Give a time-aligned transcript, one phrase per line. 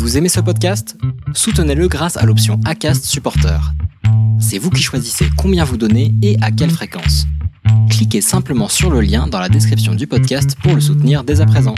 [0.00, 0.96] Vous aimez ce podcast?
[1.34, 3.60] Soutenez-le grâce à l'option ACAST Supporter.
[4.40, 7.26] C'est vous qui choisissez combien vous donnez et à quelle fréquence.
[7.90, 11.46] Cliquez simplement sur le lien dans la description du podcast pour le soutenir dès à
[11.46, 11.74] présent.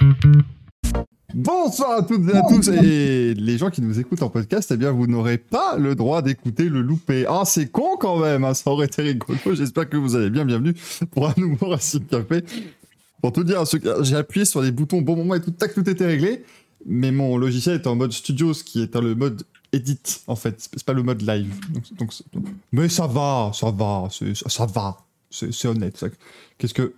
[1.35, 4.77] Bonsoir à toutes et à tous et les gens qui nous écoutent en podcast, eh
[4.77, 7.27] bien vous n'aurez pas le droit d'écouter le loupé.
[7.29, 9.37] Ah c'est con quand même, hein, ça aurait été rigolo.
[9.53, 10.45] J'espère que vous allez bien.
[10.45, 10.75] Bienvenue
[11.11, 12.45] pour un nouveau Racing Café.
[13.21, 13.63] Pour tout dire,
[14.03, 16.45] j'ai appuyé sur les boutons au bon moment et tout, tac, tout était réglé.
[16.87, 20.57] Mais mon logiciel est en mode studio, ce qui est le mode edit en fait.
[20.59, 21.55] C'est pas le mode live.
[21.97, 22.13] Donc,
[22.73, 24.97] mais ça va, ça va, ça va.
[25.31, 26.05] C'est honnête.
[26.59, 26.95] Qu'est-ce que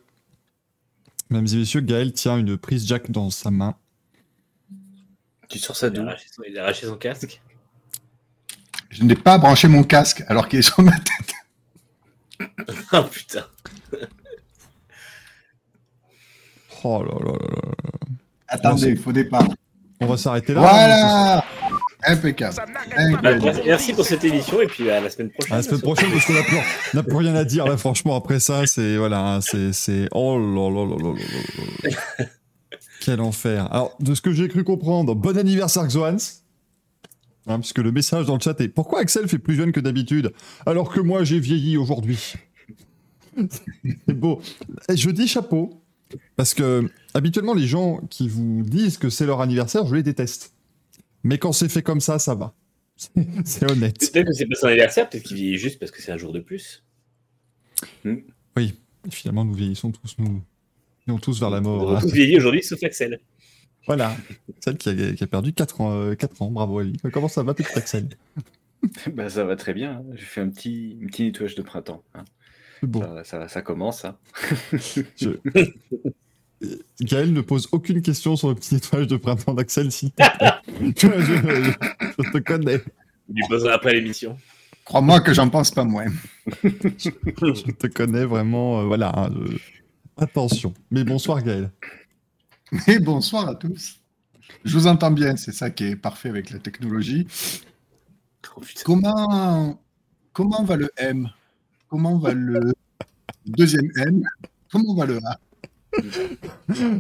[1.31, 3.75] Mesdames et messieurs, Gaël tient une prise jack dans sa main.
[5.49, 6.03] Tu sors ça d'où
[6.47, 7.41] Il a arraché son casque
[8.91, 11.35] Je n'ai pas branché mon casque alors qu'il est sur ma tête.
[12.93, 13.47] oh putain.
[16.83, 17.73] oh là là là là.
[18.49, 19.49] Attendez, il faut départ.
[20.01, 20.61] On va s'arrêter là.
[20.61, 21.45] Voilà
[22.07, 22.57] Impeccable.
[23.23, 25.53] Bah, merci pour cette émission et puis à la semaine prochaine.
[25.55, 28.41] À la semaine prochaine parce qu'on n'a plus, plus, rien à dire là franchement après
[28.41, 32.27] ça c'est voilà c'est c'est oh là là là là là là
[33.01, 33.73] quel enfer.
[33.73, 36.43] Alors de ce que j'ai cru comprendre bon anniversaire Xoans.
[37.47, 40.33] Hein, puisque le message dans le chat est pourquoi Axel fait plus jeune que d'habitude
[40.65, 42.35] alors que moi j'ai vieilli aujourd'hui?
[44.07, 44.41] c'est beau.
[44.89, 45.84] Je dis chapeau
[46.37, 50.55] parce que habituellement les gens qui vous disent que c'est leur anniversaire je les déteste.
[51.23, 52.55] Mais quand c'est fait comme ça, ça va.
[53.45, 53.99] c'est honnête.
[53.99, 56.33] Peut-être que c'est pas son anniversaire, peut-être qu'il vieillit juste parce que c'est un jour
[56.33, 56.85] de plus.
[58.05, 58.19] Hmm.
[58.57, 58.75] Oui,
[59.11, 60.43] finalement, nous vieillissons tous, nous
[61.07, 61.91] vieillissons tous vers la mort.
[61.91, 63.21] On tous vieillis aujourd'hui, sauf Axel.
[63.87, 64.17] Voilà,
[64.61, 66.97] celle qui a, perdu 4 ans, euh, ans, bravo Ali.
[67.13, 68.09] Comment ça va, petit Axel
[69.13, 70.05] bah, Ça va très bien, hein.
[70.15, 72.03] j'ai fait un petit, un petit nettoyage de printemps.
[72.15, 72.25] Hein.
[72.87, 73.25] Bon.
[73.25, 74.05] Ça, ça, commence.
[74.05, 74.17] Hein.
[75.17, 75.31] Je...
[77.01, 82.39] Gaël ne pose aucune question sur le petit nettoyage de printemps d'Axel, si je, te
[82.39, 82.81] connais.
[83.29, 84.37] Il lui posera après l'émission.
[84.85, 86.07] Crois-moi que j'en pense pas moins.
[86.63, 89.13] je te connais vraiment, euh, voilà.
[89.17, 89.31] Hein,
[90.17, 90.75] attention.
[90.91, 91.71] Mais bonsoir Gaël.
[92.87, 94.01] Mais bonsoir à tous.
[94.65, 97.27] Je vous entends bien, c'est ça qui est parfait avec la technologie.
[98.57, 99.81] Oh, comment,
[100.33, 101.31] comment va le M?
[101.95, 102.73] Comment va le
[103.47, 104.25] deuxième M?
[104.73, 105.39] Comment va le A?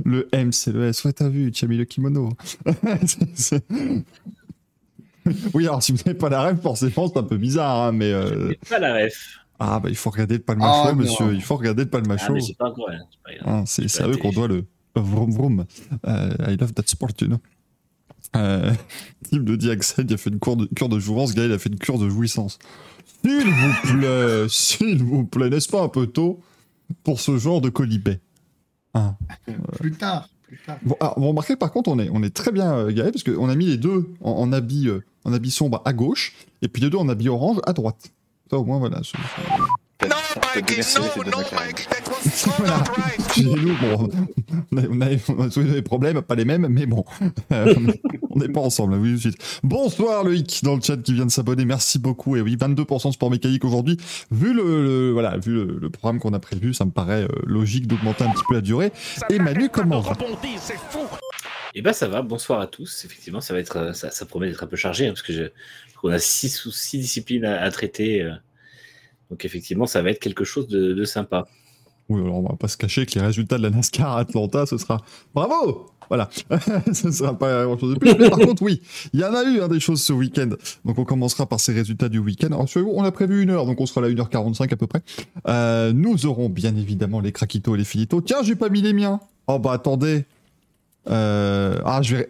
[0.05, 1.03] Le M, c'est le S.
[1.03, 2.29] Ouais, t'as vu, tu as mis le kimono.
[5.53, 8.13] oui, alors si vous n'avez pas la ref, forcément, c'est un peu bizarre, hein, mais.
[8.13, 8.53] Euh...
[8.71, 9.41] pas la ref.
[9.59, 11.35] Ah, bah il faut regarder le palmacho, oh, monsieur.
[11.35, 12.27] Il faut regarder le palmacho.
[12.29, 12.89] Ah, mais c'est pas encore,
[13.45, 15.65] ah, c'est à eux qu'on doit le vroom vroom.
[16.07, 17.41] Uh, I love that sport, you know.
[18.37, 18.73] Euh,
[19.31, 21.35] Tim de dit Axel, il a fait une cure de, cure de jouissance.
[21.35, 22.61] Gaël a fait une cure de jouissance.
[23.25, 26.41] S'il vous plaît, s'il vous plaît, n'est-ce pas un peu tôt
[27.03, 28.21] pour ce genre de colibet
[28.95, 29.17] ah.
[29.79, 30.29] plus tard.
[30.47, 30.79] Plus tard.
[30.83, 33.25] Bon, alors, vous remarquez par contre, on est, on est très bien euh, garé parce
[33.25, 36.83] qu'on a mis les deux en, habit, euh, en habit sombre à gauche et puis
[36.83, 38.13] les deux en habit orange à droite.
[38.51, 39.01] Ça au moins, voilà.
[40.37, 42.85] Mikey, no, no, Mike, that was voilà.
[43.35, 44.11] Chez nous, bon,
[44.73, 47.05] on a, on a, on a des problèmes, pas les mêmes, mais bon,
[47.53, 47.75] euh,
[48.31, 48.95] on n'est pas ensemble.
[48.95, 49.37] Oui, suite.
[49.63, 52.37] Bonsoir Loïc dans le chat qui vient de s'abonner, merci beaucoup.
[52.37, 53.97] Et oui, 22% sport mécanique aujourd'hui.
[54.31, 58.25] Vu le, voilà, vu le, programme qu'on a prévu, ça me paraît euh, logique d'augmenter
[58.25, 58.93] un petit peu la durée.
[59.31, 60.17] Et Manu, comment va
[61.77, 63.05] eh ben ça va, bonsoir à tous.
[63.05, 65.33] Effectivement, ça va être, euh, ça, ça promet d'être un peu chargé hein, parce que
[65.33, 65.43] je,
[66.05, 68.23] on a six ou six disciplines à, à traiter.
[68.23, 68.35] Euh,
[69.35, 71.49] donc effectivement, ça va être quelque chose de, sympa.
[72.09, 74.65] Oui, alors on va pas se cacher que les résultats de la NASCAR à Atlanta,
[74.65, 75.01] ce sera
[75.35, 76.31] bravo Voilà,
[76.93, 78.15] ce sera pas grand chose de plus.
[78.17, 78.81] Mais par contre, oui,
[79.13, 80.51] il y en a eu hein, des choses ce week-end.
[80.85, 82.47] Donc on commencera par ces résultats du week-end.
[82.47, 85.03] Alors on a prévu une heure, donc on sera là 1h45 à peu près.
[85.49, 88.21] Euh, nous aurons bien évidemment les craquitos et les finitos.
[88.21, 89.19] Tiens, j'ai pas mis les miens.
[89.49, 90.27] Oh bah attendez.
[91.11, 92.29] Euh, ah, je vais.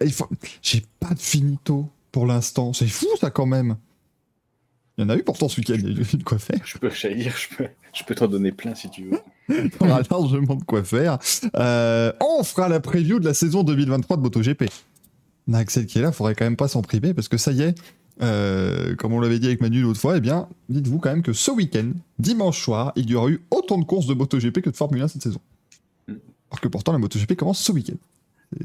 [0.62, 2.72] J'ai pas de finito pour l'instant.
[2.72, 3.76] C'est fou ça quand même.
[4.96, 6.60] Il y en a eu pourtant ce week-end, il y a eu de quoi faire.
[6.64, 9.70] Je peux, dire, je peux, je peux t'en donner plein si tu veux.
[9.80, 11.18] on aura largement de quoi faire.
[11.56, 14.64] Euh, on fera la preview de la saison 2023 de MotoGP.
[15.52, 17.74] Axel qui est là, faudrait quand même pas s'en priver parce que ça y est,
[18.22, 21.32] euh, comme on l'avait dit avec Manu l'autre fois, eh bien, dites-vous quand même que
[21.32, 24.76] ce week-end, dimanche soir, il y aura eu autant de courses de MotoGP que de
[24.76, 25.40] Formule 1 cette saison.
[26.06, 26.14] Mm.
[26.50, 27.96] Alors que pourtant la MotoGP commence ce week-end.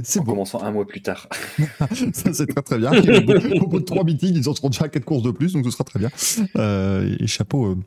[0.03, 1.27] C'est en commençant un mois plus tard.
[2.13, 2.91] ça, c'est très très bien.
[2.91, 5.65] au, bout, de trois meetings, ils en seront déjà à quatre courses de plus, donc
[5.65, 6.09] ce sera très bien.
[6.55, 7.77] Euh, et chapeau, euh,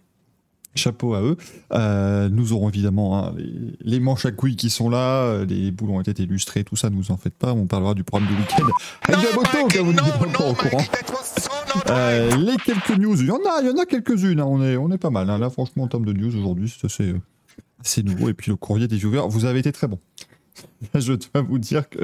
[0.75, 1.37] chapeau à eux.
[1.73, 3.35] Euh, nous aurons évidemment hein,
[3.81, 6.97] les, manches à couilles qui sont là, les boules ont été illustrées, tout ça, ne
[6.97, 7.53] vous en faites pas.
[7.53, 8.65] On parlera du programme du week-end
[9.35, 10.85] moto, car vous n'êtes pas au courant.
[12.39, 14.41] les quelques news, il y en a, il y en a quelques-unes.
[14.41, 14.47] Hein.
[14.47, 15.31] on, est, on est pas mal.
[15.31, 15.39] Hein.
[15.39, 16.75] Là, franchement, en termes de news aujourd'hui,
[17.83, 18.29] c'est nouveau.
[18.29, 19.99] Et puis le courrier des viewers, vous avez été très bon.
[20.95, 22.01] je dois vous dire que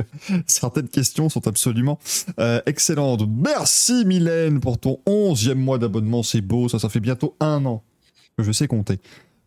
[0.47, 1.99] certaines questions sont absolument
[2.39, 3.23] euh, excellentes.
[3.29, 7.83] Merci Mylène pour ton 11e mois d'abonnement, c'est beau, ça, ça fait bientôt un an
[8.37, 9.01] que je sais compter.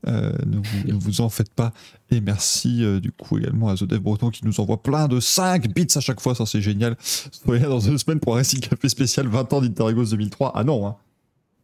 [0.07, 1.73] Euh, ne, vous, en faites pas.
[2.09, 5.71] Et merci euh, du coup également à The Breton qui nous envoie plein de 5
[5.73, 6.97] bits à chaque fois, ça c'est génial.
[6.99, 10.53] Soyez dans deux semaines pour un récit café spécial 20 ans d'Interregos 2003.
[10.55, 10.95] Ah non, hein.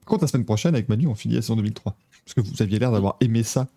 [0.02, 1.98] Par contre, la semaine prochaine avec Manu, on finit la saison 2003.
[2.26, 3.68] Parce que vous aviez l'air d'avoir aimé ça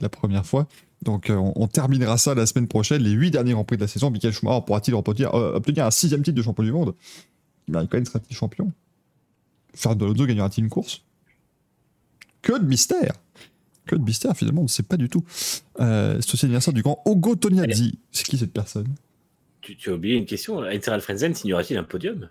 [0.00, 0.66] la première fois.
[1.02, 3.88] Donc euh, on, terminera ça la semaine prochaine, les 8 derniers Grands Prix de la
[3.88, 4.10] saison.
[4.10, 6.94] Michael Schumacher pourra-t-il obtenir, euh, obtenir un sixième titre de champion du monde?
[7.68, 8.72] Même sera-t-il champion
[9.74, 11.02] Fernando Alonso gagnera-t-il une course?
[12.42, 13.12] Que de mystère
[13.86, 15.24] Que de mystère finalement, on ne sait pas du tout.
[15.80, 17.98] Euh, c'est aussi l'anniversaire du grand Ogo Toniazzi.
[18.12, 18.88] C'est qui cette personne?
[19.62, 20.62] Tu, as oublié une question.
[20.62, 22.28] Interal Frenzen signera-t-il un podium?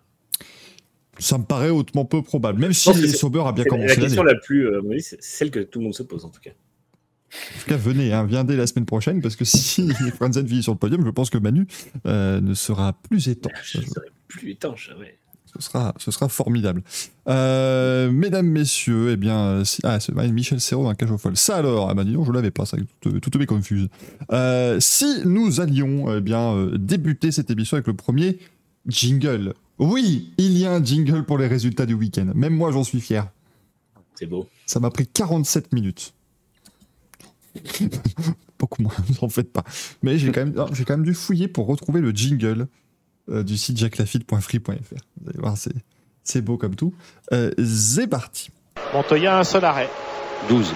[1.18, 3.96] Ça me paraît hautement peu probable, même si Sauber a bien commencé.
[3.96, 4.70] La question la plus,
[5.00, 6.52] c'est celle que tout le monde se pose en tout cas.
[7.56, 10.64] En tout cas, venez, hein, viens dès la semaine prochaine, parce que si Franzen vit
[10.64, 11.68] sur le podium, je pense que Manu
[12.06, 13.54] euh, ne sera plus étanche.
[13.64, 15.16] Je serai plus étanche, ouais.
[15.46, 16.84] Ce sera, ce sera formidable.
[17.28, 21.36] Euh, mesdames, messieurs, eh bien, ah, c'est Michel Serrault un cage au folle.
[21.38, 23.88] Ça alors, ah bah dis donc, je l'avais pas, ça, tout, tout, confuse.
[24.32, 28.38] Euh, si nous allions, eh bien, débuter cette émission avec le premier
[28.86, 29.56] jingle.
[29.80, 32.32] Oui, il y a un jingle pour les résultats du week-end.
[32.36, 33.28] Même moi, j'en suis fier.
[34.14, 34.48] C'est beau.
[34.66, 36.14] Ça m'a pris 47 minutes.
[38.60, 39.64] Beaucoup moins, en faites pas.
[40.04, 42.68] Mais j'ai quand, même, quand même dû fouiller pour retrouver le jingle
[43.30, 44.72] euh, du site jacklafitte.free.fr.
[45.22, 45.74] Vous allez voir, c'est,
[46.24, 46.94] c'est beau comme tout.
[47.32, 48.50] Euh, c'est parti.
[48.94, 49.90] Montoya, un seul arrêt.
[50.50, 50.74] 12.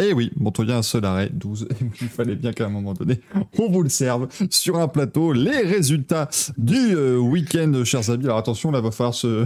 [0.00, 1.68] Eh oui, Montoya, un seul arrêt, 12.
[2.00, 3.20] Il fallait bien qu'à un moment donné,
[3.58, 5.32] on vous le serve sur un plateau.
[5.32, 8.24] Les résultats du euh, week-end, chers amis.
[8.24, 9.44] Alors attention, là, va falloir se,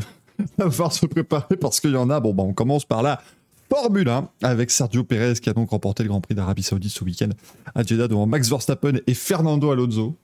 [0.59, 2.21] va falloir se préparer parce qu'il y en a.
[2.21, 3.23] Bon, bah, on commence par là.
[3.75, 7.03] Formule 1 avec Sergio Pérez qui a donc remporté le Grand Prix d'Arabie Saoudite ce
[7.05, 7.31] week-end
[7.75, 10.15] à Jeddah devant Max Verstappen et Fernando Alonso.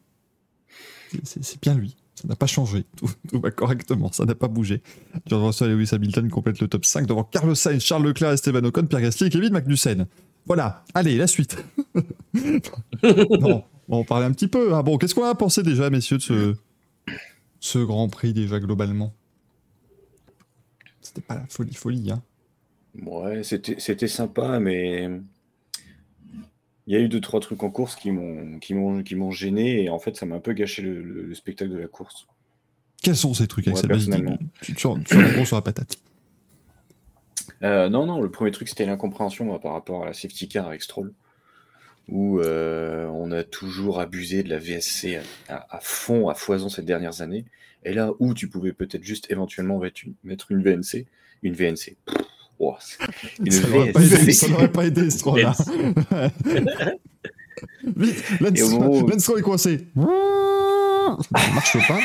[1.22, 1.96] C'est bien lui.
[2.14, 2.84] Ça n'a pas changé.
[2.96, 4.12] Tout, va correctement.
[4.12, 4.82] Ça n'a pas bougé.
[5.26, 8.64] George Russell et Lewis Hamilton complètent le top 5 devant Carlos Sainz, Charles Leclerc, Esteban
[8.64, 10.06] Ocon, Pierre Gasly et Kevin Magnussen.
[10.44, 10.84] Voilà.
[10.92, 11.56] Allez, la suite.
[13.40, 14.74] non, on parler un petit peu.
[14.74, 16.54] Ah bon, qu'est-ce qu'on a pensé déjà, messieurs, de ce,
[17.60, 19.14] ce Grand Prix déjà globalement?
[21.00, 22.22] C'était pas la folie, folie, hein.
[22.94, 25.08] Ouais, c'était sympa, mais
[26.86, 30.16] il y a eu deux, trois trucs en course qui m'ont gêné et en fait
[30.16, 32.26] ça m'a un peu gâché le, spectacle de la course.
[33.02, 34.10] Quels sont ces trucs avec cette base.
[34.62, 34.96] Tu sur
[35.56, 35.96] la patate.
[37.64, 40.80] Euh, non, non, le premier truc c'était l'incompréhension par rapport à la safety car avec
[40.80, 41.12] Stroll,
[42.06, 45.18] où euh, on a toujours abusé de la VSC
[45.48, 47.46] à, à fond, à foison ces dernières années.
[47.84, 49.80] Et là où tu pouvais peut-être juste éventuellement
[50.24, 51.06] mettre une, VNC,
[51.42, 51.96] une VNC,
[52.90, 53.06] Ça
[53.40, 55.52] ne m'aurait pas aidé, ce 3-là.
[57.96, 59.06] Vite, Lens, moment...
[59.06, 59.86] Lens est coincé.
[59.96, 62.00] ça ne marche pas.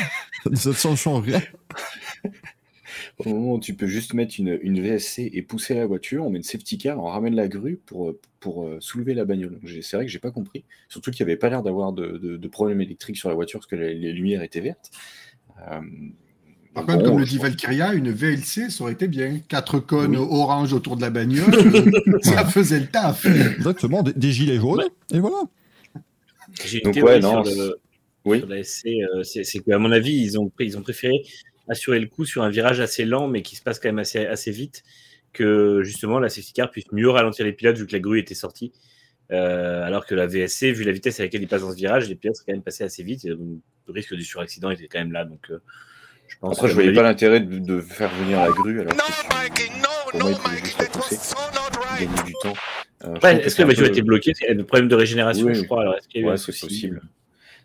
[0.54, 1.42] Ça ne change rien.
[3.18, 6.38] Au moment où tu peux juste mettre une, VSC et pousser la voiture, on met
[6.38, 9.60] une safety car, on ramène la grue pour, euh, pour euh, soulever la bagnole.
[9.82, 10.64] C'est vrai que j'ai pas compris.
[10.88, 13.60] Surtout qu'il n'y avait pas l'air d'avoir de, de, de, problème électrique sur la voiture
[13.60, 14.90] parce que les, lumières étaient vertes.
[15.70, 15.80] Euh,
[16.74, 19.38] par contre, comme le dit Valkyria, une VLC, ça aurait été bien.
[19.48, 21.52] Quatre cônes orange autour de la bagnole,
[22.22, 23.24] ça faisait le taf.
[23.26, 25.42] Exactement, des, gilets jaunes, et voilà.
[26.64, 27.80] J'ai une théorie sur, le,
[28.24, 28.38] oui.
[28.40, 31.22] sur, la SC, euh, c'est qu'à mon avis, ils ont, ils ont préféré
[31.68, 34.26] assurer le coup sur un virage assez lent, mais qui se passe quand même assez,
[34.26, 34.82] assez vite,
[35.32, 38.34] que justement la safety car puisse mieux ralentir les pilotes vu que la grue était
[38.34, 38.72] sortie.
[39.32, 42.08] Euh, alors que la VSC, vu la vitesse à laquelle ils passent dans ce virage,
[42.08, 43.24] les pilotes sont quand même passés assez vite.
[43.24, 45.24] le risque du suraccident était quand même là.
[45.24, 45.58] Donc, euh,
[46.34, 50.20] je pense Après, je voyais pas l'intérêt de, faire venir la grue alors que pour
[50.20, 51.18] moi, il juste pousser,
[51.98, 52.54] gagner du temps.
[53.04, 55.82] Euh, est-ce que la voiture a été bloquée C'est un problème de régénération, je crois.
[55.82, 57.02] Alors, ouais, c'est possible.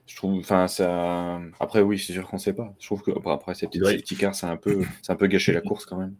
[0.07, 1.39] Je trouve, enfin, ça.
[1.59, 2.73] Après, oui, c'est sûr qu'on sait pas.
[2.79, 5.61] Je trouve que après, ces safety cars, c'est un peu, c'est un peu gâché la
[5.61, 6.15] course quand même.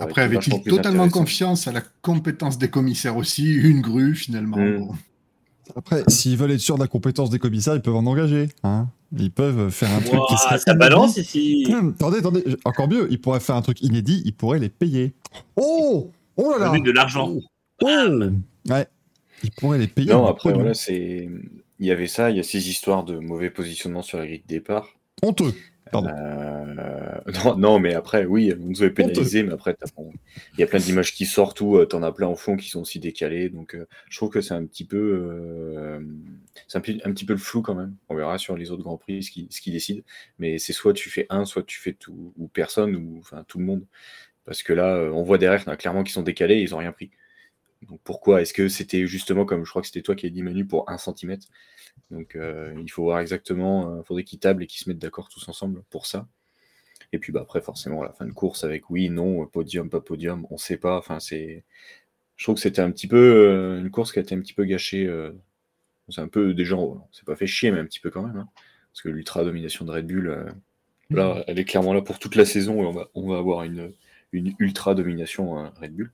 [0.00, 4.58] Après, avec totalement confiance à la compétence des commissaires aussi, une grue finalement.
[4.58, 4.90] Mm.
[5.74, 8.48] Après, s'ils veulent être sûrs de la compétence des commissaires, ils peuvent en engager.
[8.62, 10.58] Hein ils peuvent faire un truc qui serait.
[10.58, 11.66] Ça balance ici.
[11.70, 15.14] Hum, attendez, attendez, encore mieux, ils pourraient faire un truc inédit, ils pourraient les payer.
[15.56, 17.34] Oh Oh là là de l'argent.
[17.82, 18.86] Oh ouais.
[19.42, 20.12] Ils pourraient les payer.
[20.12, 21.28] Non, après, voilà, c'est.
[21.78, 24.40] Il y avait ça, il y a ces histoires de mauvais positionnement sur la grille
[24.40, 24.88] de départ.
[25.22, 25.52] Honteux.
[25.94, 27.14] Euh,
[27.56, 29.76] non, mais après, oui, on nous avait pénalisé, mais après,
[30.54, 32.56] il y a plein d'images qui sortent où euh, tu en as plein en fond
[32.56, 33.48] qui sont aussi décalées.
[33.48, 36.00] Donc, euh, je trouve que c'est un petit peu,
[36.68, 37.94] c'est un, petit peu le flou quand même.
[38.08, 40.02] On verra sur les autres grands prix ce qui, ce qui décide.
[40.38, 43.58] Mais c'est soit tu fais un, soit tu fais tout, ou personne, ou enfin tout
[43.58, 43.84] le monde.
[44.44, 47.10] Parce que là, on voit derrière, clairement, qui sont décalés, ils ont rien pris.
[47.88, 50.42] Donc pourquoi Est-ce que c'était justement, comme je crois que c'était toi qui as dit
[50.42, 51.46] Manu, pour un centimètre?
[52.10, 55.48] Donc il faut voir exactement, il faudrait qu'ils tablent et qu'ils se mettent d'accord tous
[55.48, 56.28] ensemble pour ça.
[57.12, 60.46] Et puis bah, après, forcément, la fin de course avec oui, non, podium, pas podium,
[60.50, 60.98] on ne sait pas.
[60.98, 61.64] Enfin, c'est.
[62.36, 64.64] Je trouve que c'était un petit peu une course qui a été un petit peu
[64.64, 65.08] gâchée.
[66.08, 68.36] c'est un peu des gens, c'est pas fait chier, mais un petit peu quand même.
[68.36, 68.48] Hein.
[68.92, 70.46] parce que l'ultra domination de Red Bull,
[71.10, 71.44] là, mmh.
[71.46, 73.92] elle est clairement là pour toute la saison et on va, on va avoir une,
[74.32, 76.12] une ultra domination hein, Red Bull.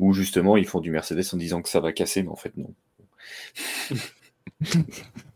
[0.00, 2.56] Où justement, ils font du Mercedes en disant que ça va casser, mais en fait,
[2.56, 2.72] non.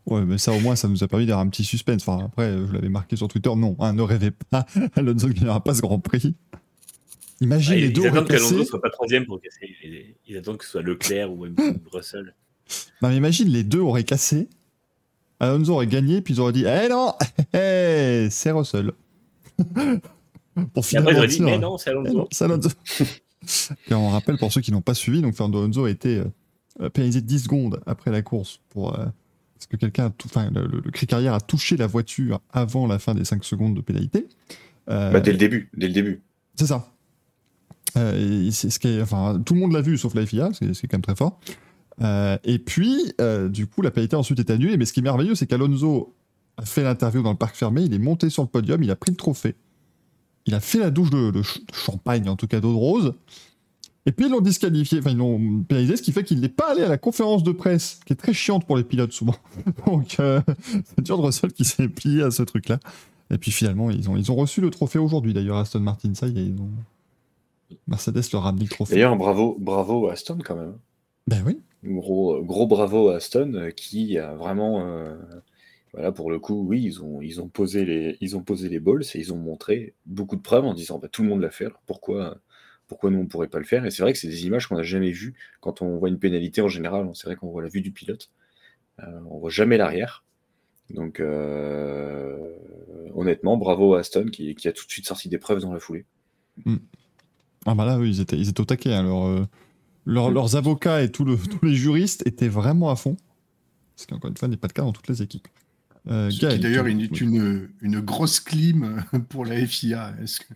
[0.07, 2.09] ouais, mais ça au moins, ça nous a permis d'avoir un petit suspense.
[2.09, 4.65] Enfin, après, je l'avais marqué sur Twitter, non, hein, ne rêvez pas,
[4.97, 6.35] Alonso qui n'aura pas ce Grand Prix.
[7.43, 8.03] Imagine les deux.
[8.03, 9.69] Ils attendent qu'Alonso ne soit pas troisième pour casser.
[10.27, 11.55] Ils, attendent que ce soit Leclerc ou même
[11.93, 12.35] Russell.
[13.03, 14.49] Non, mais imagine les deux auraient cassé.
[15.41, 17.13] Alonso aurait gagné, puis ils auraient dit Eh non,
[17.53, 18.93] c'est Russell.
[20.73, 21.11] pour finalement.
[21.11, 22.29] Et après, ils auraient dit Mais non, c'est Alonso.
[22.31, 23.24] C'est
[23.91, 26.23] On rappelle pour ceux qui n'ont pas suivi, donc Fernando Alonso a été
[26.81, 29.07] euh, pénalisé 10 secondes après la course pour euh,
[29.55, 33.15] parce que quelqu'un, enfin le, le, cri carrière a touché la voiture avant la fin
[33.15, 34.27] des 5 secondes de pénalité.
[34.91, 36.23] Euh, bah, dès le début, dès le début.
[36.57, 36.91] C'est ça.
[37.95, 40.95] C'est ce qui est, enfin, tout le monde l'a vu sauf la FIA, c'est quand
[40.95, 41.39] même très fort.
[42.43, 43.13] Et puis,
[43.51, 44.77] du coup, la pénalité ensuite est annulée.
[44.77, 46.13] Mais ce qui est merveilleux, c'est qu'Alonso
[46.57, 48.97] a fait l'interview dans le parc fermé, il est monté sur le podium, il a
[48.97, 49.55] pris le trophée.
[50.47, 51.33] Il a fait la douche de,
[51.73, 53.15] champagne, en tout cas d'eau de rose.
[54.07, 56.73] Et puis ils l'ont disqualifié, enfin ils l'ont pénalisé, ce qui fait qu'il n'est pas
[56.73, 59.37] allé à la conférence de presse, qui est très chiante pour les pilotes souvent.
[59.87, 62.79] Donc euh, c'est George Russell qui s'est plié à ce truc-là.
[63.31, 66.27] Et puis finalement, ils ont, ils ont reçu le trophée aujourd'hui d'ailleurs, Aston Martin, ça
[66.27, 66.71] y est, ils ont...
[67.87, 68.95] Mercedes leur a mis le trophée.
[68.95, 70.75] D'ailleurs, bravo, bravo à Aston quand même.
[71.27, 71.61] Ben oui.
[71.83, 74.87] Gros, gros bravo à Aston euh, qui a vraiment...
[74.87, 75.15] Euh,
[75.95, 78.81] voilà, pour le coup, oui, ils ont, ils ont, posé, les, ils ont posé les
[78.81, 81.51] balls et ils ont montré beaucoup de preuves en disant bah, tout le monde l'a
[81.51, 82.39] fait, pourquoi,
[82.89, 83.87] pourquoi nous on ne pourrait pas le faire?
[83.87, 86.19] Et c'est vrai que c'est des images qu'on n'a jamais vues quand on voit une
[86.19, 87.09] pénalité en général.
[87.15, 88.33] C'est vrai qu'on voit la vue du pilote,
[89.01, 90.25] euh, on voit jamais l'arrière.
[90.91, 92.37] Donc, euh,
[93.15, 96.07] honnêtement, bravo à Aston qui, a tout de suite sorti des preuves dans la foulée.
[96.65, 96.79] Hmm.
[97.67, 98.93] Ah bah là, oui, ils étaient, ils étaient au taquet.
[98.93, 99.07] Hein.
[99.07, 99.47] Euh, hmm.
[100.07, 101.25] Leurs avocats et tous
[101.63, 103.17] les juristes étaient vraiment à fond.
[103.95, 105.47] Ce qui, encore une fois, n'est pas le cas dans toutes les équipes.
[106.07, 110.53] Euh, qui d'ailleurs une, une, une, grosse clim pour la FIA, est-ce que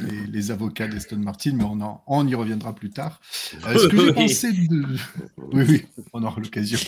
[0.00, 3.20] les, les, avocats d'Aston Martin, mais on, en, on y reviendra plus tard.
[3.66, 4.84] Euh, ce que j'ai pensé de...
[5.52, 6.78] Oui, oui, on aura l'occasion.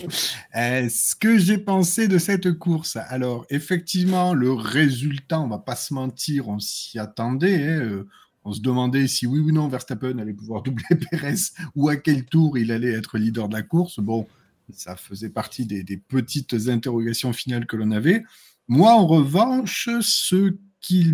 [0.56, 5.76] Euh, ce que j'ai pensé de cette course, alors effectivement, le résultat, on va pas
[5.76, 7.62] se mentir, on s'y attendait.
[7.62, 8.09] Hein, euh,
[8.44, 11.35] on se demandait si oui ou non Verstappen allait pouvoir doubler Perez
[11.76, 14.00] ou à quel tour il allait être leader de la course.
[14.00, 14.26] Bon,
[14.75, 18.25] ça faisait partie des, petites interrogations finales que l'on avait.
[18.69, 21.12] Moi, en revanche, ce qui,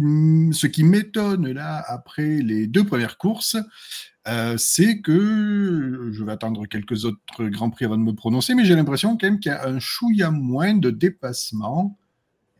[0.84, 3.56] m'étonne là, après les deux premières courses,
[4.26, 8.64] euh, c'est que je vais attendre quelques autres grands prix avant de me prononcer, mais
[8.64, 11.98] j'ai l'impression quand même qu'il y a un chouïa moins de dépassement.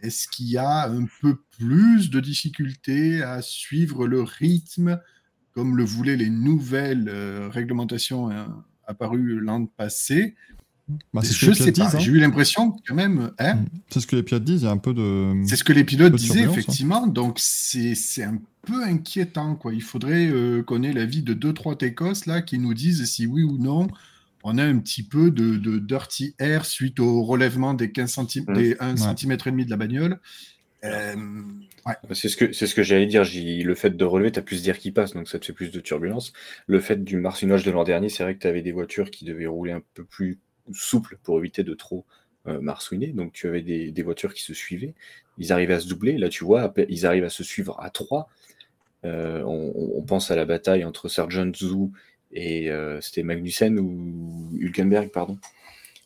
[0.00, 5.00] Est-ce qu'il y a un peu plus de difficulté à suivre le rythme
[5.52, 8.45] comme le voulaient les nouvelles euh, réglementations euh,
[8.87, 10.37] apparues l'an passé?
[11.12, 11.85] Bah, je sais pas.
[11.85, 11.99] Hein.
[11.99, 13.33] J'ai eu l'impression quand même.
[13.38, 13.66] Hein mm.
[13.90, 14.62] c'est ce que les pilotes disent.
[14.62, 15.35] Il y a un peu de.
[15.47, 16.50] C'est ce que les pilotes disaient hein.
[16.50, 17.07] effectivement.
[17.07, 19.75] Donc c'est un peu inquiétant quoi.
[19.75, 23.26] Il faudrait euh, qu'on ait l'avis de deux trois técos là qui nous disent si
[23.26, 23.88] oui ou non
[24.45, 28.45] on a un petit peu de, de dirty air suite au relèvement des 15 cm,
[28.47, 28.54] mm.
[28.54, 30.21] des 1 cm et demi de la bagnole.
[30.85, 31.16] Euh,
[31.87, 31.95] ouais.
[32.12, 33.25] C'est ce que, ce que j'allais dire.
[33.25, 35.71] Le fait de relever, tu as plus d'air qui passe, donc ça te fait plus
[35.71, 36.33] de turbulence.
[36.66, 39.25] Le fait du marcinage de l'an dernier, c'est vrai que tu avais des voitures qui
[39.25, 40.38] devaient rouler un peu plus
[40.72, 42.04] souple pour éviter de trop
[42.48, 43.08] euh, marsouiner.
[43.08, 44.94] Donc tu avais des, voitures qui se suivaient,
[45.38, 46.16] ils arrivaient à se doubler.
[46.16, 48.28] Là, tu vois, ils arrivent à se suivre à trois.
[49.04, 51.90] Euh, on, pense à la bataille entre Sergeant Zhu
[52.32, 55.38] et euh, c'était Magnussen ou Hülkenberg, pardon,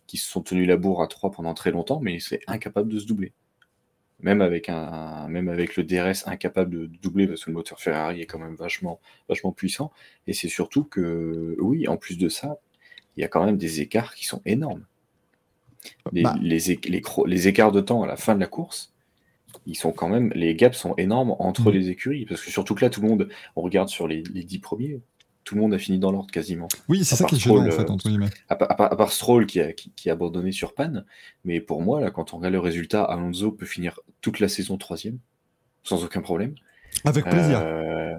[0.07, 2.99] qui se sont tenus la bourre à trois pendant très longtemps, mais c'est incapable de
[2.99, 3.33] se doubler.
[4.21, 8.21] Même avec, un, même avec le DRS incapable de doubler parce que le moteur Ferrari
[8.23, 9.01] est quand même vachement
[9.57, 9.93] puissant.
[10.27, 12.59] Et c'est surtout que, oui, en plus de ça,
[13.17, 14.85] il y a quand même des écarts qui sont énormes.
[16.13, 16.37] Les, bah.
[16.41, 18.93] les, écarts de temps à la fin de la course,
[19.67, 21.75] ils sont quand même, les gaps sont énormes entre mm.
[21.75, 22.27] les écuries.
[22.27, 25.01] Parce que surtout que là, tout le monde, on regarde sur les, dix premiers,
[25.45, 26.69] tout le monde a fini dans l'ordre quasiment.
[26.89, 28.31] Oui, c'est ça qui est gênant, en fait, entre guillemets.
[28.49, 31.05] À, part Stroll qui a, qui, a, abandonné sur panne.
[31.45, 34.77] Mais pour moi, là, quand on regarde le résultat, Alonso peut finir toute la saison
[34.77, 35.19] troisième,
[35.83, 36.55] sans aucun problème.
[37.05, 37.61] Avec plaisir.
[37.61, 38.15] Euh,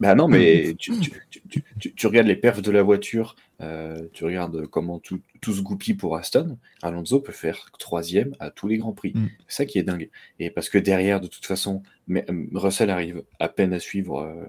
[0.00, 5.20] bah non, mais tu, regardes les perfs de la voiture, euh, tu regardes comment tout,
[5.42, 6.58] se goupille pour Aston.
[6.82, 9.12] Alonso peut faire troisième à tous les grands prix.
[9.14, 9.28] Mm.
[9.48, 10.10] C'est ça qui est dingue.
[10.38, 14.20] Et parce que derrière, de toute façon, mais, euh, Russell arrive à peine à suivre
[14.20, 14.46] euh,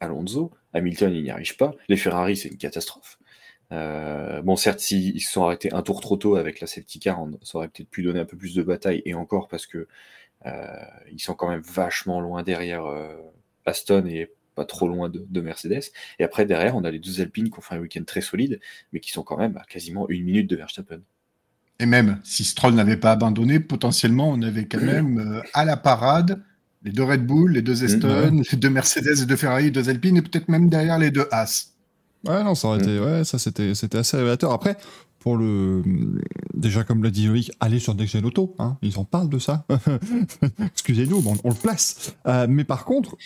[0.00, 0.52] Alonso.
[0.72, 1.72] Hamilton, il n'y arrive pas.
[1.88, 3.18] Les Ferrari, c'est une catastrophe.
[3.72, 7.24] Euh, bon, certes, s'ils se sont arrêtés un tour trop tôt avec la safety car,
[7.42, 9.88] ça aurait peut-être pu donner un peu plus de bataille, et encore parce que
[11.10, 12.84] ils sont quand même vachement loin derrière
[13.64, 15.84] Aston et pas trop loin de, Mercedes.
[16.18, 18.58] Et après, derrière, on a les deux Alpines qui ont fait un week-end très solide,
[18.92, 21.00] mais qui sont quand même à quasiment une minute de Verstappen.
[21.78, 26.42] Et même si Stroll n'avait pas abandonné, potentiellement, on avait quand même à la parade
[26.82, 29.88] les deux Red Bull, les deux Aston, les deux Mercedes, les deux Ferrari, les deux
[29.88, 31.72] Alpine, et peut-être même derrière les deux As.
[32.26, 34.52] Ouais, non, ça aurait été, ouais, ça c'était, c'était assez révélateur.
[34.52, 34.76] Après,
[35.18, 35.82] pour le,
[36.54, 39.40] déjà comme l'a dit Loïc, aller sur Next Gen Auto, hein, ils en parlent de
[39.40, 39.66] ça.
[40.72, 42.14] Excusez-nous, on, on, le place.
[42.28, 43.16] Euh, mais par contre,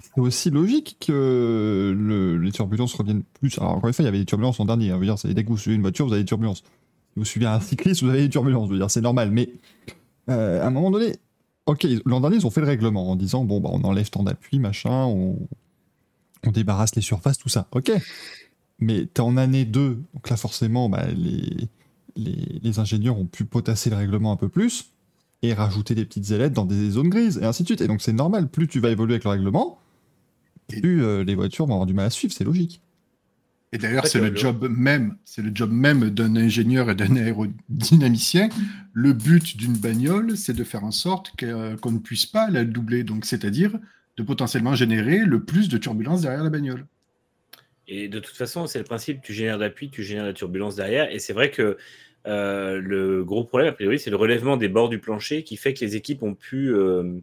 [0.00, 3.58] c'est aussi logique que le, les turbulences reviennent plus.
[3.58, 4.90] Alors encore une fois, il y avait des turbulences en dernier.
[4.90, 6.58] Hein, dire, dès que vous suivez une voiture, vous avez des turbulences.
[6.58, 8.70] Si vous suivez un cycliste, vous avez des turbulences.
[8.92, 9.30] C'est normal.
[9.30, 9.50] Mais
[10.28, 11.14] euh, à un moment donné,
[11.68, 14.22] Ok, l'an dernier, ils ont fait le règlement en disant bon, bah, on enlève tant
[14.22, 15.36] d'appui, machin, on,
[16.50, 17.68] débarrasse les surfaces, tout ça.
[17.72, 17.92] Ok.
[18.78, 21.04] Mais t'es en année 2, donc là, forcément, bah,
[22.16, 24.92] les, ingénieurs ont pu potasser le règlement un peu plus
[25.42, 27.82] et rajouter des petites ailettes dans des zones grises, et ainsi de suite.
[27.82, 29.78] Donc, c'est normal, plus tu vas évoluer avec le règlement,
[30.68, 32.80] plus euh, les voitures vont avoir du mal à suivre, c'est logique.
[33.72, 38.48] Et d'ailleurs, c'est le job même, c'est le job même d'un ingénieur et d'un aérodynamicien.
[38.94, 43.04] Le but d'une bagnole, c'est de faire en sorte qu'on ne puisse pas la doubler,
[43.04, 43.78] donc c'est-à-dire
[44.16, 46.86] de potentiellement générer le plus de turbulence derrière la bagnole.
[47.88, 51.12] Et de toute façon, c'est le principe, tu génères d'appui, tu génères la turbulence derrière.
[51.12, 51.76] Et c'est vrai que
[52.26, 55.74] euh, le gros problème, a priori, c'est le relèvement des bords du plancher qui fait
[55.74, 57.20] que les équipes ont pu euh,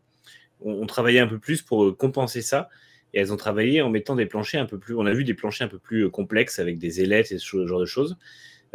[0.62, 2.70] ont travaillé un peu plus pour compenser ça
[3.14, 4.96] et elles ont travaillé en mettant des planchers un peu plus.
[4.96, 7.66] On a vu des planchers un peu plus euh, complexes avec des ailettes et ce
[7.66, 8.18] genre de choses.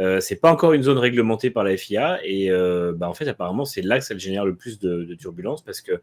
[0.01, 3.29] Euh, c'est pas encore une zone réglementée par la FIA et euh, bah, en fait
[3.29, 6.01] apparemment c'est là que ça génère le plus de, de turbulences parce que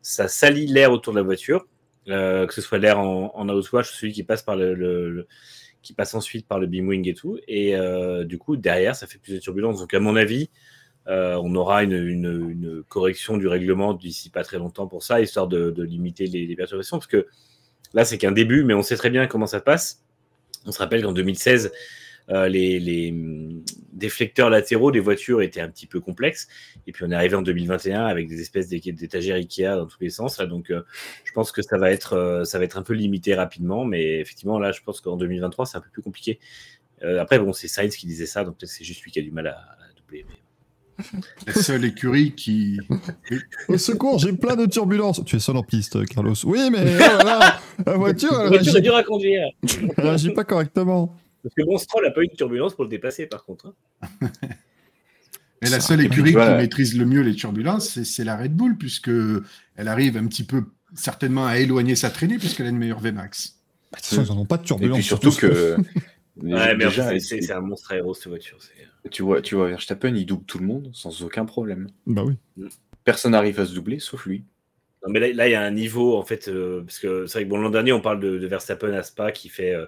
[0.00, 1.66] ça salit l'air autour de la voiture,
[2.08, 4.44] euh, que ce soit l'air en, en outwash, celui qui passe
[6.14, 7.74] ensuite par le beam wing et tout, et
[8.24, 9.78] du coup derrière ça fait plus de turbulences.
[9.78, 10.50] Donc à mon avis,
[11.06, 15.82] on aura une, correction du règlement d'ici pas très longtemps pour ça, histoire de, de
[15.82, 17.26] limiter les, les, perturbations, parce que
[17.94, 20.02] Là, c'est qu'un début, mais on sait très bien comment ça passe.
[20.66, 21.72] On se rappelle qu'en 2016,
[22.30, 26.48] euh, les, hum, déflecteurs latéraux des voitures étaient un petit peu complexes.
[26.86, 30.10] Et puis on est arrivé en 2021 avec des espèces d'étagères Ikea dans tous les
[30.10, 30.38] sens.
[30.40, 30.82] Donc euh,
[31.24, 33.84] je pense que ça va, être, euh, ça va être un peu limité rapidement.
[33.84, 36.38] Mais effectivement, là, je pense qu'en 2023, c'est un peu plus compliqué.
[37.02, 39.30] après, bon, c'est Sainz qui disait ça, donc peut-être c'est juste lui qui a du
[39.30, 39.60] mal à,
[39.96, 40.24] doubler.
[41.46, 42.78] La seule écurie qui.
[43.68, 45.22] Au secours, j'ai plein de turbulences.
[45.24, 46.34] Tu es seul en piste, Carlos.
[46.44, 48.32] Oui, mais voilà, la voiture.
[48.32, 49.42] La voiture est dure à conduire.
[49.62, 51.16] Elle réagit pas correctement.
[51.42, 53.74] Parce que bon, Stroll n'a pas eu de turbulence pour le dépasser, par contre.
[54.02, 54.08] Hein.
[55.62, 59.10] Mais la seule écurie qui maîtrise le mieux les turbulences, c'est la Red Bull, puisque
[59.76, 63.56] elle arrive un petit peu certainement à éloigner sa traînée, puisqu'elle a une meilleure VMAX.
[63.90, 64.98] Bah, de toute façon, ils n'ont pas de turbulence.
[64.98, 65.76] Et puis surtout que.
[66.42, 68.58] Ouais, mais c'est un monstre aéro, cette voiture.
[69.10, 71.88] Tu vois, tu vois, Verstappen, il double tout le monde sans aucun problème.
[72.06, 72.68] Bah oui.
[73.04, 74.44] Personne n'arrive à se doubler, sauf lui.
[75.06, 77.44] Non, mais là, il y a un niveau, en fait, euh, parce que c'est vrai
[77.44, 79.84] que bon, l'an dernier, on parle de, Verstappen à Spa qui fait euh,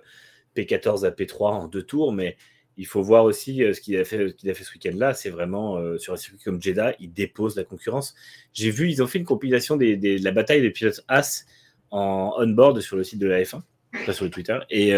[0.55, 2.37] P14 à P3 en deux tours, mais
[2.77, 5.15] il faut voir aussi euh, ce qu'il a fait, ce, a fait ce week-end-là.
[5.15, 8.15] C'est vraiment sur un circuit comme Jeddah, il dépose la concurrence.
[8.53, 11.47] J'ai vu, ils ont fait une compilation des, de la bataille des pilotes As
[11.91, 13.63] en on-board sur le site de la F1,
[14.05, 14.93] pas sur le Twitter, et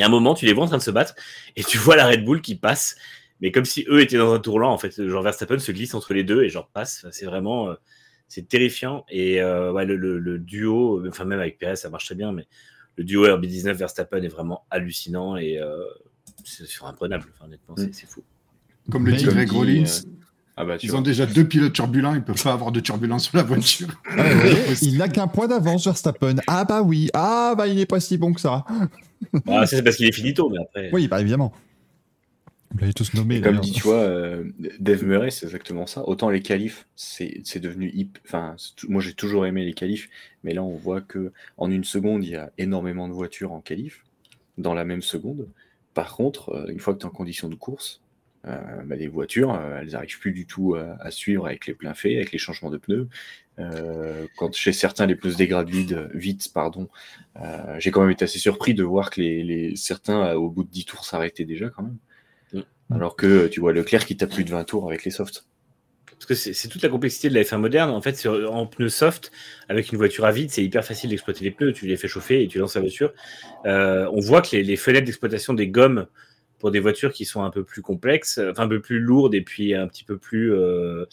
[0.00, 1.14] y a un moment, tu les vois en train de se battre
[1.56, 2.96] et tu vois la Red Bull qui passe,
[3.40, 5.06] mais comme si eux étaient dans un tour lent, en fait.
[5.06, 7.06] Genre Verstappen se glisse entre les deux et genre passe.
[7.10, 7.68] c'est vraiment.
[7.68, 7.74] Euh,
[8.28, 9.04] c'est terrifiant.
[9.08, 12.46] Et euh, ouais, le, duo, enfin même avec Perez, ça marche très bien, mais
[12.96, 15.84] le duo RB19 Verstappen est vraiment hallucinant et euh,
[16.44, 17.26] c'est imprenable.
[17.40, 17.92] honnêtement, mm.
[17.92, 18.22] c'est fou.
[18.90, 19.84] Comme le dit Greg Rollins,
[20.56, 23.24] ah bah, ils ont déjà deux pilotes turbulents, ils ne peuvent pas avoir de turbulence
[23.24, 23.88] sur la voiture.
[24.16, 24.24] Ah
[24.80, 26.36] il n'a qu'un point d'avance, Verstappen.
[26.46, 28.64] Ah bah oui, ah bah il n'est pas si bon que ça.
[29.48, 30.90] Ah, c'est parce qu'il est finito, mais après.
[30.92, 31.52] Oui, bah évidemment.
[32.72, 33.40] Vous l'avez tous nommé.
[33.40, 34.44] Comme dit, tu vois, euh,
[34.80, 36.06] Dave Murray, c'est exactement ça.
[36.06, 38.18] Autant les qualifs, c'est devenu hip.
[38.24, 38.56] Enfin,
[38.88, 40.10] moi j'ai toujours aimé les qualifs,
[40.42, 43.60] mais là on voit que en une seconde, il y a énormément de voitures en
[43.60, 44.04] qualif
[44.58, 45.48] dans la même seconde.
[45.94, 48.02] Par contre, euh, une fois que tu es en condition de course,
[48.46, 52.16] euh, bah, les voitures, elles n'arrivent plus du tout à, suivre avec les pleins faits,
[52.16, 53.08] avec les changements de pneus.
[53.58, 56.88] Euh, quand chez certains les pneus se dégradent vite, vite pardon,
[57.40, 60.50] euh, j'ai quand même été assez surpris de voir que les, les certains euh, au
[60.50, 61.96] bout de 10 tours s'arrêtaient déjà quand même.
[62.52, 62.94] Mm.
[62.94, 65.46] Alors que tu vois Leclerc qui tape plus de 20 tours avec les softs.
[66.06, 67.90] Parce que c'est toute la complexité de la F1 moderne.
[67.90, 69.30] En fait, en pneus soft,
[69.68, 71.74] avec une voiture à vide, c'est hyper facile d'exploiter les pneus.
[71.74, 73.12] Tu les fais chauffer et tu lances la voiture.
[73.66, 76.06] on voit que les, les fenêtres d'exploitation des gommes
[76.58, 79.42] pour des voitures qui sont un peu plus complexes, enfin un peu plus lourdes et
[79.42, 81.04] puis un petit peu plus euh,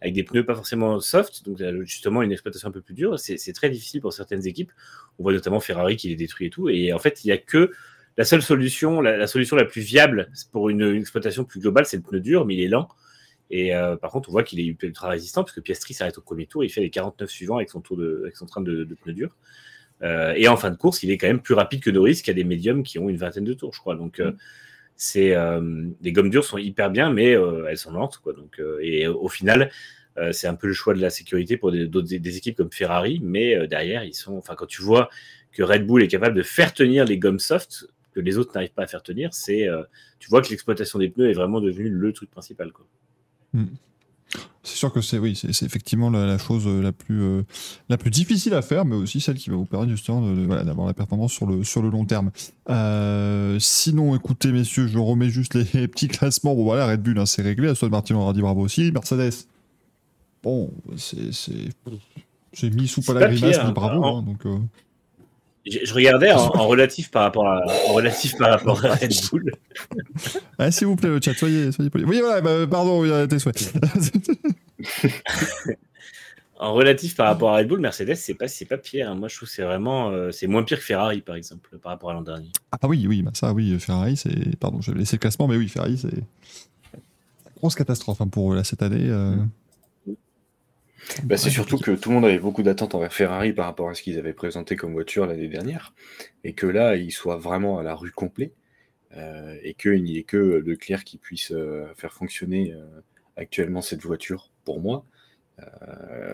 [0.00, 3.18] avec des pneus pas forcément soft, donc justement une exploitation un peu plus dure.
[3.18, 4.72] C'est très difficile pour certaines équipes.
[5.18, 6.68] On voit notamment Ferrari qui les détruit et tout.
[6.68, 7.72] Et en fait, il n'y a que
[8.16, 12.02] la seule solution, la, solution la plus viable pour une, exploitation plus globale, c'est le
[12.02, 12.88] pneu dur, mais il est lent.
[13.50, 16.22] Et euh, par contre, on voit qu'il est ultra résistant parce que Piastri s'arrête au
[16.22, 18.84] premier tour, il fait les 49 suivants avec son tour de, avec son train de,
[19.02, 19.30] pneu dur.
[20.02, 22.30] Euh, et en fin de course, il est quand même plus rapide que Norris, qui
[22.30, 23.94] a des médiums qui ont une vingtaine de tours, je crois.
[23.94, 24.32] Donc, euh,
[25.02, 25.34] c'est
[26.00, 27.30] les gommes dures sont hyper bien, mais
[27.68, 28.32] elles sont lentes, quoi.
[28.32, 29.70] Donc, et au final,
[30.30, 34.04] c'est un peu le choix de la sécurité pour des, équipes comme Ferrari, mais derrière,
[34.04, 34.36] ils sont.
[34.36, 35.10] Enfin, quand tu vois
[35.52, 38.72] que Red Bull est capable de faire tenir les gommes soft, que les autres n'arrivent
[38.72, 39.82] pas à faire tenir, c'est euh,
[40.18, 42.70] tu vois que l'exploitation des pneus est vraiment devenue le truc principal.
[43.52, 43.66] Hmm.
[44.62, 47.42] C'est sûr que c'est oui, c'est effectivement la, chose euh, la plus euh,
[47.88, 50.22] la plus difficile à faire, mais aussi celle qui va vous permettre justement
[50.64, 52.30] d'avoir la performance sur le sur le long terme.
[53.58, 56.54] sinon, écoutez messieurs, je remets juste les, petits classements.
[56.54, 57.68] Bon voilà, Red Bull, hein, c'est réglé.
[57.68, 58.92] Aston Martin aura dit bravo aussi.
[58.92, 59.34] Mercedes,
[60.42, 61.30] bon, c'est
[62.52, 64.04] j'ai mis sous pas la grimace, mais bravo.
[64.04, 64.46] Hein, donc,
[65.66, 69.52] je, regardais en, relatif par rapport à, relatif par rapport à Red Bull.
[70.58, 72.04] ah, S'il vous plaît, le chat, soyez, soyez poli.
[72.04, 73.72] Oui, voilà, bah, pardon, tes souhaits.
[76.58, 79.10] en relatif par rapport à Red Bull, Mercedes, c'est pas, c'est pas pire.
[79.10, 79.14] Hein.
[79.14, 81.92] Moi, je trouve que c'est vraiment, euh, c'est moins pire que Ferrari, par exemple, par
[81.92, 82.50] rapport à l'an dernier.
[82.70, 85.56] Ah oui, oui, bah, ça, oui, Ferrari, c'est, pardon, je vais laisser le classement, mais
[85.56, 86.22] oui, Ferrari, c'est
[87.62, 89.08] grosse catastrophe hein, pour eux là cette année.
[89.08, 89.36] Euh...
[91.24, 93.94] Bah, c'est surtout que tout le monde avait beaucoup d'attentes envers Ferrari par rapport à
[93.94, 95.94] ce qu'ils avaient présenté comme voiture l'année dernière,
[96.44, 98.52] et que là, ils soient vraiment à la rue complet,
[99.16, 102.86] euh, et qu'il n'y ait que Leclerc qui puisse euh, faire fonctionner euh,
[103.36, 105.04] actuellement cette voiture, pour moi,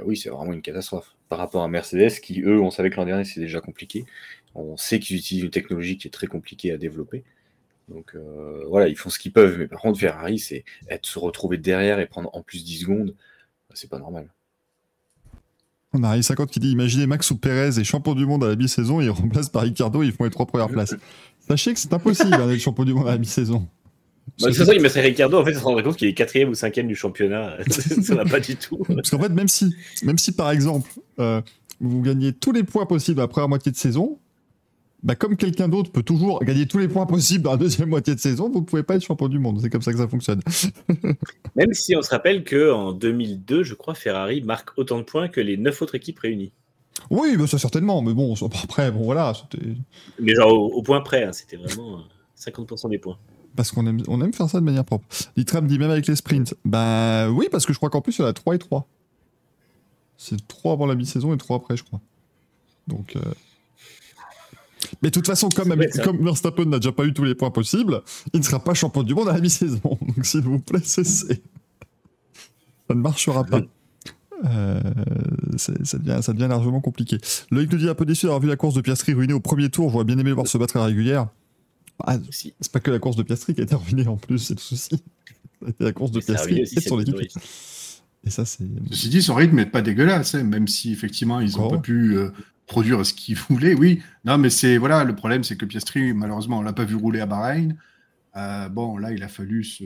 [0.07, 1.14] oui, c'est vraiment une catastrophe.
[1.28, 4.07] Par rapport à Mercedes, qui, eux, on savait que l'an dernier, c'est déjà compliqué.
[4.54, 7.24] On sait qu'ils utilisent une technologie qui est très compliquée à développer.
[7.88, 8.16] Donc
[8.68, 12.00] voilà, ils font ce qu'ils peuvent, mais par contre, Ferrari, c'est être se retrouver derrière
[12.00, 13.14] et prendre en plus 10 secondes,
[13.74, 14.31] c'est pas normal.
[15.94, 18.57] On a 50 qui dit Imaginez Max ou Perez est champion du monde à la
[18.57, 20.94] mi-saison, ils remplacent par Ricardo, ils font les trois premières places.
[21.40, 23.66] Sachez que c'est impossible hein, d'être champion du monde à la mi-saison.
[24.40, 26.51] Bah, c'est ça, il mettrait Ricardo, en fait, on se rendrait compte qu'il est quatrième
[26.51, 27.57] ou cinquième du championnat.
[27.70, 28.77] ça va pas du tout.
[28.87, 31.40] Parce qu'en fait, même si, même si par exemple, euh,
[31.81, 34.18] vous gagnez tous les points possibles à la première moitié de saison,
[35.02, 38.14] bah, comme quelqu'un d'autre peut toujours gagner tous les points possibles dans la deuxième moitié
[38.14, 39.61] de saison, vous ne pouvez pas être champion du monde.
[39.61, 40.40] C'est comme ça que ça fonctionne.
[41.56, 45.40] Même si on se rappelle qu'en 2002, je crois, Ferrari marque autant de points que
[45.40, 46.52] les neuf autres équipes réunies.
[47.11, 48.34] Oui, bah, ça certainement, mais bon,
[48.64, 49.32] après, bon voilà.
[50.18, 52.00] Mais genre au, point près, hein, c'était vraiment
[52.37, 53.18] 50% euh, des points.
[53.54, 55.06] Parce qu'on aime, on aime faire ça de manière propre.
[55.37, 56.54] Litram dit même avec les sprints.
[56.64, 58.88] Bah oui, parce que je crois qu'en plus, il y a 3 et 3.
[60.16, 62.00] C'est 3 avant la mi-saison et 3 après, je crois.
[62.88, 63.14] Donc.
[63.14, 63.20] Euh,
[65.03, 68.03] mais de toute façon, comme, comme Verstappen n'a déjà pas eu tous les points possibles,
[68.33, 69.81] il ne sera pas champion du monde à la mi-saison.
[69.83, 71.43] Donc s'il vous plaît, cessez.
[72.88, 73.61] Ça ne marchera pas.
[74.45, 74.81] Euh,
[75.57, 77.19] ça, devient, ça, devient, largement compliqué.
[77.51, 79.69] Loïc nous dit un peu déçu d'avoir vu la course de Piastri ruinée au premier
[79.69, 79.91] tour.
[79.91, 81.29] J'aurais bien aimé voir se battre à la régulière.
[82.07, 84.55] Ah, c'est pas que la course de Piastri qui a été ruinée en plus, c'est
[84.55, 85.03] le souci.
[85.67, 87.17] C'était la course de Piastri et son équipe.
[88.25, 88.64] Et ça, c'est.
[88.91, 92.17] Ceci dit, son rythme n'est pas dégueulasse, hein, même si effectivement ils n'ont pas pu
[92.17, 92.31] euh,
[92.68, 94.02] produire ce qu'il voulait, oui.
[94.24, 97.20] Non, mais c'est voilà, le problème, c'est que Piastri, malheureusement, on l'a pas vu rouler
[97.20, 97.76] à Bahreïn.
[98.37, 99.85] Euh, bon, là, il a fallu se,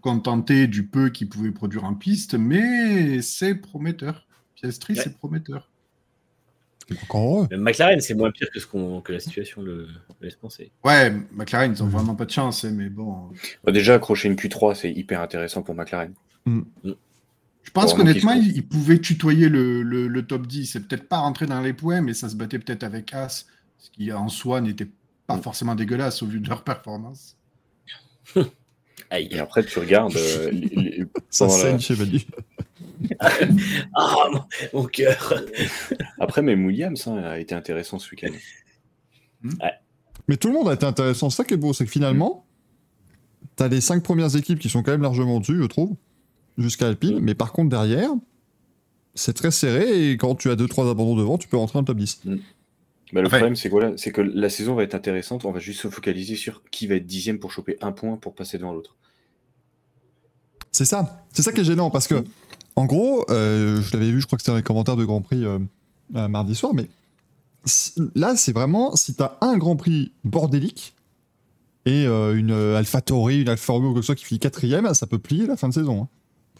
[0.00, 4.26] contenter du peu qu'il pouvait produire en piste, mais c'est prometteur.
[4.56, 5.70] Piastri, c'est prometteur.
[7.52, 9.88] McLaren, c'est moins pire que ce qu'on que la situation le,
[10.22, 10.72] laisse penser.
[10.84, 13.30] Ouais, McLaren, ils ont vraiment pas de chance, hein, mais bon.
[13.66, 16.14] déjà, accrocher une Q3, c'est hyper intéressant pour McLaren.
[16.46, 16.62] Mm.
[16.84, 16.92] Mm.
[17.68, 20.64] Je pense qu'honnêtement, il, pouvait tutoyer le, top 10.
[20.72, 23.44] C'est peut-être pas rentrer dans les points, mais ça se battait peut-être avec As,
[23.76, 24.88] ce qui en soi n'était
[25.26, 25.42] pas mm.
[25.42, 27.36] forcément dégueulasse au vu de leur performance.
[29.12, 30.16] Et après, tu regardes.
[30.16, 31.94] Euh, les, ça saigne chez
[33.94, 34.30] Ah,
[34.72, 35.34] mon, cœur.
[36.18, 38.32] Après, même Williams hein, a été intéressant ce week-end.
[39.42, 39.52] Hmm.
[40.26, 41.28] Mais tout le monde a été intéressant.
[41.28, 42.46] Ça qui est beau, c'est que finalement,
[43.58, 45.96] tu as les cinq premières équipes qui sont quand même largement dessus, je trouve
[46.58, 47.20] jusqu'à Alpine.
[47.20, 48.10] Mais par contre, derrière,
[49.14, 51.96] c'est très serré et quand tu as 2-3 abandons devant, tu peux rentrer le top
[51.96, 52.20] 10.
[52.24, 52.36] Mm.
[53.12, 55.44] le problème, c'est que, c'est que la saison va être intéressante.
[55.44, 58.34] On va juste se focaliser sur qui va être dixième pour choper un point pour
[58.34, 58.96] passer devant l'autre.
[60.72, 61.26] C'est ça.
[61.32, 62.22] C'est ça qui est gênant parce que,
[62.76, 65.22] en gros, euh, je l'avais vu, je crois que c'était dans les commentaires de Grand
[65.22, 65.58] Prix euh,
[66.14, 66.88] euh, mardi soir, mais
[68.14, 70.94] là, c'est vraiment si tu as un Grand Prix bordélique
[71.86, 75.18] et une Alpha Tauri, une Alfa Romeo ou quelque chose qui finit quatrième, ça peut
[75.18, 76.02] plier la fin de saison.
[76.02, 76.08] Hein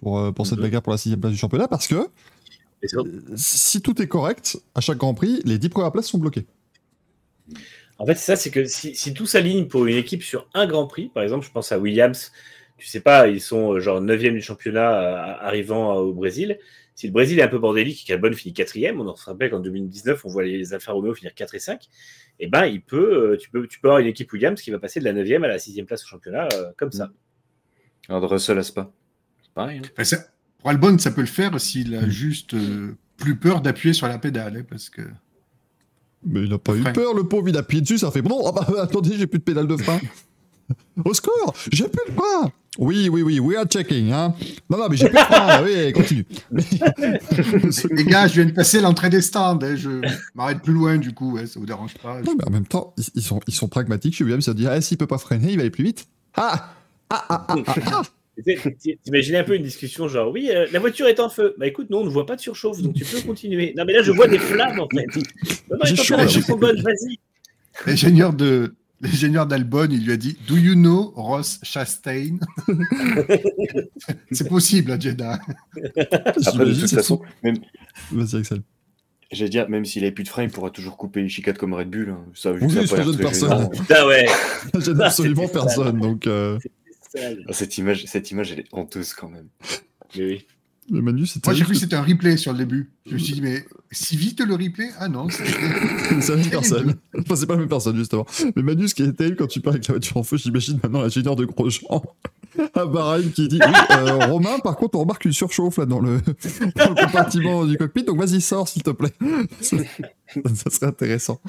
[0.01, 0.65] pour, euh, pour cette mhm.
[0.65, 2.09] bagarre pour la sixième place du championnat parce que
[2.95, 3.03] euh,
[3.35, 6.47] si tout est correct, à chaque Grand Prix, les dix premières places sont bloquées.
[7.99, 10.67] En fait, c'est ça, c'est que si, si, tout s'aligne pour une équipe sur un
[10.67, 12.31] Grand Prix, par exemple, je pense à Williams,
[12.77, 14.89] tu sais pas, ils sont euh, genre 9 du championnat
[15.41, 16.59] arrivant au Brésil.
[16.95, 19.59] si le Brésil est un peu bordélique et qu'Albon finit quatrième, on se rappelle qu'en
[19.59, 21.89] 2019, on voit les Alfa Romeo finir 4 et 5,
[22.39, 25.01] et ben il peut, tu, peux, tu peux avoir une équipe Williams qui va passer
[25.01, 27.11] de la 9e à la 6e place au championnat comme ça.
[28.09, 28.93] Alors de Russell à Spa,
[29.59, 29.83] pareil.
[29.99, 30.17] Hein.
[30.59, 32.55] pour Albon, ça peut le faire s'il a juste
[33.17, 35.03] plus peur d'appuyer sur la pédale, hein, parce que.
[36.25, 38.51] Mais il n'a pas eu peur, le pauvre, il a appuyé dessus, ça fait bon,
[38.53, 40.01] bah, attendez, j'ai plus de pédale de frein.
[41.05, 42.53] Au score, j'ai plus de frein.
[42.79, 44.13] Oui, oui, oui, we are checking.
[44.13, 44.35] Hein.
[44.71, 45.65] Non, non, mais j'ai plus de frein.
[45.65, 46.27] oui, continue.
[47.91, 49.59] Les gars, je viens de passer l'entrée des stands.
[49.63, 50.01] Hein, je
[50.35, 52.21] m'arrête plus loin, du coup, ouais, ça vous dérange pas.
[52.23, 54.45] Non, mais en même temps, ils sont, ils sont pragmatiques chez Williams.
[54.45, 56.07] Ça dit, ah, s'il peut pas freiner, il va aller plus vite.
[56.37, 56.75] Ah
[57.11, 58.03] Ah, ah, ah, ah, ah.
[59.05, 61.55] T'imagines un peu une discussion genre oui, euh, la voiture est en feu.
[61.59, 63.75] Bah écoute, non, on ne voit pas de surchauffe, donc tu peux continuer.
[63.77, 65.07] Non, mais là, je vois des flammes en fait.
[65.71, 67.19] Non, non, les températures sont bonnes, vas-y.
[67.87, 72.39] L'ingénieur de l'ingénieur d'Albon, il lui a dit Do you know Ross Chastain?
[74.33, 75.39] C'est possible, hein, Jeddah.
[76.47, 77.57] Après, de toute façon, même.
[78.13, 78.63] Vas-y, Axel.
[79.31, 81.75] J'allais dire, même s'il n'avait plus de frein, il pourra toujours couper les chicanes comme
[81.75, 82.09] Red Bull.
[82.11, 82.25] Hein.
[82.35, 83.69] Ça, oui, ça, ça gêne personne.
[83.91, 84.27] Ah ouais.
[84.73, 86.01] ça gêne absolument personne.
[86.01, 86.59] Donc, euh...
[87.17, 89.49] Ah, cette, image, cette image, elle est honteuse quand même.
[90.17, 90.47] Mais oui.
[90.91, 92.91] Mais Manu, Moi, j'ai cru que c'était un replay sur le début.
[93.07, 94.89] Je me suis dit, mais si vite le replay?
[94.99, 95.45] Ah non, c'est
[96.29, 96.95] la même personne.
[97.19, 98.27] Enfin, c'est pas la même personne, justement.
[98.57, 100.81] Mais Manu, ce qui est terrible quand tu parles avec la voiture en feu, j'imagine
[100.83, 102.03] maintenant l'ingénieur de Grosjean
[102.75, 106.01] à Bahreïn qui dit oui, euh, Romain, par contre, on remarque une surchauffe là dans
[106.01, 106.21] le,
[106.77, 109.13] dans le compartiment du cockpit, donc vas-y, sors, s'il te plaît.
[109.61, 109.77] ça,
[110.55, 111.41] ça serait intéressant.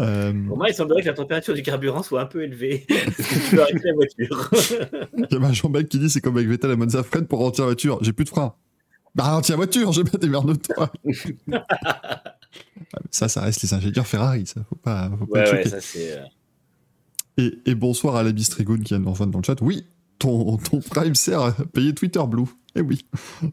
[0.00, 0.32] Euh...
[0.48, 2.84] Pour moi, il semblerait que la température du carburant soit un peu élevée.
[2.88, 4.50] tu peux arrêter la voiture.
[5.16, 7.38] Il y a un Jean-Baptiste qui dit c'est comme avec Vettel à Monza Fred pour
[7.38, 7.98] rentrer la voiture.
[8.02, 8.54] J'ai plus de frein.
[9.14, 10.90] Bah, rentrer la voiture, j'ai pas des merdes de toi.
[13.10, 14.62] ça, ça reste les ingénieurs Ferrari, ça.
[14.68, 16.18] Faut pas, faut pas ouais, ouais, ça c'est.
[16.18, 16.24] Euh,
[17.36, 19.60] et, et, bonsoir à la Bistrigoun qui vient de rejoindre dans le chat.
[19.60, 19.86] Oui,
[20.18, 22.46] ton, ton Prime sert à payer Twitter Blue.
[22.76, 23.06] Eh oui.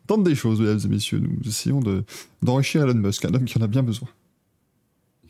[0.08, 1.20] Tente des choses, mesdames et messieurs.
[1.20, 1.80] Nous essayons
[2.42, 4.10] d'enrichir Elon Musk, un homme qui en a bien besoin.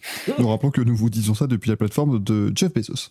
[0.39, 3.09] Nous rappelons que nous vous disons ça depuis la plateforme de Jeff Bezos.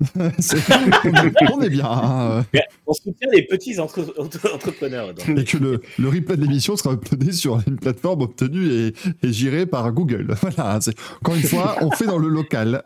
[0.18, 1.84] on, est, bien.
[1.84, 2.44] Hein.
[2.86, 5.12] On soutient les petits entrepreneurs.
[5.36, 9.32] Et que le, le replay de l'émission sera uploadé sur une plateforme obtenue et, et
[9.32, 10.34] gérée par Google.
[10.40, 10.78] Voilà.
[11.20, 12.82] Encore une fois, on fait dans le local.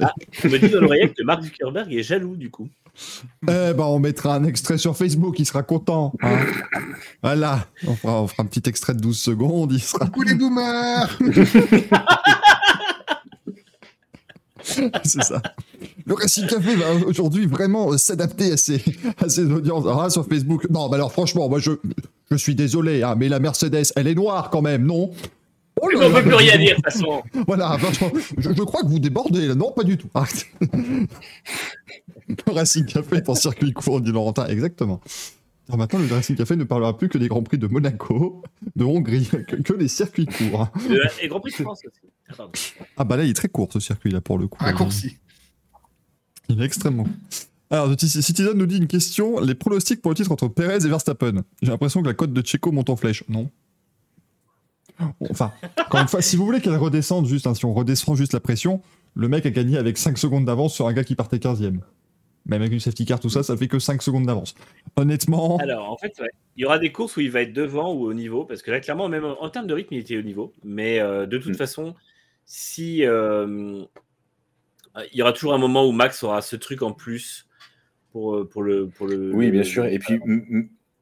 [0.00, 2.68] Ah, on me dit dans l'oreillette que Mark Zuckerberg est jaloux du coup.
[3.42, 6.14] Eh ben, on mettra un extrait sur Facebook, il sera content.
[6.22, 6.38] Hein.
[7.22, 9.72] Voilà, on fera, on fera, un petit extrait de 12 secondes.
[9.72, 10.06] Il sera...
[10.06, 11.18] Coucou les boomers
[15.04, 15.42] c'est ça.
[16.06, 18.82] Le Racing Café va aujourd'hui vraiment s'adapter à ses,
[19.18, 19.84] à ses audiences.
[19.84, 21.72] Alors, sur Facebook, non, bah alors franchement, moi je,
[22.30, 25.10] je suis désolé, hein, mais la Mercedes, elle est noire quand même, non?
[25.80, 27.22] Oh on ne peut plus rien dire de toute façon.
[27.46, 27.76] Voilà,
[28.38, 29.54] je, je, crois que vous débordez là.
[29.54, 30.08] Non, pas du tout.
[32.28, 34.46] le Racing Café est en circuit court, dit Laurentin.
[34.46, 35.00] Exactement.
[35.68, 38.42] Alors maintenant, le Racing Café ne parlera plus que des Grands Prix de Monaco,
[38.76, 40.68] de Hongrie, que, que des circuits courts.
[41.22, 42.74] Et Grands Prix de France aussi.
[42.96, 44.62] Ah, bah là, il est très court ce circuit là pour le coup.
[44.62, 45.16] Raccourci.
[46.48, 47.06] Il est extrêmement.
[47.70, 51.42] Alors, Citizen nous dit une question les pronostics pour le titre entre Perez et Verstappen.
[51.62, 53.24] J'ai l'impression que la cote de Checo monte en flèche.
[53.28, 53.50] Non
[55.28, 58.32] Enfin, encore une fois, si vous voulez qu'elle redescende juste, hein, si on redescend juste
[58.32, 58.80] la pression,
[59.14, 61.80] le mec a gagné avec 5 secondes d'avance sur un gars qui partait 15ème.
[62.46, 64.54] Même avec une safety car, tout ça, ça fait que 5 secondes d'avance.
[64.96, 65.56] Honnêtement.
[65.58, 66.20] Alors, en fait,
[66.56, 68.70] il y aura des courses où il va être devant ou au niveau, parce que
[68.70, 70.52] là, clairement, même en termes de rythme, il était au niveau.
[70.62, 71.56] Mais euh, de toute mm.
[71.56, 71.94] façon,
[72.44, 73.82] si euh,
[75.12, 77.48] il y aura toujours un moment où Max aura ce truc en plus
[78.12, 79.32] pour, euh, pour, le, pour le.
[79.34, 79.86] Oui, bien sûr.
[79.86, 80.20] Et puis,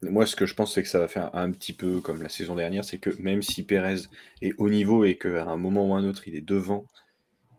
[0.02, 2.28] moi, ce que je pense, c'est que ça va faire un petit peu comme la
[2.28, 4.02] saison dernière c'est que même si Pérez
[4.40, 6.86] est au niveau et qu'à un moment ou un autre, il est devant,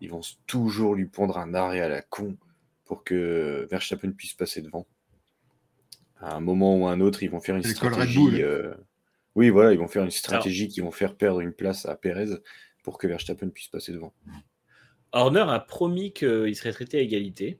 [0.02, 2.36] ils vont toujours lui pondre un arrêt à la con
[2.86, 4.88] pour que Verstappen puisse passer devant.
[6.20, 8.42] À un moment ou un autre, ils vont faire une stratégie.
[8.42, 8.74] Euh,
[9.36, 12.30] oui, voilà, ils vont faire une stratégie qui vont faire perdre une place à Pérez
[12.84, 14.14] pour que Verstappen puisse passer devant.
[15.12, 17.60] Horner a promis qu'il serait traité à égalité.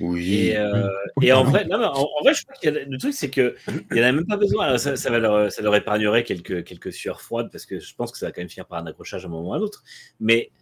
[0.00, 0.46] Oui.
[0.46, 0.88] Et, euh,
[1.32, 3.54] en, vrai, en, vrai, je crois que le truc, c'est qu'il
[3.90, 4.78] n'y en a même pas besoin.
[4.78, 8.18] ça, ça, leur, ça, leur, épargnerait quelques, quelques sueurs froides parce que je pense que
[8.18, 9.82] ça va quand même finir par un accrochage à un moment ou à un autre.
[10.20, 10.52] Mais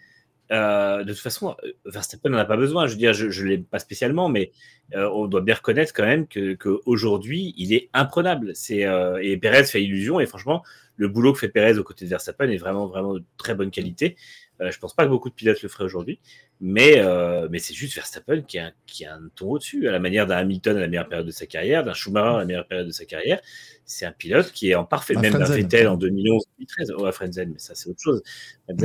[0.52, 2.86] euh, de toute façon, Verstappen n'en a pas besoin.
[2.86, 4.52] Je veux dire, je ne l'aime pas spécialement, mais
[4.94, 6.26] euh, on doit bien reconnaître quand même
[6.58, 8.52] qu'aujourd'hui, il est imprenable.
[8.54, 8.86] C'est,
[9.22, 10.20] et Perez fait illusion.
[10.20, 10.62] Et franchement,
[10.96, 13.70] le boulot que fait Perez aux côtés de Verstappen est vraiment, vraiment de très bonne
[13.70, 14.16] qualité.
[14.60, 16.18] Euh, je pense pas que beaucoup de pilotes le feraient aujourd'hui,
[16.60, 19.98] mais, euh, mais c'est juste Verstappen qui a, qui a un ton au-dessus, à la
[19.98, 22.66] manière d'un Hamilton à la meilleure période de sa carrière, d'un Schumacher à la meilleure
[22.66, 23.40] période de sa carrière.
[23.84, 26.92] C'est un pilote qui est en parfait, même d'un Vettel en 2011-2013.
[26.96, 28.22] Oh, à Frenzen, mais ça c'est autre chose.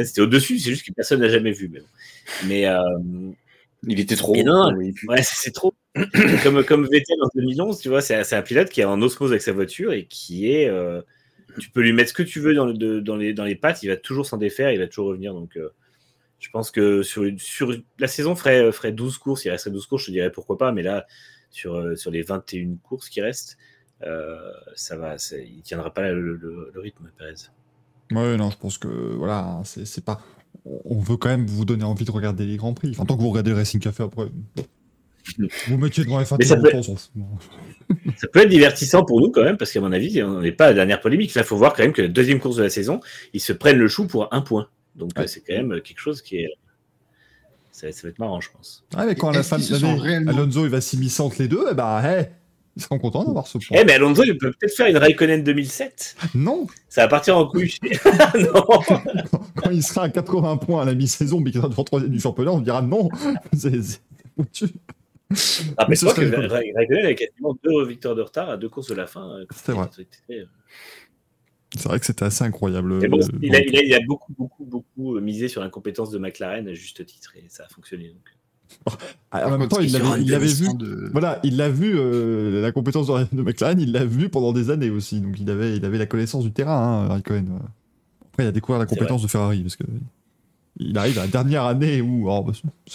[0.03, 1.69] c'était au-dessus, c'est juste que personne n'a jamais vu.
[1.69, 1.81] Mais,
[2.45, 2.81] mais euh,
[3.87, 4.35] il était trop.
[4.43, 5.73] Non, ouais, c'est trop.
[6.43, 9.41] comme, comme Vettel en 2011, tu vois, c'est un pilote qui est en osmose avec
[9.41, 10.69] sa voiture et qui est
[11.59, 13.87] tu peux lui mettre ce que tu veux dans, dans, les, dans les pattes, il
[13.87, 15.33] va toujours s'en défaire, il va toujours revenir.
[15.33, 15.69] Donc, euh,
[16.39, 20.05] je pense que sur, sur la saison ferait, ferait 12 courses, il resterait 12 courses,
[20.05, 21.05] je dirais pourquoi pas, mais là,
[21.49, 23.57] sur, euh, sur les 21 courses qui restent,
[24.03, 27.35] euh, ça va, il tiendra pas le, le, rythme, Perez.
[28.11, 30.21] Ouais, non, je pense que voilà, c'est pas.
[30.65, 32.89] On veut quand même vous donner envie de regarder les grands prix.
[32.91, 34.27] Enfin, tant que vous regardez le Racing Café après.
[35.67, 36.71] Vous mettiez devant F1 ça, peut...
[38.17, 40.65] ça peut être divertissant pour nous quand même, parce qu'à mon avis, on n'est pas
[40.65, 41.33] à la dernière polémique.
[41.35, 42.99] Là, il faut voir quand même que la deuxième course de la saison,
[43.33, 44.67] ils se prennent le chou pour un point.
[44.95, 46.49] Donc c'est quand même quelque chose qui est.
[47.71, 48.83] Ça, va être marrant, je pense.
[48.95, 50.31] Ah, mais quand à la fin de l'année, réellement...
[50.31, 52.27] Alonso il va s'immiscer entre les deux, et eh bah, hey,
[52.77, 53.77] ils seront contents d'avoir ce point.
[53.79, 56.15] Eh, mais Alonso, il peut peut-être faire une Raikkonen 2007.
[56.35, 56.67] Non.
[56.87, 57.75] Ça va partir en couille.
[58.35, 58.63] non.
[59.55, 62.19] Quand, il sera à 80 points à la mi-saison, mais qu'il sera devant troisième du
[62.19, 63.09] championnat, on dira non.
[63.57, 64.01] C'est
[64.35, 64.67] foutu.
[65.77, 69.29] Rappelle-toi que Raikkonen a quasiment deux victoires de retard à deux courses de la fin.
[69.37, 69.87] Euh, C'est vrai.
[71.73, 72.99] C'est vrai que c'était assez incroyable.
[73.41, 73.55] il,
[73.93, 77.67] a, beaucoup, beaucoup, beaucoup misé sur l'incompétence de McLaren à juste titre et ça a
[77.69, 78.09] fonctionné.
[78.09, 78.95] Donc.
[79.31, 80.67] Ah, en même temps, il l'avait vu.
[81.11, 84.89] Voilà, il l'a vu, euh, la compétence de, McLaren, il l'a vu pendant des années
[84.89, 85.21] aussi.
[85.21, 87.43] Donc il avait, il avait la connaissance du terrain, hein, Après,
[88.39, 89.83] il a découvert la compétence de Ferrari parce que
[90.77, 92.51] il arrive à la dernière année où bah,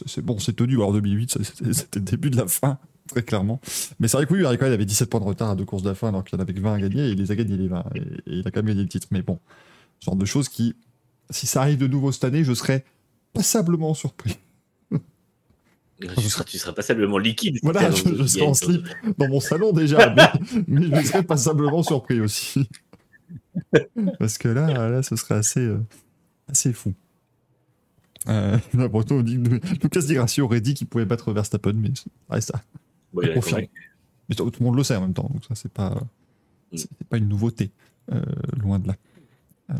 [0.06, 0.74] c'est bon, c'est tenu.
[0.74, 1.38] Alors 2008,
[1.72, 3.60] c'était le début de la fin très clairement.
[3.98, 5.88] Mais c'est vrai que oui, Raikkonen avait 17 points de retard à deux courses de
[5.88, 7.56] la fin, alors qu'il en avait que 20 à gagner, et il les a gagnés
[7.56, 9.08] les 20, et, il a quand même gagné le titre.
[9.10, 9.38] Mais bon,
[10.00, 10.74] ce genre de choses qui,
[11.30, 12.84] si ça arrive de nouveau cette année, je serais
[13.32, 14.38] passablement surpris.
[15.98, 17.58] Tu seras, tu seras passablement liquide.
[17.62, 18.86] Voilà, je, serai en slip
[19.16, 20.14] dans mon salon déjà,
[20.68, 22.68] mais, je serais passablement surpris aussi.
[24.18, 25.80] Parce que là, là ce serait assez, euh,
[26.50, 26.92] assez fou.
[28.28, 31.90] Euh, Breton dit Lucas Di Grassi aurait dit qu'il pouvait battre Verstappen, mais
[32.30, 32.62] ouais, ça.
[33.12, 33.34] Ouais,
[34.28, 35.90] mais tout le monde le sait en même temps, donc ça c'est pas,
[36.72, 36.76] mm.
[36.76, 37.70] c'est pas une nouveauté,
[38.12, 38.20] euh,
[38.60, 38.96] loin de là.
[39.70, 39.74] Euh,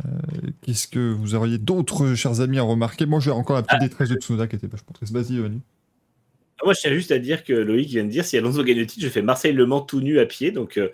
[0.63, 3.07] qu'est-ce que vous auriez d'autres, chers amis, à remarquer?
[3.07, 3.85] Moi, j'ai encore la petite ah.
[3.85, 5.13] détresse de Tsunoda qui était vachement triste.
[5.13, 5.61] Vas-y, Vanny.
[6.59, 8.79] Ah, moi, je tiens juste à dire que Loïc vient de dire si Alonso gagne
[8.79, 10.51] le titre, je fais Marseille Le Mans tout nu à pied.
[10.51, 10.89] Donc, euh,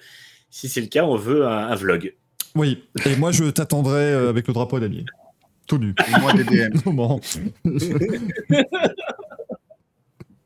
[0.50, 2.14] si c'est le cas, on veut un, vlog.
[2.54, 5.06] Oui, et moi, je t'attendrai avec le drapeau d'Amier.
[5.66, 5.94] Tout nu.
[6.06, 6.72] Et moi, DDM.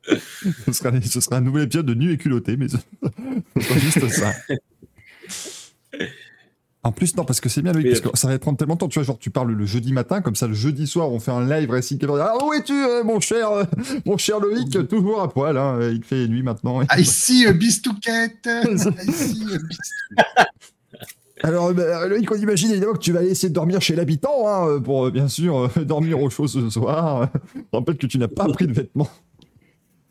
[0.66, 2.76] ce, sera, ce sera un nouvel épisode de nu et culotté, mais ce
[3.60, 4.32] sera juste ça.
[6.86, 8.86] En plus, non, parce que c'est bien, parce que ça va prendre tellement de temps.
[8.86, 11.32] Tu vois, genre, tu parles le jeudi matin, comme ça, le jeudi soir, on fait
[11.32, 11.98] un live récit.
[12.08, 13.64] Ah, où es-tu, euh, mon cher, euh,
[14.04, 16.82] mon cher Loïc, toujours à poil, hein, il fait nuit maintenant.
[16.88, 18.48] Ah, ici, bistouquette.
[19.08, 19.44] ici,
[21.42, 24.48] alors, bah, Loïc, on imagine évidemment que tu vas aller essayer de dormir chez l'habitant,
[24.48, 27.28] hein, pour bien sûr dormir au chaud ce soir.
[27.54, 29.08] Je rappelle que tu n'as pas pris de vêtements.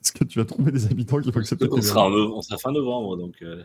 [0.04, 2.72] Est-ce que tu vas trouver des habitants qui vont accepter On sera, on sera fin
[2.72, 3.36] novembre, donc.
[3.42, 3.64] Euh,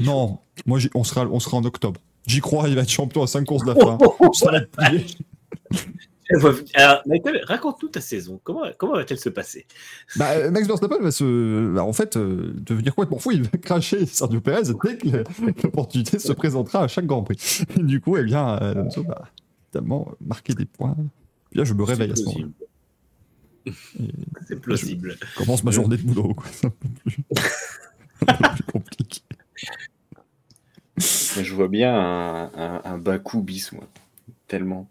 [0.00, 2.00] non, moi on sera, on sera en octobre.
[2.26, 3.98] J'y crois, il va être champion à 5 courses de la fin.
[4.32, 5.16] Ça va être
[6.74, 8.40] Alors, Michael, raconte-nous ta saison.
[8.42, 9.66] Comment, comment va-t-elle se passer?
[10.16, 13.30] Bah, euh, Max Verstappen va se, bah, en fait, euh, devenir complètement fou.
[13.30, 17.64] Il va cracher Sergio Perez dès que l'opportunité se présentera à chaque Grand Prix.
[17.76, 19.30] du coup, eh bien, Alonso va
[19.70, 20.96] tellement marquer des points.
[21.50, 23.72] Puis là, je me réveille à ce moment-là.
[24.46, 25.16] C'est plausible.
[25.20, 26.34] Je commence ma journée de boulot.
[26.52, 27.16] C'est un peu plus,
[28.54, 29.20] plus compliqué.
[30.98, 33.84] Je vois bien un, un, un Baku bis, moi.
[34.48, 34.88] Tellement.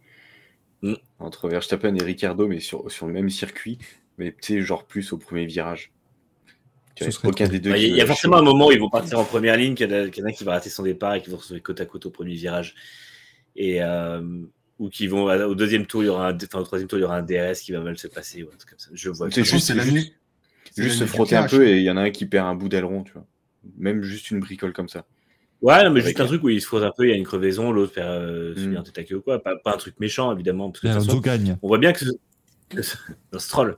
[0.81, 0.93] Mm.
[1.19, 3.77] Entre Verstappen et Ricardo, mais sur, sur le même circuit,
[4.17, 5.91] mais tu sais, genre plus au premier virage.
[7.23, 7.71] Aucun des deux.
[7.71, 9.89] Bah, il y, a forcément un moment où ils vont partir en première ligne, qu'il
[9.89, 11.85] y, en a qui va rater son départ et qui vont se retrouver côte à
[11.85, 12.73] côte au premier virage.
[13.57, 14.21] Et, euh,
[14.79, 17.01] ou qui vont au deuxième tour, il y aura un, enfin, au troisième tour, il
[17.01, 18.43] y aura un DRS qui va mal se passer.
[18.43, 18.89] Ou comme ça.
[18.93, 19.29] Je vois.
[19.29, 20.13] C'est juste, juste,
[20.77, 22.69] juste se frotter un peu et il y en a un qui perd un bout
[22.69, 23.25] d'aileron, tu vois.
[23.77, 25.05] Même juste une bricole comme ça.
[25.65, 27.15] Ouais, non, mais juste un truc où il se frotte un peu, il y a
[27.15, 28.77] une crevaison, l'autre fait euh, mm.
[28.77, 29.41] un tête ou quoi.
[29.41, 30.69] Pas, pas, un truc méchant, évidemment.
[30.69, 31.57] Parce que, façon, gagne.
[31.63, 32.05] On voit bien que,
[32.69, 32.83] que
[33.39, 33.75] Stroll,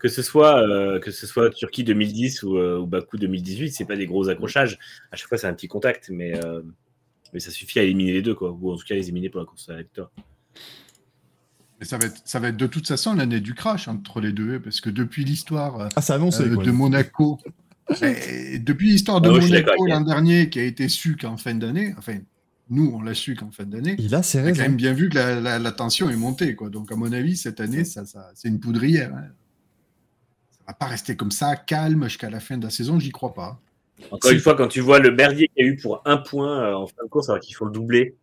[0.00, 3.84] Que ce soit euh, que ce soit Turquie 2010 ou, euh, ou Bakou 2018, c'est
[3.84, 4.76] pas des gros accrochages.
[5.12, 6.62] À chaque fois, c'est un petit contact, mais euh,
[7.32, 8.50] mais ça suffit à éliminer les deux, quoi.
[8.50, 10.10] Ou en tout cas, les éliminer pour la course à la victoire.
[11.78, 14.32] Mais ça va, être, ça va être de toute façon l'année du crash entre les
[14.32, 17.38] deux, parce que depuis l'histoire ah, de Monaco,
[17.90, 22.18] depuis l'histoire de ah Monaco l'an dernier, qui a été su qu'en fin d'année, enfin,
[22.68, 23.94] nous, on l'a su qu'en fin d'année.
[23.98, 26.56] Il a ses quand même bien vu que la, tension est montée.
[26.56, 26.68] Quoi.
[26.68, 29.14] Donc, à mon avis, cette année, ça, ça c'est une poudrière.
[29.14, 29.28] Hein.
[30.50, 33.34] Ça va pas rester comme ça, calme jusqu'à la fin de la saison, j'y crois
[33.34, 33.60] pas.
[34.10, 36.60] Encore une fois, quand tu vois le merdier qu'il y a eu pour un point
[36.60, 38.16] euh, en fin de course, alors qu'il faut le doubler,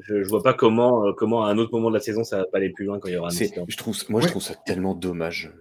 [0.00, 2.38] je, ne vois pas comment, euh, comment à un autre moment de la saison ça
[2.38, 4.42] va pas aller plus loin quand il y aura un Je trouve, moi, je trouve
[4.42, 5.52] ça tellement dommage.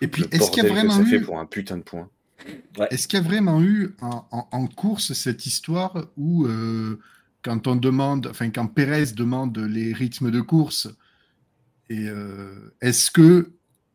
[0.00, 1.06] Et puis, est-ce qu'il y a vraiment ça eu...
[1.06, 2.08] fait pour un putain de point.
[2.90, 6.98] Est-ce qu'il y a vraiment eu en, course cette histoire où, euh,
[7.42, 10.88] quand on demande, enfin, quand Pérez demande les rythmes de course,
[11.90, 13.52] et euh, est-ce que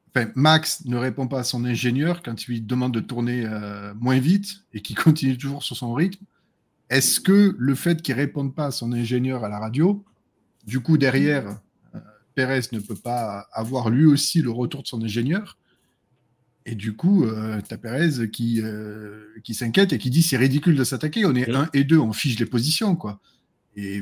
[0.09, 3.93] enfin, Max ne répond pas à son ingénieur quand il lui demande de tourner euh,
[3.95, 6.25] moins vite et qu'il continue toujours sur son rythme
[6.89, 10.03] Est-ce que le fait qu'il ne réponde pas à son ingénieur à la radio,
[10.65, 11.59] du coup, derrière,
[12.35, 15.57] Pérez ne peut pas avoir lui aussi le retour de son ingénieur?
[16.66, 20.38] Et du coup, euh, tu as Perez qui, euh, qui s'inquiète et qui dit c'est
[20.38, 21.26] ridicule de s'attaquer.
[21.26, 22.95] On est 1 et 2, on fiche les positions.
[22.95, 23.20] quoi.
[23.76, 24.01] Et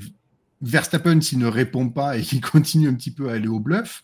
[0.61, 4.03] Verstappen, s'il ne répond pas et qu'il continue un petit peu à aller au bluff,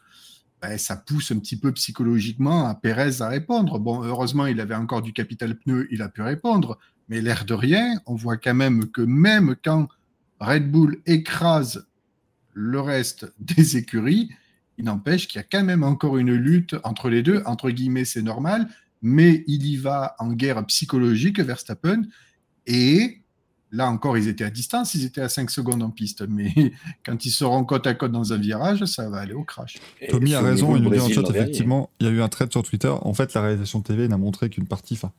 [0.62, 3.78] ben, ça pousse un petit peu psychologiquement à Perez à répondre.
[3.78, 6.80] Bon, heureusement, il avait encore du capital pneu, il a pu répondre.
[7.10, 9.88] Mais l'air de rien, on voit quand même que même quand
[10.40, 11.88] Red Bull écrase
[12.54, 14.32] le reste des écuries,
[14.78, 17.42] il n'empêche qu'il y a quand même encore une lutte entre les deux.
[17.46, 18.68] Entre guillemets, c'est normal,
[19.02, 22.04] mais il y va en guerre psychologique, Verstappen.
[22.66, 23.22] Et
[23.72, 26.28] là encore, ils étaient à distance, ils étaient à 5 secondes en piste.
[26.28, 26.54] Mais
[27.06, 29.78] quand ils seront côte à côte dans un virage, ça va aller au crash.
[30.10, 32.48] Tommy a raison, il nous dit en chat, effectivement, il y a eu un trait
[32.50, 32.94] sur Twitter.
[33.02, 34.94] En fait, la réalisation TV n'a montré qu'une partie.
[34.94, 35.12] Enfin,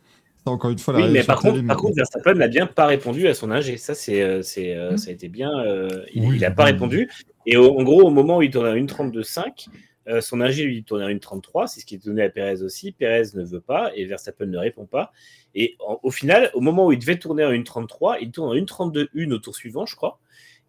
[0.51, 3.29] encore une fois, la oui, mais par contre, par contre, Verstappen n'a bien pas répondu
[3.29, 3.77] à son ingé.
[3.77, 4.97] Ça, c'est, euh, c'est, euh, hmm.
[4.99, 5.51] ça a été bien.
[5.61, 7.11] Euh, il n'a pas répondu.
[7.47, 9.69] Et en gros, au moment où il tourne à 1,32,5,
[10.09, 12.93] euh, son ingé lui tourne à 1,33, c'est ce qui est donné à Perez aussi.
[12.93, 15.13] Perez ne veut pas et Verstappen ne répond pas.
[15.55, 19.33] Et au final, au moment où il devait tourner à 1,33, il tourne à 1,32,1
[19.33, 20.19] au tour suivant, je crois.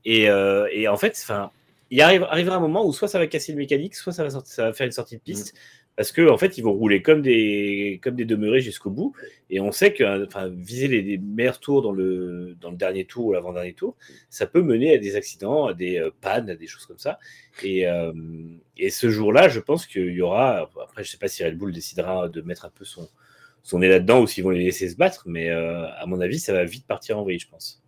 [0.03, 1.25] Et, euh, et en fait,
[1.89, 4.29] il arrive, arrivera un moment où soit ça va casser le mécanique, soit ça va,
[4.29, 5.53] sortir, ça va faire une sortie de piste.
[5.53, 5.57] Mm
[5.99, 9.13] parce qu'en en fait, ils vont rouler comme des, comme des demeurés jusqu'au bout.
[9.49, 13.25] Et on sait que enfin, viser les, meilleurs tours dans le, dans le dernier tour
[13.25, 13.97] ou l'avant-dernier tour,
[14.29, 17.19] ça peut mener à des accidents, à des euh, pannes, à des choses comme ça.
[17.63, 18.13] Et, euh,
[18.77, 20.69] et ce jour-là, je pense qu'il y aura.
[20.81, 23.09] Après, je ne sais pas si Red Bull décidera de mettre un peu son,
[23.61, 26.39] son nez là-dedans ou s'ils vont les laisser se battre, mais euh, à mon avis,
[26.39, 27.83] ça va vite partir en vrille, je pense.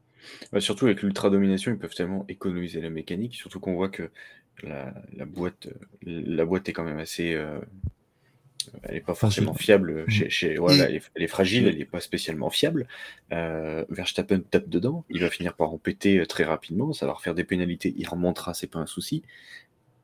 [0.60, 4.10] surtout avec l'ultra domination, ils peuvent tellement économiser la mécanique, surtout qu'on voit que
[4.64, 5.70] la, la, boîte,
[6.04, 7.42] la boîte est quand même assez
[8.84, 10.06] elle n'est pas forcément fiable.
[10.10, 12.88] Chez, chez voilà, elle, est, fragile, elle n'est pas spécialement fiable.
[13.32, 17.14] Euh, Verstappen tape dedans, il va finir par en péter euh, très rapidement, ça va
[17.14, 19.24] refaire des pénalités, il remontera, c'est pas un souci.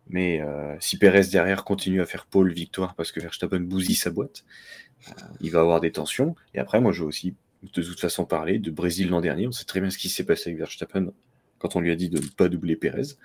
[0.09, 4.09] Mais euh, si Perez derrière continue à faire pole victoire parce que Verstappen bousille sa
[4.09, 4.45] boîte,
[5.09, 6.35] euh, il va avoir des tensions.
[6.53, 9.47] Et après, moi, je veux aussi de toute façon parler de Brésil l'an dernier.
[9.47, 11.11] On sait très bien ce qui s'est passé avec Verstappen
[11.59, 13.15] quand on lui a dit de ne pas doubler Perez.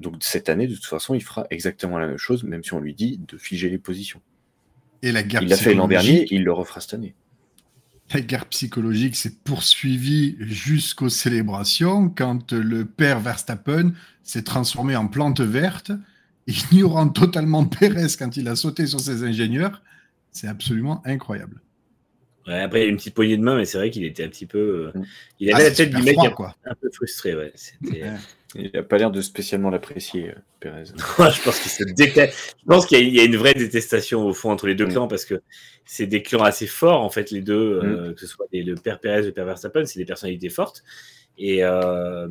[0.00, 2.80] Donc cette année, de toute façon, il fera exactement la même chose, même si on
[2.80, 4.20] lui dit de figer les positions.
[5.06, 7.14] Et la guerre il l'a fait l'an dernier, il le refera cette année.
[8.12, 13.92] La guerre psychologique s'est poursuivie jusqu'aux célébrations quand le père Verstappen
[14.24, 15.92] s'est transformé en plante verte,
[16.48, 19.80] ignorant totalement Pérez quand il a sauté sur ses ingénieurs.
[20.32, 21.60] C'est absolument incroyable.
[22.48, 24.28] après, il y a une petite poignée de main, mais c'est vrai qu'il était un
[24.28, 24.92] petit peu.
[24.92, 25.04] Euh, mm.
[25.38, 27.36] Il avait ah, la tête du mec un, peu frustré.
[27.36, 27.52] Ouais.
[27.54, 28.10] C'était.
[28.54, 30.84] Il n'a pas l'air de spécialement l'apprécier, euh, Pérez.
[30.86, 34.66] je pense qu'il se Je pense qu'il y, a une vraie détestation au fond entre
[34.66, 34.92] les deux mm.
[34.92, 35.42] clans parce que
[35.84, 38.14] c'est des clans assez forts, en fait, les deux, euh, mm.
[38.14, 40.84] que ce soit le père Pérez ou le père Verstappen, c'est des personnalités fortes.
[41.40, 42.28] Euh,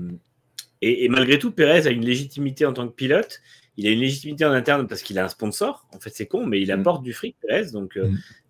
[0.82, 3.42] et, et, malgré tout, Pérez a une légitimité en tant que pilote.
[3.78, 5.86] Il a une légitimité en interne parce qu'il a un sponsor.
[5.94, 6.80] En fait, c'est con, mais il mm.
[6.80, 7.72] apporte du fric, Pérez.
[7.72, 8.00] Donc,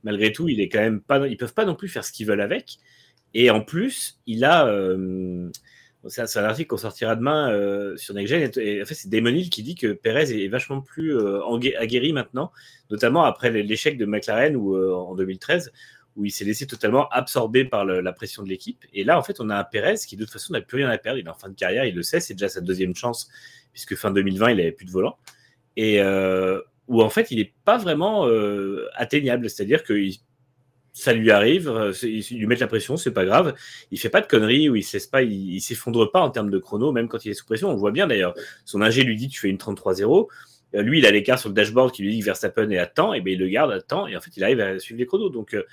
[0.04, 1.28] malgré tout, il est quand même pas.
[1.28, 2.78] Ils peuvent pas non plus faire ce qu'ils veulent avec.
[3.34, 4.72] Et en plus, il a
[6.08, 8.52] c'est un article qu'on sortira demain euh, sur NextGen.
[8.58, 11.42] Et, en fait, c'est Damon Hill qui dit que Perez est vachement plus euh,
[11.80, 12.52] aguerri maintenant,
[12.90, 15.72] notamment après l'échec de McLaren ou, euh, en 2013,
[16.16, 18.86] où il s'est laissé totalement absorber par la pression de l'équipe.
[18.94, 20.90] Et là, en fait, on a un Perez qui, de toute façon, n'a plus rien
[20.90, 21.20] à perdre.
[21.20, 23.30] Il est en fin de carrière, il le sait, c'est déjà sa deuxième chance,
[23.74, 25.18] puisque fin 2020, il n'avait plus de volant.
[25.76, 26.02] Et
[26.88, 28.30] où, en fait, il n'est pas vraiment
[28.94, 29.50] atteignable.
[29.50, 30.14] C'est-à-dire qu'il
[30.96, 33.54] ça lui arrive, euh, ils lui mettent la pression, c'est pas grave.
[33.92, 36.58] Il fait pas de conneries ou il ne pas, il, s'effondre pas en termes de
[36.58, 37.70] chrono, même quand il est sous pression.
[37.70, 38.34] On le voit bien d'ailleurs.
[38.64, 40.28] Son ingé lui dit tu fais une 33-0.
[40.74, 42.88] Euh, lui, il a l'écart sur le dashboard qui lui dit que Verstappen est à
[42.88, 44.98] temps, et bien il le garde à temps, et en fait il arrive à suivre
[44.98, 45.30] les chronos.
[45.30, 45.64] Donc euh,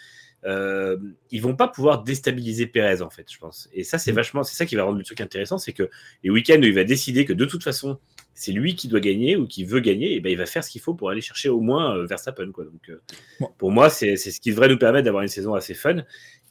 [0.44, 0.96] euh,
[1.30, 3.68] ils vont pas pouvoir déstabiliser Perez en fait, je pense.
[3.72, 4.16] Et ça c'est mm.
[4.16, 5.88] vachement, c'est ça qui va rendre le truc intéressant, c'est que
[6.24, 8.00] les week-ends où il va décider que de toute façon
[8.34, 10.70] c'est lui qui doit gagner ou qui veut gagner, et ben il va faire ce
[10.70, 12.50] qu'il faut pour aller chercher au moins euh, Verstappen.
[12.52, 12.64] Quoi.
[12.64, 15.96] Donc, euh, Pour moi, c'est ce qui devrait nous permettre d'avoir une saison assez fun.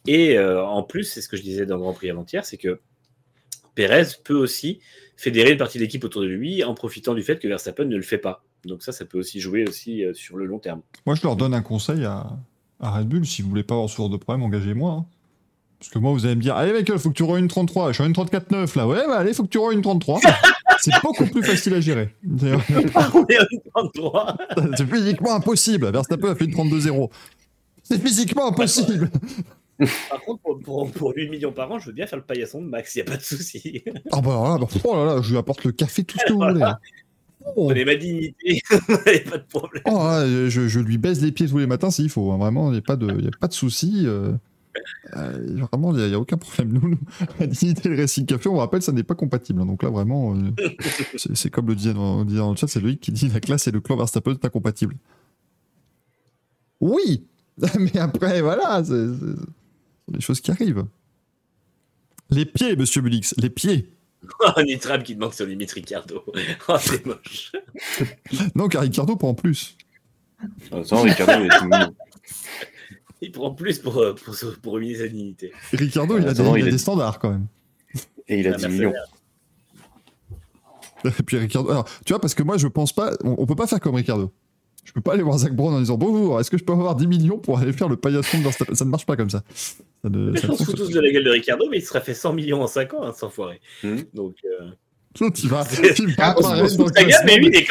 [0.07, 2.57] Et euh, en plus, c'est ce que je disais dans le Grand Prix avant-hier, c'est
[2.57, 2.79] que
[3.75, 4.79] Perez peut aussi
[5.15, 7.95] fédérer une partie de l'équipe autour de lui en profitant du fait que Verstappen ne
[7.95, 8.43] le fait pas.
[8.65, 10.81] Donc ça, ça peut aussi jouer aussi sur le long terme.
[11.05, 12.37] Moi, je leur donne un conseil à,
[12.79, 13.25] Red Bull.
[13.25, 14.91] Si vous voulez pas avoir ce genre de problème, engagez-moi.
[14.91, 15.05] Hein.
[15.79, 17.89] Parce que moi, vous allez me dire, allez, Michael, faut que tu roules une 33.
[17.89, 18.87] Je suis en une 34.9 là.
[18.87, 20.19] Ouais, bah allez, faut que tu roules une 33.
[20.81, 22.15] c'est beaucoup plus facile à gérer.
[24.77, 25.91] c'est physiquement impossible.
[25.91, 27.09] Verstappen a fait une 32-0.
[27.83, 29.09] C'est physiquement impossible.
[30.09, 32.61] Par contre, pour, pour, pour 8 millions par an, je veux bien faire le paillasson
[32.61, 33.83] de Max, il n'y a pas de souci.
[34.11, 36.33] Ah bah, là, bah, oh là là, je lui apporte le café, tout ce que
[36.33, 36.61] vous voulez.
[36.61, 36.77] hein.
[37.55, 39.81] Oh, Prenez ma dignité, il n'y a pas de problème.
[39.87, 42.31] oh, je, je lui baise les pieds tous les matins s'il faut.
[42.31, 42.37] hein.
[42.37, 44.03] Vraiment, il n'y a pas de, y a pas de souci.
[44.05, 44.33] euh.
[45.17, 46.73] Euh, vraiment, il n'y a, aucun problème.
[46.73, 46.99] Nous, nous,
[47.39, 49.65] la dignité et le Racing Café, on rappelle, ça n'est pas compatible.
[49.65, 50.51] Donc là, vraiment, euh,
[51.15, 53.39] c'est comme le disait dans, on disait dans le chat, c'est Loïc qui dit la
[53.39, 54.95] classe et le clan Verstappen sont incompatibles.
[56.79, 57.25] Oui,
[57.79, 59.35] mais après, voilà, c'est c'est- ce
[60.05, 60.85] sont des choses qui arrivent.
[62.29, 63.91] Les pieds, monsieur Bulix, les pieds.
[64.39, 66.23] Oh, Nitram qui demande sur limite Ricardo.
[66.67, 67.51] Oh, c'est moche.
[68.53, 69.75] Non, car Ricardo prend plus.
[70.71, 71.95] Attends, Ricardo, il est tout.
[73.23, 74.47] Il prend plus pour, euh, pour, sa
[75.07, 75.51] dignité.
[75.73, 77.47] Et Ricardo, il a, des, Attends, il a il est- des standards quand même.
[78.27, 78.91] Et il a Un 10 millions.
[78.91, 79.17] mercenaire.
[81.19, 81.69] Et puis Ricardo.
[81.71, 83.11] Alors, tu vois, parce que moi, je pense pas.
[83.23, 84.31] On, on peut pas faire comme Ricardo.
[84.83, 86.95] Je peux pas aller voir Zach Brown en disant Bonjour, est-ce que je peux avoir
[86.95, 89.43] 10 millions pour aller faire le paillasson de Verstappen Ça ne marche pas comme ça.
[89.53, 92.01] Ça ne, ça on se fout tous de la gueule de Ricardo, mais il serait
[92.01, 93.61] fait 100 millions en 5 ans, hein, sans foirer.
[93.83, 93.97] Hmm.
[94.13, 94.71] Donc, euh,
[95.19, 95.65] Vas
[96.17, 97.65] Ah, apparaître dans le classement, il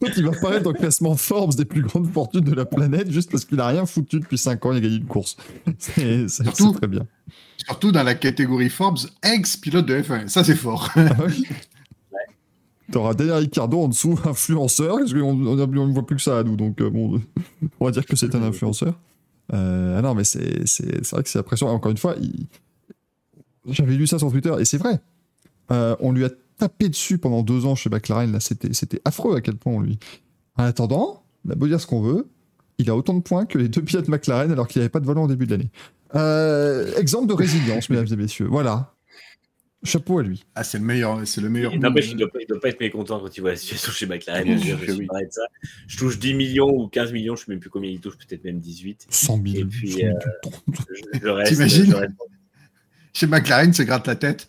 [0.00, 3.10] toi, tu vas apparaître dans le classement Forbes des plus grandes fortunes de la planète
[3.10, 5.36] juste parce qu'il a rien foutu depuis 5 ans, il a gagné une course.
[5.78, 6.26] C'est
[6.74, 7.06] très bien.
[7.58, 10.28] Surtout dans la catégorie Forbes, ex-pilote de F1.
[10.28, 10.90] Ça, c'est fort.
[10.96, 11.46] Ah oui.
[12.92, 16.38] T'auras derrière Ricardo en dessous, influenceur, parce qu'on on, on ne voit plus que ça
[16.38, 17.20] à nous, donc euh, bon,
[17.80, 18.94] on va dire que c'est un influenceur.
[19.52, 20.40] Euh, ah non, mais c'est
[21.10, 21.72] vrai que c'est impressionnant.
[21.72, 22.46] Encore une fois, il-
[23.68, 25.00] j'avais lu ça sur Twitter, et c'est vrai.
[25.72, 26.28] Euh, on lui a
[26.58, 29.80] tapé dessus pendant deux ans chez McLaren, là, c'était c'était affreux à quel point on
[29.80, 29.98] lui.
[30.56, 32.28] En attendant, on a beau dire ce qu'on veut,
[32.78, 35.06] il a autant de points que les deux pilotes McLaren alors qu'il n'avait pas de
[35.06, 35.70] volant au début de l'année.
[36.14, 38.46] Euh, exemple de résilience, mesdames et messieurs.
[38.46, 38.92] Voilà.
[39.84, 40.42] Chapeau à lui.
[40.54, 41.20] Ah, c'est le meilleur.
[41.26, 41.72] C'est le meilleur.
[41.72, 43.56] Il n'empêche, il ne doit, pas- il doit pas être mécontent quand il voit la
[43.56, 44.44] situation chez McLaren.
[44.44, 45.06] Bien Je sûr oui.
[45.06, 45.42] parler de ça.
[45.86, 48.16] Je touche 10 millions ou 15 millions, je ne sais même plus combien il touche,
[48.16, 49.06] peut-être même 18.
[49.10, 49.56] 100 000.
[49.58, 50.18] Et puis, 100 000.
[51.14, 52.12] Je, je reste, T'imagines je reste-
[53.12, 54.48] Chez McLaren, se gratte la tête.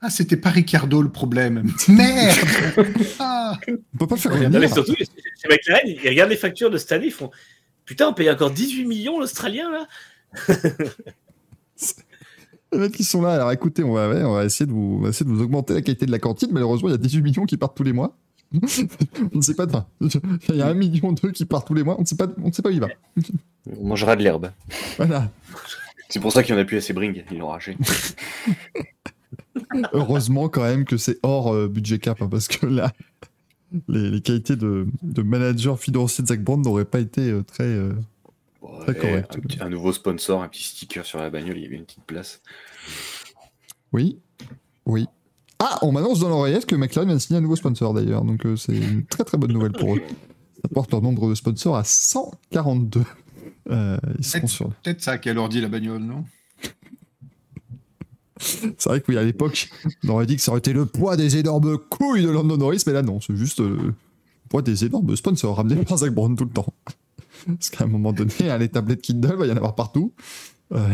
[0.00, 1.70] Ah, c'était pas Ricardo le problème.
[1.88, 2.36] Merde
[3.18, 3.58] Ah
[3.94, 4.74] On peut pas le faire Non, mais revenir.
[4.74, 7.30] surtout, chez McLaren, ils regardent les factures de cette année, ils font
[7.84, 9.86] Putain, on paye encore 18 millions l'Australien là
[12.70, 14.98] Les mecs qui sont là, alors écoutez, on va, ouais, on va essayer de vous,
[14.98, 16.50] on va essayer de vous augmenter la qualité de la cantine.
[16.52, 18.14] Malheureusement, il y a 18 millions qui partent tous les mois.
[18.54, 18.58] on
[19.36, 19.66] ne sait pas.
[20.00, 21.96] Il y a un million d'eux qui partent tous les mois.
[21.98, 22.88] On ne sait pas, on ne sait pas où il va.
[23.78, 24.52] On mangera de l'herbe.
[24.98, 25.30] Voilà.
[26.10, 27.76] C'est pour ça qu'il n'y en a plus assez Bring, ils l'ont arraché.
[29.92, 32.92] Heureusement quand même que c'est hors euh, budget cap, hein, parce que là,
[33.88, 37.64] les, les qualités de, de manager financier de Zach Brown n'auraient pas été euh, très.
[37.64, 37.92] euh,
[38.80, 39.34] Très ouais, correct.
[39.36, 41.84] Un, petit- un nouveau sponsor, un petit sticker sur la bagnole, il y avait une
[41.84, 42.40] petite place.
[43.92, 44.18] Oui,
[44.86, 45.06] oui.
[45.58, 48.46] Ah, on m'annonce dans l'oreillette que McLaren vient de signer un nouveau sponsor d'ailleurs, donc
[48.46, 50.02] euh, c'est une très très bonne nouvelle pour eux.
[50.62, 53.02] Ça porte leur nombre de sponsors à 142.
[53.70, 54.68] Euh, ils seront sur.
[54.82, 56.24] Peut-être ça qui a dit la bagnole, non?
[58.40, 59.68] C'est vrai que oui, à l'époque,
[60.04, 62.82] on aurait dit que ça aurait été le poids des énormes couilles de Lando Norris,
[62.86, 63.94] mais là non, c'est juste euh, le
[64.48, 66.72] poids des énormes sponsors ramenés par Zach Brown tout le temps.
[67.46, 70.12] Parce qu'à un moment donné, hein, les tablettes Kindle, il va y en avoir partout.
[70.72, 70.88] Euh,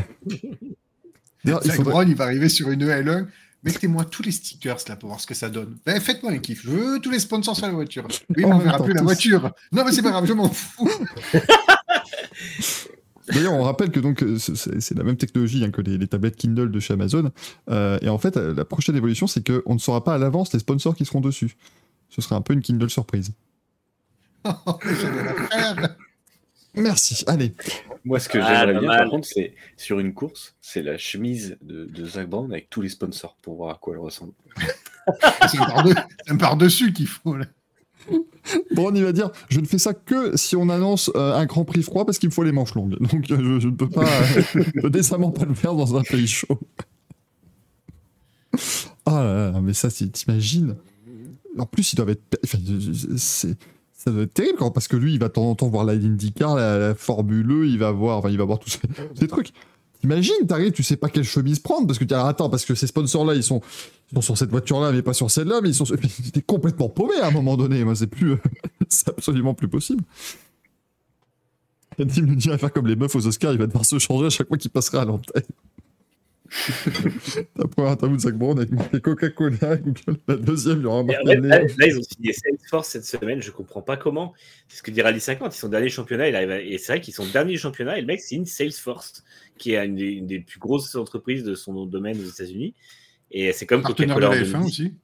[1.44, 3.26] il Zach faudrait- Brown, il va arriver sur une L1.
[3.62, 5.76] Mettez-moi tous les stickers là pour voir ce que ça donne.
[5.86, 6.62] Ben, Faites-moi un kiff.
[6.64, 8.06] Je veux tous les sponsors sur la voiture.
[8.10, 9.50] Oui, mais Oh, on verra plus la voiture.
[9.72, 10.88] Non, mais c'est pas grave, je m'en fous.
[13.28, 16.36] D'ailleurs, on rappelle que donc euh, c'est- la même technologie hein, que les, les tablettes
[16.36, 17.32] Kindle de chez Amazon.
[17.70, 20.52] Euh, et en fait, euh, la prochaine évolution, c'est qu'on ne saura pas à l'avance
[20.52, 21.56] les sponsors qui seront dessus.
[22.10, 23.32] Ce sera un peu une Kindle surprise.
[26.74, 27.24] Merci.
[27.26, 27.54] Allez.
[28.04, 31.56] Moi, ce que Ah, j'aimerais bien, par contre, c'est sur une course, c'est la chemise
[31.62, 34.32] de, de Zach Brown avec tous les sponsors pour voir à quoi elle ressemble.
[35.48, 37.36] C'est par-dessus qu'il faut.
[37.36, 37.46] Là.
[38.76, 41.64] On y va dire, je ne fais ça que si on annonce euh, un grand
[41.64, 42.98] prix froid parce qu'il me faut les manches longues.
[43.00, 46.26] Donc euh, je, ne peux pas, euh, peux décemment pas le faire dans un pays
[46.26, 46.58] chaud.
[49.06, 50.76] Ah là là, mais ça, t'imagines
[51.58, 52.22] En plus, ils doivent être.
[53.16, 53.58] c'est-
[53.92, 55.94] ça doit être terrible parce que lui, il va de temps en temps voir la
[55.94, 58.78] IndyCar, la, la Formule E, il va voir, il va voir tous ces,
[59.14, 59.52] ces trucs.
[60.04, 62.86] T'imagines, t'arrives, tu sais pas quelle chemise prendre parce que tu attends, parce que ces
[62.86, 63.62] sponsors-là, ils sont,
[64.12, 65.84] ils sont sur cette voiture-là, mais pas sur celle-là, mais ils sont,
[66.34, 67.82] t'es complètement paumé à un moment donné.
[67.84, 68.36] Moi, c'est plus,
[68.90, 70.04] c'est absolument plus possible.
[71.96, 74.26] Tim nous dit à faire comme les meufs aux Oscars, il va devoir se changer
[74.26, 75.42] à chaque fois qu'il passera à l'antenne.
[77.56, 80.18] La première interview de Zach Brown avec marqué Coca-Cola, Google.
[80.28, 83.40] La deuxième, il y aura Et fait, là, là, ils ont signé Salesforce cette semaine,
[83.42, 84.34] je comprends pas comment.
[84.68, 87.00] C'est ce que dit Rally 50, ils sont derniers du championnat, à- et c'est vrai
[87.00, 89.24] qu'ils sont derniers du championnat, et le mec signe Salesforce,
[89.58, 92.74] qui est une des, une des plus grosses entreprises de son domaine aux États-Unis.
[93.30, 94.66] Et c'est comme Coca-Cola en la F1 2010.
[94.68, 94.94] aussi.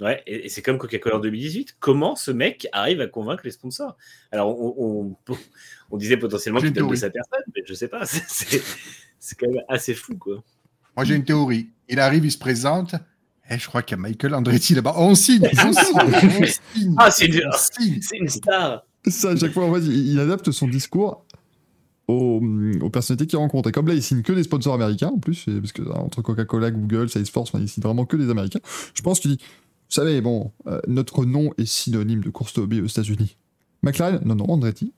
[0.00, 1.76] Ouais, et, et c'est comme Coca-Cola en 2018.
[1.80, 3.96] Comment ce mec arrive à convaincre les sponsors?
[4.30, 5.34] Alors, on, on,
[5.90, 8.04] on disait potentiellement qu'il donne de sa personne, mais je sais pas.
[8.06, 8.62] c'est-
[9.38, 10.42] quand même assez fou, quoi.
[10.96, 11.70] Moi, j'ai une théorie.
[11.88, 12.94] Il arrive, il se présente.
[13.50, 14.94] Eh, je crois qu'il y a Michael Andretti là-bas.
[14.96, 16.94] On signe, on signe, on signe.
[16.98, 17.42] Ah, c'est une,
[18.14, 21.24] une star Ça, à chaque fois, en fait, il, il adapte son discours
[22.08, 22.40] aux,
[22.80, 23.68] aux personnalités qu'il rencontre.
[23.68, 26.22] Et comme là, il signe que des sponsors américains, en plus, parce que hein, entre
[26.22, 28.60] Coca-Cola, Google, Salesforce, enfin, il signe vraiment que des américains.
[28.94, 32.82] Je pense qu'il dit, vous savez, bon, euh, notre nom est synonyme de course automobile
[32.82, 33.36] aux États-Unis.
[33.82, 34.20] McLaren?
[34.24, 34.92] Non, non, Andretti.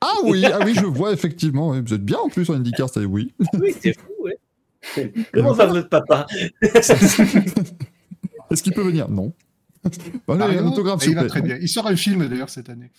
[0.00, 1.80] Ah oui, ah oui, je vois effectivement.
[1.80, 3.34] Vous êtes bien en plus en IndyCar, c'est oui.
[3.54, 4.38] Oui, c'est fou, ouais.
[5.34, 6.26] Comment va votre papa?
[6.62, 9.08] Est-ce qu'il peut venir?
[9.08, 9.32] Non.
[10.26, 11.58] Voilà, Mario, un autographe, s'il il va très bien.
[11.60, 12.90] Il sort un film d'ailleurs cette année.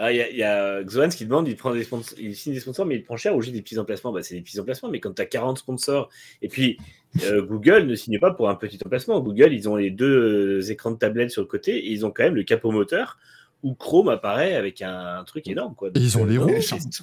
[0.00, 2.60] Il y a, y a Xoans qui demande, il, prend des sponsors, il signe des
[2.60, 4.12] sponsors, mais il prend cher ou juste des petits emplacements.
[4.12, 6.08] Bah, c'est des petits emplacements, mais quand tu as 40 sponsors,
[6.40, 6.78] et puis
[7.24, 9.20] euh, Google ne signe pas pour un petit emplacement.
[9.20, 12.10] Google, ils ont les deux euh, écrans de tablette sur le côté, et ils ont
[12.10, 13.18] quand même le capot moteur
[13.64, 15.74] où Chrome apparaît avec un, un truc énorme.
[15.74, 15.90] Quoi.
[15.96, 16.50] Ils ont les euh, roues.
[16.50, 17.02] non, Il c'est- chante.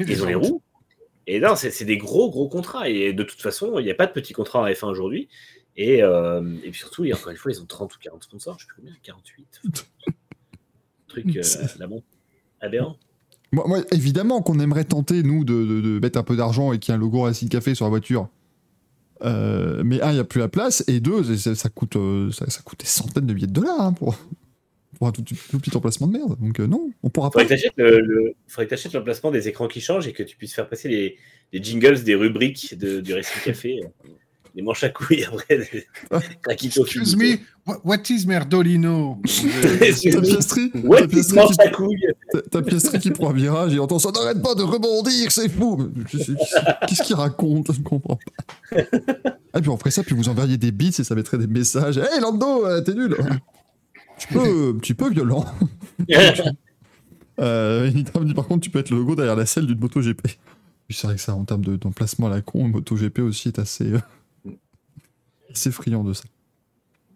[0.00, 0.62] Ils ont les roues.
[1.28, 2.88] Et non, c'est des gros, gros contrats.
[2.88, 5.28] Et de toute façon, il n'y a pas de petits contrats en F1 aujourd'hui.
[5.76, 8.64] Et, euh, et puis surtout, encore une fois, ils ont 30 ou 40 sponsors, je
[8.64, 9.60] sais plus combien, 48.
[11.08, 11.42] Truc, euh,
[11.78, 12.02] là, bon,
[12.66, 12.96] aberrant.
[13.92, 16.94] Évidemment qu'on aimerait tenter, nous, de, de- de mettre un peu d'argent et qu'il y
[16.94, 18.28] ait un logo Racing Café sur la voiture.
[19.24, 22.30] Euh, mais un, il n'y a plus la place, et deux, ça, ça coûte, euh,
[22.32, 24.14] ça, ça coûte des centaines de milliers de dollars hein, pour,
[24.98, 26.36] pour un tout, tout petit emplacement de merde.
[26.38, 27.40] Donc euh, non, on pourra pas.
[27.40, 30.36] Faudrait que le, le- faudrait que t'achètes l'emplacement des écrans qui changent et que tu
[30.36, 31.16] puisses faire passer les,
[31.54, 33.80] les jingles des rubriques de, du Racing Café.
[34.56, 35.68] Les manches à couilles après.
[36.42, 37.36] Craquito Excuse me,
[37.66, 39.18] what, what is Merdolino?
[39.22, 42.06] Ta piastri, Ouais, ta manche qui, couilles.
[42.50, 45.90] ta- qui prend un virage et entend ça n'arrête pas de rebondir, c'est fou.
[46.88, 47.70] Qu'est-ce qu'il raconte?
[47.72, 48.18] Je ne comprends
[48.70, 48.78] pas.
[48.78, 51.98] Et puis on ferait ça, puis vous enverriez des bits et ça mettrait des messages.
[51.98, 53.14] Hey Lando, euh, t'es nul.
[54.18, 55.44] Tu peux, un petit peu violent.
[57.38, 57.90] Euh,
[58.34, 60.26] par contre, tu peux être le logo derrière la selle d'une moto GP.
[60.88, 63.58] C'est vrai que ça, en termes de- d'emplacement à la con, moto GP aussi est
[63.58, 63.98] assez, euh,
[65.56, 66.24] assez friand de ça.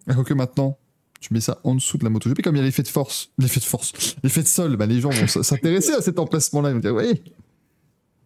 [0.07, 0.79] Alors que maintenant,
[1.21, 2.89] tu mets ça en dessous de la moto GP, comme il y a l'effet de
[2.89, 6.71] force, l'effet de force, l'effet de sol, bah, les gens vont s'intéresser à cet emplacement-là.
[6.71, 7.23] Ils vont dire, oui.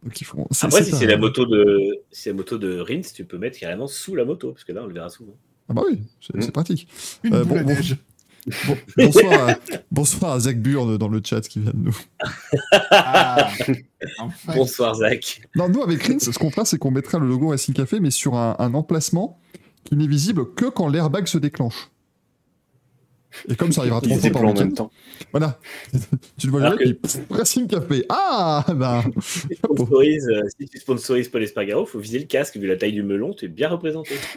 [0.04, 0.46] Donc ils font.
[0.62, 3.88] Après, si c'est la moto de, si la moto de Rins, tu peux mettre carrément
[3.88, 5.34] sous la moto, parce que là, on le verra souvent.
[5.68, 6.86] Ah bah oui, c'est pratique.
[7.24, 7.68] Une Euh, boule bon, à bon.
[7.74, 7.96] neige.
[8.66, 9.54] Bon, bonsoir, à,
[9.90, 11.96] bonsoir à Zach Burn dans le chat qui vient de nous.
[12.90, 13.48] Ah,
[14.18, 14.52] enfin.
[14.54, 15.40] Bonsoir, Zach.
[15.56, 18.10] Non, nous, avec Rins, ce qu'on fera, c'est qu'on mettra le logo Racing Café, mais
[18.10, 19.40] sur un, un emplacement
[19.84, 21.90] qui n'est visible que quand l'airbag se déclenche.
[23.48, 24.92] Et comme ça arrivera trois fois par en même temps.
[25.32, 25.58] voilà.
[26.38, 28.06] tu le vois il- pff, Racing Café.
[28.08, 32.56] Ah ben, Si tu sponsorises, euh, si tu sponsorises Paul Espargaro, faut viser le casque.
[32.56, 34.14] Vu la taille du melon, tu es bien représenté.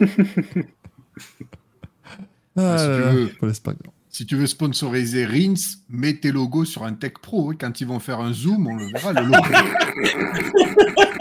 [2.56, 3.28] ah, si là tu là, veux.
[3.38, 3.92] Paul Espargaro.
[4.10, 5.54] Si tu veux sponsoriser Rins,
[5.88, 7.50] mets tes logos sur un Tech Pro.
[7.52, 7.56] hein.
[7.60, 9.38] Quand ils vont faire un zoom, on le verra, le logo.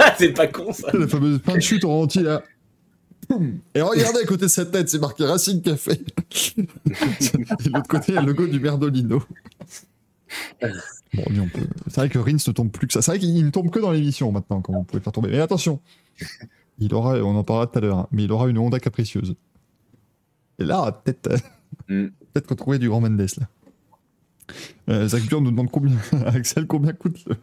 [0.00, 0.90] Ah, c'est pas con ça.
[0.92, 2.42] La fameuse fin de chute en entier là.
[3.74, 5.92] Et regardez à côté de sa tête, c'est marqué Racing Café.
[5.92, 9.22] Et de l'autre côté, il y a le logo du Merdolino.
[11.14, 11.66] Bon, lui, on peut...
[11.88, 13.02] C'est vrai que Rins ne tombe plus que ça.
[13.02, 15.30] C'est vrai qu'il ne tombe que dans l'émission maintenant, quand vous pouvez faire tomber.
[15.30, 15.80] Mais attention,
[16.78, 19.34] il aura, on en parlera tout à l'heure, hein, mais il aura une Honda capricieuse.
[20.58, 21.36] Et là, peut-être euh,
[21.88, 22.08] Mm.
[22.32, 23.48] peut-être retrouver du grand Mendes là.
[24.90, 27.36] Euh, Zach Burn nous demande combien, Axel, combien coûte le-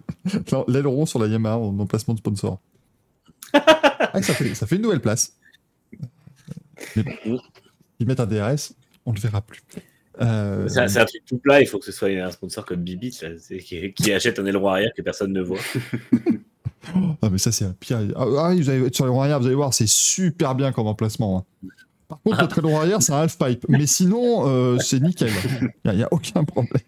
[0.71, 2.59] l'aileron sur la Yamaha en emplacement de sponsor?
[3.53, 5.35] Ah, ça, fait, ça fait une nouvelle place.
[6.95, 7.39] Mais bon,
[7.99, 8.73] ils mettent un DRS,
[9.05, 9.61] on le verra plus.
[10.21, 12.82] Euh, C'est un- un truc tout plat, il faut que ce soit un sponsor comme
[12.82, 15.59] Bibi, là, c'est- qui, qui achète un aileron arrière que personne ne voit.
[17.21, 17.99] Ah, mais ça, c'est un pire.
[18.15, 21.45] Ah, ah, vous allez, sur ronds arrière, vous allez voir, c'est super bien comme emplacement.
[21.63, 21.67] hein.
[22.07, 23.65] Par contre, notre aileron arrière, c'est un half-pipe.
[23.69, 25.30] Mais sinon, euh, c'est nickel.
[25.86, 26.82] Il n'y a, aucun problème.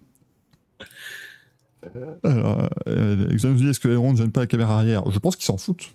[2.23, 5.03] Alors, euh, est-ce que l'aileron ne gêne pas la caméra arrière?
[5.11, 5.93] Je pense qu'ils s'en foutent.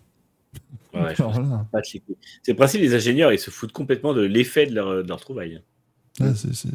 [1.02, 1.14] Ouais.
[2.42, 5.20] C'est le principe des ingénieurs, ils se foutent complètement de l'effet de leur, de leur
[5.20, 5.60] trouvaille.
[6.18, 6.68] c'est- c'est-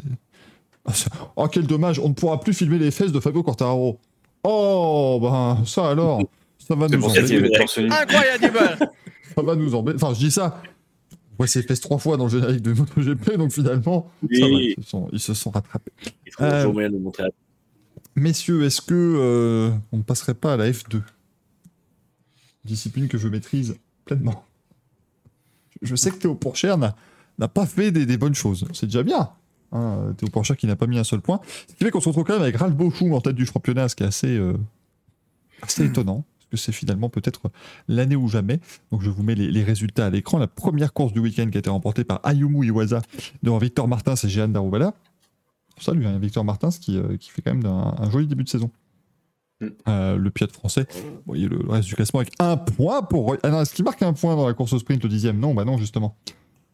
[0.84, 4.00] Ah, c'est- oh, quel dommage, on ne pourra plus filmer les fesses de Fabio Quartararo.
[4.44, 6.20] Oh, ben, ça alors,
[6.58, 7.56] ça va C'est nous embêter.
[7.90, 8.78] Incroyable
[9.36, 9.96] Ça va nous embêter.
[10.02, 10.60] Enfin, je dis ça.
[11.38, 14.38] Voit ses fesses trois fois dans le générique de MotoGP, donc finalement, Oui.
[14.38, 15.92] ça va, ils, se sont, ils se sont rattrapés.
[16.26, 17.28] Ils trouvent Euh, toujours moyen de le montrer à
[18.16, 21.00] Messieurs, est-ce que euh, on ne passerait pas à la F2
[22.64, 24.44] Discipline que je maîtrise pleinement.
[25.80, 28.66] Je sais que Théo Pourchère n'a pas fait des, bonnes choses.
[28.72, 29.30] C'est déjà bien.
[29.72, 31.40] Hein, Théo Pourchère qui n'a pas mis un seul point.
[31.68, 33.88] Ce qui fait qu'on se retrouve quand même avec Ralph Bochum en tête du championnat,
[33.88, 34.56] ce qui est assez, euh,
[35.62, 36.24] assez étonnant.
[36.50, 37.50] que c'est finalement peut-être
[37.88, 38.60] l'année ou jamais.
[38.90, 40.38] Donc je vous mets les, résultats à l'écran.
[40.38, 43.00] La première course du week-end qui a été remportée par Ayumu Iwaza
[43.42, 44.94] devant Victor Martins et Jeanne Daroubala.
[45.78, 48.70] Salut, hein, Victor Martins euh, qui, fait quand même un, joli début de saison.
[49.62, 49.68] Mm.
[49.88, 53.36] Euh, le pied français, vous voyez le, reste du classement avec un point pour.
[53.42, 55.38] Ah est-ce qu'il marque un point dans la course au sprint au dixième?
[55.38, 56.16] Non, bah non, justement.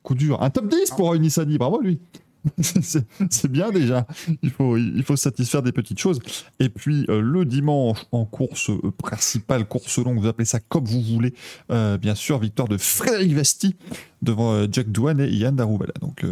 [0.02, 0.42] Coup dur.
[0.42, 2.00] Un top 10 pour Unisani, bravo lui
[2.60, 4.06] c'est bien déjà.
[4.42, 6.20] Il faut, il faut satisfaire des petites choses.
[6.60, 10.84] Et puis euh, le dimanche en course euh, principale, course longue, vous appelez ça comme
[10.84, 11.34] vous voulez.
[11.70, 13.76] Euh, bien sûr, victoire de Frédéric Vesti
[14.22, 15.92] devant Jack Douane et Yann Daroubala.
[16.00, 16.24] Donc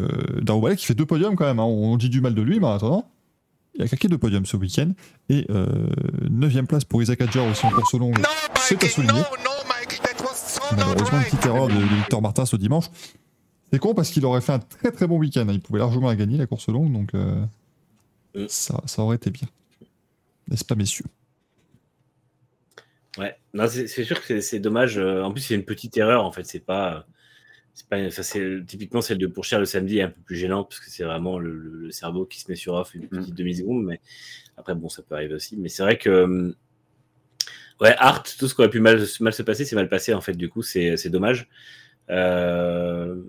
[0.42, 1.61] Daroubala qui fait deux podiums quand même.
[1.61, 1.64] Hein.
[1.64, 3.09] On dit du mal de lui, mais en attendant,
[3.76, 4.92] il a claqué deux podiums ce week-end.
[5.28, 5.46] Et
[6.30, 8.16] neuvième place pour Isaac Adjar aussi en course longue.
[8.56, 9.22] C'est à souligner.
[10.72, 12.86] Malheureusement, une petite erreur de, de Victor Martin ce dimanche.
[13.72, 15.46] C'est con parce qu'il aurait fait un très très bon week-end.
[15.48, 15.52] Hein.
[15.52, 17.44] Il pouvait largement la gagner la course longue, donc euh,
[18.34, 18.46] mm.
[18.48, 19.48] ça, ça, aurait été bien.
[20.48, 21.06] N'est-ce pas, messieurs?
[23.18, 23.36] Ouais,
[23.68, 24.98] c'est sûr que c'est dommage.
[24.98, 26.44] Euh, en plus, c'est une petite erreur en fait.
[26.44, 27.06] C'est pas.
[27.76, 27.98] C'est pas,
[28.66, 31.38] typiquement celle de Pourchère le samedi est un peu plus gênante parce que c'est vraiment
[31.38, 33.08] le, cerveau qui se met sur off une mm.
[33.08, 33.84] petite demi-seconde.
[33.84, 34.00] Mais
[34.56, 35.58] après, bon, ça peut arriver aussi.
[35.58, 36.54] Mais c'est vrai que hum,
[37.82, 40.22] ouais, Art, tout ce qui aurait pu mal, mal se passer, c'est mal passé en
[40.22, 40.32] fait.
[40.32, 41.48] Du coup, c'est dommage.
[42.08, 43.20] Euh,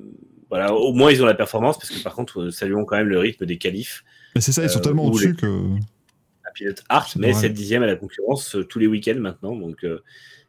[0.50, 3.10] voilà, au moins ils ont la performance, parce que par contre, euh, saluons quand même
[3.10, 4.06] le rythme des qualifs.
[4.34, 5.48] Mais c'est ça, ils sont euh, tellement au-dessus que.
[6.46, 9.86] La pilote Art, mais cette dixième à la concurrence tous les week-ends maintenant, donc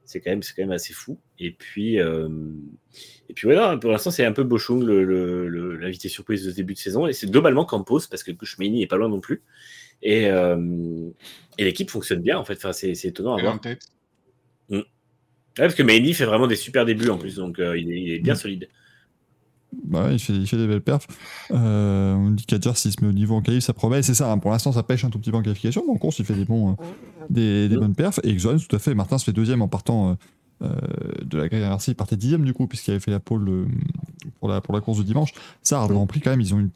[0.08, 1.18] c'est quand même c'est quand même assez fou.
[1.38, 6.50] Et puis et puis voilà pour l'instant c'est un peu Bochung l'invité le, surprise de
[6.50, 7.06] ce début de saison.
[7.06, 9.42] Et c'est globalement Campos parce que Kushmeni est pas loin non plus.
[10.02, 10.28] Et,
[11.58, 12.54] et l'équipe fonctionne bien en fait.
[12.54, 13.60] Enfin, c'est étonnant à voir.
[15.54, 18.34] parce que Maini fait vraiment des super débuts en plus, donc euh, il, est, bien
[18.34, 18.38] mm.
[18.38, 18.68] solide.
[19.72, 21.06] Bah il, fait, il, fait, des belles perfs.
[21.50, 24.02] Euh, on dit qu'Adjar, s'il se met au niveau en qualif, ça promet.
[24.02, 24.38] C'est ça, hein.
[24.38, 25.84] pour l'instant, ça pêche un tout petit peu en qualification.
[25.86, 28.20] Mais en course, il fait des, bons, euh, des, bonnes perfs.
[28.22, 28.94] Et Exxon, tout à fait.
[28.94, 30.16] Martin se fait deuxième en partant
[30.60, 31.92] de la grille RC.
[31.92, 33.66] Il partait dixième du coup, puisqu'il avait fait la pole
[34.40, 35.32] pour, la, pour la course du dimanche.
[35.62, 36.70] Ça, Grand Prix, quand même, ils ont une,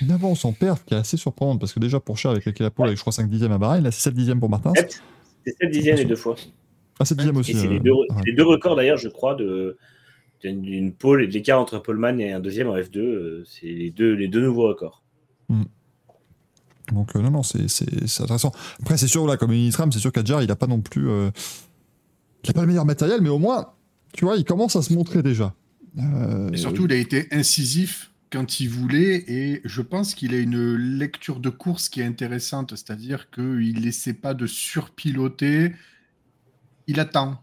[0.00, 1.60] une avance en perf qui est assez surprenante.
[1.60, 3.82] Parce que déjà, pour Cher, avec la pole, avec je crois 5 dixièmes à Bahreïn,
[3.82, 4.72] là, c'est 7 dixièmes pour Martin.
[5.46, 6.36] C'est 7 dixièmes les deux fois.
[7.00, 7.54] Ah, c'est dixième aussi.
[7.54, 9.76] c'est les, euh, deux records d'ailleurs, je crois, de
[10.42, 14.28] d'une pole, l'écart entre Poleman et un deuxième en F2, euh, c'est les deux, les
[14.28, 15.02] deux nouveaux records.
[15.48, 15.64] Hmm.
[16.92, 17.66] Donc euh, non, non, c'est
[18.20, 18.52] intéressant.
[18.80, 21.02] Après, c'est sûr, là, comme Unitram, c'est sûr qu'Adjar, il n'a pas non plus...
[21.02, 23.72] il n'a pas le meilleur matériel, mais au moins,
[24.12, 25.54] tu vois, il commence à se montrer déjà.
[26.52, 30.74] Et surtout, il a été incisif quand il voulait, et je pense qu'il a une
[30.76, 35.72] lecture de course qui est intéressante, c'est-à-dire qu'il ne laissait pas de surpiloter,
[36.86, 37.42] il attend,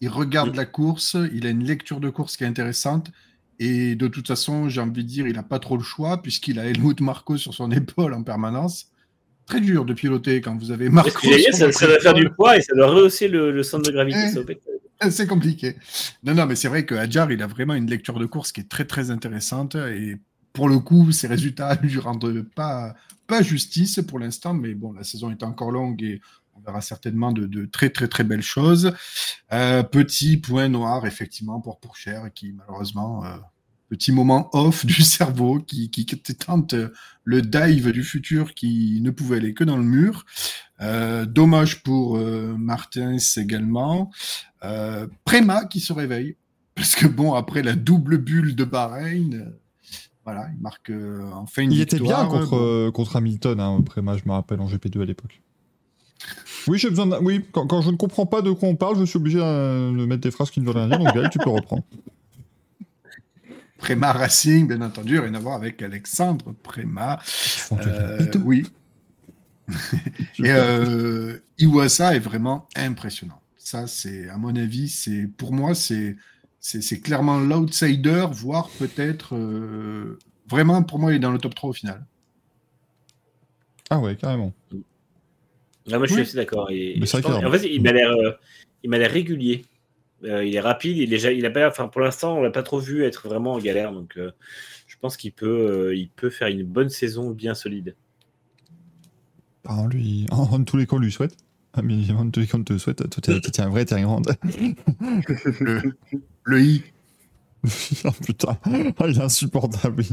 [0.00, 0.56] il regarde mm.
[0.56, 3.10] la course, il a une lecture de course qui est intéressante.
[3.58, 6.58] Et de toute façon, j'ai envie de dire, il n'a pas trop le choix puisqu'il
[6.58, 8.90] a Helmut Marco sur son épaule en permanence.
[9.46, 11.10] Très dur de piloter quand vous avez Marco.
[11.52, 14.18] Ça, ça, doit faire du poids et ça doit rehausser le, centre de gravité.
[15.04, 15.76] Eh, c'est compliqué.
[16.24, 18.62] Non, non, mais c'est vrai que Adjar, il a vraiment une lecture de course qui
[18.62, 19.76] est très, très intéressante.
[19.76, 20.16] Et
[20.52, 22.94] pour le coup, ses résultats ne lui rendent pas,
[23.26, 24.52] pas justice pour l'instant.
[24.52, 26.20] Mais bon, la saison est encore longue et
[26.56, 28.92] on verra certainement de, très très très belles choses.
[29.52, 33.36] Euh, petit point noir, effectivement, pour Pourchère, qui malheureusement, euh,
[33.88, 36.74] petit moment off du cerveau, qui, qui, tente
[37.24, 40.24] le dive du futur qui ne pouvait aller que dans le mur.
[40.80, 44.10] Euh, dommage pour Martins également.
[45.24, 46.36] Préma qui se réveille,
[46.74, 49.52] parce que bon, après la double bulle de Bahreïn,
[50.24, 50.90] voilà, il marque
[51.34, 55.02] enfin une Il était bien contre, contre Hamilton, hein, Préma, je me rappelle, en GP2
[55.02, 55.40] à l'époque.
[56.68, 59.18] Oui, j'ai besoin Oui, quand, je ne comprends pas de quoi on parle, je suis
[59.18, 61.84] obligé de mettre des phrases qui ne veulent rien dire, donc Gaël, tu peux reprendre.
[63.78, 67.20] Préma Racing, bien entendu, rien à voir avec Alexandre Préma.
[67.72, 68.66] Euh, oui.
[70.38, 73.40] Et euh, Iwasa est vraiment impressionnant.
[73.58, 76.16] Ça, c'est, à mon avis, c'est pour moi, c'est,
[76.60, 81.70] c'est, clairement l'outsider, voire peut-être euh, vraiment, pour moi, il est dans le top 3
[81.70, 82.04] au final.
[83.90, 84.52] Ah ouais, carrément.
[85.92, 86.64] Ah, moi, je suis assez d'accord.
[86.64, 88.32] En fait, il m'a l'air, euh,
[88.82, 89.64] il m'a l'air régulier.
[90.24, 90.96] Euh, il est rapide.
[90.96, 93.54] Il est, il a pas, enfin, pour l'instant, on l'a pas trop vu être vraiment
[93.54, 93.92] en galère.
[93.92, 94.32] Donc, euh,
[94.86, 97.94] je pense qu'il peut, il peut faire une bonne saison bien solide.
[99.68, 101.36] En, lui, en, tous les cas, on lui souhaite.
[101.72, 102.98] Ah, évidemment, en tous les cas, on te souhaite.
[103.10, 104.32] Toi, t'es un vrai terrain grande.
[106.44, 106.84] le, I.
[108.04, 110.04] oh, putain, oh, il est insupportable.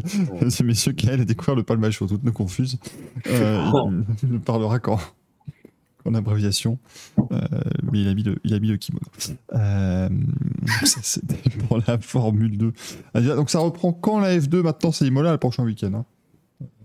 [0.49, 2.80] C'est messieurs qui a découvert le palmage sur toutes nos confuses.
[3.28, 4.97] il, il, parlera quand
[6.06, 6.78] en abréviation.
[7.32, 7.39] Euh,
[7.91, 9.06] mais il a mis le, il a mis le kimono.
[9.54, 10.10] Euh,
[10.93, 12.74] c'était pour la Formule 2.
[13.14, 15.93] Ah, donc ça reprend quand la F2 Maintenant, c'est Imola le prochain week-end.
[15.93, 16.06] Hein?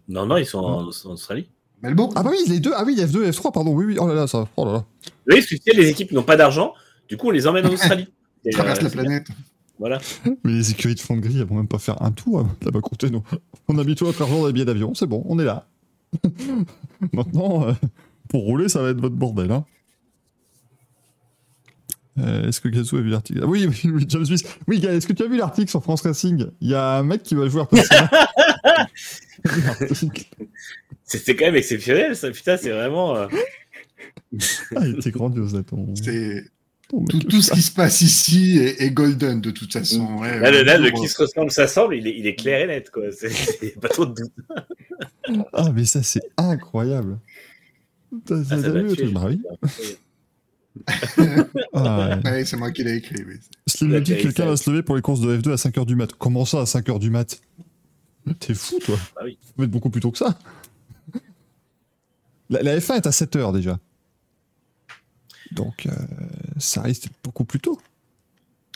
[0.08, 1.48] Non, non, ils sont en, Australie.
[1.82, 2.12] Melbourne?
[2.16, 2.72] Ah bah oui, les deux.
[2.74, 3.72] Ah oui, F2 et F3, pardon.
[3.72, 3.96] Oui, oui.
[4.00, 4.48] Oh là là, ça.
[4.56, 4.84] Oh là là.
[5.28, 6.72] Oui, parce que tu sais, les équipes n'ont pas d'argent.
[7.08, 8.08] Du coup, on les emmène en Australie.
[8.44, 9.26] Et, traverse la planète.
[9.78, 10.00] Voilà.
[10.42, 12.80] Mais les écuries de fond de grille, elles vont même pas faire un tour là-bas
[12.80, 13.22] côté nous.
[13.68, 15.68] On a mis tout à faire des billets d'avion, c'est bon, on est là.
[17.12, 17.66] Maintenant,
[18.28, 19.50] pour rouler, ça va être votre bordel.
[19.50, 19.64] Hein.
[22.20, 23.44] Euh, est-ce que Gazou a vu l'article?
[23.44, 24.58] Oui, oui, oui, James Smith.
[24.66, 26.46] Oui, est-ce que tu as vu l'article sur France Racing?
[26.60, 28.88] Il y a un mec qui va jouer à
[31.04, 32.30] C'était quand même exceptionnel, ça.
[32.30, 33.16] Putain, c'est vraiment.
[33.16, 33.28] Euh,
[34.76, 35.94] ah, il était grandiose, là, ton.
[35.94, 36.44] C'est.
[36.88, 40.22] Tout, ce qui se passe ici est, golden de toute façon.
[40.22, 42.90] là, le, qui se ressemble s'assemble, il est, il est clair et net.
[42.90, 43.12] Quoi.
[43.12, 44.32] C'est, pas trop de doute.
[45.52, 47.18] ah, mais ça, c'est incroyable.
[48.24, 49.28] T'as, ah, vu le truc, bah
[51.74, 52.44] ah, ouais.
[52.44, 53.22] c'est moi qui l'ai écrit.
[53.26, 53.34] Oui.
[53.66, 55.84] Slim me dit que quelqu'un va se lever pour les courses de F2 à 5h
[55.84, 56.12] du mat.
[56.18, 57.40] Comment ça à 5h du mat?
[58.40, 59.38] T'es fou, toi bah oui.
[59.56, 60.38] Va être beaucoup plus tôt que ça.
[62.50, 63.78] La, F1 est à 7h déjà.
[65.52, 65.90] Donc, euh,
[66.58, 67.78] ça risque beaucoup plus tôt.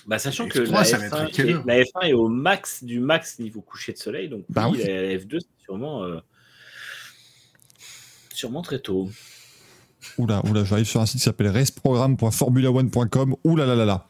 [0.06, 4.44] Bah, sachant que la, F1 est, au max du max niveau coucher de soleil, donc
[4.48, 6.18] bah oui, la F2 c'est sûrement, euh,
[8.42, 9.08] sûrement très tôt.
[10.18, 13.36] Oula, oula, j'arrive sur un site qui s'appelle raceprogram.formula1.com.
[13.44, 14.08] Oula là là là.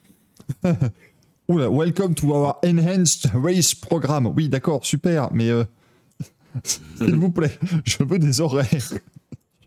[1.49, 4.33] oula, welcome to our enhanced race program.
[4.35, 5.65] Oui, d'accord, super, mais euh,
[6.65, 8.71] s'il vous plaît, je veux des horaires.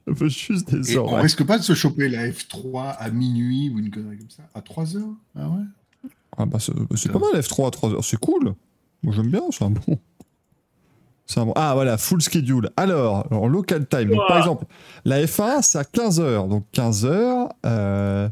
[0.08, 1.20] je veux juste des horaires.
[1.20, 4.50] On risque pas de se choper la F3 à minuit ou une connerie comme ça?
[4.56, 5.14] À 3 heures?
[5.36, 6.10] Ah ouais?
[6.38, 8.56] Ah bah c'est pas mal la F3 à 3 heures, c'est cool.
[9.04, 10.00] Moi j'aime bien, c'est un bon.
[11.56, 12.70] Ah voilà, full schedule.
[12.78, 14.66] Alors, en local time, par exemple,
[15.06, 16.48] la F1, c'est à 15h.
[16.48, 17.50] Donc 15h.
[17.66, 18.30] Euh,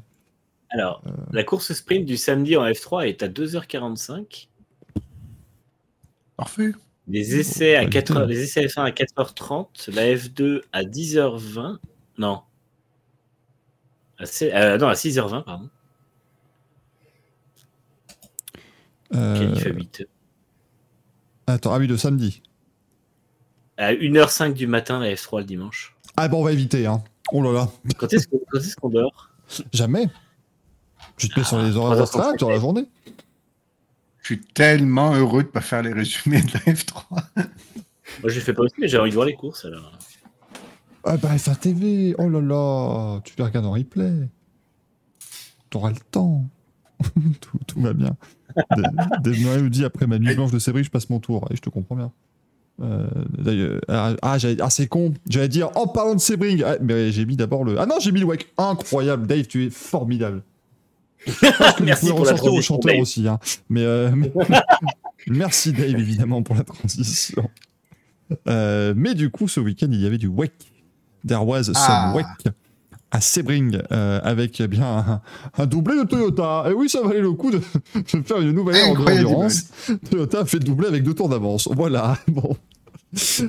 [0.69, 4.47] Alors, euh, la course sprint du samedi en F3 est à 2h45.
[6.37, 6.71] Parfait.
[7.07, 11.77] Les essais, à 4 les essais F1 à 4h30, la F2 à 10h20.
[12.17, 12.41] Non.
[14.21, 15.69] Euh, non, à 6h20, pardon.
[19.13, 19.55] Euh...
[19.55, 20.07] fait 8.
[21.47, 22.41] Attends, ah oui, le samedi.
[23.77, 25.95] À 1h05 du matin, la F3 le dimanche.
[26.15, 27.03] Ah bon, on va éviter, hein.
[27.31, 27.69] Oh là là.
[27.97, 29.31] Quand est-ce qu'on dort?
[29.73, 30.07] Jamais.
[31.17, 32.87] Tu te mets sur les horaires astrales dans la journée.
[34.21, 37.03] Je suis tellement heureux de ne pas faire les résumés de la F3.
[38.21, 39.97] Moi, je ne fais pas aussi, mais j'ai envie de voir les courses alors.
[41.03, 44.29] Ah bah, F1 TV, oh là là, tu les regardes en replay.
[45.69, 46.45] T'auras le temps.
[47.41, 48.15] tout, va bien.
[49.21, 51.47] Dave Noël nous dit après ma nuit blanche de Sébri, je passe mon tour.
[51.51, 52.11] Et je te comprends bien.
[52.81, 55.13] Euh, ah, ah, ah c'est con.
[55.29, 56.63] J'allais dire en parlant de Sebring.
[56.65, 57.79] Ah, mais j'ai mis d'abord le.
[57.79, 58.47] Ah non, j'ai mis le wake.
[58.57, 60.41] Incroyable, Dave, tu es formidable.
[61.81, 63.27] merci pour la au chanteur aussi.
[63.27, 63.39] Hein.
[63.69, 64.11] Mais, euh,
[65.27, 67.49] merci Dave évidemment pour la transition.
[68.47, 70.51] Euh, mais du coup, ce week-end, il y avait du wake.
[71.25, 72.13] There was some ah.
[73.13, 75.21] À Sebring avec eh bien
[75.57, 76.65] un, doublé de Toyota.
[76.67, 77.59] Et oui, ça valait le coup de,
[78.25, 79.65] faire une nouvelle ère d'endurance.
[80.09, 81.69] Toyota a fait le doublé avec deux tours d'avance.
[81.71, 82.17] Voilà.
[82.27, 82.57] Bon.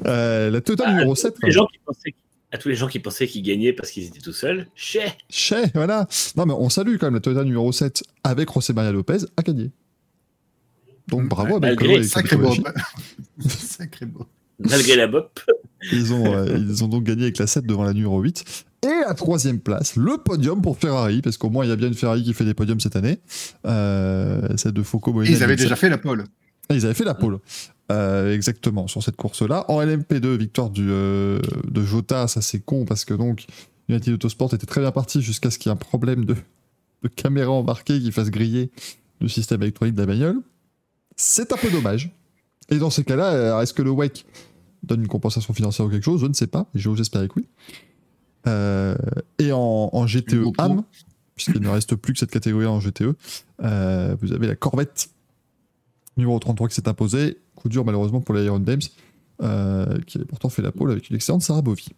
[0.05, 1.37] Euh, la Toyota numéro 7.
[1.43, 2.15] Les gens qui pensaient
[2.53, 4.69] à tous les gens qui pensaient qu'ils gagnaient parce qu'ils étaient tout seuls.
[4.77, 6.07] Chez Chez, voilà.
[6.37, 9.43] Non, mais on salue quand même la Toyota numéro 7 avec José Maria Lopez à
[9.43, 9.71] gagner.
[11.09, 12.55] Donc bravo à Malgré, Sacré beau.
[13.49, 14.27] Sacré beau.
[14.59, 15.41] Malgré la bop.
[15.93, 18.65] Ils ont, euh, ils ont donc gagné avec la 7 devant la numéro 8.
[18.85, 21.89] Et à troisième place, le podium pour Ferrari, parce qu'au moins il y a bien
[21.89, 23.19] une Ferrari qui fait des podiums cette année.
[23.67, 26.25] Euh, celle de Foucault Ils avaient déjà fait la pole.
[26.69, 27.39] Ah, ils avaient fait la pole.
[27.93, 29.65] Euh, exactement, sur cette course-là.
[29.69, 31.39] En LMP2, victoire du, euh,
[31.71, 33.45] de Jota, ça c'est con parce que donc
[33.89, 36.35] United Autosport était très bien parti jusqu'à ce qu'il y ait un problème de,
[37.03, 38.71] de caméra embarquée qui fasse griller
[39.21, 40.41] le système électronique de la bagnole.
[41.17, 42.11] C'est un peu dommage.
[42.71, 44.25] Et dans ces cas-là, est-ce que le WEC
[44.83, 46.21] donne une compensation financière ou quelque chose?
[46.21, 47.47] Je ne sais pas, j'ose espérer que oui.
[48.47, 48.97] Euh,
[49.39, 50.83] et en, GTE AM,
[51.35, 53.15] puisqu'il ne reste plus que cette catégorie en GTE,
[53.63, 55.11] euh, vous avez la Corvette
[56.17, 57.39] numéro 33 qui s'est imposée.
[57.55, 58.81] Coup dur malheureusement pour l'Iron Dames,
[59.43, 61.89] euh, qui avait pourtant fait la pole avec une excellente Sarah Bovy.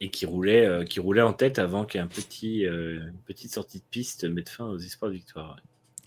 [0.00, 4.24] Et qui roulait, qui roulait en tête avant qu'un petit, une petite sortie de piste
[4.24, 5.56] mette fin aux espoirs de victoire.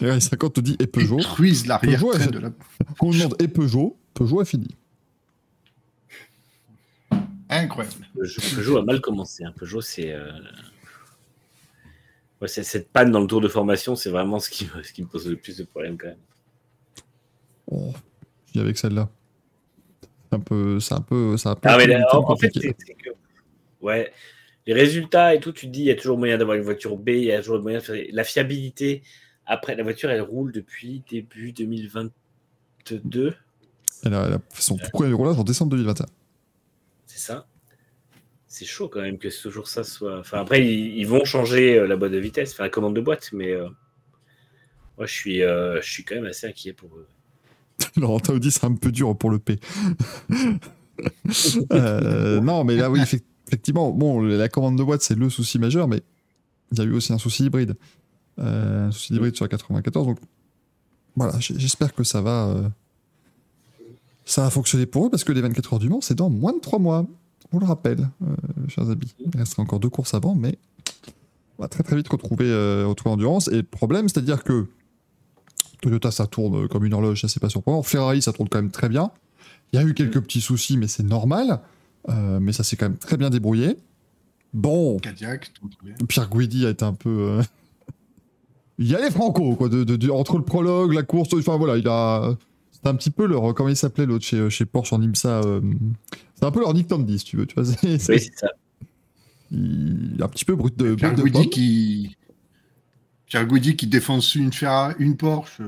[0.02, 1.20] Et 50 te dit et Peugeot.
[1.68, 2.50] l'arrière de la...
[3.02, 4.76] On demande et Peugeot, Peugeot a fini.
[7.50, 8.08] Incroyable.
[8.16, 9.44] Peugeot a mal commencé.
[9.44, 9.54] Hein.
[9.56, 10.32] Peugeot, euh,
[12.48, 12.64] c'est.
[12.64, 15.28] cette panne dans le tour de formation, c'est vraiment ce qui, ce qui me pose
[15.28, 16.18] le plus de problèmes quand même.
[17.70, 17.94] Oh,
[18.56, 19.10] je avec celle-là.
[20.02, 20.80] C'est un peu.
[20.80, 21.38] C'est un peu.
[21.38, 21.78] Ça ah,
[22.18, 23.10] en, fait, c'est que.
[23.82, 24.12] Ouais.
[24.66, 26.96] Les résultats et tout, tu te dis, il y a toujours moyen d'avoir une voiture
[26.96, 28.04] B, il y a toujours moyen de faire.
[28.12, 29.04] La fiabilité.
[29.46, 33.36] Après, la voiture, elle roule depuis début 2022.
[34.04, 36.06] Elle a, elle a son premier roulage en décembre 2021
[37.12, 37.46] c'est ça.
[38.48, 40.20] c'est chaud quand même que toujours ça soit.
[40.20, 43.32] Enfin, après, ils, vont changer euh, la boîte de vitesse, faire la commande de boîte,
[43.34, 43.68] mais euh,
[44.98, 47.08] moi, je suis, je suis quand même assez inquiet pour eux.
[47.98, 49.60] Laurentin dit c'est un peu dur pour le P.
[51.72, 53.02] non, mais là, oui,
[53.48, 56.02] effectivement, bon, la commande de boîte, c'est le souci majeur, mais
[56.72, 57.76] il y a eu aussi un souci hybride.
[58.38, 60.20] Un souci hybride sur la 94, donc
[61.16, 62.70] voilà, j'espère que ça va, euh,
[64.26, 66.54] ça va fonctionner pour eux parce que les 24 heures du Mans, c'est dans moins
[66.54, 67.06] de 3 mois.
[67.52, 68.36] On le rappelle, euh,
[68.70, 69.14] chers amis.
[69.20, 70.58] Il restera encore deux courses avant, mais
[71.58, 73.50] on va très très vite retrouver, euh, retrouver Endurance.
[73.50, 74.68] Et le problème, c'est-à-dire que
[75.82, 77.84] Toyota, ça tourne comme une horloge, ça c'est pas surprenant.
[77.84, 79.12] Ferrari, ça tourne quand même très bien.
[79.74, 81.60] Il y a eu quelques petits soucis, mais c'est normal.
[82.08, 83.78] mais ça s'est quand même très bien débrouillé.
[84.54, 84.98] Bon.
[85.00, 85.52] Cadillac,
[86.08, 87.42] Pierre Guidi a été un peu
[88.82, 91.88] il y a les Franco, quoi, de, entre le prologue, la course, enfin voilà, il
[91.88, 92.36] a.
[92.72, 93.54] C'est un petit peu leur.
[93.54, 95.62] Comment il s'appelait l'autre chez, chez Porsche en IMSA euh,
[96.34, 97.46] C'est un peu leur Nick Tandy, si tu veux.
[97.46, 98.48] Tu vois, oui, c'est ça.
[99.52, 100.96] Il un petit peu brut de.
[100.96, 102.18] Pierre Guidi qui.
[103.28, 105.62] Pierre qui défonce une, Ferrari, une Porsche.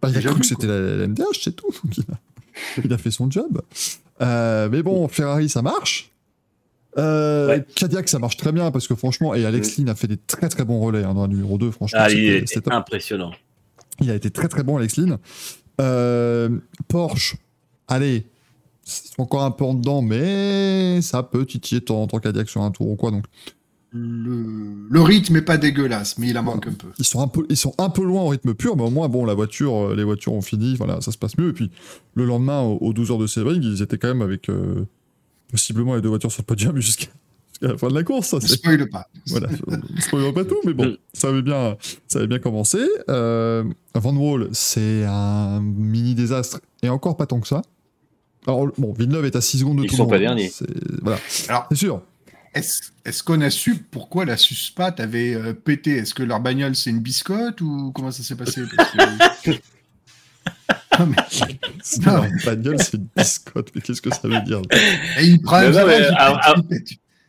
[0.00, 1.72] Bah, il a cru que c'était la, MDH, c'est tout.
[2.84, 3.60] il, a, fait son job.
[4.20, 6.11] Euh, mais bon, Ferrari, ça marche.
[6.98, 9.80] Euh, Cadillac, ça marche très bien parce que franchement, et Alex mm.
[9.80, 12.00] Lynn a fait des très très bons relais hein, dans la numéro 2, franchement.
[12.02, 13.32] Ah, il impressionnant.
[14.00, 15.18] Il a été très très bon, Alex Lynn.
[15.80, 16.50] Euh,
[16.88, 17.36] Porsche,
[17.88, 18.26] allez,
[18.84, 22.88] c'est encore un peu en dedans, mais ça peut titiller tant Cadillac sur un tour
[22.88, 23.10] ou quoi.
[23.10, 23.24] Donc.
[23.94, 26.88] Le, rythme est pas dégueulasse, mais il en manque un peu.
[26.98, 29.08] Ils sont un peu, ils sont un peu loin au rythme pur, mais au moins,
[29.08, 31.50] bon, la voiture, euh, les voitures ont fini, voilà, ça se passe mieux.
[31.50, 31.70] Et puis,
[32.14, 34.48] le lendemain, aux 12 heures de Sebring, ils étaient quand même avec
[35.52, 37.06] possiblement les deux voitures sur le podium jusqu'à
[37.60, 38.28] la fin de la course.
[38.28, 39.06] Ça, ne spoil pas.
[39.28, 41.76] Voilà, ne spoil pas tout, mais bon, ça avait bien,
[42.08, 42.78] ça avait bien commencé.
[43.08, 43.62] Euh,
[43.94, 47.62] Van Wall, c'est un mini désastre, et encore pas tant que ça.
[48.48, 50.50] Alors, bon, Villeneuve est à 6 secondes de Ils tout sont pas derniers.
[51.02, 52.02] Voilà, c'est sûr.
[52.54, 55.92] Est-ce qu'on a su pourquoi la Suspat avait euh, pété?
[55.92, 58.62] Est-ce que leur bagnole c'est une biscotte ou comment ça s'est passé?
[60.98, 61.16] non, mais...
[62.06, 62.22] non.
[62.44, 64.60] bagnole, c'est une biscotte, mais qu'est-ce que ça veut dire
[65.18, 65.60] Et il prend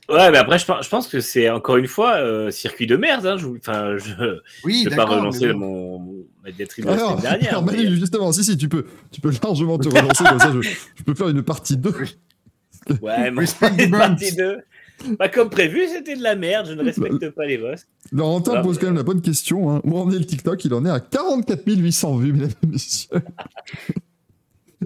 [0.09, 3.25] Ouais, mais après, je, je pense que c'est encore une fois euh, circuit de merde.
[3.25, 3.37] Hein.
[3.37, 7.49] Je, enfin, je oui, vais pas relancer mon, ma diatribe de la semaine dernière.
[7.49, 7.89] Alors, mais...
[7.95, 10.51] justement, si, si, tu peux, tu peux largement te relancer comme ça.
[10.51, 11.89] Je, je, peux faire une partie 2.
[13.01, 13.45] Ouais, mais
[13.79, 14.57] une partie 2.
[15.17, 17.85] Pas comme prévu, c'était de la merde, je ne respecte pas les boss.
[18.11, 19.71] Laurentin pose quand même la bonne question.
[19.71, 19.81] Hein.
[19.83, 20.63] Où en est le TikTok?
[20.65, 23.21] Il en est à 44 800 vues, mesdames et messieurs.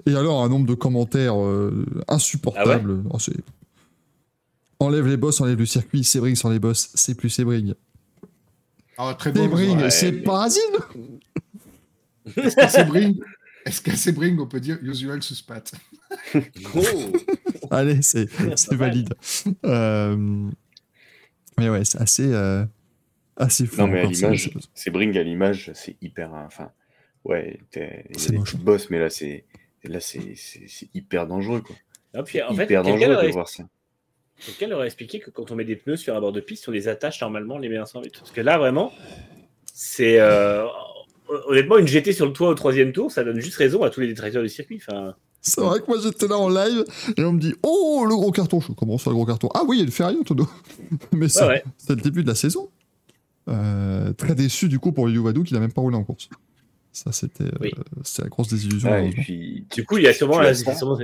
[0.06, 3.02] et alors, un nombre de commentaires euh, insupportables.
[3.10, 3.18] Ah oh,
[4.80, 7.74] enlève les boss, enlève le circuit, Sebring sans les boss, c'est plus Sebring.
[8.96, 10.62] Ah, très Sebring, c'est Parasine
[12.36, 13.16] Est-ce qu'à Sebring,
[13.68, 15.72] est-ce qu'à Sebring, on peut dire usual suspat
[16.74, 16.80] oh.
[17.70, 18.28] Allez, c'est
[18.72, 19.14] valide.
[19.64, 20.16] Euh,
[21.58, 22.64] mais ouais, c'est assez, euh,
[23.36, 23.82] assez fou.
[23.82, 26.32] Non, mais à l'image, c'est Bring à l'image, c'est hyper.
[26.32, 26.72] Enfin,
[27.24, 27.60] ouais,
[28.16, 28.56] c'est moche.
[28.56, 29.44] Boss, mais là, c'est
[29.84, 30.34] là, c'est
[30.94, 31.76] hyper dangereux, quoi.
[32.14, 33.64] Non, puis, en hyper fait, dangereux de voir ça.
[34.44, 36.68] Quelqu'un leur a expliqué que quand on met des pneus sur un bord de piste,
[36.68, 38.08] on les attache normalement, on les met ensemble.
[38.16, 38.92] Parce que là, vraiment,
[39.74, 40.20] c'est.
[40.20, 40.66] Euh,
[41.46, 44.00] honnêtement, une GT sur le toit au troisième tour, ça donne juste raison à tous
[44.00, 44.80] les détracteurs du circuit.
[44.86, 46.84] Enfin, c'est vrai que moi j'étais là en live
[47.16, 48.60] et on me dit Oh le gros carton.
[48.60, 49.48] Je commence sur le gros carton.
[49.54, 50.48] Ah oui, il y a le Ferrari au tonneau.
[51.12, 52.68] Mais c'est le début de la saison.
[53.48, 56.28] Euh, très déçu du coup pour Vadou qui n'a même pas roulé en course.
[56.92, 57.70] Ça c'était euh,
[58.18, 59.10] la grosse désillusion.
[59.10, 60.98] puis, du coup, il y a sûrement, sûrement,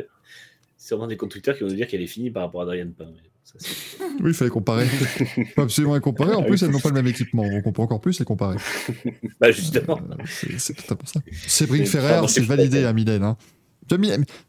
[1.09, 3.07] des comptes Twitter qui vont nous dire qu'elle est finie par rapport à Adrian Pain.
[4.21, 4.87] oui, il fallait comparer.
[5.57, 6.35] absolument les comparer.
[6.35, 8.57] En plus, elles n'ont pas le même équipement, donc on peut encore plus les comparer.
[9.41, 9.99] bah, justement.
[9.99, 10.25] Euh,
[10.59, 11.21] c'est tout à fait ça.
[11.47, 13.23] Cédric Ferrer, c'est validé à Mylène.
[13.23, 13.37] Hein.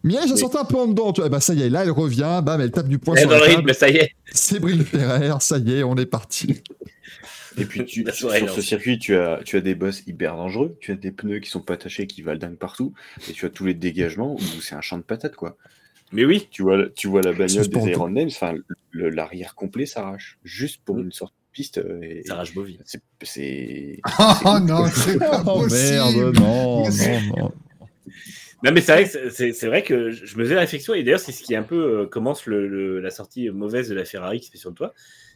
[0.04, 1.12] Miel, j'ai senti un peu en dedans.
[1.12, 1.30] Tu vois.
[1.30, 2.42] Bah, ça y est, là, elle revient.
[2.44, 4.12] Bam, elle tape du poing sur dans le rythme, ça y est.
[4.32, 6.62] C'est Bril Ferrer, ça y est, on est parti.
[7.58, 10.78] Et puis, tu, sur, ce circuit, tu as, tu as des boss hyper dangereux.
[10.80, 12.94] Tu as des pneus qui sont pas attachés, qui valent dingue partout.
[13.30, 15.58] Et tu as tous les dégagements où c'est un champ de patates, quoi.
[16.12, 16.47] Mais oui.
[16.51, 18.56] Tu vois, tu vois la bagnole des Iron Names, enfin,
[18.93, 20.38] l'arrière complet s'arrache.
[20.43, 21.78] Juste pour une sorte de piste.
[21.78, 22.82] Euh, et, ça arrache bovine.
[22.86, 23.99] C'est.
[24.45, 27.51] Oh non, c'est pas oh, merde, non, non, non.
[28.64, 31.20] Non, mais c'est vrai, que c'est vrai que je me faisais la réflexion, et d'ailleurs,
[31.20, 34.47] c'est ce qui un peu euh, commence le, la sortie mauvaise de la Ferrari qui
[34.47, 34.93] se fait sur le toit.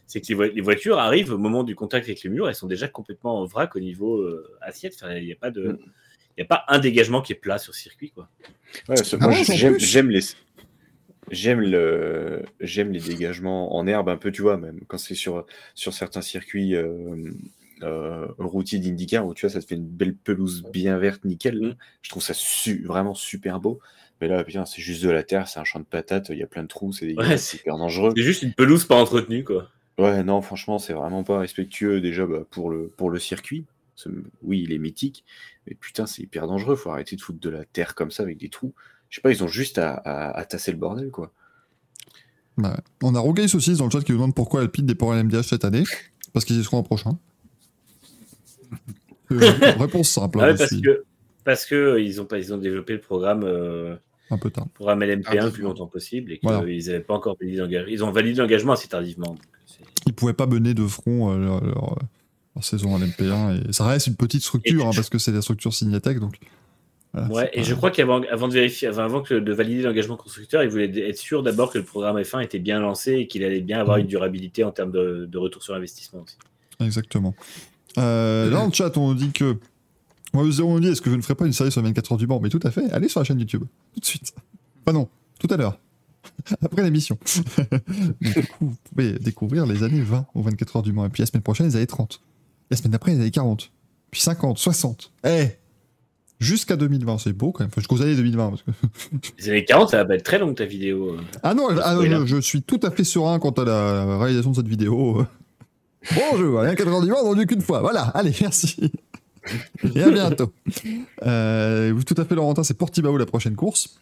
[0.08, 2.88] C'est que les, voitures arrivent au moment du contact avec le mur, elles sont déjà
[2.88, 4.96] complètement en vrac au niveau euh, assiette.
[5.16, 5.68] il n'y a pas de.
[5.68, 5.78] Mm.
[6.38, 8.12] Il a pas un dégagement qui est plat sur circuit.
[8.12, 8.28] Quoi.
[8.88, 9.32] Ouais, moi,
[9.76, 10.20] j'aime les,
[11.30, 15.46] j'aime le j'aime les dégagements en herbe un peu tu vois même quand c'est sur
[15.74, 17.32] sur certains circuits euh,
[17.82, 21.60] euh, routier d'IndyCar où tu vois, ça te fait une belle pelouse bien verte, nickel.
[21.60, 21.76] Mm.
[22.02, 22.34] Je trouve ça
[22.84, 23.80] vraiment super beau.
[24.20, 26.42] Mais là, putain, c'est juste de la terre, c'est un champ de patates, il y
[26.42, 28.12] a plein de trous, c'est Ouais, dangereux.
[28.14, 29.70] C'est juste une pelouse pas entretenue, quoi.
[29.98, 33.64] Ouais, non, franchement, c'est vraiment pas respectueux déjà bah, pour, le, pour le circuit.
[34.42, 35.24] Oui, il est mythique,
[35.66, 36.76] mais putain, c'est hyper dangereux.
[36.76, 38.74] Faut arrêter de foutre de la terre comme ça avec des trous.
[39.10, 41.32] Je sais pas, ils ont juste à, à- à tasser le bordel, quoi.
[42.56, 42.80] Bah ouais.
[43.02, 45.42] On a Rogueil Saucisse dans le chat qui nous demande pourquoi Alpine dépend à LMDH
[45.42, 45.84] cette année.
[46.32, 47.18] Parce qu'ils y seront en prochain.
[49.32, 49.38] Euh,
[49.78, 50.38] réponse simple.
[50.40, 51.04] Ah hein, ouais, parce que
[51.44, 53.96] parce que euh, ils ont pas ils ont développé le programme euh,
[54.30, 54.66] Un peu tard.
[54.74, 56.60] programme LMP1 le plus longtemps possible et qu'ils Voilà.
[56.66, 57.90] n'avaient pas encore validé l'engagement.
[57.90, 59.36] Ils ont validé l'engagement assez tardivement.
[60.06, 61.98] Ils pouvaient pas mener de front euh, leur, leur-
[62.54, 63.68] leur saison à l'MP1.
[63.68, 66.18] Et ça reste une petite structure, Et- hein, parce que c'est la structure Signatech.
[66.20, 66.36] Donc,
[67.12, 70.16] voilà, Ouais, et je crois qu'avant avant de vérifier, avant, avant que de valider l'engagement
[70.16, 73.42] constructeur, ils voulaient être sûrs d'abord que le programme F1 était bien lancé et qu'il
[73.44, 74.02] allait bien avoir Mhm.
[74.02, 76.36] une durabilité en termes de, de retour sur investissement aussi.
[76.78, 77.34] Exactement.
[77.98, 79.56] Euh, dans le chat, on nous dit que.
[80.32, 82.18] Moi, Zéro nous dit est-ce que je ne ferai pas une série sur 24 heures
[82.18, 82.38] du Mans?
[82.40, 84.32] Mais tout à fait, allez sur la chaîne YouTube, tout de suite.
[84.86, 85.08] Enfin, non,
[85.40, 85.76] tout à l'heure.
[86.62, 87.18] Après l'émission.
[88.20, 91.06] Du coup, vous pouvez découvrir les années 20 aux 24 heures du Mans.
[91.06, 92.20] Et puis la semaine prochaine, les années 30.
[92.70, 93.72] La semaine d'après, les années 40.
[94.12, 95.12] Puis 50, 60.
[95.26, 95.48] Eh
[96.50, 97.68] Jusqu'à 2020, c'est beau quand même.
[97.68, 98.50] Enfin, jusqu'aux années 2020.
[98.50, 98.70] Parce que...
[99.38, 101.14] Les années 40, ça va pas être très long ta vidéo.
[101.14, 101.20] euh.
[101.44, 104.56] Ah non, ah, je, je suis tout à fait serein quant à la réalisation de
[104.56, 105.24] cette vidéo.
[106.32, 107.80] Bonjour, rien 4 heures du Mans, vendu qu'une fois.
[107.82, 108.90] Voilà, allez, merci.
[109.94, 110.52] Et à bientôt.
[111.24, 114.00] Euh, tout à fait, Laurentin, c'est Portimao la prochaine course.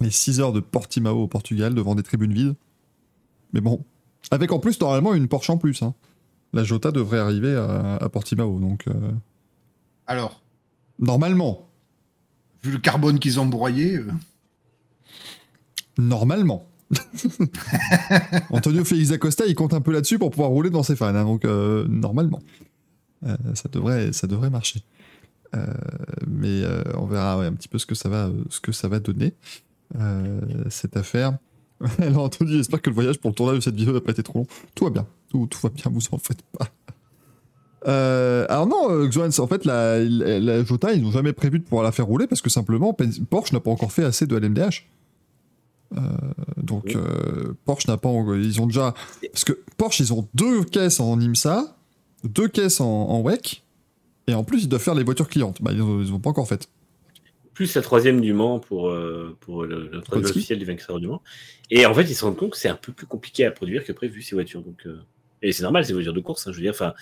[0.00, 2.54] Les 6 heures de Portimao au Portugal devant des tribunes vides.
[3.52, 3.84] Mais bon,
[4.30, 5.82] avec en plus normalement une Porsche en plus.
[5.82, 5.94] hein.
[6.52, 8.92] La Jota devrait arriver à, à Portimao, donc euh,
[10.06, 10.40] Alors,
[10.98, 11.67] normalement,
[12.62, 14.06] vu le carbone qu'ils ont broyé, euh,
[15.98, 16.64] Normalement.
[18.50, 21.14] Antonio Félix Acosta, il compte un peu là-dessus pour pouvoir rouler devant ses fans.
[21.14, 22.40] hein, donc, euh, normalement.
[23.26, 24.82] Euh, ça, devrait, ça devrait marcher.
[25.56, 25.66] Euh,
[26.26, 26.62] mais
[26.94, 29.34] on verra ouais, un petit peu ce que ça va, ce que ça va donner,
[30.70, 31.36] cette affaire.
[31.98, 34.22] Alors, Anthony, j'espère que le voyage pour le tournage de cette vidéo n'a pas été
[34.22, 34.46] trop long.
[34.74, 35.06] Tout va bien.
[35.28, 36.68] Tout, tout va bien, vous en faites pas.
[37.86, 41.58] Euh, alors non, euh, Xoan, en fait, la, la, la Jota, ils n'ont jamais prévu
[41.60, 42.96] de pouvoir la faire rouler parce que simplement,
[43.30, 44.88] Porsche n'a pas encore fait assez de LMDH.
[45.96, 46.00] Euh,
[46.56, 46.96] donc Oui.
[46.96, 48.94] euh, Porsche n'a pas, ils ont déjà,
[49.32, 51.76] parce que Porsche, ils ont deux caisses en IMSA,
[52.24, 53.62] deux caisses en, en WEC,
[54.26, 55.62] et en plus ils doivent faire les voitures clientes.
[55.62, 56.68] Bah, ils n'ont pas encore fait.
[57.54, 61.06] Plus la troisième du Mans pour, euh, pour le, le troisième officiel du vainqueur du
[61.08, 61.22] Mans.
[61.70, 63.84] Et en fait, ils se rendent compte que c'est un peu plus compliqué à produire
[63.84, 64.62] que prévu ces voitures.
[64.62, 64.98] Donc, euh,
[65.42, 66.46] Et c'est normal, ces voitures de course.
[66.46, 66.94] hein, je veux dire, enfin,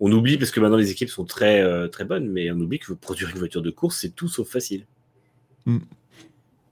[0.00, 2.78] on oublie parce que maintenant les équipes sont très euh, très bonnes, mais on oublie
[2.78, 4.86] que produire une voiture de course, c'est tout sauf facile.
[5.66, 5.78] Non,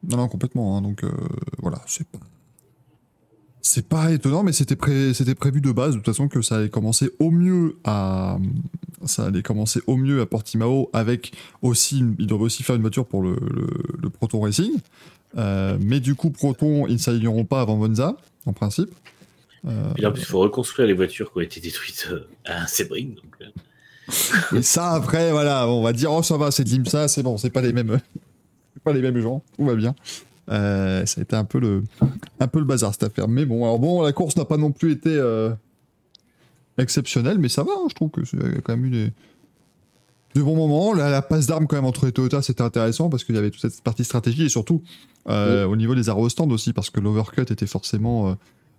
[0.03, 0.77] non, complètement.
[0.77, 1.11] hein, donc euh,
[1.59, 2.07] voilà, c'est
[3.87, 4.11] pas.
[4.13, 7.31] Étonnant, mais c'était pré- prévu de base, de toute façon, que ça allait commencer au
[7.31, 8.39] mieux à.
[9.05, 12.03] Ça allait commencer au mieux à Portimao, avec aussi.
[12.19, 13.37] Ils doivent aussi faire une voiture pour le,
[14.09, 14.73] Proton Racing.
[15.37, 18.17] Euh, mais du coup, Proton, ils ne s'aligneront pas avant Monza,
[18.47, 18.91] en principe.
[19.67, 22.27] Euh, Et là, en plus, il faut reconstruire les voitures qui ont été détruites euh,
[22.47, 23.15] à Sebring.
[23.15, 27.09] Donc, euh, Et ça, après, voilà, on va dire, oh, ça va, c'est de l'IMSA,
[27.09, 28.01] c'est bon, c'est pas les mêmes,
[28.85, 29.95] pas les mêmes gens, tout va bien.
[30.51, 31.85] Euh, ça a été un peu le,
[32.41, 33.29] un peu le bazar cette affaire.
[33.29, 35.51] Mais bon, alors bon, la course n'a pas non plus été euh,
[36.79, 38.91] exceptionnelle, mais ça va, hein, je trouve que c'est il y a quand même eu
[38.91, 39.13] des,
[40.35, 40.93] des bons moments.
[40.93, 43.51] La, la passe d'armes quand même entre les Toyota, c'était intéressant parce qu'il y avait
[43.51, 44.83] toute cette partie stratégie et surtout
[45.29, 48.37] euh, au niveau des arrêts au stand aussi, parce que l'overcut était forcément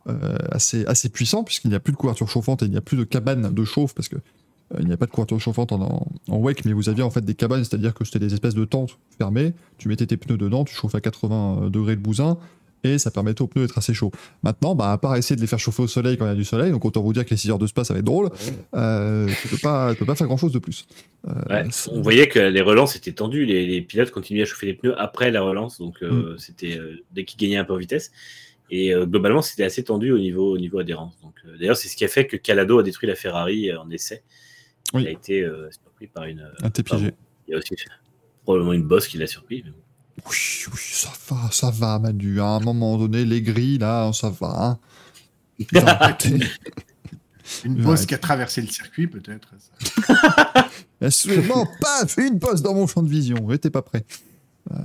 [0.07, 2.77] euh, euh, assez, assez puissant puisqu'il n'y a plus de couverture chauffante et il n'y
[2.77, 5.39] a plus de cabane de chauffe parce que euh, il n'y a pas de couverture
[5.39, 8.19] chauffante en, en, en WEC, mais vous aviez en fait des cabanes, c'est-à-dire que c'était
[8.19, 9.53] des espèces de tentes fermées.
[9.77, 12.37] Tu mettais tes pneus dedans, tu chauffais à 80 degrés le bousin,
[12.83, 14.11] et ça permettait aux pneus d'être assez chauds.
[14.43, 16.35] Maintenant, bah, à part essayer de les faire chauffer au soleil quand il y a
[16.35, 18.05] du soleil, donc autant vous dire que les 6 heures de spa, ça va être
[18.05, 18.29] drôle,
[18.75, 20.87] euh, tu peux pas, tu peux pas faire grand-chose de plus.
[21.27, 21.33] Euh,
[21.63, 23.45] ouais, on voyait que les relances étaient tendues.
[23.45, 25.77] Les, les pilotes continuaient à chauffer les pneus après la relance.
[25.79, 26.05] Donc, Mm.
[26.05, 28.11] euh, c'était euh, dès qu'ils gagnaient un peu en vitesse.
[28.73, 31.19] Et euh, globalement, c'était assez tendu au niveau, au niveau adhérence.
[31.21, 33.81] Donc, euh, D'ailleurs, c'est ce qui a fait que Calado a détruit la Ferrari euh,
[33.81, 34.23] en essai.
[34.93, 35.01] Oui.
[35.03, 36.49] Il a été euh, surpris par une.
[36.63, 37.13] Un piégé.
[37.47, 37.75] Il y a aussi
[38.43, 39.61] probablement une bosse qui l'a surpris.
[39.65, 39.71] mais.
[40.29, 40.35] Oui,
[40.71, 42.39] oui, ça va, ça va, Manu.
[42.39, 44.47] À un moment donné, les grilles, là, ça va.
[44.57, 44.79] hein.
[47.65, 47.81] Une Ouais.
[47.83, 49.49] bosse qui a traversé le circuit, peut-être.
[51.09, 53.45] soudainement, paf, une poste dans mon champ de vision.
[53.49, 54.05] J'étais pas prêt.
[54.71, 54.75] Euh,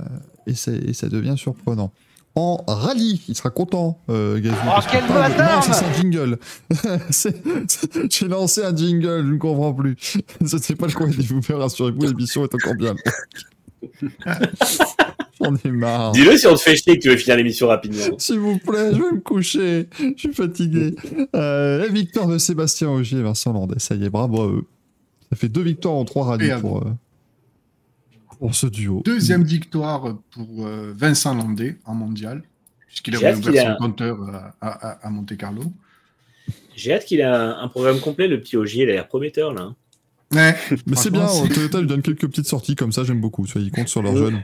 [0.47, 1.93] et, c'est- et ça devient surprenant.
[2.37, 4.55] En rallye, il sera content, euh, Gazou.
[4.67, 6.37] Oh, quel bâtard Non, c'est un jingle.
[8.11, 9.95] J'ai lancé un jingle, je ne comprends plus.
[10.45, 12.93] Ce n'est pas le coin de vous faire, rassurez-vous, l'émission est encore bien.
[15.41, 16.11] J'en ai marre.
[16.11, 18.19] Dis-le si on te fait chier que tu veux finir l'émission rapidement.
[18.19, 19.89] S'il vous plaît, je vais me coucher.
[19.99, 20.93] Je suis fatigué.
[21.35, 23.79] Euh, la victoire de Sébastien Ogier et Vincent Landais.
[23.79, 24.65] Ça y est, bravo à eux.
[25.31, 26.91] Ça fait deux victoires en trois rallyes pour, euh,
[28.39, 29.01] Pour ce duo.
[29.05, 32.43] Deuxième victoire pour euh, Vincent Landais en mondial,
[32.87, 35.63] puisqu'il a J'ai hâte ouvert qu'il son a- compteur à, à- à Monte Carlo.
[36.75, 39.53] J'ai hâte qu'il ait un, un programme complet, le petit Ogier, il a l'air prometteur
[39.53, 39.61] là.
[39.61, 39.75] hein.
[40.33, 40.55] Ouais,
[40.85, 43.45] Mais c'est bien, franchement, Toyota lui donne quelques petites sorties comme ça, j'aime beaucoup.
[43.47, 44.43] Tu vois, ils comptent sur leurs jeunes.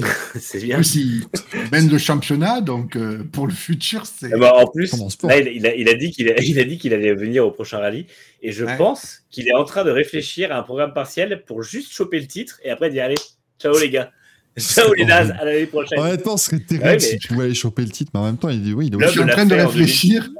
[0.38, 0.78] c'est bien.
[0.80, 1.22] Aussi,
[1.54, 4.32] il mène le championnat, donc euh, pour le futur, c'est.
[4.32, 4.92] Ah bah, en plus,
[5.24, 7.50] là, il, a, il a dit qu'il a- il a dit qu'il allait venir au
[7.50, 8.06] prochain rallye.
[8.42, 8.76] Et je Ouais.
[8.76, 12.26] pense qu'il est en train de réfléchir à un programme partiel pour juste choper le
[12.26, 13.16] titre et après dire allez,
[13.60, 14.10] ciao les gars.
[14.58, 15.98] Ciao les nazes, à l'année prochaine.
[16.00, 18.24] Honnêtement, ce serait terrible Ouais, mais- si tu pouvais aller choper le titre, mais en
[18.24, 20.22] même temps, il dit oui, il est je suis en train de réfléchir.
[20.22, 20.36] 2010.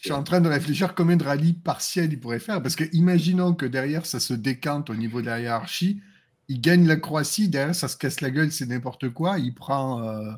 [0.00, 2.60] Je suis en train de réfléchir combien de rallyes partiels il pourrait faire.
[2.62, 6.00] Parce que imaginons que derrière, ça se décante au niveau de la hiérarchie.
[6.48, 9.38] Il gagne la Croatie, derrière, ça se casse la gueule, c'est n'importe quoi.
[9.38, 10.02] Il prend.
[10.02, 10.30] euh,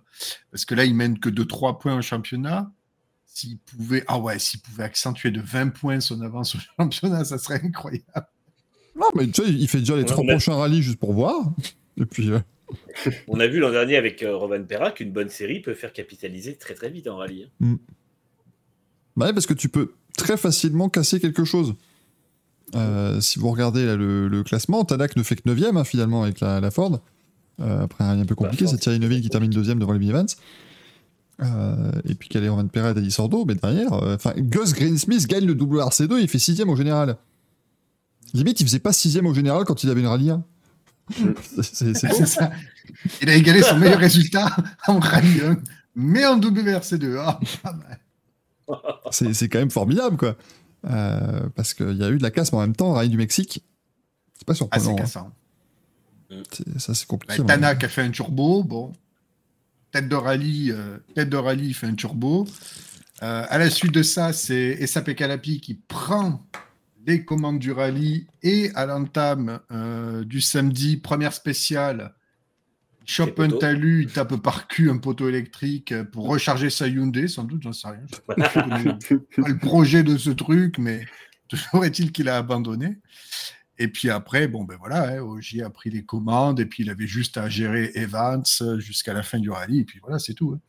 [0.52, 2.70] Parce que là, il mène que de 3 points au championnat.
[3.26, 4.04] S'il pouvait.
[4.06, 8.04] Ah ouais, s'il pouvait accentuer de 20 points son avance au championnat, ça serait incroyable.
[8.98, 10.98] Non, mais tu sais, il fait déjà les On a- trois a- prochains rallyes juste
[10.98, 11.52] pour voir.
[12.00, 12.38] Et puis, euh,
[13.28, 16.56] On a vu l'an dernier avec euh, Rovan Perra qu'une bonne série peut faire capitaliser
[16.56, 17.50] très très vite en rallye.
[17.62, 17.76] hein.
[19.16, 21.74] bah ouais, parce que tu peux très facilement casser quelque chose.
[22.74, 26.40] Euh, si vous regardez là, le, le classement, Tanak ne fait que 9ème finalement avec
[26.40, 27.00] la, la Ford.
[27.60, 29.92] Euh, après un rallye un peu compliqué, Bah, c'est Thierry Neuville qui termine deuxième devant
[29.92, 30.26] les Evans.
[31.42, 35.44] Euh, et puis Calais Roman Perez et Sordo, mais derrière, euh, enfin Gus Greensmith gagne
[35.44, 37.16] le WRC2, il fait sixième au général.
[38.34, 40.42] Limite, il faisait pas sixième au général quand il avait une rallye 1.
[41.62, 42.50] C'est- c'est- c'est ça.
[43.22, 44.50] Il a égalé son meilleur résultat
[44.88, 45.56] en rallye 1,
[45.94, 47.16] mais en WRC2.
[47.20, 48.00] Ah, pas mal.
[49.12, 50.36] c'est c'est quand même formidable, quoi.
[50.88, 53.16] Euh, parce qu'il y a eu de la casse, mais en même temps, Rallye du
[53.16, 53.64] Mexique,
[54.38, 54.92] c'est pas Ah, c'est surprenant.
[54.92, 54.96] hein.
[54.96, 55.32] cassant.
[56.52, 57.38] C'est- ça, c'est compliqué.
[57.38, 57.60] Bah, ouais.
[57.60, 58.92] Tanak a fait un turbo, bon.
[59.92, 62.46] Tête de rallye, euh, tête de rallye fait un turbo.
[63.22, 66.42] Euh, à la suite de ça, c'est SAP Calapi qui prend
[67.06, 72.12] les commandes du rallye et à l'entame euh, du samedi, première spéciale,
[73.06, 77.28] chope un talus, il tape par cul un poteau électrique euh, pour recharger sa Hyundai,
[77.28, 78.00] sans doute, j'en sais rien.
[78.10, 78.34] Je sais pas,
[79.48, 81.04] le projet de ce truc, mais
[81.48, 82.98] toujours est-il qu'il a abandonné.
[83.78, 86.90] Et puis après, bon, ben voilà, hein, Ogier a pris les commandes et puis il
[86.90, 89.80] avait juste à gérer Evans euh, jusqu'à la fin du rallye.
[89.80, 90.52] Et puis voilà, c'est tout.
[90.54, 90.60] hein.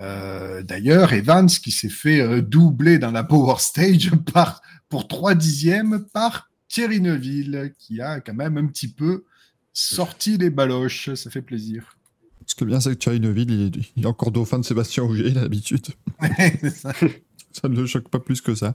[0.00, 5.34] Euh, D'ailleurs, Evans qui s'est fait euh, doubler dans la Power Stage par, pour 3
[5.34, 9.24] dixièmes par Thierry Neuville, qui a quand même un petit peu
[9.78, 11.12] sorti les baloches.
[11.14, 11.96] Ça fait plaisir.
[12.46, 15.26] Ce que bien, c'est que Neuville, il est, il est encore dauphin de Sébastien Ogier,
[15.28, 15.86] il a l'habitude.
[16.60, 16.92] C'est ça.
[17.52, 18.74] Ça ne le choque pas plus que ça.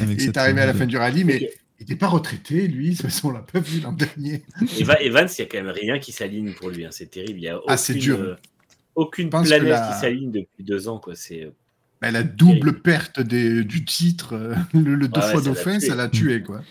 [0.00, 1.38] Avec il est arrivé à la fin du rallye, mais
[1.78, 2.90] il n'était pas retraité, lui.
[2.90, 4.42] De toute façon, on l'a pas vu l'an dernier.
[4.78, 6.84] Eva- Evans, il n'y a quand même rien qui s'aligne pour lui.
[6.84, 6.90] hein.
[6.92, 7.38] C'est terrible.
[7.38, 8.18] Il n'y a aucune, Ah, c'est dur.
[8.20, 8.36] euh,
[8.94, 10.98] aucune planète la- qui s'aligne depuis deux ans.
[10.98, 11.16] Quoi.
[11.16, 11.50] C'est, euh,
[12.00, 15.94] Ben, la double perte des- du titre, euh, le, le deux Ouais, fois dauphin, ça
[15.94, 16.62] l'a tué, quoi.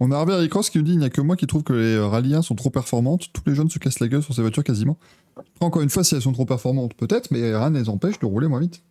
[0.00, 1.74] On a Hervé Harry-Cross qui nous dit il n'y a que moi qui trouve que
[1.74, 3.32] les euh, rallyes 1 sont trop performantes.
[3.32, 4.98] Tous les jeunes se cassent la gueule sur ces voitures quasiment.
[5.36, 8.18] Après, encore une fois, si elles sont trop performantes, peut-être, mais rien ne les empêche
[8.18, 8.82] de rouler moins vite.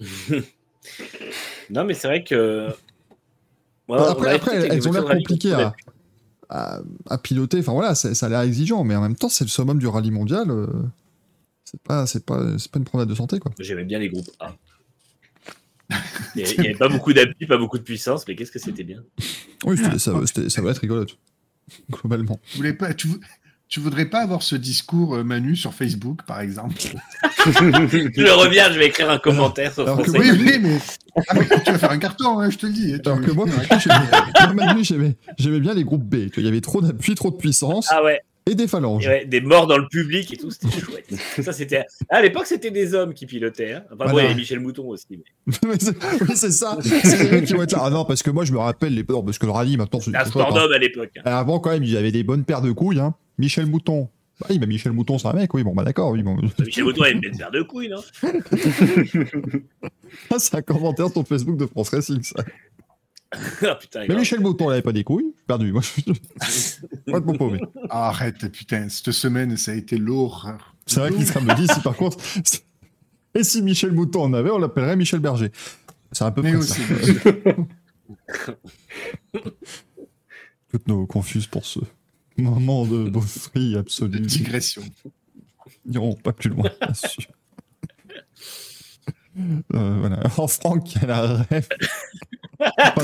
[1.70, 2.68] Non, mais c'est vrai que.
[3.88, 5.74] On après, après, elles ont l'air compliquées à,
[6.50, 7.58] à, à piloter.
[7.60, 10.10] Enfin voilà, ça a l'air exigeant, mais en même temps, c'est le summum du rallye
[10.10, 10.50] mondial.
[10.50, 10.66] euh,
[11.64, 13.50] c'est pas, c'est pas, c'est pas une promenade de santé, quoi.
[13.58, 14.54] J'aimais bien les groupes A.
[16.36, 19.02] Il n'y avait pas beaucoup d'appui, pas beaucoup de puissance, mais qu'est-ce que c'était bien.
[19.64, 19.98] Oui, c'était-
[20.48, 21.16] ça, va être rigolote,
[21.90, 22.40] globalement.
[22.52, 23.08] Vous voulez pas, tu,
[23.68, 26.74] tu voudrais pas avoir ce discours, euh, Manu, sur Facebook, par exemple?
[27.46, 30.10] Je le reviens, je vais écrire un commentaire sur alors que.
[30.12, 30.78] Oui, oui, mais,
[31.28, 32.92] ah, mais tu vas faire un carton, hein, je te le dis.
[33.02, 33.46] Tu- Alors que moi,
[35.38, 36.30] j'aimais bien les groupes B.
[36.36, 39.06] Il y avait trop d'appui, trop de puissance Ah ouais, et des phalanges.
[39.06, 41.06] et ouais, des morts dans le public et tout, c'était chouette.
[41.42, 41.84] Ça, c'était...
[42.10, 43.72] À l'époque, c'était des hommes qui pilotaient.
[43.72, 43.84] Hein.
[43.92, 45.06] Enfin, bon, il y avait Michel Mouton aussi.
[45.10, 46.76] mais- Mais c'est- oui, c'est ça.
[46.82, 47.82] C'est les mecs qui vont être là.
[47.84, 49.04] Ah non, parce que moi, je me rappelle les.
[49.08, 50.14] Non, parce que le rallye, maintenant, c'est.
[50.14, 51.10] Un sport d'homme à l'époque.
[51.16, 51.22] hein.
[51.24, 53.00] Avant, quand même, il y avait des bonnes paires de couilles.
[53.00, 53.14] Hein.
[53.38, 54.08] Michel Mouton.
[54.40, 56.36] Bah oui, mais Michel Mouton, c'est un mec, oui, bon, bah d'accord, oui, bon.
[56.58, 58.02] Michel Mouton avait une belle paire de couilles, non?
[60.30, 62.42] Ah, c'est un commentaire sur Facebook de France Racing, ça.
[63.62, 64.16] Ah putain, Mais.
[64.16, 65.34] Michel Mouton, il avait pas des couilles.
[65.46, 66.02] Perdu, moi, je
[67.12, 67.58] Pas de.
[67.90, 70.74] Ah, arrête, putain, cette semaine, ça a été l'horreur.
[70.86, 72.18] C'est vrai qu'Isra me dit, si par contre.
[73.36, 75.50] Et si Michel Mouton en avait, on l'appellerait Michel Berger.
[76.12, 76.80] C'est un peu Mais près aussi.
[76.82, 77.30] ça.
[80.70, 81.80] Toutes nos confuses pour ce
[82.36, 84.20] moment de beaufrie De absolue.
[84.20, 84.82] digression.
[85.84, 87.28] n'iront pas plus loin là-dessus.
[89.38, 90.20] Euh, voilà.
[90.38, 91.68] En Franck, qui a la ref.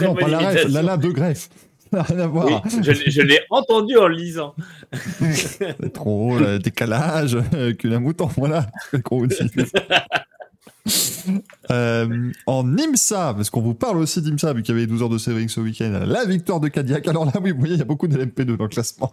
[0.01, 0.69] Non, pas la ref, imitation.
[0.73, 1.49] la la de greffe.
[1.93, 2.63] Rien à Oui, voir.
[2.83, 4.55] je, je l'ai entendu en le lisant.
[5.35, 8.29] C'est trop le décalage euh, que la mouton.
[8.37, 8.67] Voilà.
[8.93, 9.45] C'est gros aussi.
[11.71, 15.09] Euh, en IMSA, parce qu'on vous parle aussi d'IMSA, vu qu'il y avait 12 heures
[15.09, 17.07] de Séverine ce week-end, la victoire de Cadillac.
[17.09, 19.13] Alors là, oui, vous voyez, il y a beaucoup de LMP2 dans le classement.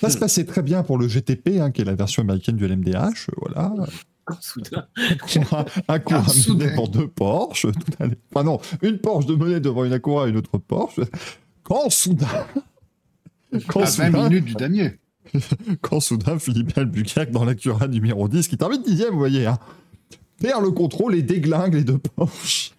[0.00, 2.66] Ça se passait très bien pour le GTP, hein, qui est la version américaine du
[2.66, 3.30] LMDH.
[3.36, 3.72] Voilà.
[4.40, 4.86] Soudain.
[5.52, 6.74] un Acura Ah, soudain.
[6.74, 7.66] pour deux Porsche.
[7.72, 11.00] Tout allait- Enfin non, une Porsche de monnaie devant une Acura et une autre Porsche.
[11.62, 12.26] Quand soudain,
[13.68, 14.98] quand À 20 soudain, minutes du dernier.
[15.80, 19.58] quand soudain Philippe Albuquerque dans l'Acura numéro 10, qui termine dixième, vous voyez, hein,
[20.40, 22.72] perd le contrôle et déglingue les deux Porsche.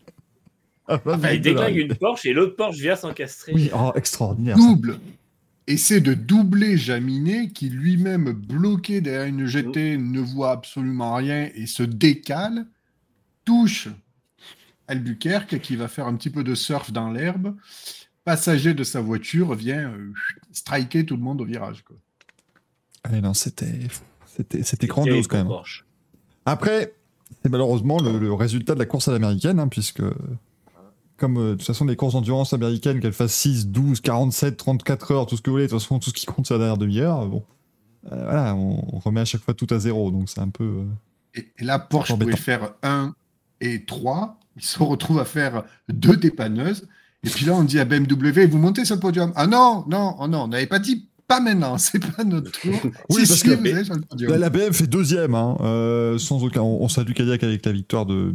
[0.87, 3.53] Vingt Enfin, il de déglingue une Porsche et l'autre Porsche vient s'encastrer.
[3.53, 4.57] Oui, oh, extraordinaire.
[4.57, 4.63] ça.
[5.71, 11.65] Essaie de doubler Jaminet, qui lui-même, bloqué derrière une GT, ne voit absolument rien et
[11.65, 12.65] se décale.
[13.45, 13.87] Touche
[14.89, 17.55] Albuquerque, qui va faire un petit peu de surf dans l'herbe.
[18.25, 20.11] Passager de sa voiture vient euh,
[20.51, 21.83] striker tout le monde au virage.
[21.83, 21.95] quoi.
[23.05, 23.87] Ah, non, c'était,
[24.25, 25.47] c'était, grandiose quand même.
[25.47, 25.85] Porsche.
[26.45, 26.95] Après,
[27.41, 30.03] c'est malheureusement le, le résultat de la course à l'américaine, hein, puisque
[31.21, 35.11] comme euh, de toute façon les courses d'endurance américaines, qu'elles fassent 6, 12, 47, 34
[35.11, 36.57] heures, tout ce que vous voulez, de toute façon tout ce qui compte c'est la
[36.59, 37.43] dernière demi-heure, bon,
[38.11, 40.63] euh, voilà, on, on remet à chaque fois tout à zéro, donc c'est un peu...
[40.63, 40.83] euh,
[41.35, 43.13] Et, et là, Porsche pouvait faire 1
[43.61, 44.37] et 3.
[44.57, 46.87] Il se retrouve à faire deux dépanneuses.
[47.23, 49.31] Et puis là, on dit à BMW, vous montez sur le podium.
[49.35, 52.73] Ah non, non, oh non, on n'avait pas dit pas maintenant, c'est pas notre tour.
[53.09, 54.33] Oui, Si, parce si, que- vous allez sur le podium.
[54.35, 56.61] La, BM fait deuxième, hein, euh, sans aucun...
[56.61, 58.33] On, on salue Cadillac avec la victoire de,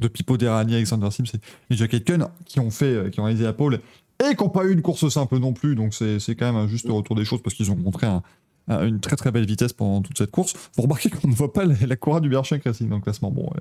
[0.00, 3.24] de Pipo Derani, Alexander Sims et, et Jack Aitken, qui ont fait, euh, qui ont
[3.24, 3.80] réalisé la pole,
[4.20, 6.56] et qui n'ont pas eu une course simple non plus, donc c'est c'est quand même
[6.60, 8.22] un juste retour des choses, parce qu'ils ont montré un-
[8.68, 10.54] un- une très très belle vitesse pendant toute cette course.
[10.76, 13.30] Vous remarquez qu'on ne voit pas la, la Cora du Berchenk Racing dans le classement.
[13.30, 13.60] Bon, ouais,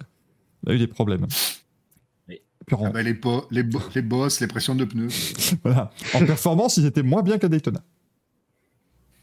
[0.65, 1.26] il a eu des problèmes.
[2.30, 2.39] Oui.
[2.65, 5.10] Puis Ah bah, les, po- les, bo- les bosses, les pressions de pneus.
[5.64, 5.91] voilà.
[6.14, 7.84] en performance, ils étaient moins bien qu'à Daytona.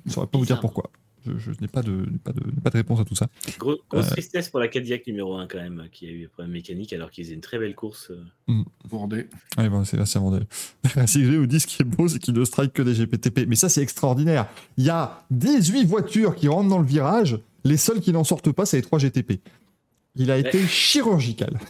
[0.04, 0.90] Je ne saurais pas vous dire pourquoi.
[1.26, 3.28] Je, je n'ai pas de, pas, de, pas de réponse à tout ça.
[3.58, 4.10] Gros- grosse Euh.
[4.12, 7.10] tristesse pour la Cadillac numéro 1 quand même, qui a eu des problèmes mécaniques alors
[7.10, 8.10] qu'ils faisaient une très belle course.
[8.10, 8.62] euh.
[8.88, 9.26] Bourdé.
[9.58, 10.46] Ouais, bon, c'est Bastien Vandel.
[11.06, 13.46] CG vous dit ce qui est beau, c'est qu'il ne strike que des GPTP.
[13.48, 14.48] Mais ça, c'est extraordinaire.
[14.76, 17.38] Il y a 18 voitures qui rentrent dans le virage.
[17.64, 19.40] Les seuls qui n'en sortent pas, c'est les 3 GTP.
[20.16, 21.60] Il a été chirurgical.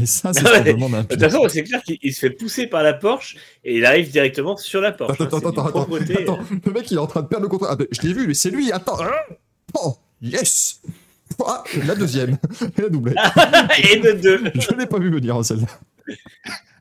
[0.00, 0.58] Et ça, c'est Ouais.
[0.58, 2.66] ce qu'on demande à un De toute façon, c'est clair qu'il il se fait pousser
[2.66, 5.20] par la Porsche et il arrive directement sur la Porsche.
[5.20, 6.38] Attends, hein, attends, attends, attends.
[6.64, 7.68] Le mec, il est en train de perdre le contrôle.
[7.70, 8.72] Ah, ben, je l'ai vu, mais c'est lui.
[8.72, 8.96] Attends.
[9.74, 10.80] Oh, yes.
[11.46, 12.38] Ah, la deuxième.
[12.78, 13.16] Et la doublette.
[13.92, 14.40] et de deux.
[14.54, 15.66] Je l'ai pas vu venir, hein, celle-là.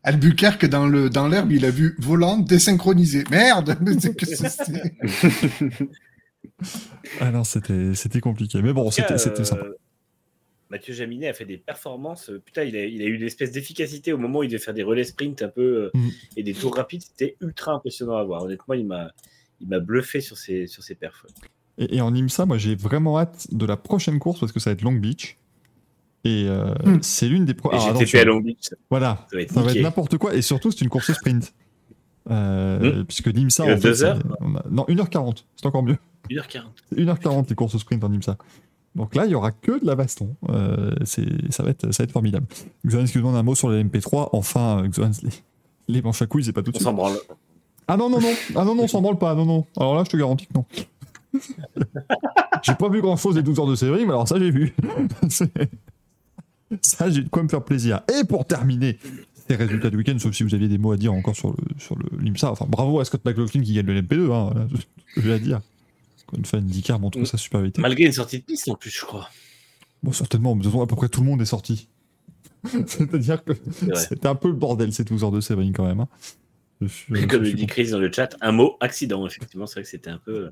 [0.04, 3.24] Albuquerque, dans le dans l'herbe, il a vu volant désynchronisé.
[3.30, 4.94] Merde mais c'est que c'est- c'est-
[7.20, 8.62] Ah non, c'était c'était compliqué.
[8.62, 9.66] Mais bon, c'était c'était euh, sympa.
[10.72, 12.30] Mathieu Jaminet a fait des performances.
[12.32, 14.58] euh, Putain, il a, il a eu une espèce d'efficacité au moment où il devait
[14.58, 16.10] faire des relais sprint un peu euh, Mm.
[16.38, 17.02] et des tours rapides.
[17.04, 18.42] C'était ultra impressionnant à voir.
[18.44, 19.12] Honnêtement, il m'a,
[19.60, 21.24] il m'a bluffé sur ses, sur ses perfs.
[21.26, 21.48] ouais.
[21.78, 24.70] Et, et en IMSA, moi j'ai vraiment hâte de la prochaine course parce que ça
[24.70, 25.38] va être Long Beach.
[26.24, 27.00] Et euh, Hmm.
[27.02, 28.20] c'est l'une des pro- Ah, attention.
[28.20, 30.36] à Long Beach, ça Voilà, va être ça va être n'importe quoi.
[30.36, 31.54] Et surtout, c'est une course sprint.
[32.30, 34.20] Euh, Puisque l'IMSA, Il y a heures
[34.70, 35.98] non, 1h40, c'est encore mieux.
[36.30, 36.62] 1h40.
[36.92, 38.38] C'est 1h40 les courses sprint en IMSA.
[38.96, 40.36] Donc là, il y aura que de la baston.
[40.50, 42.46] Euh, c'est- ça, va être, ça va être formidable.
[42.86, 44.30] Xoan, demande un mot sur les MP3.
[44.34, 45.30] Enfin, euh, Xoan, les,
[45.88, 46.88] les manches à couilles, c'est pas tout de On suite.
[46.88, 47.18] s'en branle.
[47.88, 48.34] Ah non, non, non.
[48.56, 49.34] Ah non, non, on s'en branle pas.
[49.36, 49.66] Non, non.
[49.78, 50.66] Alors là, je te garantis que non.
[52.64, 54.74] j'ai pas vu grand chose des 12 heures de série, mais alors ça, j'ai vu.
[56.82, 58.02] Ça, j'ai de quoi me faire plaisir.
[58.18, 58.98] Et pour terminer
[59.50, 61.58] ces résultats du week-end, sauf si vous aviez des mots à dire encore sur le,
[61.78, 62.50] sur le l'IMSA.
[62.50, 64.32] Enfin, bravo à Scott McLaughlin qui gagne le MP2.
[64.32, 64.68] Hein,
[65.14, 65.60] que j'ai à dire.
[66.46, 67.82] Fois, IndyCar montre sa supériorité.
[67.82, 69.30] Malgré une sortie de piste en plus, je crois.
[70.04, 71.88] Bon, certainement, mais de toute façon, à peu près tout le monde est sorti.
[72.88, 73.54] C'est-à-dire que
[73.96, 76.02] c'était un peu le bordel ces 12 heures de Séverine quand même.
[76.02, 76.08] hein.
[76.82, 79.26] Je Comme le dit Chris dans le chat, un mot accident.
[79.28, 80.50] Effectivement, c'est vrai que c'était un peu,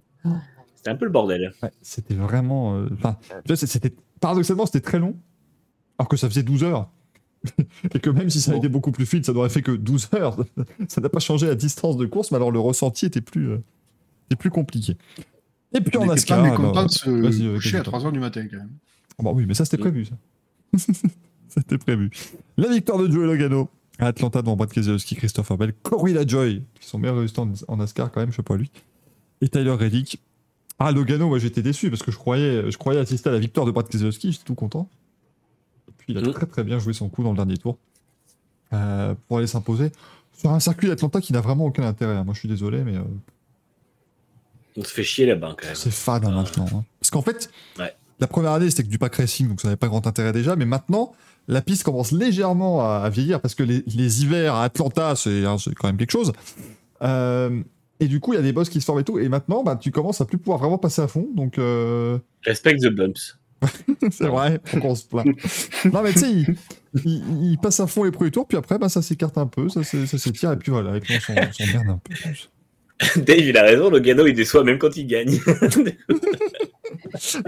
[0.75, 1.53] c'était un peu le bordel.
[1.63, 2.75] Ouais, c'était vraiment.
[2.77, 3.17] euh, Enfin,
[3.55, 5.17] c'était paradoxalement, c'était très long,
[5.97, 6.91] alors que ça faisait 12 heures.
[7.95, 10.09] Et que même si ça a été beaucoup plus fluide, ça n'aurait fait que 12
[10.13, 10.37] heures.
[10.87, 13.63] Ça n'a pas changé la distance de course, mais alors le ressenti était plus, euh,
[14.27, 14.97] était plus compliqué.
[15.73, 16.37] Et puis On en était NASCAR.
[16.41, 17.99] pas mécontent alors, de se vas-y, coucher à Kevin.
[17.99, 18.69] 3h du matin quand même.
[19.19, 20.15] Ah bah oui, mais ça c'était prévu, ça.
[21.47, 22.09] c'était prévu.
[22.57, 23.69] La victoire de Joey Logano
[23.99, 28.11] à Atlanta devant Brad Keselowski, Christopher Bell, Corey LaJoy, qui sont meilleurs résultats en- NASCAR
[28.11, 28.71] quand même, je sais pas lui,
[29.41, 30.21] et Tyler Reddick.
[30.79, 33.65] Ah, Logano, moi j'étais déçu parce que je croyais, je croyais assister à la victoire
[33.65, 34.89] de Brad Keselowski, j'étais tout content.
[35.89, 36.31] Et puis il a Mm.
[36.31, 37.77] très très bien joué son coup dans le dernier tour
[38.73, 39.91] euh, pour aller s'imposer
[40.31, 42.15] sur un circuit d'Atlanta qui n'a vraiment aucun intérêt.
[42.15, 42.23] hein.
[42.23, 43.01] Moi je suis désolé, mais euh,
[44.77, 45.75] On se fait chier là-bas quand même.
[45.75, 46.35] c'est fade hein, Ah.
[46.41, 46.67] maintenant.
[46.73, 46.83] hein.
[46.99, 47.93] Parce qu'en fait, Ouais.
[48.19, 50.55] la première année c'était que du pack racing, donc ça n'avait pas grand intérêt déjà,
[50.55, 51.13] mais maintenant
[51.47, 55.45] la piste commence légèrement à, à vieillir parce que les, les hivers à Atlanta c'est
[55.45, 56.31] hein, quand même quelque chose.
[57.01, 57.61] Euh,
[57.99, 59.63] et du coup il y a des boss qui se forment et tout, et maintenant
[59.63, 63.35] bah, tu commences à plus pouvoir vraiment passer à fond, donc euh, Respect the bumps.
[64.11, 65.27] c'est vrai, qu'on se plaint.
[65.91, 66.55] non mais tu sais, il,
[67.03, 69.67] il- il passe à fond les premiers tours, puis après bah, ça s'écarte un peu,
[69.67, 72.13] ça, s'é- ça s'étire, et puis voilà, et puis on on s'emmerde un peu.
[73.15, 75.39] Dave, il a raison, Logano, il déçoit même quand il gagne.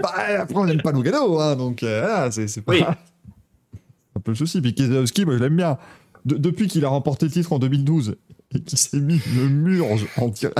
[0.02, 2.72] bah, après, on n'aime pas Logano, hein, donc euh, c'est pas.
[2.72, 2.82] Oui.
[4.16, 4.60] un peu le souci.
[4.60, 5.78] Puis Keselowski, moi, je l'aime bien.
[6.24, 8.16] De- depuis qu'il a remporté le titre en 2012
[8.54, 10.56] et qu'il s'est mis le murge en direct.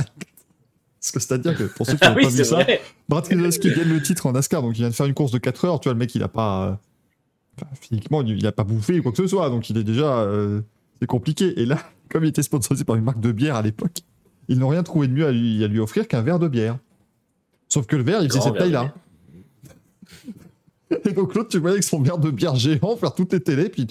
[0.99, 2.65] Parce que c'est-à-dire que pour ceux qui Ah n'ont oui, pas vu ça.
[3.09, 5.37] Brad Keselowski gagne le titre en NASCAR, donc il vient de faire une course de
[5.37, 5.79] 4 heures.
[5.79, 6.79] Tu vois, le mec, il a pas.
[7.61, 10.19] euh, physiquement, il a pas bouffé ou quoi que ce soit, donc il est déjà.
[10.19, 10.61] euh,
[10.99, 11.59] c'est compliqué.
[11.59, 11.77] Et là,
[12.09, 13.99] comme il était sponsorisé par une marque de bière à l'époque,
[14.47, 16.77] ils n'ont rien trouvé de mieux à lui, à lui offrir qu'un verre de bière.
[17.69, 18.93] Sauf que le verre, il faisait cette taille-là.
[21.05, 23.69] Et donc l'autre, tu voyais avec son verre de bière géant faire toutes les télés,
[23.69, 23.87] puis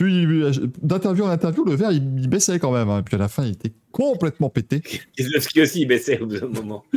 [0.00, 2.88] d'interview en interview, le verre il, il baissait quand même.
[2.88, 3.00] hein.
[3.00, 4.80] Et puis à la fin, il était complètement pété.
[5.16, 6.84] Keselowski aussi, il baissait au bout d'un moment.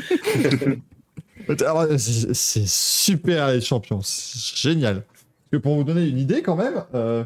[1.98, 5.04] C'est super les champions, c'est génial.
[5.04, 7.24] Parce que pour vous donner une idée quand même, euh,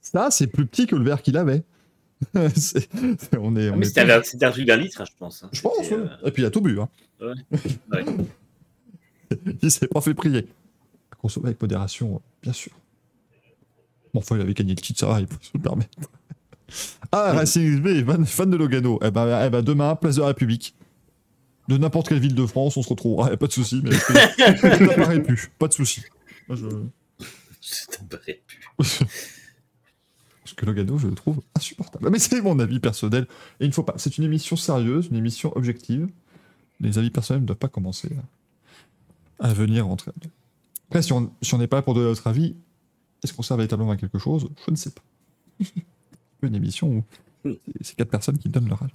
[0.00, 1.62] ça c'est plus petit que le verre qu'il avait.
[2.54, 2.88] C'est-
[3.38, 5.16] on est, on Ah, Mais est c'était un, c'était un truc d'un litre, hein, je
[5.18, 5.42] pense.
[5.42, 5.48] hein.
[5.52, 5.78] Je pense.
[5.78, 5.92] Ouais.
[5.92, 6.78] euh, Et puis il a tout bu.
[6.80, 6.88] Hein.
[7.20, 8.04] ouais.
[9.62, 10.46] il s'est pas fait prier.
[11.20, 12.72] Consommer avec modération, bien sûr.
[14.12, 15.90] Bon, enfin, il avait gagné le titre, ça va, il peut se le permettre.
[17.10, 19.00] Ah, Racing XB, fan, de Logano.
[19.02, 20.76] Eh ben, eh ben, demain, place de la République.
[21.66, 24.14] De n'importe quelle ville de France, on se retrouvera, a pas de souci, mais ça
[24.78, 26.02] t'apparaît plus, pas de souci.
[26.48, 26.66] Je-
[27.60, 29.00] Ça t'apparaît plus.
[30.60, 32.10] Que Logano, je le trouve insupportable.
[32.10, 33.26] Mais c'est mon avis personnel.
[33.60, 33.94] Et il ne faut pas.
[33.96, 36.06] C'est une émission sérieuse, une émission objective.
[36.80, 38.10] Les avis personnels ne doivent pas commencer
[39.38, 40.10] à, venir rentrer.
[40.88, 42.56] Après, si on si n'est pas pour donner notre avis,
[43.24, 44.50] est-ce qu'on sert véritablement à quelque chose?
[44.66, 45.00] Je ne sais pas.
[46.42, 47.02] une émission
[47.44, 47.48] où
[47.80, 48.92] c'est- quatre personnes qui donnent leur avis.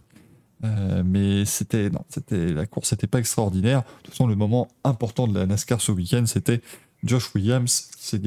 [0.66, 3.82] Euh, mais c'était non, c'était la course n'était pas extraordinaire.
[3.82, 6.62] De toute façon, le moment important de la NASCAR ce week-end, c'était
[7.04, 8.20] Josh Williams qui s'est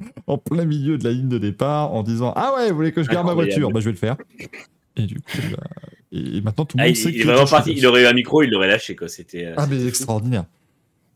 [0.26, 3.02] en plein milieu de la ligne de départ en disant Ah ouais, vous voulez que
[3.02, 3.70] je garde ma voiture?
[3.70, 4.16] Bah, je vais le faire.
[4.96, 5.64] Et du coup, bah,
[6.12, 7.72] et, maintenant tout le Ah, monde il, sait il que est vraiment parti.
[7.76, 8.94] Il aurait eu un micro, il l'aurait lâché.
[8.96, 9.08] Quoi.
[9.08, 10.44] C'était, euh, Ah, mais extraordinaire.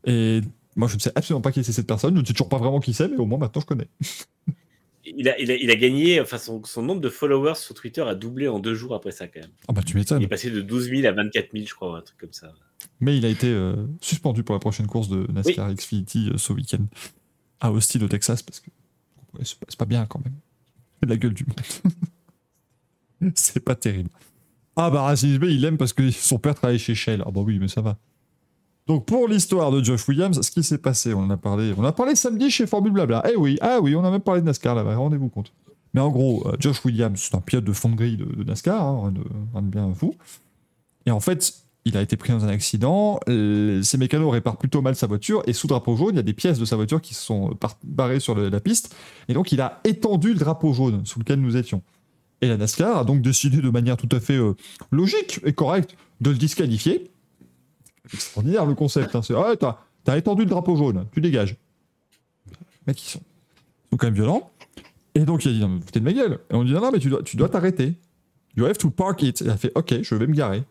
[0.04, 0.40] Et
[0.76, 2.14] moi, je ne sais absolument pas qui c'est cette personne.
[2.16, 3.88] Je ne sais toujours pas vraiment qui c'est, mais au moins maintenant je connais.
[5.04, 8.02] Il a, il, a, il a gagné, enfin, son, son nombre de followers sur Twitter
[8.02, 9.50] a doublé en deux jours après ça, quand même.
[9.66, 10.22] Ah bah tu Il m'étonnes.
[10.22, 12.52] est passé de 12 000 à 24 000, je crois, un truc comme ça.
[13.00, 16.52] Mais il a été euh, suspendu pour la prochaine course de NASCAR Xfinity euh, ce
[16.52, 16.84] week-end
[17.60, 18.70] à Austin au Texas parce que
[19.34, 20.34] ouais, c'est pas, c'est pas bien quand même.
[21.06, 22.02] La gueule du monde.
[23.34, 24.10] c'est pas terrible.
[24.76, 27.22] Ah bah Racing B, il l'aime parce que son père travaille chez Shell.
[27.26, 27.96] Ah bah oui, mais ça va.
[28.86, 31.84] Donc pour l'histoire de Josh Williams, ce qui s'est passé, on en a parlé, on
[31.84, 33.22] a parlé samedi chez Formule Blabla.
[33.30, 35.52] Eh oui, ah oui, on a même parlé de NASCAR là-bas, rendez-vous compte.
[35.94, 39.12] Mais en gros, euh, Josh Williams, c'est un pilote de fond de de, NASCAR, hein,
[39.52, 40.14] rien, de, de bien fou.
[41.06, 41.54] Et en fait,
[41.88, 45.42] il a été pris dans un accident, euh, ses mécanos réparent plutôt mal sa voiture,
[45.46, 47.78] et sous drapeau jaune, il y a des pièces de sa voiture qui sont par-
[47.84, 48.94] barrées sur la piste,
[49.28, 51.82] et donc il a étendu le drapeau jaune sous lequel nous étions.
[52.40, 54.54] Et la NASCAR a donc décidé de manière tout à fait euh,
[54.92, 57.10] logique et correcte de le disqualifier.
[58.12, 59.22] Extraordinaire le concept, hein.
[59.22, 59.54] c'est ah,
[60.04, 61.56] t'as, étendu le drapeau jaune, tu dégages.
[62.46, 62.54] Les
[62.86, 63.20] mecs, ils sont,
[63.90, 64.50] quand même violents.
[65.14, 66.38] Et donc il a dit non, mais foutez de ma gueule.
[66.50, 67.94] Et on dit non, non, mais tu dois, tu dois t'arrêter.
[68.56, 69.42] You have to park it.
[69.42, 70.62] Et il a fait ok, je vais me garer.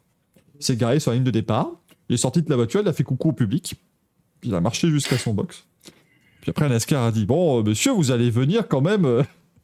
[0.60, 1.72] Il s'est garé sur la ligne de départ.
[2.10, 3.76] Il est sorti de la voiture, il a fait coucou au public.
[4.44, 5.66] Il a marché jusqu'à son box.
[6.42, 9.24] Puis après, NASCAR a dit Bon, euh, monsieur, vous allez venir quand même euh,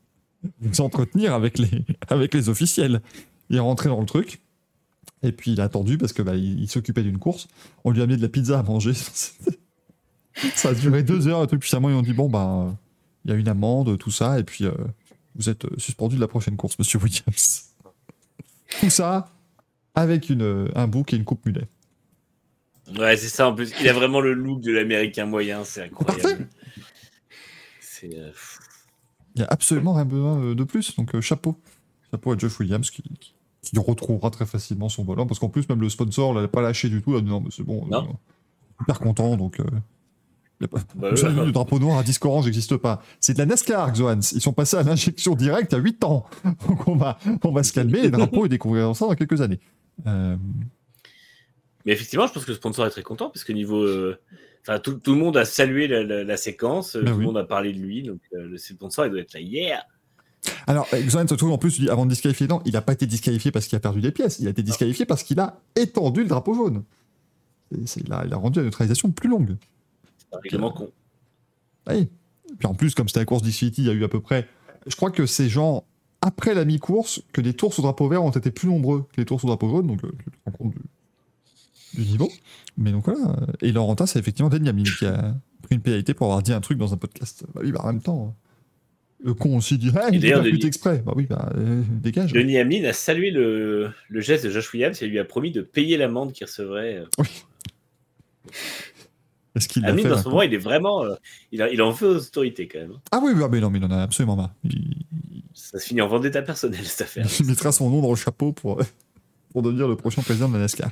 [0.60, 3.02] vous entretenir avec les, avec les officiels.
[3.50, 4.42] Il est rentré dans le truc.
[5.22, 7.48] Et puis il a attendu parce que bah, il, s'occupait d'une course.
[7.86, 8.94] On lui a mis de la pizza à manger.
[10.56, 11.44] ça a duré deux heures.
[11.44, 11.48] Et.
[11.48, 12.76] Puis finalement, ils ont dit Bon, bah,
[13.24, 14.40] il y a une amende, tout ça.
[14.40, 14.74] Et puis euh,
[15.36, 17.70] vous êtes suspendu de la prochaine course, monsieur Williams.
[18.82, 19.30] tout ça
[19.96, 21.68] avec une, euh, un bouc et une coupe mulet.
[22.98, 23.72] Ouais, c'est ça en plus.
[23.82, 26.48] Il a vraiment le look de l'américain moyen, c'est incroyable.
[27.80, 28.14] C'est.
[28.18, 28.32] euh.
[29.36, 30.96] Il n'y a absolument rien besoin euh, de plus.
[30.96, 31.56] Donc, euh, chapeau.
[32.12, 35.26] Chapeau à Jeff Williams qui, qui- qui retrouvera très facilement son volant.
[35.26, 37.12] Parce qu'en plus, même le sponsor ne l'a pas lâché du tout.
[37.14, 37.86] Il a dit, non, mais c'est bon.
[37.88, 38.04] Non.
[38.10, 38.14] euh,
[38.80, 39.38] super content.
[39.38, 39.60] Donc.
[40.60, 41.12] Bah, ouais.
[41.12, 43.02] le drapeau noir à disque orange n'existe pas.
[43.20, 44.20] C'est de la NASCAR, Xoans.
[44.34, 46.26] Ils sont passés à l'injection directe à 8 ans.
[46.68, 48.02] Donc, on va, on va se calmer.
[48.04, 49.60] Les drapeaux, ils découvriront ça dans quelques années.
[50.08, 50.36] Euh,
[51.86, 53.82] Mais effectivement, je pense que le sponsor est très content parce que niveau.
[53.82, 54.18] euh,
[54.66, 57.18] Enfin, tout, tout le monde a salué la, la- la séquence, Ben tout oui.
[57.20, 59.84] le monde a parlé de lui, donc euh, le sponsor il doit être là, yeah!
[60.68, 63.52] Alors, Xoan se trouve en plus, avant de disqualifier, non, il n'a pas été disqualifié
[63.52, 64.40] parce qu'il a perdu des pièces.
[64.40, 66.84] Il a été disqualifié parce qu'il a étendu le drapeau jaune.
[67.76, 69.58] Et il, a, il a rendu la neutralisation plus longue.
[70.18, 70.90] C'est un règlement con.
[71.90, 72.08] Oui.
[72.58, 74.48] Puis en plus, comme c'était la course d'Xfinity, il y a eu à peu près.
[74.88, 75.84] Je crois que c'est genre
[76.26, 79.26] après la mi-course que les tours sous drapeau vert ont été plus nombreux que les
[79.26, 82.32] tours sous drapeau jaune, donc euh, tu te rends compte du, du niveau.
[82.78, 83.36] Mais donc voilà.
[83.62, 86.62] Et Laurentin, c'est effectivement Denis Hamlin qui a pris une pénalité pour avoir dit un
[86.62, 87.44] truc dans un podcast.
[87.54, 88.36] Bah oui, bah en même temps.
[89.26, 91.02] Le con aussi dit Ah, il d'ailleurs, percute Denis- exprès.
[91.06, 92.34] Bah oui, bah, euh, dégage.
[92.34, 95.62] Denis Hamlin a salué le, le geste de Josh Williams et lui a promis de
[95.62, 97.04] payer l'amende qu'il recevrait.
[99.56, 101.04] Est-ce qu'il dans ce moment, il est vraiment.
[101.04, 101.16] euh,
[101.52, 102.94] il, a- il en veut aux autorités quand même.
[103.12, 104.54] Ah oui, bah, mais non, mais il en a absolument marre.
[104.64, 105.04] Il,
[105.54, 107.28] Ça se finit en vendetta personnelle cette affaire.
[107.40, 108.82] il mettra son nom dans le chapeau pour,
[109.52, 110.90] pour devenir le prochain président de la NASCAR.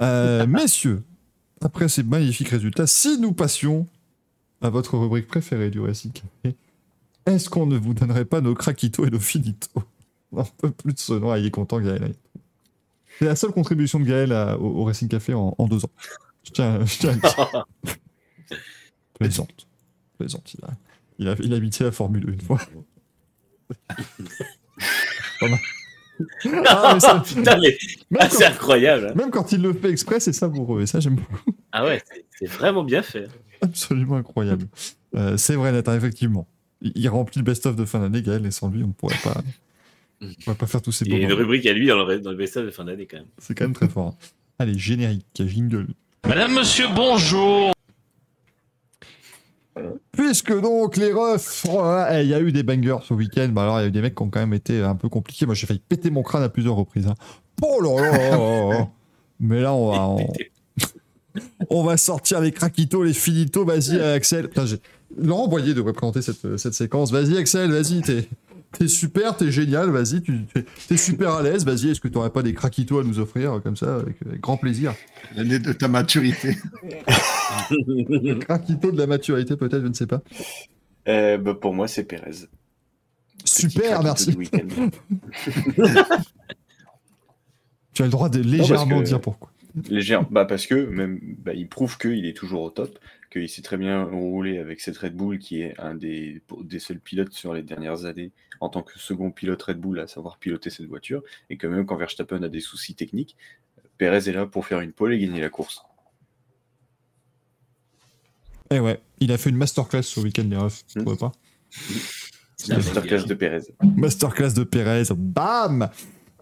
[0.00, 1.02] Euh, messieurs,
[1.62, 3.86] après ces magnifiques résultats, si nous passions
[4.60, 6.54] à votre rubrique préférée du Racing Café,
[7.24, 9.70] est-ce qu'on ne vous donnerait pas nos craquitos et nos finitos
[10.36, 11.30] Un peu plus de ce nom.
[11.30, 12.12] Ah, il est content, Gaël.
[13.18, 15.90] C'est la seule contribution de Gaël à- au, au Racing Café en, en deux ans.
[16.46, 17.64] Je tiens, je tiens à.
[19.18, 19.66] Plaisante.
[20.18, 20.54] Plaisante.
[20.54, 20.68] Il a,
[21.18, 22.60] il, a, il a habité la Formule 1 une fois.
[26.66, 27.76] Ah, mais ça- Putain, mais
[28.10, 29.08] même, ah, quand, c'est incroyable.
[29.08, 29.14] hein.
[29.14, 30.80] même quand il le fait exprès, c'est savoureux.
[30.80, 31.50] Et ça, j'aime beaucoup.
[31.72, 32.02] Ah ouais,
[32.38, 33.28] c'est- vraiment bien fait.
[33.60, 34.66] Absolument incroyable.
[35.14, 36.48] Euh, c'est vrai, Nathan, effectivement.
[36.80, 39.18] Il, il remplit le best-of de fin d'année, Gaël, et sans lui, on ne pourrait
[39.22, 39.42] pas,
[40.22, 42.16] on pourrait pas faire tous ces Il y a une rubrique à lui dans le,
[42.16, 43.26] le best-of de fin d'année quand même.
[43.36, 44.08] C'est quand même très fort.
[44.08, 44.26] hein.
[44.58, 45.88] Allez, générique, jingle.
[46.28, 47.72] Madame, monsieur, bonjour.
[50.12, 51.66] Puisque donc les refs,
[52.10, 53.92] eh, il y a eu des bangers ce week-end, bah alors il y a eu
[53.92, 55.44] des mecs qui ont quand même été un peu compliqués.
[55.46, 57.06] Moi j'ai failli péter mon crâne à plusieurs reprises.
[57.06, 57.14] hein.
[57.62, 58.88] Oh là là.
[59.38, 60.24] Mais là on va,
[61.68, 63.66] on, va sortir les craquitos, les finitos.
[63.66, 64.48] Vas-y Axel.
[65.18, 67.12] Laurent Boyer devrait présenter cette, cette séquence.
[67.12, 68.28] Vas-y Axel, vas-y, t'es
[68.78, 70.40] t'es super, t'es génial, vas-y, tu
[70.88, 71.64] t'es- super à l'aise.
[71.64, 74.40] Vas-y, est-ce que t'aurais pas des craquitos à nous offrir euh, comme ça, avec, avec
[74.40, 74.94] grand plaisir?
[75.34, 76.56] L'année de ta maturité.
[78.40, 80.22] Craquitos de la maturité peut-être, je ne sais pas.
[81.08, 82.48] Euh, bah, pour moi, c'est Pérez.
[83.44, 85.56] Super, craquito merci.
[87.92, 89.50] Tu as le droit de légèrement que- dire pourquoi.
[89.90, 92.98] Légère, bah parce que même, bah, il prouve qu'il est toujours au top,
[93.36, 97.00] qu'il sait très bien rouler avec cette Red Bull qui est un des, des seuls
[97.00, 100.70] pilotes sur les dernières années en tant que second pilote Red Bull à savoir piloter
[100.70, 103.36] cette voiture, et que même quand Verstappen a des soucis techniques,
[103.98, 105.82] Perez est là pour faire une pole et gagner la course.
[108.70, 110.84] Eh ouais, il a fait une masterclass ce week-end, les refs.
[110.86, 111.32] Trouvais pas
[112.56, 113.62] C'est la masterclass de Perez.
[113.96, 115.88] Masterclass de Perez, bam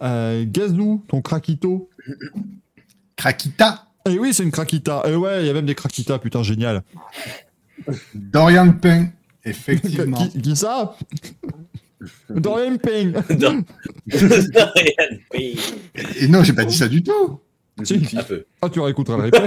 [0.03, 1.91] euh, Gazou, ton craquito.
[3.17, 5.03] Krakita, Eh oui, c'est une craquita.
[5.07, 6.83] Eh ouais, il y a même des craquitas, putain, génial.
[8.15, 9.09] Dorian Pain,
[9.45, 10.17] effectivement.
[10.29, 10.97] qui, qui ça?
[12.29, 13.13] Dorian Payne.
[13.41, 13.65] Non.
[14.13, 15.59] Ryan Payne.
[16.21, 17.41] Et non, j'ai pas dit ça du tout.
[17.83, 17.95] Si.
[18.17, 18.45] Un peu.
[18.61, 19.47] Ah, tu réécouteras le replay.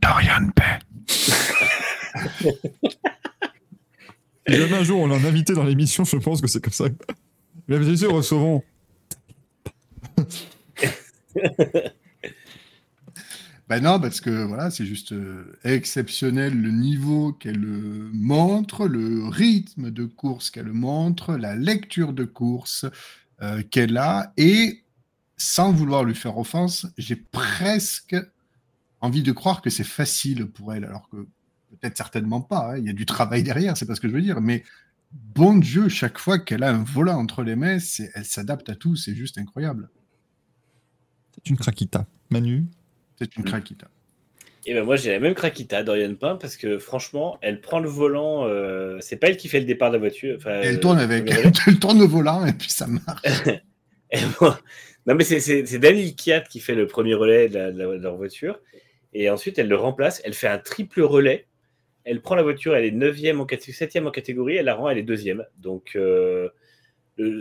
[0.00, 0.78] Dorian Pain.
[4.48, 6.84] Si jamais un jour on l'a invité dans l'émission, je pense que c'est comme ça.
[7.66, 8.62] Mesdames et messieurs, recevons.
[13.68, 19.28] Ben non, parce que voilà, c'est juste euh, exceptionnel le niveau qu'elle euh, montre, le
[19.28, 22.86] rythme de course qu'elle montre, la lecture de course
[23.42, 24.32] euh, qu'elle a.
[24.38, 24.84] Et
[25.36, 28.16] sans vouloir lui faire offense, j'ai presque
[29.02, 31.16] envie de croire que c'est facile pour elle, alors que
[31.80, 32.72] peut-être certainement pas.
[32.72, 34.40] hein, Il y a du travail derrière, c'est pas ce que je veux dire.
[34.40, 34.64] Mais
[35.12, 37.78] bon Dieu, chaque fois qu'elle a un volant entre les mains,
[38.14, 39.90] elle s'adapte à tout, c'est juste incroyable.
[41.48, 42.06] Une craquita.
[42.30, 42.64] Manu
[43.18, 43.88] C'est une craquita.
[44.66, 47.88] Et ben moi j'ai la même craquita, Dorian Pain, parce que franchement, elle prend le
[47.88, 48.46] volant.
[48.46, 50.36] euh, c'est pas elle qui fait le départ de la voiture.
[50.36, 53.22] Enfin, Elle euh, tourne avec, le elle tourne au volant et puis ça marche.
[54.10, 54.58] Et moi-
[55.06, 57.78] non mais c'est- c'est c'est Daniel Kiat qui fait le premier relais de, la- de
[57.78, 58.60] la- de leur voiture.
[59.14, 60.20] Et ensuite, elle le remplace.
[60.24, 61.46] Elle fait un triple relais.
[62.04, 64.88] Elle prend la voiture, elle est 9e en catégorie, 7e en catégorie, elle la rend,
[64.90, 65.44] elle est deuxième.
[65.58, 66.48] Donc, euh,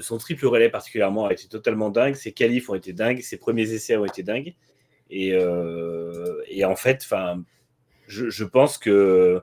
[0.01, 2.15] son triple relais particulièrement a été totalement dingue.
[2.15, 4.55] Ses qualifs ont été dingues, ses premiers essais ont été dingues.
[5.09, 7.07] Et, euh, en fait,
[8.07, 9.41] je, pense que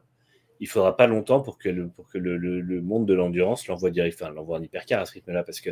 [0.61, 4.63] il faudra pas longtemps pour que le, monde de l'endurance l'envoie direct, enfin, l'envoie en
[4.63, 5.71] hypercar à ce rythme-là, parce que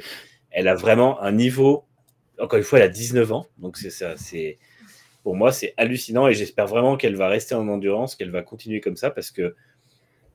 [0.51, 1.85] elle a vraiment un niveau.
[2.39, 4.59] Encore une fois, elle a 19 ans, donc c'est
[5.23, 8.81] pour moi c'est hallucinant et j'espère vraiment qu'elle va rester en endurance, qu'elle va continuer
[8.81, 9.55] comme ça parce que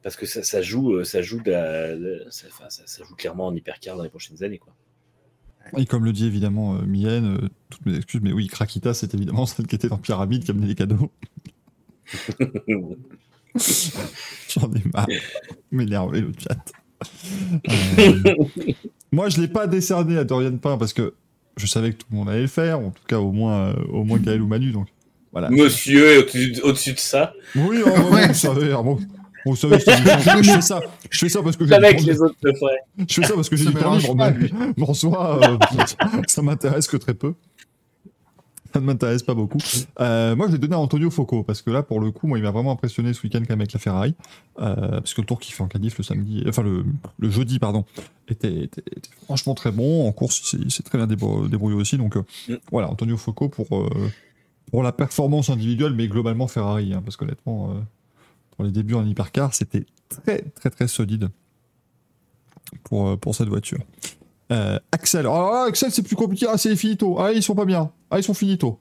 [0.04, 3.16] parce que ça, ça joue, ça joue, de la- de- ça, enfin, ça- ça joue
[3.16, 4.74] clairement en hypercar dans les prochaines années, quoi.
[5.78, 9.14] Et comme le dit évidemment euh, Mylène, euh, toutes mes excuses, mais oui, Krakita, c'est
[9.14, 11.12] évidemment celle qui était dans Pyramide qui amenait les cadeaux.
[14.50, 15.08] J'en ai marre.
[15.72, 16.58] M'énerver le chat.
[18.00, 18.34] Euh,
[19.12, 21.14] moi, je l'ai pas décerné à Dorian Pain parce que
[21.58, 23.84] je savais que tout le monde allait le faire, en tout cas au moins, euh,
[23.90, 24.72] au moins Gaël ou Manu.
[24.72, 24.88] Donc
[25.32, 25.50] voilà.
[25.50, 28.28] Monsieur est au-dessus de ça, Oui, oh, ouais, Ouais.
[28.28, 28.82] vous savez, ah,
[29.48, 29.84] bon, vous savez, je,
[30.52, 30.80] fais ça,
[31.10, 32.80] je fais ça parce que j'ai du avec les autres le feraient.
[33.08, 34.54] Je fais ça parce que j'ai Ça du temps mélange libre, pas, mais, lui.
[34.78, 35.58] mais en soi, euh,
[36.28, 37.34] ça m'intéresse que très peu.
[38.74, 39.58] ça ne m'intéresse pas beaucoup.
[40.02, 42.38] Euh, moi, je vais donner à Antonio Focco, parce que là, pour le coup, moi,
[42.38, 44.14] il m'a vraiment impressionné ce week-end quand même avec la Ferrari.
[44.60, 46.84] Euh, parce que le tour qu'il fait en qualif le samedi, enfin le,
[47.18, 47.86] le jeudi, pardon,
[48.28, 50.08] était, était- était franchement très bon.
[50.08, 51.98] En course, il s'est- très bien débrou- débrouillé aussi.
[51.98, 52.56] Donc euh, Mm.
[52.72, 53.90] voilà, Antonio Focco pour, euh,
[54.70, 57.80] pour la performance individuelle, mais globalement Ferrari, hein, parce qu'honnêtement, euh,
[58.58, 61.30] pour les débuts en hypercar, c'était très, très, très solide
[62.84, 63.80] pour, euh, pour cette voiture.
[64.52, 65.28] Euh, Axel.
[65.28, 66.48] Ah, Axel, c'est plus compliqué.
[66.50, 67.20] Ah, c'est les finito.
[67.20, 67.92] Ah, ils sont pas bien.
[68.10, 68.80] Ah, ils sont finito.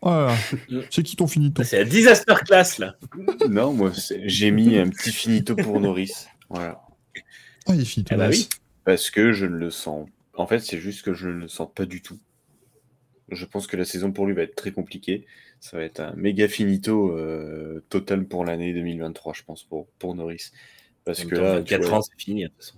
[0.00, 0.34] Voilà.
[0.90, 1.62] c'est qui ton finito?
[1.64, 2.94] C'est la disaster class là.
[3.48, 6.12] Non, moi, c'est- j'ai mis un petit finito pour Norris.
[6.48, 6.80] Voilà.
[7.66, 8.14] Ah, il est finito.
[8.14, 8.48] Ah bah oui.
[8.84, 10.08] Parce que je ne le sens.
[10.36, 12.18] En fait, c'est juste que je ne le sens pas du tout.
[13.30, 15.26] Je pense que la saison pour lui va être très compliquée.
[15.60, 20.14] Ça va être un méga finito euh, total pour l'année 2023, je pense, pour, pour
[20.14, 20.50] Norris.
[21.04, 22.44] Parce que là, 24 tu vois- ans, c'est fini.
[22.44, 22.76] hein, de toute façon.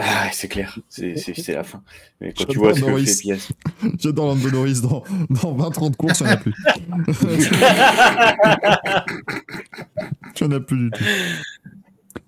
[0.00, 1.14] Ah, c'est clair, c'est
[1.48, 1.82] la fin.
[2.20, 3.06] Mais quand tu vois ce que Norris.
[3.06, 3.54] fait Piastri,
[3.98, 6.54] J'adore Lando Norris dans, dans 20-30 courses, il n'y en a plus.
[10.40, 11.04] il n'y en a plus du tout.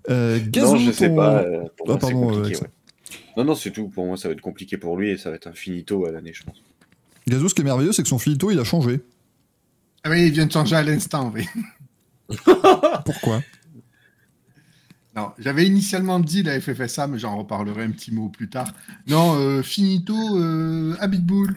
[0.09, 1.43] Euh, non, je sais ton- pas.
[1.43, 2.53] euh, pour Ah, moi, c'est pardon, ouais.
[3.37, 3.87] Non, non, c'est tout.
[3.89, 6.11] Pour moi, ça va être compliqué pour lui et ça va être un finito à
[6.11, 6.61] l'année, je pense.
[7.27, 8.99] Gazou, ce qui est merveilleux, c'est que son finito, il a changé.
[10.03, 11.47] Ah oui, il vient de changer à l'instant, oui.
[13.05, 13.41] Pourquoi?
[15.15, 18.71] Non, j'avais initialement dit la FFSA, mais j'en reparlerai un petit mot plus tard.
[19.07, 21.55] Non, euh, finito, euh, Abitbull.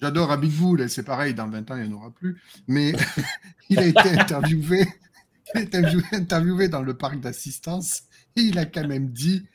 [0.00, 2.40] J'adore Abitbull, et c'est pareil, dans 20 ans, il n'y en aura plus.
[2.66, 2.94] Mais
[3.68, 4.86] il a été interviewé,
[5.54, 8.04] il a été interviewé- interviewé dans le parc d'assistance,
[8.36, 9.46] et il a quand même dit,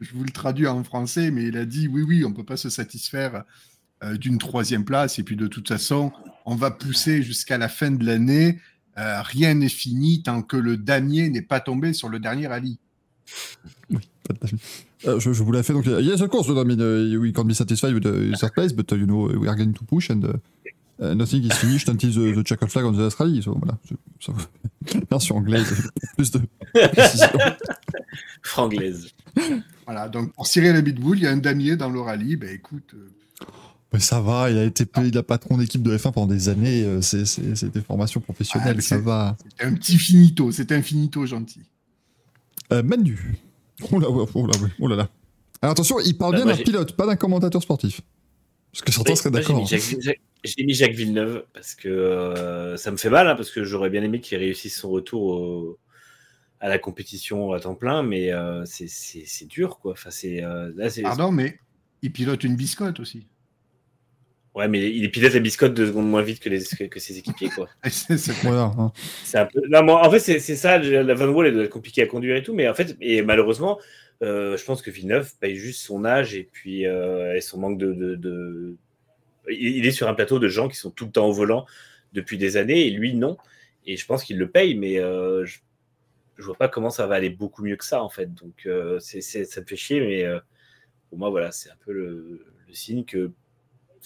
[0.00, 2.44] je vous le traduis en français, mais il a dit, oui, oui, on ne peut
[2.44, 3.44] pas se satisfaire
[4.04, 6.12] euh, d'une troisième place, et puis de toute façon,
[6.46, 8.58] on va pousser jusqu'à la fin de l'année.
[8.98, 12.78] Euh, rien n'est fini tant que le damier n'est pas tombé sur le dernier rallye.
[13.90, 14.56] Pas de avis.
[15.06, 15.74] Euh, je, je vous l'ai fait.
[15.74, 18.72] Donc, yes, of course, I mean, uh, we can't be satisfied with the third place,
[18.72, 20.32] but uh, you know, we are going to push and uh,
[20.98, 23.42] uh, nothing is finished until the, the checkered flag on the last rally.
[23.42, 23.78] So, voilà.
[25.10, 26.40] Version anglaise, plus de
[26.72, 27.28] précision.
[28.42, 29.08] Franglaise.
[29.84, 32.36] Voilà, donc pour Cyril Abitboul, il y a un damier dans le rallye.
[32.36, 33.10] Ben écoute, euh,
[33.92, 36.48] Mais ça va, il a été payé de la patron d'équipe de F1 pendant des
[36.48, 36.82] années.
[36.84, 39.36] euh, c'est- C'est c'est des formations professionnelles, Ah, ça c'est- va.
[39.44, 41.62] c'était un petit finito, c'était un finito gentil.
[42.72, 43.36] Euh, Manu.
[43.92, 45.08] Oh là, oh là, oui, oh là là.
[45.62, 48.00] Alors attention, il parle Bah, bien d'un pilote, pas d'un commentateur sportif.
[48.72, 49.66] Parce que certains seraient d'accord.
[49.68, 53.90] J'ai mis Jacques Villeneuve parce que euh, ça me fait mal, hein, parce que j'aurais
[53.90, 55.78] bien aimé qu'il réussisse son retour au-
[56.60, 59.92] à la compétition à temps plein, mais euh, c'est- c'est c'est dur, quoi.
[59.92, 61.58] Enfin, c'est euh, là, c'est Pardon, mais
[62.02, 63.26] il pilote une biscotte aussi.
[64.56, 67.18] Ouais, mais il pilote la biscotte deux secondes moins vite que, les, que, que ses
[67.18, 67.68] équipiers, quoi.
[67.88, 68.72] C'est- Voilà.
[68.78, 68.92] hein.
[69.24, 69.60] C'est un peu.
[69.68, 70.78] Non, moi, en fait, c'est ça.
[70.78, 73.22] La Van Wall, elle doit être compliquée à conduire et tout, mais en fait, et
[73.22, 73.78] malheureusement,
[74.22, 77.78] euh, je pense que Villeneuve paye juste son âge et puis euh, et son manque
[77.78, 78.76] de, de, de-
[79.50, 81.66] Il est sur un plateau de gens qui sont tout le temps au volant
[82.14, 83.36] depuis des années et lui non.
[83.86, 85.58] Et je pense qu'il le paye, mais euh, je,
[86.38, 88.32] je vois pas comment ça va aller beaucoup mieux que ça en fait.
[88.34, 88.66] Donc
[89.00, 90.24] c'est ça me fait chier, mais
[91.08, 93.30] pour moi, voilà, c'est un peu le, le signe que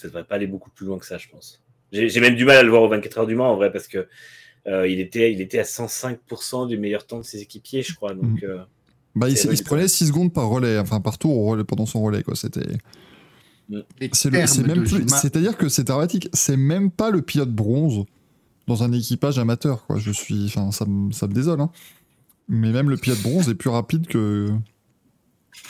[0.01, 1.61] ça devrait pas aller beaucoup plus loin que ça, je pense.
[1.91, 3.87] J'ai même du mal à le voir aux 24 heures du Mans en vrai parce
[3.87, 4.07] que
[4.67, 8.13] euh, il, était, il était à 105% du meilleur temps de ses équipiers, je crois.
[8.13, 8.63] Donc, euh,
[9.15, 12.01] Bah, il, se prenait 6 secondes par relais, enfin par tour au relais, pendant son
[12.01, 12.23] relais.
[12.23, 12.35] quoi.
[12.35, 12.67] C'était.
[14.13, 16.29] C'est-à-dire que c'est dramatique.
[16.33, 18.05] C'est même pas le pilote bronze
[18.67, 19.85] dans un équipage amateur.
[19.85, 19.97] Quoi.
[19.97, 20.45] Je suis.
[20.45, 21.61] Enfin, ça, me- ça me désole.
[21.61, 21.71] hein.
[22.47, 24.49] Mais même le pilote bronze est plus rapide que.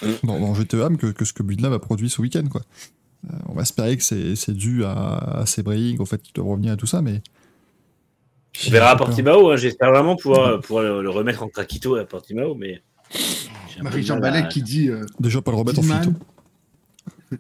[0.04, 0.08] Mm.
[0.24, 2.46] Dans, dans GTEAM que, que ce que Villeneuve a produit ce week-end.
[2.50, 2.62] Quoi.
[3.30, 6.34] Euh, on va espérer que c'est c'est dû à, à ses breaks, au fait qu'il
[6.34, 7.22] doit revenir à tout ça, mais.
[8.68, 8.96] on verra à.
[8.96, 9.52] Portimao.
[9.52, 9.56] hein.
[9.58, 12.56] J'espère vraiment pouvoir, pouvoir le, le remettre en craquito à Portimao.
[12.56, 12.82] Mais
[13.14, 15.84] j'ai un peu Marie-Jean à- Ballet qui dit euh, Déjà pas le remettre en.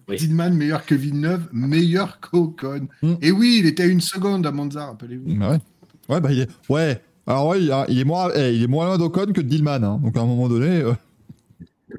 [0.07, 0.15] Oui.
[0.15, 2.87] Tillman meilleur que Villeneuve, meilleur qu'Ocon.
[3.01, 3.13] Mm.
[3.21, 5.35] Et oui, il était à une seconde à Monza, rappelez-vous.
[5.35, 5.59] Bah ouais.
[6.07, 6.49] Ouais, bah il est.
[6.69, 7.01] Ouais.
[7.27, 9.47] Alors ouais, il, a- il est moins, eh, il est moins loin d'Ocon que de
[9.47, 9.83] Dillman.
[9.83, 9.99] hein.
[10.01, 10.67] Donc à un moment donné.
[10.81, 10.93] euh,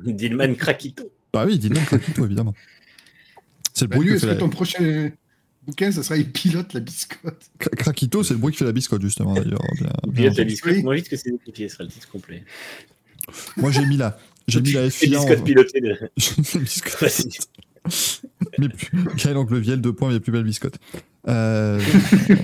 [0.07, 1.05] Dillman craquito.
[1.35, 2.55] Bah oui, Dillman Krakito, évidemment.
[3.73, 4.35] C'est le Bah, bruit que est-ce que la...
[4.37, 5.11] ton prochain
[5.67, 9.03] bouquin, ça sera il pilote la biscotte Krakito, c'est le bruit qui fait la biscotte,
[9.03, 9.61] justement, d'ailleurs.
[9.79, 10.83] Bien- Il pilote la biscotte Oui.
[10.83, 12.45] moins vite que ses équipiers, ce sera le titre complet.
[13.57, 14.19] Moi, j'ai mis la,
[14.49, 15.21] j'ai mis la FIA.
[15.21, 15.89] en- biscottes pilotées de.
[16.55, 17.27] La biscotte.
[18.59, 19.05] Mais plus...
[19.17, 20.79] Gaël Angleviel, deux points, mais plus belle biscotte.
[21.29, 21.81] Euh,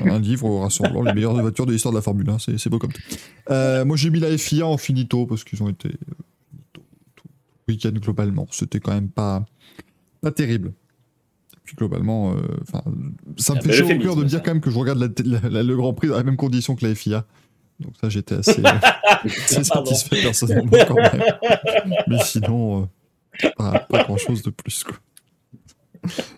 [0.06, 2.78] un livre rassemblant les meilleures voitures de l'histoire de la Formule 1, c'est c'est beau
[2.78, 3.02] comme tout.
[3.50, 6.14] Euh, moi, j'ai mis la FIA en finito parce qu'ils ont été euh,
[6.72, 6.82] tout
[7.66, 8.46] le week-end globalement.
[8.52, 9.44] C'était quand même pas,
[10.20, 10.72] pas terrible.
[11.68, 12.82] Puis globalement, euh, enfin,
[13.36, 15.08] ça me fait chaud au cœur de me dire quand même que je regarde la-
[15.42, 17.26] la- la- le Grand Prix dans les mêmes conditions que la FIA.
[17.78, 19.84] Donc ça, j'étais assez, assez Pardon.
[19.90, 21.22] satisfait personnellement quand même.
[22.06, 22.88] Mais sinon,
[23.44, 24.82] euh, pas, pas grand-chose de plus.
[24.82, 24.96] Quoi.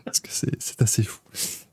[0.05, 1.21] Parce que c'est assez fou.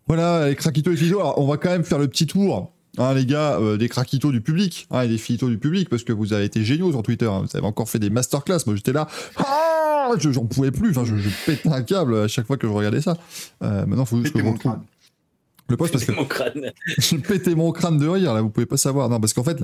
[0.06, 1.20] Voilà, les craquitos et Finito.
[1.20, 4.32] Alors, on va quand même faire le petit tour, hein, les gars, euh, des craquitos
[4.32, 7.02] du public, hein, et des Finito du public, parce que vous avez été géniaux sur
[7.02, 7.26] Twitter.
[7.26, 7.44] hein.
[7.50, 8.60] Vous avez encore fait des masterclass.
[8.68, 9.08] Moi, j'étais là.
[9.38, 9.77] Ah
[10.20, 10.92] je, j'en pouvais plus.
[10.92, 13.18] Enfin, je, je pétais un câble à chaque fois que je regardais ça.
[13.64, 14.82] Euh, maintenant, il faut juste que je retrouve crâne.
[15.70, 16.72] le poste parce que Mon crâne.
[16.98, 18.42] j'ai pété mon crâne de rire là.
[18.42, 19.10] Vous pouvez pas savoir.
[19.10, 19.58] Non, parce qu'en fait,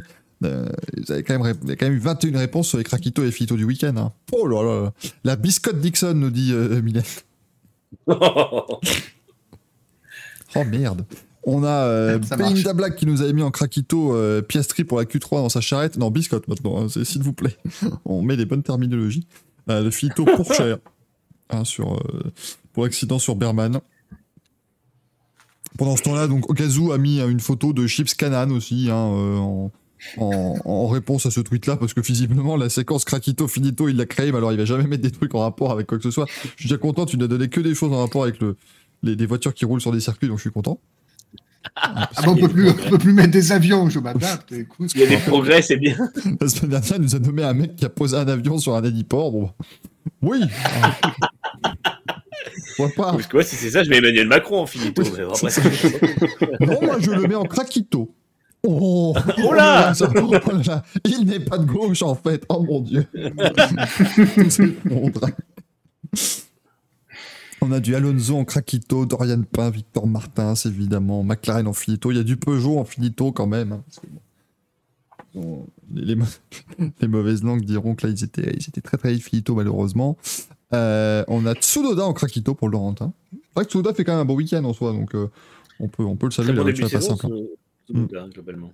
[0.43, 0.67] euh,
[0.97, 2.83] vous avez quand même, ré- il y a quand même eu 21 réponses sur les
[2.83, 3.95] craquitos et Finito du week-end.
[3.97, 4.11] hein.
[4.31, 4.81] Oh là là.
[4.83, 4.93] là.
[5.23, 6.81] La biscotte Dixon nous dit euh.
[10.55, 11.05] Oh merde.
[11.45, 12.19] On a euh.
[12.37, 15.59] Belinda Black qui nous avait mis en craquito euh, Piastri pour la Q3 dans sa
[15.61, 15.97] charrette.
[15.97, 17.57] Non, biscotte maintenant, hein, s'il vous plaît.
[18.05, 19.27] On met les bonnes terminologies.
[19.69, 20.77] Euh, le pour cher
[21.49, 22.31] hein, sur, euh,
[22.73, 23.79] pour l'accident sur Berman.
[25.77, 28.95] Pendant ce temps-là, donc Okazu a mis euh, une photo de Chips Canan aussi hein,
[29.13, 29.71] euh, en,
[30.17, 34.05] en- en réponse à ce tweet-là, parce que visiblement la séquence Craquito Finito il l'a
[34.05, 36.11] créé, mais alors il va jamais mettre des trucs en rapport avec quoi que ce
[36.11, 36.27] soit.
[36.27, 38.55] Je suis déjà content, tu n'as donné que des choses en rapport avec le,
[39.01, 40.79] les, des voitures qui roulent sur des circuits, donc je suis content.
[41.75, 44.51] Ah bon, on peut plus, on peut plus mettre des avions, je m'adapte.
[44.51, 44.65] Il
[44.99, 45.95] y a des progrès, c'est bien.
[46.39, 48.75] La semaine dernière, il nous a nommé un mec qui a posé un avion sur
[48.75, 49.31] un héliport.
[49.31, 49.51] Bon,
[50.21, 50.41] oui.
[52.75, 53.11] Pourquoi pas?
[53.13, 55.01] Parce que moi, si c'est ça, je mets Emmanuel Macron en finito.
[55.03, 55.09] Oui,
[55.43, 58.13] mais c'est après, Non, moi je le mets en craquito.
[58.65, 59.13] Oh,
[59.43, 60.83] Oh là ça- oh là là.
[61.05, 62.43] Il n'est pas de gauche en fait.
[62.49, 63.05] Oh mon dieu.
[64.49, 65.33] C'est mon drame.
[67.65, 72.11] On a du Alonso en craquito, Dorian Pain, Victor Martins évidemment, McLaren en finito.
[72.11, 73.71] Il y a du Peugeot en finito quand même.
[73.71, 76.25] hein, parce que bon, bon, les, les mau-
[77.01, 80.17] les mauvaises langues diront que là ils étaient, ils étaient très très finito malheureusement.
[80.73, 83.13] Euh, on a Tsunoda en craquito pour le Laurentin.
[83.31, 85.29] C'est vrai que Tsunoda fait quand même un beau week-end en soi, donc euh,
[85.79, 86.49] on, peut, on peut le saluer.
[86.53, 87.25] bon pas simple.
[87.27, 88.27] hein.
[88.33, 88.71] globalement.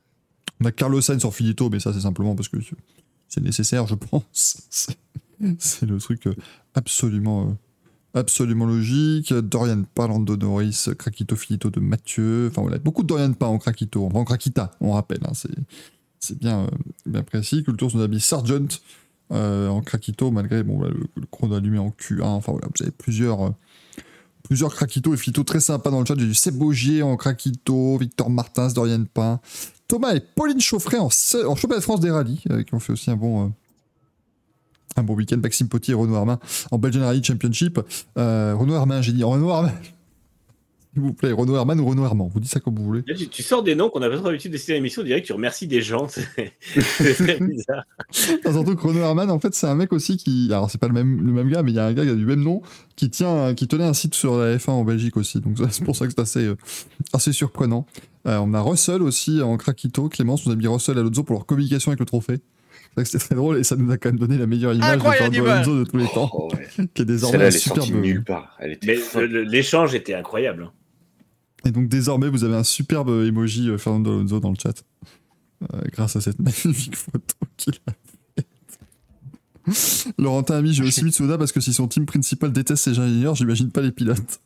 [0.62, 2.58] On a Carlos Sainz sur Finito, mais ça c'est simplement parce que
[3.28, 4.68] c'est- nécessaire, je pense.
[5.60, 6.36] C'est- le truc euh,
[6.74, 7.56] absolument,
[8.14, 9.34] absolument logique.
[9.34, 12.48] Dorian parlant de Norris, Krakito Finito de Mathieu.
[12.52, 13.58] Enfin voilà, beaucoup de Dorian pas en
[14.06, 15.22] enfin en Krakita, on rappelle.
[15.26, 15.34] hein,
[16.20, 16.68] c'est bien, euh,
[17.06, 17.64] bien précis.
[17.64, 18.68] Culture mis Sargent
[19.32, 20.94] euh, en Krakito, malgré bon, le,
[21.32, 22.24] chrono allumé en Q1.
[22.24, 23.42] Enfin voilà, vous avez plusieurs.
[23.48, 23.52] euh,
[24.44, 24.74] Plusieurs
[25.14, 26.16] et Fito très sympas dans le chat.
[26.18, 29.40] J'ai du Sebogier en Krakito, Victor Martins, Dorian Pain,
[29.88, 31.10] Thomas et Pauline Chauffret en, en
[31.56, 33.54] championnat de France des rallyes, euh, qui ont fait aussi un bon,
[35.00, 35.38] un bon week-end.
[35.38, 36.40] Maxime Potier et Renaud Armin
[36.72, 37.80] en Belgian Rally Championship.
[38.18, 39.24] Euh, Renaud Armin, j'ai dit.
[39.24, 39.72] Renaud Armin.
[40.94, 42.32] S'il vous plaît, Renaud Armin ou Renaud Armand.
[42.34, 43.04] Vous dites ça comme vous voulez.
[43.04, 45.20] Tu, tu sors des noms qu'on n'a pas trop l'habitude de citer à l'émission, que
[45.20, 46.08] tu remercies des gens.
[46.08, 47.86] C'est très bizarre.
[48.10, 50.48] Surtout que Renaud Herman, en fait, c'est un mec aussi qui.
[50.52, 52.10] Alors, c'est pas le même, le même gars, mais il y a un gars qui
[52.10, 52.64] a du même nom,
[52.96, 55.40] qui, tient, qui tenait un site sur la F1 en Belgique aussi.
[55.40, 56.58] Donc, c'est pour ça que c'est assez, euh,
[57.14, 57.86] assez surprenant.
[58.26, 60.10] Euh, on a Russell aussi en Krakito.
[60.10, 62.40] Clémence nous a mis Russell et Alonso pour leur communication avec le trophée.
[62.90, 64.74] C'est vrai que c'était très drôle et ça nous a quand même donné la meilleure
[64.74, 65.72] image Incroyable de Fernando.
[65.72, 66.88] Alonso de tous les temps, Oh, ouais.
[66.94, 68.04] qui est désormais Celle-là, un elle est sortie superbe.
[68.06, 68.58] nulle part.
[68.60, 70.64] Elle était Mais l'échange était incroyable.
[70.64, 70.72] hein.
[71.66, 74.84] Et donc désormais, vous avez un superbe emoji euh, Fernando Alonso dans le chat.
[75.74, 77.92] Euh, grâce à cette magnifique photo qu'il a
[78.36, 80.14] faite.
[80.18, 82.98] Laurentin a mis, j'ai aussi mis Tsunoda parce que si son team principal déteste ses
[83.00, 84.40] ingénieurs, j'imagine pas les pilotes.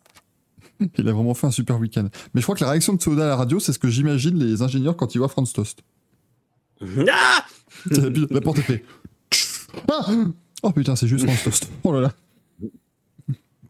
[0.98, 2.10] Il a vraiment fait un super week-end.
[2.34, 4.38] Mais je crois que la réaction de Tsunoda à la radio, c'est ce que j'imagine
[4.38, 5.80] les ingénieurs quand ils voient Franz Tost.
[7.10, 7.46] Ah
[7.92, 8.86] La, la porte est fait.
[9.92, 10.06] Ah
[10.62, 11.68] oh putain, c'est juste Franz Tost.
[11.84, 12.14] Oh là là.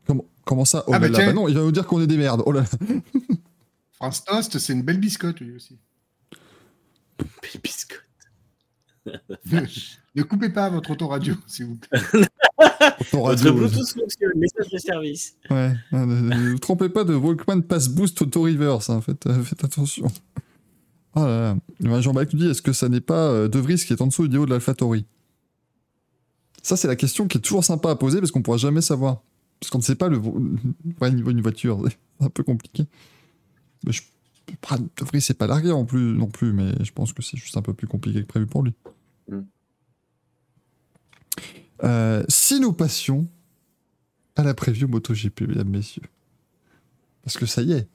[0.06, 1.26] Comment, comment ça Oh Ah là bah là.
[1.28, 2.44] Bah non, il va nous dire qu'on est des merdes.
[2.46, 2.68] Oh là là.
[3.94, 5.80] France Toast, c'est une belle biscotte, lui aussi.
[7.64, 8.04] Biscotte.
[9.06, 9.62] ne,
[10.16, 12.02] ne coupez pas votre autoradio, s'il vous plaît.
[13.12, 15.38] Ton Votre Bluetooth fonctionne, message de service.
[15.50, 20.08] Ouais, ne vous trompez pas de Walkman Pass Boost Auto Reverse, hein, faites, faites attention.
[21.16, 21.92] Oh là là.
[21.92, 24.08] Ouais, Jean-Baptiste nous dit est-ce que ça n'est pas euh, De Vries qui est en
[24.08, 25.06] dessous du haut de l'AlphaTauri
[26.62, 29.22] Ça, c'est la question qui est toujours sympa à poser parce qu'on pourra jamais savoir.
[29.60, 30.20] Parce qu'on ne sait pas le
[30.98, 31.82] vrai niveau d'une voiture.
[32.20, 32.86] C'est un peu compliqué.
[33.86, 34.02] Mais je...
[34.70, 37.38] ah, De Vries, c'est pas largué en plus, non plus, mais je pense que c'est
[37.38, 38.74] juste un peu plus compliqué que prévu pour lui.
[39.30, 39.40] Mm.
[41.84, 43.28] Euh, si nous passions
[44.36, 46.04] à la preview MotoGP, mesdames, messieurs.
[47.24, 47.88] Parce que ça y est,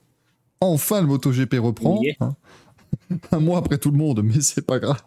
[0.61, 2.01] enfin le MotoGP reprend.
[2.19, 2.35] Hein.
[3.31, 5.01] Un mois après tout le monde, mais c'est pas grave.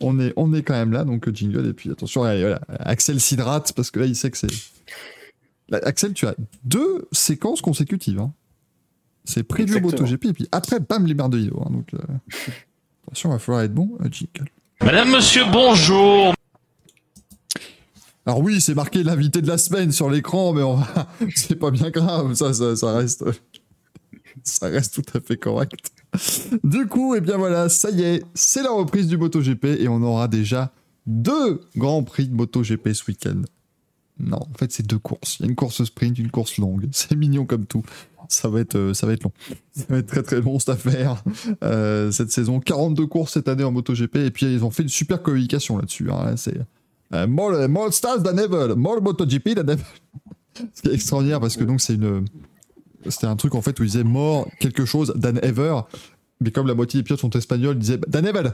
[0.00, 1.66] On est, on est quand même là, donc jingle.
[1.66, 4.48] Et puis attention, allez, voilà, Axel s'hydrate parce que là, il sait que c'est.
[5.68, 6.34] Là, Axel, tu as
[6.64, 8.18] deux séquences consécutives.
[8.20, 8.32] hein.
[9.24, 9.92] C'est preview Exactement.
[10.02, 11.62] MotoGP, et puis après, bam, les mers de Hilo.
[11.64, 11.70] hein.
[11.70, 11.98] donc, euh,
[13.06, 13.96] attention, il va falloir être bon.
[14.00, 14.50] Euh, jingle.
[14.82, 16.34] Madame, monsieur, bonjour.
[18.24, 21.08] Alors oui, c'est marqué l'invité de la semaine sur l'écran, mais on va...
[21.36, 23.24] c'est pas bien grave, ça, ça, ça reste,
[24.42, 25.72] ça reste tout à fait correct.
[26.64, 30.02] Du coup, et bien voilà, ça y est, c'est la reprise du MotoGP et on
[30.02, 30.72] aura déjà
[31.06, 33.42] deux grands prix de MotoGP ce week-end.
[34.18, 35.36] Non, en fait, c'est deux courses.
[35.38, 36.88] Il y a une course sprint, une course longue.
[36.92, 37.82] C'est mignon comme tout.
[38.28, 39.32] Ça va être, euh, ça va être long.
[39.72, 41.22] Ça va être très très long cette affaire.
[41.62, 44.16] Euh, cette saison, 42 courses cette année en MotoGP.
[44.16, 46.10] Et puis, ils ont fait une super communication là-dessus.
[46.10, 46.34] Hein.
[46.36, 46.58] C'est
[47.12, 48.74] euh, more, stars than ever.
[48.74, 49.82] More MotoGP than ever.
[50.72, 52.24] C'est extraordinaire parce que donc, c'est une.
[53.08, 55.80] C'était un truc en fait où ils disaient more quelque chose than ever.
[56.40, 58.50] Mais comme la moitié des pilotes sont espagnols, ils disaient than ever.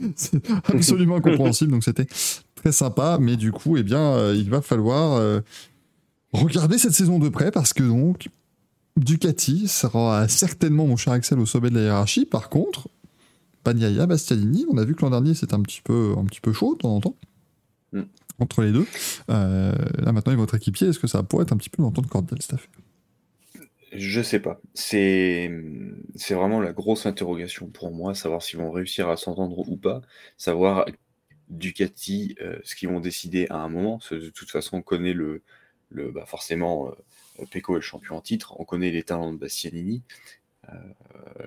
[0.16, 1.72] c'est absolument incompréhensible.
[1.72, 2.06] Donc, c'était
[2.54, 5.40] très sympa, mais du coup, eh bien, euh, il va falloir euh,
[6.32, 8.28] regarder cette saison de près parce que donc
[8.96, 12.24] Ducati sera certainement, mon cher Axel, au sommet de la hiérarchie.
[12.24, 12.88] Par contre,
[13.64, 16.52] Bagnaia, Bastianini, on a vu que l'an dernier c'était un petit peu, un petit peu
[16.52, 17.16] chaud de temps en temps.
[17.92, 18.02] Mm.
[18.38, 18.86] Entre les deux.
[19.30, 20.88] Euh, là maintenant, il votre équipier.
[20.88, 22.68] Est-ce que ça pourrait être un petit peu l'entente cordiale cette affaire?
[23.98, 24.60] Je sais pas.
[24.74, 25.50] C'est
[26.30, 30.02] vraiment la grosse interrogation pour moi, savoir s'ils vont réussir à s'entendre ou pas,
[30.36, 30.86] savoir
[31.48, 34.00] Ducati, euh, ce qu'ils vont décider à un moment.
[34.10, 35.42] De toute façon, on connaît le,
[35.90, 36.90] le bah forcément,
[37.40, 40.02] euh, Pecco est le champion en titre, on connaît les talents de Bastianini.
[40.68, 40.74] Euh,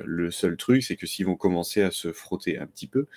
[0.06, 3.08] le seul truc, c'est que s'ils vont commencer à se frotter un petit peu,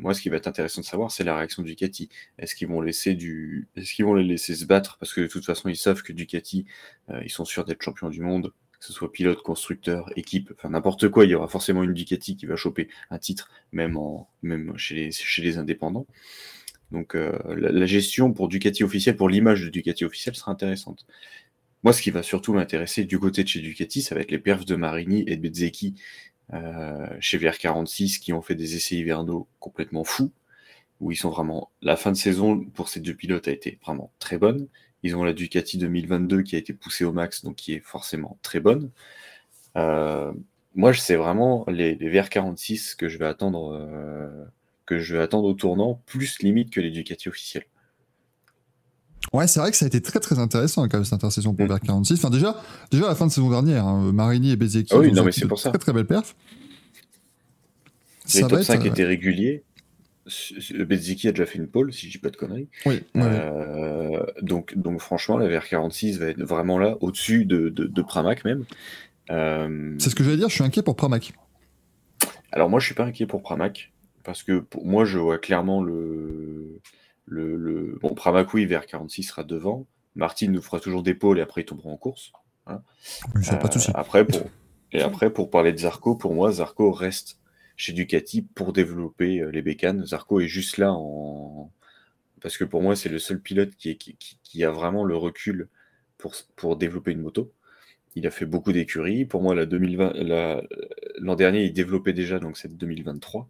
[0.00, 2.08] moi, ce qui va être intéressant de savoir, c'est la réaction de Ducati.
[2.38, 4.98] Est-ce qu'ils vont laisser du, est-ce qu'ils vont les laisser se battre?
[4.98, 6.66] Parce que de toute façon, ils savent que Ducati,
[7.22, 11.08] ils sont sûrs d'être champions du monde que ce soit pilote, constructeur, équipe, enfin n'importe
[11.08, 13.96] quoi, il y aura forcément une Ducati qui va choper un titre, même,
[14.76, 16.06] chez, les, indépendants.
[16.92, 21.06] Donc euh, la, gestion pour Ducati officiel, pour l'image de Ducati officiel sera intéressante.
[21.82, 24.38] Moi, ce qui va surtout m'intéresser du côté de chez Ducati, ça va être les
[24.38, 25.94] perfs de Marini et de Bezzecchi
[26.52, 30.32] euh, chez VR46 qui ont fait des essais hivernaux complètement fous,
[31.00, 31.70] où ils sont vraiment.
[31.82, 34.68] La fin de saison pour ces deux pilotes a été vraiment très bonne.
[35.02, 38.38] Ils ont la Ducati 2022 qui a été poussée au max, donc qui est forcément
[38.42, 38.90] très bonne.
[39.76, 40.32] Euh,
[40.74, 44.28] moi, c'est vraiment les, VR46 que je vais attendre, euh,
[44.84, 47.64] que je vais attendre au tournant, plus limite que les Ducati officiels.
[49.32, 51.66] Ouais, c'est vrai que ça a été très très intéressant quand même cette intersaison pour
[51.66, 51.72] mm.
[51.72, 52.14] VR46.
[52.14, 52.60] Enfin déjà,
[52.90, 55.32] déjà à la fin de saison dernière, hein, Marini et Bezeki ah oui, non, mais
[55.32, 55.70] c'est pour ça.
[55.70, 56.36] très très belle perf.
[58.34, 59.64] Les top 5 étaient réguliers.
[60.84, 62.68] Beziki a déjà fait une pole, si je dis pas de conneries.
[62.84, 63.02] Oui.
[63.16, 68.64] Euh, donc, donc, franchement, la VR46 va être vraiment là, au-dessus de, de, Pramac même.
[69.30, 71.32] Euh, C'est ce que j'allais dire, je suis inquiet pour Pramac.
[72.52, 73.92] Alors, moi, je suis pas inquiet pour Pramac,
[74.24, 76.80] parce que pour moi, je vois clairement le.
[77.26, 77.98] le, le...
[78.02, 79.86] Bon, Pramac, oui, VR46 sera devant.
[80.16, 82.32] Martin nous fera toujours des pôles et après, ils tomberont en course.
[82.66, 82.80] Hein.
[83.60, 83.90] pas de souci.
[83.90, 84.42] Euh, après, pour...
[84.92, 87.38] Et après, pour parler de Zarco, pour moi, Zarco reste
[87.76, 90.04] chez Ducati pour développer euh, les bécanes.
[90.06, 91.70] Zarco est juste là en...
[92.40, 95.68] parce que pour moi, c'est le seul pilote qui, qui, a vraiment le recul
[96.18, 97.52] pour, pour développer une moto.
[98.14, 99.26] Il a fait beaucoup d'écuries.
[99.26, 99.66] Pour moi, l'an
[101.20, 103.48] la, dernier, il développait déjà, donc c'est 2023.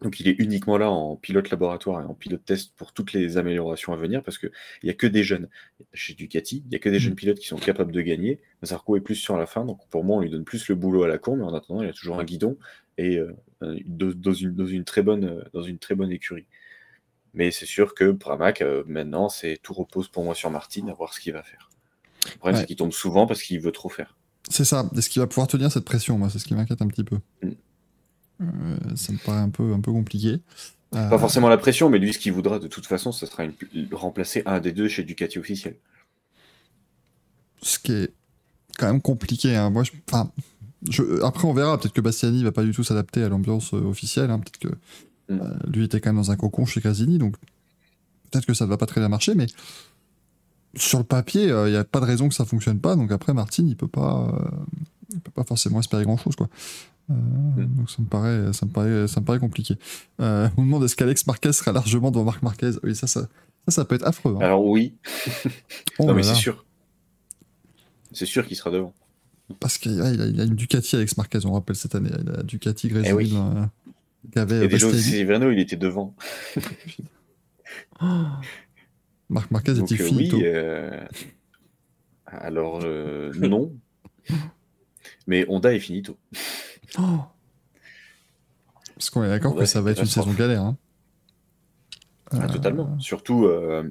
[0.00, 3.36] Donc il est uniquement là en pilote laboratoire et en pilote test pour toutes les
[3.36, 4.52] améliorations à venir parce qu'il
[4.84, 5.48] n'y a que des jeunes.
[5.92, 7.16] Chez Ducati, il n'y a que des jeunes mm.
[7.16, 8.40] pilotes qui sont capables de gagner.
[8.64, 11.02] Zarco est plus sur la fin, donc pour moi on lui donne plus le boulot
[11.02, 12.56] à la con, mais en attendant il a toujours un guidon
[12.98, 16.46] et euh, dans, une, dans, une, très bonne, dans une très bonne écurie.
[17.32, 20.92] Mais c'est sûr que Pramac, euh, maintenant, c'est tout repose pour moi sur Martin à
[20.92, 21.70] voir ce qu'il va faire.
[22.26, 24.16] Le problème, c'est qu'il tombe souvent parce qu'il veut trop faire.
[24.50, 24.90] C'est ça.
[24.96, 26.18] Est-ce qu'il va pouvoir tenir cette pression?
[26.18, 27.18] Moi, c'est ce qui m'inquiète un petit peu.
[27.42, 27.50] Mm.
[28.40, 30.40] Euh, ça me paraît un peu, un peu compliqué.
[30.90, 33.52] Pas forcément la pression, mais lui, ce qu'il voudra de toute façon, ce sera une...
[33.92, 35.76] remplacer un des deux chez Ducati officiel.
[37.60, 38.12] Ce qui est
[38.78, 39.54] quand même compliqué.
[39.54, 39.68] Hein.
[39.68, 39.92] Moi, je...
[40.08, 40.32] Enfin,
[41.22, 41.78] après, on verra.
[41.78, 44.30] Peut-être que Bastiani va pas du tout s'adapter à l'ambiance euh, officielle.
[44.30, 44.38] Hein.
[44.38, 44.68] Peut-être que
[45.32, 45.40] mm.
[45.40, 47.18] euh, lui était quand même dans un cocon chez Casini.
[47.18, 47.36] Donc,
[48.30, 49.34] peut-être que ça ne va pas très bien marcher.
[49.34, 49.46] Mais
[50.76, 52.96] sur le papier, euh, il n'y a pas de raison que ça fonctionne pas.
[52.96, 54.32] Donc, après, Martin, il peut pas,
[55.24, 56.36] peut pas forcément espérer grand-chose.
[56.36, 56.48] quoi.
[57.08, 57.64] Mm.
[57.76, 59.76] Donc, ça me paraît, ça me paraît, ça me paraît compliqué.
[60.18, 62.72] on me demande est-ce qu'Alex Marquez sera largement devant Marc Marquez?
[62.84, 63.28] Oui, ça, ça,
[63.66, 64.36] ça, peut être affreux.
[64.36, 64.44] Hein.
[64.44, 64.94] Alors, oui.
[65.98, 66.64] Oh non, mais c'est sûr.
[68.12, 68.94] C'est sûr qu'il sera devant.
[69.60, 72.10] Parce qu'il a, il a, une Ducati avec Marquez, on rappelle cette année.
[72.20, 73.10] Il a Ducati Grésiville.
[73.10, 73.34] Eh oui.
[73.36, 76.14] euh, avait Et déjà aussi, il était devant.
[79.30, 80.36] Marc Marquez était euh, finito.
[80.36, 81.00] Oui, euh...
[82.26, 83.72] Alors, euh, non.
[85.26, 86.18] Mais Honda est finito.
[86.98, 87.02] Oh.
[88.94, 90.62] Parce qu'on est d'accord que ça va être une saison galère.
[90.62, 90.76] Hein.
[92.32, 92.98] Ah, totalement.
[92.98, 93.88] Surtout euh,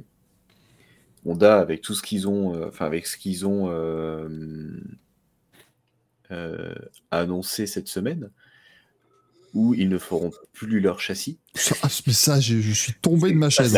[1.25, 4.27] Honda avec tout ce qu'ils ont, enfin avec ce qu'ils ont euh,
[7.11, 8.29] annoncé cette semaine
[9.53, 11.39] où ils ne feront plus leur châssis.
[11.83, 13.77] Ah, mais ça, je, suis tombé de ma chaise.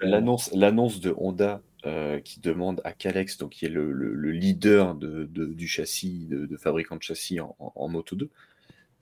[0.00, 5.68] L'annonce de Honda euh, qui demande à Calex, donc qui est le, leader de, du
[5.68, 8.28] châssis, de, fabricant de châssis en, Moto 2,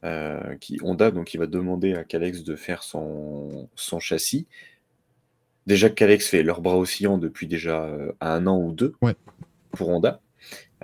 [0.04, 4.46] euh, qui, Honda donc, qui va demander à Calex de faire son, son châssis.
[5.66, 9.14] déjà Calex fait leur bras oscillant depuis déjà euh, un an ou deux Ouais.
[9.70, 10.20] pour Honda.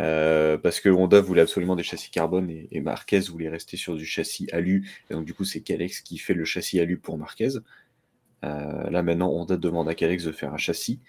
[0.00, 4.06] Euh, parce que Honda voulait absolument des châssis carbone et, Marquez voulait rester sur du
[4.06, 4.88] châssis alu.
[5.10, 7.50] Et donc, du coup, c'est Calex qui fait le châssis alu pour Marquez.
[8.44, 11.00] Euh, là, maintenant, Honda demande à Calex de faire un châssis.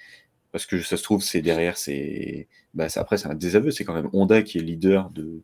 [0.52, 2.48] Parce que ça se trouve, c'est derrière, c'est.
[2.74, 3.72] Bah, c'est- après, c'est un désaveu.
[3.72, 5.42] C'est quand même Honda qui est leader de.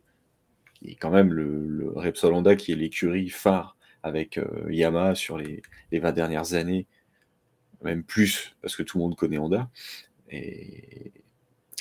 [0.74, 5.38] qui est quand même le, Repsol Honda qui est l'écurie phare avec euh, Yamaha sur
[5.38, 5.62] les,
[5.92, 6.86] les 20 dernières années.
[7.82, 9.70] Même plus, parce que tout le monde connaît Honda.
[10.30, 11.12] Et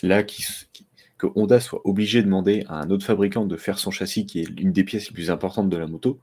[0.03, 0.86] là, qui, qui-
[1.17, 4.41] que Honda soit obligé de demander à un autre fabricant de faire son châssis, qui
[4.41, 6.19] est l'une des pièces les plus importantes de la moto,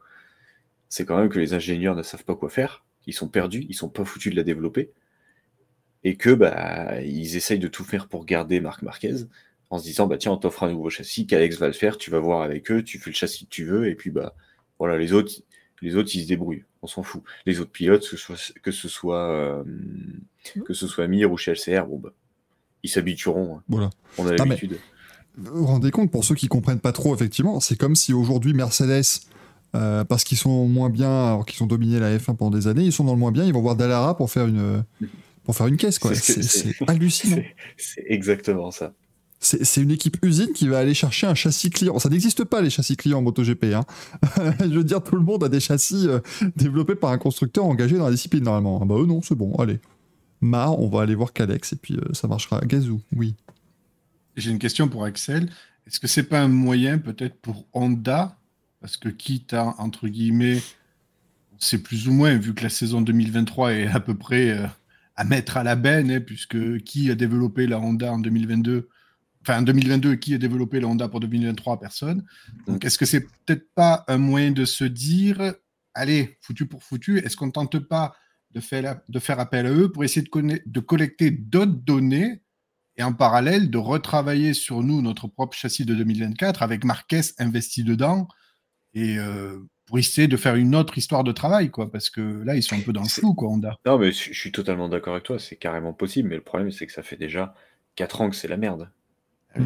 [0.88, 3.74] c'est quand même que les ingénieurs ne savent pas quoi faire, ils sont perdus, ils
[3.74, 4.92] sont pas foutus de la développer,
[6.04, 9.26] et que bah ils essayent de tout faire pour garder Marc Marquez,
[9.70, 12.10] en se disant bah tiens on t'offre un nouveau châssis, qu'Alex va le faire, tu
[12.10, 14.36] vas voir avec eux, tu fais le châssis que tu veux, et puis bah
[14.78, 15.32] voilà les autres,
[15.82, 17.22] les autres ils se débrouillent, on s'en fout.
[17.46, 19.64] Les autres pilotes, que ce soit que ce soit, euh,
[20.64, 22.12] que ce soit Mir ou chez LCR, bon bah
[22.84, 23.56] ils s'habitueront.
[23.56, 23.62] hein.
[23.68, 23.90] Voilà.
[24.18, 24.78] On a l'habitude.
[25.36, 28.52] Vous vous rendez compte, pour ceux qui comprennent pas trop, effectivement, c'est comme si aujourd'hui
[28.54, 29.02] Mercedes,
[29.74, 32.84] euh, parce qu'ils sont moins bien, alors qu'ils ont dominé la F1 pendant des années,
[32.84, 34.84] ils sont dans le moins bien, ils vont voir Dallara pour faire une,
[35.42, 36.14] pour faire une caisse, quoi.
[36.14, 37.36] C'est ce que- C'est c'est- c'est hallucinant.
[37.76, 38.92] C'est- C'est exactement ça.
[39.40, 41.98] C'est c'est une équipe usine qui va aller chercher un châssis client.
[41.98, 43.74] Ça n'existe pas les châssis clients en MotoGP.
[43.74, 43.84] Hein.
[44.60, 46.20] Je veux dire, tout le monde a des châssis euh,
[46.56, 48.78] développés par un constructeur engagé dans la discipline normalement.
[48.80, 49.80] Ah bah eux non, c'est bon, allez.
[50.52, 52.60] On va aller voir Calex et puis euh, ça marchera.
[52.60, 53.34] Gazou, oui.
[54.36, 55.50] J'ai une question pour Axel.
[55.86, 58.36] Est-ce que c'est pas un moyen peut-être pour Honda,
[58.80, 60.62] parce que quitte à, entre guillemets,
[61.58, 64.66] c'est plus ou moins, vu que la saison 2023 est à peu près euh,
[65.16, 68.88] à mettre à la benne, hein, puisque qui a développé la Honda en 2022
[69.46, 72.24] Enfin, en 2022, qui a développé la Honda pour 2023 Personne?
[72.66, 75.52] Donc, est-ce que c'est peut-être pas un moyen de se dire,
[75.92, 78.14] allez, foutu pour foutu, est-ce qu'on tente pas
[78.54, 82.40] de faire, de faire appel à eux pour essayer de, conna- de collecter d'autres données
[82.96, 87.82] et en parallèle de retravailler sur nous notre propre châssis de 2024 avec Marquez investi
[87.82, 88.28] dedans
[88.94, 92.54] et euh, pour essayer de faire une autre histoire de travail quoi parce que là
[92.54, 93.76] ils sont un peu dans le flou quoi Honda.
[93.84, 96.86] Non, mais je suis totalement d'accord avec toi, c'est carrément possible, mais le problème, c'est
[96.86, 97.54] que ça fait déjà
[97.96, 98.88] 4 ans que c'est la merde.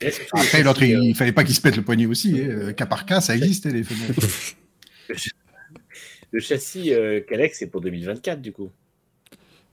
[0.00, 2.48] Est-ce que Après l'autre châssis, il, fallait pas qu'il se pète le poignet aussi hein.
[2.48, 4.56] Euh, cas par cas ça existe les fenêtres.
[6.32, 8.70] euh, le châssis euh, Calex, c'est pour 2024 du coup.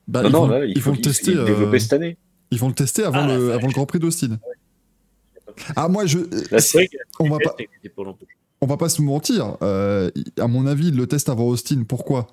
[0.07, 1.31] Bah, non, ils, non, vont, ils il faut vont le tester.
[1.31, 2.17] il développé euh, cette année.
[2.51, 3.55] Ils vont le tester avant, Ah, le, vache.
[3.57, 4.39] avant le Grand Prix d'Austin.
[5.75, 6.19] Ah moi je,
[6.51, 7.55] Là, c'est vrai que on va pas,
[8.61, 9.57] on va pas se mentir.
[9.61, 10.09] euh,
[10.39, 11.83] à mon avis, ils le testent avant Austin.
[11.87, 12.27] Pourquoi?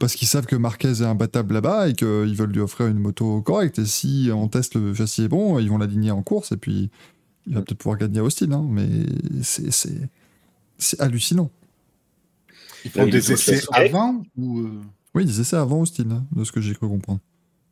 [0.00, 3.42] Parce qu'ils savent que Marquez est imbattable là-bas et qu'ils veulent lui offrir une moto
[3.42, 3.78] correcte.
[3.78, 6.90] Et si on teste le châssis est bon, ils vont l'aligner en course et puis
[7.46, 8.50] il va peut-être pouvoir gagner à Austin.
[8.52, 8.88] hein, mais
[9.42, 11.50] c'est hallucinant.
[12.84, 14.80] Ils font des essais avant ou euh,
[15.14, 17.20] Oui, disaient ça avant Austin, hein, de ce que j'ai cru comprendre.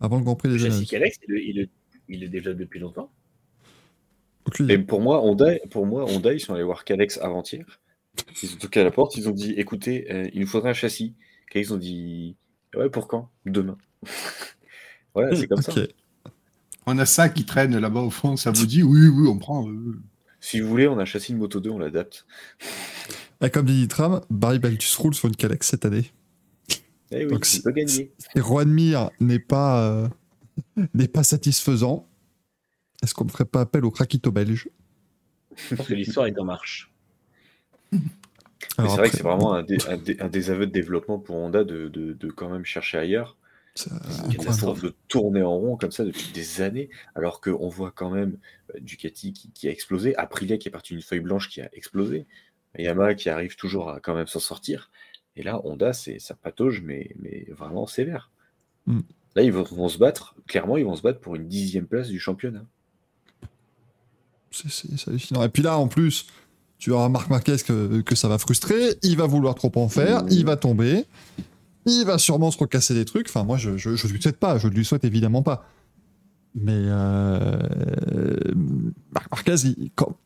[0.01, 0.91] Avant le Grand Prix Le des châssis Amériques.
[0.91, 1.69] Calex, il le, il, le,
[2.09, 3.11] il le développe depuis longtemps.
[4.47, 7.65] Aucune Et pour moi, Honda, pour moi, Honda, ils sont allés voir Calex avant-hier.
[8.43, 10.75] Ils ont toqué à la porte, ils ont dit écoutez, euh, il nous faudrait un
[10.75, 11.15] châssis.
[11.51, 12.37] Calex ils ont dit
[12.75, 13.31] ouais, pour quand?
[13.47, 13.77] Demain.
[15.15, 15.73] voilà, c'est comme ça.
[16.87, 19.69] On a ça qui traîne là-bas au fond ça vous dit oui oui on prend
[19.69, 20.01] euh.
[20.41, 22.27] Si vous voulez, on a un châssis de Moto 2, on l'adapte.
[23.43, 26.11] Et comme dit Nitram, Barry Baltus roule sur une Calex cette année.
[27.11, 28.13] Eh oui, Donc, il si- peut gagner.
[28.35, 30.09] Et Juan Mir n'est pas, euh,
[30.95, 32.07] n'est pas satisfaisant.
[33.03, 34.69] Est-ce qu'on ne ferait pas appel au craquito belge?
[35.71, 36.93] Je pense que l'histoire est en marche.
[37.93, 37.99] C'est
[38.79, 41.65] vrai après, que c'est vraiment un, dé- un dé- un désaveu de développement pour Honda
[41.65, 43.37] de, de- de quand même chercher ailleurs.
[43.75, 44.37] c'est, euh, une incroyable.
[44.37, 48.37] catastrophe de tourner en rond comme ça depuis des années, alors qu'on voit quand même
[48.75, 51.69] euh, Ducati qui, qui a explosé, Aprilia qui est parti d'une feuille blanche qui a
[51.73, 52.27] explosé,
[52.79, 54.91] Yamaha qui arrive toujours à quand même s'en sortir.
[55.37, 58.31] Et là, Honda, c'est ça patauge, mais, mais vraiment sévère.
[58.87, 59.01] Mm.
[59.37, 62.09] Là, ils vont, vont se battre, clairement, ils vont se battre pour une dixième place
[62.09, 62.65] du championnat.
[64.51, 65.43] C'est- hallucinant.
[65.45, 66.27] Et puis là, en plus,
[66.79, 68.97] tu auras Marc Marquez que, que ça va frustrer.
[69.03, 70.25] Il va vouloir trop en faire.
[70.31, 71.05] Il va tomber.
[71.87, 73.29] Il va sûrement se recasser des trucs.
[73.29, 74.59] Enfin, moi, je, je, je lui souhaite pas.
[74.59, 75.69] Je ne lui souhaite évidemment pas.
[76.57, 77.59] Mais euh,
[79.13, 80.17] Marc Marquez, il- quand,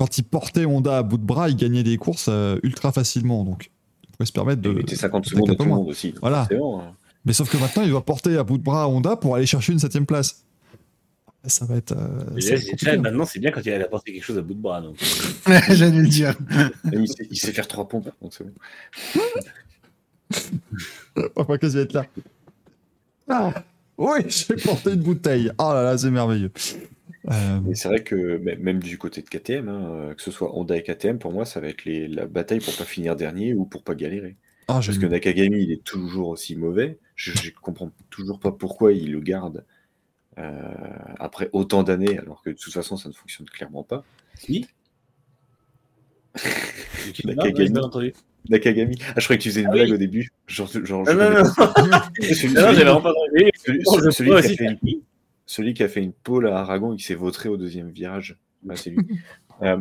[0.00, 3.44] quand il portait Honda à bout de bras, il gagnait des courses euh, ultra facilement.
[3.44, 3.70] Donc,
[4.02, 4.70] il pouvait se permettre de.
[4.70, 6.14] Il mettait 50 d'attaquer secondes à tout le monde aussi.
[6.22, 6.48] Voilà.
[6.50, 6.94] hein.
[7.26, 9.74] Mais sauf que maintenant, il doit porter à bout de bras Honda pour aller chercher
[9.74, 10.46] une septième place.
[11.44, 11.92] Ça va être.
[11.92, 12.40] euh,
[12.78, 14.80] ça maintenant, c'est bien quand il a apporté quelque chose à bout de bras.
[14.80, 14.96] Donc.
[15.68, 16.34] j'allais le dire
[16.90, 18.52] il, sait, il sait faire trois pompes, donc c'est bon.
[21.36, 22.06] Marc Marquez va être là?
[23.28, 23.52] Ah,
[23.98, 25.50] oui, j'ai porté une bouteille.
[25.58, 26.50] Oh là là, c'est merveilleux.
[27.30, 30.30] Euh, Mais c'est vrai que mê- même du côté de KTM, hein, euh, que ce
[30.30, 33.14] soit Honda et KTM, pour moi, ça va être les- la bataille pour pas finir
[33.16, 34.36] dernier ou pour pas galérer.
[34.68, 36.98] ah, j'ai Parce que Nakagami, il est toujours aussi mauvais.
[37.16, 39.64] je, je comprends toujours pas pourquoi il le garde
[40.38, 40.62] euh,
[41.18, 44.04] après autant d'années, alors que de toute façon, ça ne fonctionne clairement pas.
[44.36, 44.66] Si
[47.24, 47.72] Nakagami.
[48.48, 48.96] Nakagami.
[49.08, 49.94] Ah, je croyais que tu faisais une Ah blague oui.
[49.94, 50.30] au début.
[50.46, 52.24] Genre, genre, Ah, je non, non, non.
[52.34, 53.12] Celui- Non, j'avais vraiment pas
[53.64, 53.82] celui-
[54.12, 54.76] celui qui a fait faire.
[55.50, 58.38] Celui qui a fait une pole à Aragon et qui s'est vautré au deuxième virage.
[58.62, 58.98] Bah, c'est lui.
[59.62, 59.76] Euh,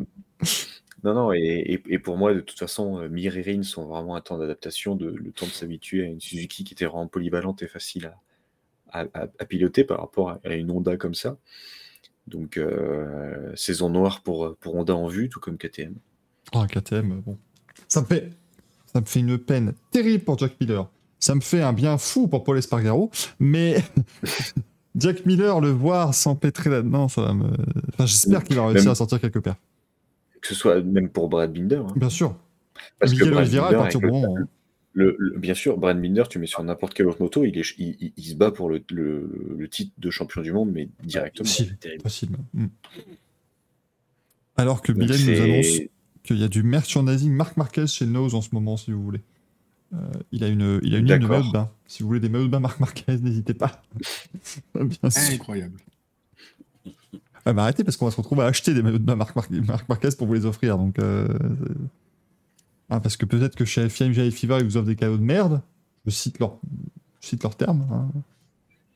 [1.05, 3.85] non, non, et, et- et pour moi, de toute façon, euh, Mir et Rin sont
[3.85, 7.07] vraiment un temps d'adaptation, de, le temps de s'habituer à une Suzuki qui était vraiment
[7.07, 8.11] polyvalente et facile
[8.91, 11.37] à, à- à- à piloter par rapport à, à une Honda comme ça.
[12.27, 15.95] Donc, euh, saison noire pour, pour Honda en vue, tout comme KTM.
[16.53, 17.37] Ah, KTM, bon.
[17.87, 18.31] Ça me fait,
[18.93, 20.89] ça me fait une peine terrible pour Jack Miller.
[21.19, 23.77] Ça me fait un bien fou pour Paul Espargaro, mais
[24.99, 27.45] Jack Miller, le voir s'empêtrer là-dedans, ça va me.
[27.93, 29.55] Enfin, j'espère qu'il va réussir Même- à sortir quelque part.
[30.41, 31.81] Que ce soit même pour Brad Binder.
[31.87, 31.93] hein.
[31.95, 32.35] Bien sûr.
[32.99, 34.35] Parce Miguel Oliveira, à partir du moment.
[34.93, 37.73] Le, le- bien sûr, Brad Binder, tu mets sur n'importe quelle autre moto, il, est,
[37.77, 38.81] il, il- il se bat pour le,
[39.69, 41.47] titre de champion du monde, mais directement.
[41.79, 42.01] Terrible.
[42.01, 42.29] facile.
[42.53, 42.65] Mm.
[44.57, 45.81] Alors que Mylène nous annonce
[46.23, 49.21] qu'il y a du merchandising Marc Marquez chez Nose en ce moment, si vous voulez.
[49.93, 49.97] Euh,
[50.31, 51.71] il a une, il a une ligne de maillot de bain.
[51.87, 53.81] Si vous voulez des maillots de bain Marc Marquez, n'hésitez pas.
[54.75, 55.33] Bien sûr.
[55.33, 55.79] Incroyable.
[57.45, 59.35] Ah bah arrêtez parce qu'on va se retrouver à acheter des maillots de bain Marc,
[59.35, 60.77] Marc- Marc Marquez pour vous les offrir.
[60.77, 61.27] Donc, euh,
[62.89, 65.23] ah, parce que peut-être que chez FIM GI Fever, ils vous offrent des cadeaux de
[65.23, 65.61] merde.
[66.05, 66.57] Je cite leur,
[67.21, 67.87] je cite leur terme.
[67.91, 68.09] hein.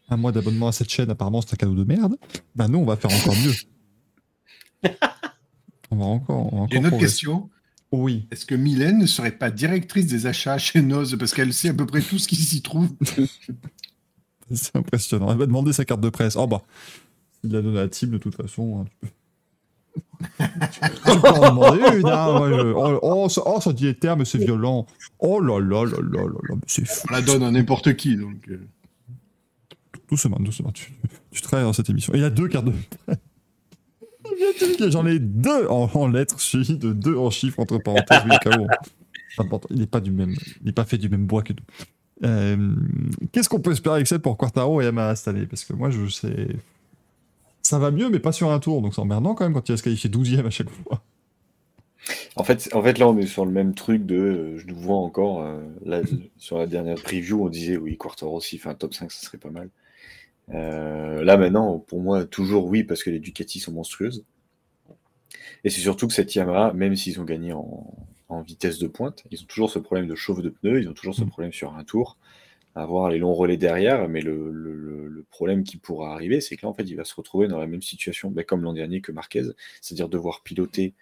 [0.09, 2.17] Un mois d'abonnement à cette chaîne, apparemment, c'est un cadeau de merde.
[2.55, 3.53] Bah nous, on va faire encore mieux.
[5.91, 6.53] on va encore.
[6.53, 6.99] On va J'ai une encore autre progresser.
[6.99, 7.49] question.
[7.95, 8.27] Oui.
[8.31, 11.15] Est-ce que Mylène ne serait pas directrice des achats chez Noz?
[11.17, 12.89] Parce qu'elle sait à peu près tout ce qui s'y trouve
[14.51, 15.31] C'est impressionnant.
[15.31, 16.35] Elle va demander sa carte de presse.
[16.35, 16.63] Oh bah,
[17.43, 18.81] il l'a donné à Tim de toute façon.
[18.81, 18.85] hein,
[20.71, 23.93] tu peux- en demander une, hein, moi, je- oh, oh, ça, oh, ça dit les
[23.95, 24.87] termes, c'est violent.
[25.19, 27.05] Oh là là là là là là, mais c'est fou.
[27.09, 28.17] On la donne à n'importe qui.
[28.17, 28.59] Donc, euh.
[30.09, 30.71] Doucement, doucement.
[30.71, 30.91] Tu,
[31.31, 32.11] tu travailles dans cette émission.
[32.15, 32.71] Il y a deux cartes de
[33.05, 33.17] presse.
[33.99, 34.32] Il vient de dire,
[34.89, 38.23] J'en ai deux en, en lettres suivies de deux en chiffres entre parenthèses.
[38.25, 38.67] Oui, KO.
[39.71, 42.27] Il n'est pas du même, il n'est pas fait du même bois que nous.
[42.29, 42.75] Euh,
[43.31, 45.47] Qu'est-ce qu'on peut espérer avec ça pour Quartaro et Yamaha cette année?
[45.47, 46.49] Parce que moi, je sais.
[47.63, 48.81] Ça va mieux, mais pas sur un tour.
[48.83, 51.01] Donc c'est emmerdant quand même quand il va se qualifier 12ème à chaque fois.
[52.35, 54.15] En fait, en fait, là, on est sur le même truc de.
[54.15, 55.41] euh, je nous vois encore.
[55.41, 56.01] euh, là,
[56.37, 59.37] sur la dernière preview, on disait oui, Quartaro, s'il fait un top 5, ça serait
[59.39, 59.69] pas mal.
[60.53, 64.25] Euh, là, maintenant, pour moi, toujours oui, parce que les Ducati sont monstrueuses.
[65.63, 67.85] Et c'est surtout que cette Yamaha, même s'ils ont gagné en,
[68.29, 70.93] en vitesse de pointe, ils ont toujours ce problème de chauffe de pneus, ils ont
[70.93, 71.29] toujours ce Mm.
[71.29, 72.17] problème sur un tour,
[72.75, 74.09] avoir les longs relais derrière.
[74.09, 76.95] Mais le, le- le- le problème qui pourra arriver, c'est que là, en fait, il
[76.95, 79.43] va se retrouver dans la même situation, ben, comme l'an dernier que Marquez,
[79.81, 80.93] c'est-à-dire devoir piloter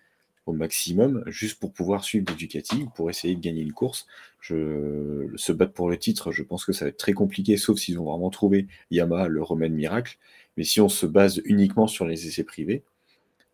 [0.48, 4.08] au maximum juste pour pouvoir suivre Ducati, pour essayer de gagner une course.
[4.42, 7.78] Je, se battre pour le titre, je pense que ça va être très compliqué, sauf
[7.80, 10.18] s'ils ont vraiment trouvé Yamaha le remède miracle.
[10.58, 12.84] Mais si on se base uniquement sur les essais privés,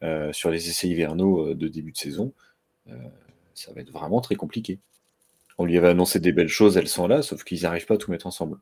[0.04, 2.34] euh, sur les essais hivernaux euh, de début de saison,
[2.90, 2.94] euh,
[3.54, 4.80] ça va être vraiment très compliqué.
[5.58, 7.98] On lui avait annoncé des belles choses, elles sont là, sauf qu'ils n'arrivent pas à
[7.98, 8.58] tout mettre ensemble.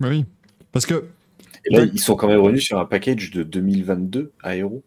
[0.00, 0.24] Oui.
[0.72, 1.06] Parce que.
[1.64, 4.82] Et là, ils sont quand même revenus sur un package de 2022 aéro.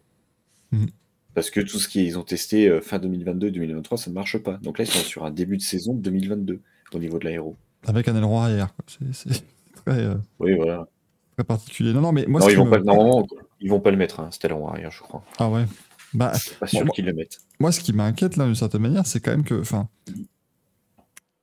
[0.71, 0.87] Mhm.
[1.33, 4.57] Parce que tout ce qu'ils ont testé fin 2022-2023, ça ne marche pas.
[4.57, 6.61] Donc là, ils sont sur un début de saison 2022
[6.93, 7.55] au niveau de l'aéro.
[7.87, 8.73] Avec un aileron arrière.
[8.75, 8.85] quoi.
[8.87, 9.43] C'est c'est
[9.85, 10.87] très, euh, Oui, voilà.
[11.35, 11.93] Très particulier.
[11.93, 13.27] Non, non, mais moi, non, ils vont me- pas, normalement,
[13.59, 15.23] ils vont pas le mettre, hein, aileron arrière, je crois.
[15.37, 15.65] Ah ouais.
[16.13, 17.39] Bah, Pas sûr Bon, qu'ils le mettent.
[17.59, 19.59] moi, ce qui m'inquiète, là, d'une certaine manière, c'est quand même que.
[19.59, 19.89] Enfin.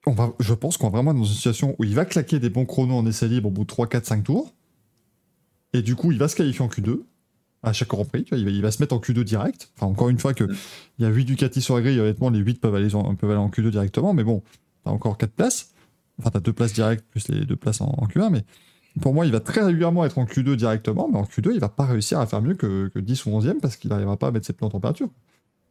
[0.04, 2.40] On va, je pense qu'on va vraiment être dans une situation où il va claquer
[2.40, 4.52] des bons chronos en essai libre au bout de 3, 4, 5 tours.
[5.74, 7.02] Et du coup, il va se qualifier en Q2
[7.62, 8.24] à chaque Grand Prix.
[8.24, 9.70] tu vois, il, va, il va se mettre en Q2 direct.
[9.76, 10.56] Enfin, encore une fois, que Mm.
[10.98, 12.00] il y a 8 Ducati sur la grille.
[12.00, 14.12] Honnêtement, les 8 peuvent aller, en, peuvent aller en Q2 directement.
[14.12, 14.42] Mais bon,
[14.84, 15.72] t'as encore 4 places.
[16.18, 18.30] Enfin, t'as 2 places directes plus les 2 places en, en Q1.
[18.30, 18.44] Mais
[19.00, 21.08] pour moi, il va très régulièrement être en Q2 directement.
[21.08, 23.60] Mais en Q2, il va pas réussir à faire mieux que, que 10 ou 11e
[23.60, 25.08] parce qu'il n'arrivera pas à mettre ses pneus en température.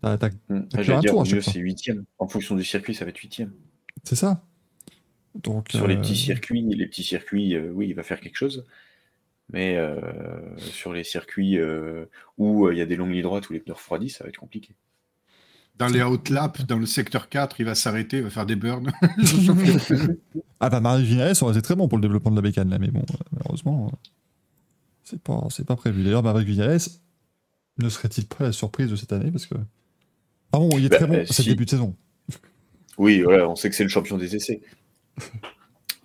[0.01, 0.29] T'as- t'as-.
[0.29, 2.05] T'as J'allais un tour au mieux, c'est huitième.
[2.17, 3.51] En fonction du circuit, ça va être huitième.
[4.03, 4.43] C'est ça.
[5.35, 8.37] Donc, Sur les euh, petits circuits, les petits circuits, euh, oui, il va faire quelque
[8.37, 8.65] chose.
[9.53, 9.99] Mais euh,
[10.57, 11.59] sur les circuits
[12.37, 14.37] où il y a des longues lignes droites où les pneus refroidis, ça va être
[14.37, 14.75] compliqué.
[15.77, 18.91] Dans les outlaps, dans le secteur 4, il va s'arrêter, il va faire des burns.
[20.59, 22.77] Ah bah Marie Vinales aurait été très bon pour le développement de la bécane là,
[22.77, 23.95] mais bon, euh, malheureusement, euh,
[25.03, 26.03] c'est pas, c'est pas prévu.
[26.03, 26.79] D'ailleurs, Marie Vinales
[27.79, 29.31] ne serait-il pas la surprise de cette année?
[29.31, 29.55] Parce que
[30.53, 31.49] ah bon, il est Bah, très bon, euh, c'est si.
[31.49, 31.95] début de saison.
[32.99, 34.61] Oui, voilà, on sait que c'est le champion des essais.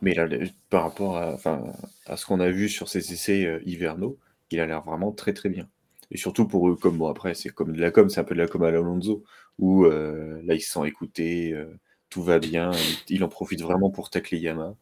[0.02, 0.26] Mais là,
[0.70, 1.64] par rapport à, enfin,
[2.06, 4.18] à ce qu'on a vu sur ces essais euh, hivernaux,
[4.50, 5.68] il a l'air vraiment très très bien.
[6.10, 8.34] Et surtout pour eux, comme bon, après, c'est comme de la com, c'est un peu
[8.34, 9.24] de la com à l'Alonso,
[9.58, 11.78] où euh, là, ils se sont écoutés, euh,
[12.10, 12.72] tout va bien,
[13.08, 14.74] il, en profite vraiment pour tacler Yama.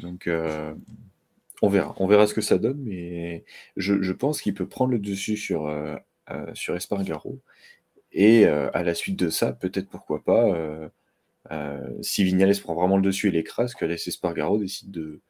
[0.00, 0.74] Donc, euh,
[1.62, 3.44] On verra, on verra ce que ça donne, mais
[3.76, 5.72] je, pense qu'il peut prendre le dessus sur,
[6.54, 7.38] sur Espargaro.
[8.12, 10.90] Et à la suite de ça, peut-être pourquoi pas,
[12.00, 15.20] si Vignales prend vraiment le dessus et l'écrase, que laisse Espargaro décide de,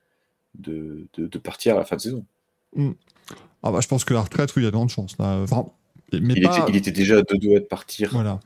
[0.55, 2.25] de, partir à la fin de saison.
[2.75, 2.93] Hmm.
[3.63, 5.17] Ah bah, je pense que la retraite, il y a de grandes chances.
[5.19, 5.45] Là.
[6.13, 8.11] mais il, était, il, était, déjà à deux doigts de partir.
[8.13, 8.41] Voilà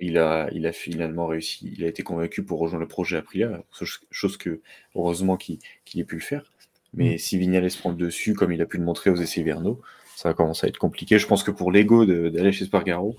[0.00, 3.62] il, a, il a finalement réussi, il a été convaincu pour rejoindre le projet Aprilia,
[4.10, 4.60] chose que
[4.94, 5.58] heureusement qu'il
[5.96, 6.52] ait pu le faire.
[6.94, 7.18] Mais mm.
[7.18, 9.80] si Vignales prend le dessus, comme il a pu le montrer aux essais hivernaux,
[10.14, 11.18] ça va commencer à être compliqué.
[11.18, 13.16] Je pense que pour l'ego d'aller chez Spargaro,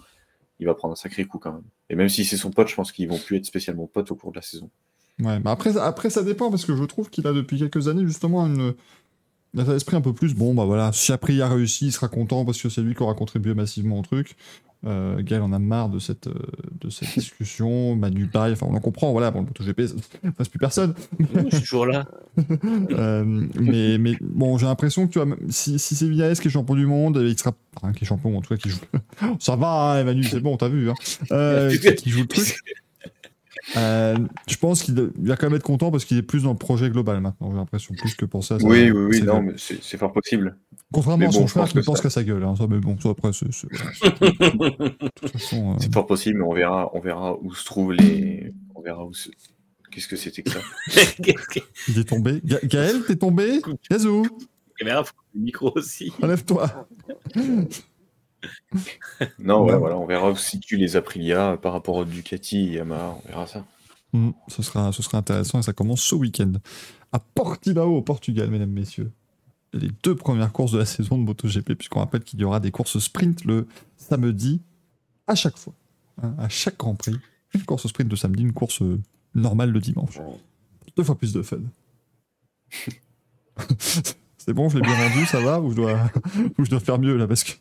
[0.59, 1.65] il va prendre un sacré coup quand même.
[1.89, 4.15] Et même si c'est son pote, je pense qu'ils vont plus être spécialement potes au
[4.15, 4.69] cours de la saison.
[5.19, 8.05] Ouais, mais après, après ça dépend parce que je trouve qu'il a depuis quelques années
[8.05, 8.73] justement une,
[9.57, 12.07] il a l'esprit un peu plus, bon bah voilà, si Aprilia a réussi, il sera
[12.07, 14.35] content parce que c'est lui qui aura contribué massivement au truc.
[14.85, 16.35] Euh, Gaël en a marre de cette, euh,
[16.79, 17.95] de cette discussion.
[17.97, 20.93] Manu pareil, enfin on en comprend, voilà, bon, le MotoGP, ça passe plus personne.
[21.19, 22.05] je suis toujours là.
[22.91, 23.23] euh,
[23.59, 26.75] mais, mais bon, j'ai l'impression que tu vois, si, si c'est Villaes qui est champion
[26.75, 27.53] du monde, il sera.
[27.75, 28.79] Enfin, qui est champion, en tout cas, qui joue.
[29.39, 30.89] ça va, hein, Manu, c'est bon, t'as vu.
[30.89, 30.95] Hein.
[31.31, 32.55] Euh, qui joue le truc.
[33.75, 34.17] Euh,
[34.47, 36.89] je pense qu'il va quand même être content parce qu'il est plus dans le projet
[36.89, 38.65] global maintenant, j'ai l'impression, plus que penser à ça.
[38.65, 40.57] Oui, oui, oui, non, mais c'est fort possible.
[40.93, 43.09] Contrairement à son frère qui ne pense qu'à sa gueule, hein, ça, mais bon, ça
[43.09, 43.47] après, c'est.
[45.53, 48.53] Euh, c'est fort possible, mais on verra, on verra où se trouvent les.
[48.75, 49.29] On verra où se...
[49.91, 50.59] Qu'est-ce que c'était que ça
[51.87, 52.41] Il est tombé.
[52.63, 53.61] Gaël, t'es tombé?
[53.89, 54.25] Gazou
[54.77, 55.03] Caméra,
[55.33, 56.11] le micro aussi.
[56.21, 56.87] Enlève-toi.
[59.39, 63.17] non, ouais, voilà, on verra se situent les Aprilia par rapport au Ducati et Yamaha,
[63.23, 63.65] on verra ça.
[64.13, 66.53] Mm, ce, sera, ce sera intéressant et ça commence ce week-end
[67.11, 69.11] à Portimao au Portugal, mesdames, messieurs.
[69.73, 72.71] Les deux premières courses de la saison de MotoGP, puisqu'on rappelle qu'il y aura des
[72.71, 73.67] courses sprint le
[73.97, 74.61] samedi
[75.27, 75.73] à chaque fois,
[76.21, 77.17] hein, à chaque Grand Prix.
[77.53, 78.99] Une course sprint le samedi, une course euh,
[79.35, 80.19] normale le dimanche.
[80.95, 81.59] Deux fois plus de fun.
[84.37, 85.99] C'est bon, je l'ai bien rendu, ça va ou je, dois...
[86.57, 87.53] ou je dois faire mieux là parce que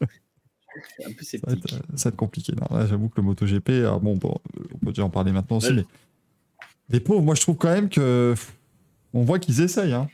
[1.05, 2.53] un peu ça, va être, ça va être compliqué.
[2.89, 4.35] J'avoue que le MotoGP, alors bon, bon,
[4.74, 5.85] on peut déjà en parler maintenant aussi, mais
[6.89, 8.35] les pauvres, moi je trouve quand même que
[9.12, 10.09] on voit qu'ils essayent, hein.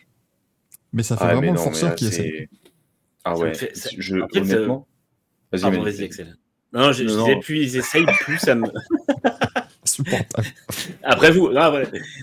[0.93, 2.49] mais ça fait ah, vraiment le forceur qui essaye.
[3.25, 3.53] Ah ouais,
[3.99, 4.87] je, honnêtement.
[5.53, 6.37] Vas-y, vas vas Excel.
[6.73, 8.67] Non, je, disais, plus ils essayent, plus ça me.
[9.85, 10.47] Supportable.
[11.03, 11.73] Après vous, non,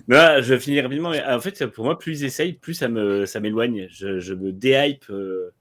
[0.08, 2.88] non, je vais finir rapidement, mais en fait, pour moi, plus ils essayent, plus ça
[2.88, 3.88] me, ça m'éloigne.
[3.92, 5.06] Je, je, me déhype.
[5.10, 5.54] Euh,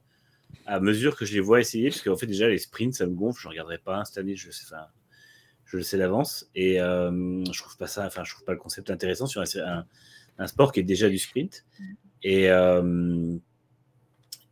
[0.69, 3.15] à mesure que je les vois essayer, parce qu'en fait, déjà, les sprints, ça me
[3.15, 4.67] gonfle, je ne regarderai pas cette année, je, sais,
[5.65, 8.59] je le sais d'avance, et euh, je trouve pas ça, enfin, je trouve pas le
[8.59, 9.87] concept intéressant sur un,
[10.39, 11.65] un, sport qui est déjà du sprint.
[12.23, 13.35] Et, euh,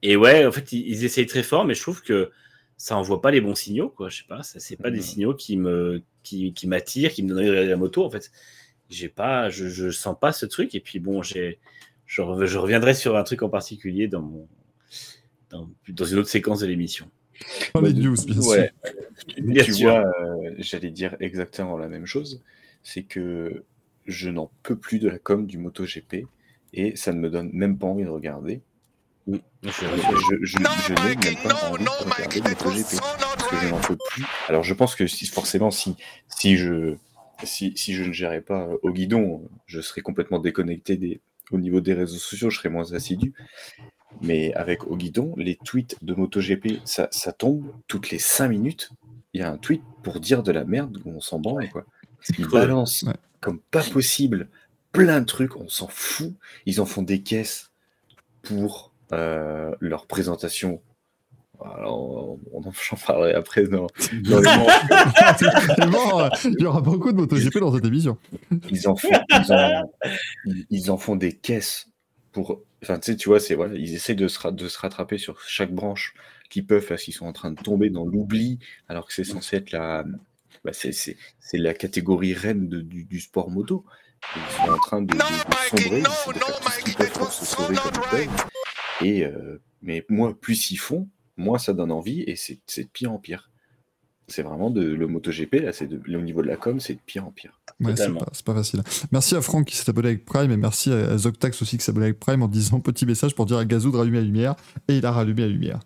[0.01, 2.30] et ouais, en fait, ils, essayent très fort, mais je trouve que
[2.78, 4.09] ça envoie pas les bons signaux, quoi.
[4.09, 7.28] Je sais pas, ça c'est pas des signaux qui me, qui, qui m'attirent, qui me
[7.28, 8.30] donneraient la moto, en fait.
[8.88, 11.59] J'ai pas, je, je sens pas ce truc, et puis bon, j'ai,
[12.06, 14.48] je, je reviendrai sur un truc en particulier dans mon,
[15.89, 17.11] dans, une autre séquence de l'émission.
[17.74, 18.70] Dans les news, bien sûr.
[19.65, 22.43] tu vois, euh, j'allais dire exactement la même chose.
[22.83, 23.65] C'est que
[24.07, 26.27] je n'en peux plus de la com du MotoGP
[26.73, 28.62] et ça ne me donne même pas envie de regarder.
[29.27, 29.70] Oui, je,
[30.43, 34.24] je, n'ai même pas envie de regarder le MotoGP parce que je n'en peux plus.
[34.49, 35.97] Alors je pense que si, forcément, si,
[36.28, 36.95] si, je,
[37.43, 41.20] si, si je ne gérais pas au guidon, je serais complètement déconnecté des,
[41.51, 43.35] au niveau des réseaux sociaux, je serais moins assidu.
[44.22, 48.90] Mais avec au guidon, les tweets de MotoGP, ça, ça tombe toutes les 5 minutes.
[49.32, 51.68] Il y a un tweet pour dire de la merde où on s'en branle.
[51.70, 51.84] Quoi.
[52.38, 53.05] Ils balancent
[53.40, 54.48] comme pas possible
[54.93, 56.34] plein de trucs, on s'en fout.
[56.64, 57.70] Ils en font des caisses
[58.43, 60.80] pour euh, leur présentation.
[61.62, 62.72] Alors, on en
[63.06, 63.86] parlerai après dans,
[64.24, 64.48] dans les
[66.44, 68.18] il y aura beaucoup de MotoGP dans cette émission.
[68.70, 69.93] Ils en font, ils en,
[70.70, 71.88] ils en font des caisses
[72.36, 75.16] pour Enfin, tu sais, tu vois, c'est voilà, ils essaient de se, de se rattraper
[75.16, 76.14] sur chaque branche
[76.50, 78.58] qu'ils peuvent parce qu'ils sont en train de tomber dans l'oubli,
[78.88, 80.04] alors que c'est censé être la,
[80.62, 81.16] bah, c'est
[81.54, 83.86] la catégorie reine de, du, du, sport moto.
[84.36, 85.16] Ils sont en train de,
[85.70, 88.26] sombrer, ce qu'ils peuvent pour se sauver comme.
[89.02, 91.08] Et euh, mais moi, plus ils font,
[91.38, 93.50] moins ça donne envie et c'est de pire en pire.
[94.28, 97.24] C'est vraiment de, le MotoGP, là, c'est au niveau de la com, c'est de pire
[97.24, 97.61] en pire.
[97.81, 98.82] Ouais, c'est pas, pas, facile.
[99.12, 101.90] Merci à Franck qui s'est abonné avec Prime et merci à Zoctax aussi qui s'est
[101.90, 104.57] abonné avec Prime en disant petit message pour dire à Gazou de rallumer la lumière
[104.89, 105.81] et il a rallumé la lumière.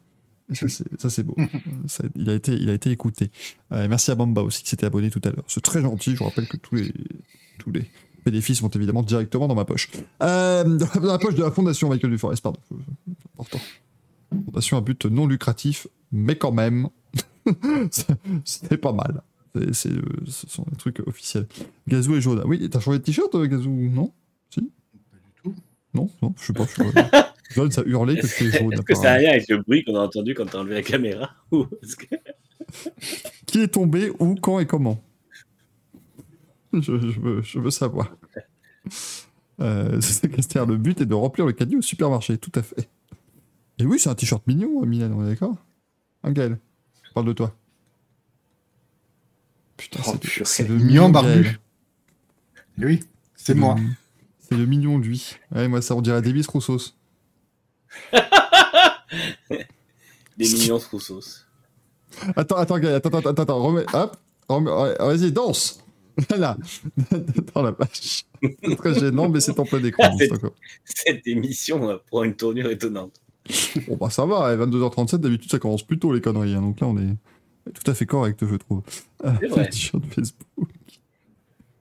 [0.53, 1.37] Ça, c'est beau.
[1.87, 3.31] ça, il, a été, il a été écouté.
[3.73, 5.45] Euh, merci à Bamba aussi qui s'était abonné tout à l'heure.
[5.47, 6.13] C'est très gentil.
[6.13, 6.93] Je vous rappelle que tous les,
[7.59, 7.91] tous les
[8.25, 9.91] bénéfices vont évidemment directement dans ma poche.
[10.23, 12.61] Euh, dans la poche de la fondation Michael Duforest, pardon.
[13.35, 13.61] Important.
[14.31, 16.89] Fondation à but non lucratif, mais quand même.
[18.45, 19.23] C'était pas mal.
[19.73, 21.47] C'est, euh, ce sont des trucs officiels.
[21.89, 22.47] Gazou et Joda.
[22.47, 24.13] Oui, t'as changé de t-shirt, euh, Gazou Non?
[24.49, 24.61] Si?
[24.61, 25.55] Pas du tout.
[25.93, 26.67] Non, non, je sais pas.
[26.67, 26.83] Je.
[27.55, 28.73] John, ça hurlait que tu es jaune.
[28.73, 30.77] Est-ce que ça a rien avec le bruit qu'on a entendu quand tu as enlevé
[30.77, 31.65] la caméra ou...
[31.65, 32.17] que...
[33.47, 35.03] Qui est tombé, où, quand et comment?
[36.73, 38.17] Je, je, veux, je, veux, savoir.
[39.61, 42.89] Euh, c'est le but est de remplir le caddie au supermarché, tout à fait.
[43.81, 45.57] Et oui, c'est un t-shirt mignon, Milan, on est d'accord
[46.23, 46.59] Un Gaël,
[47.15, 47.57] parle de toi.
[49.79, 51.59] Putain, oh, c'est le mignon barbu.
[52.77, 53.01] Oui,
[53.37, 53.77] c'est moi.
[54.39, 55.37] C'est le mignon, lui.
[55.55, 56.95] Ouais, moi, ça, on dirait Davis Roussos.
[60.37, 61.47] Des mignons Roussos.
[62.37, 64.19] Attends, attends, Gaël, attends, attends, attends, remets, hop,
[65.01, 65.83] vas-y, danse
[66.37, 66.59] Là,
[67.55, 68.27] dans la page.
[68.43, 70.15] C'est très gênant, mais c'est en plein écran.
[70.19, 70.33] cette,
[70.85, 73.19] cette émission prend une tournure étonnante.
[73.89, 76.55] Bon, bah ça va, 22h37, d'habitude ça commence plus tôt les conneries.
[76.55, 77.17] Hein, donc là, on est
[77.73, 78.83] tout à fait correct, je trouve.
[79.23, 79.31] C'est.
[80.15, 80.71] Facebook.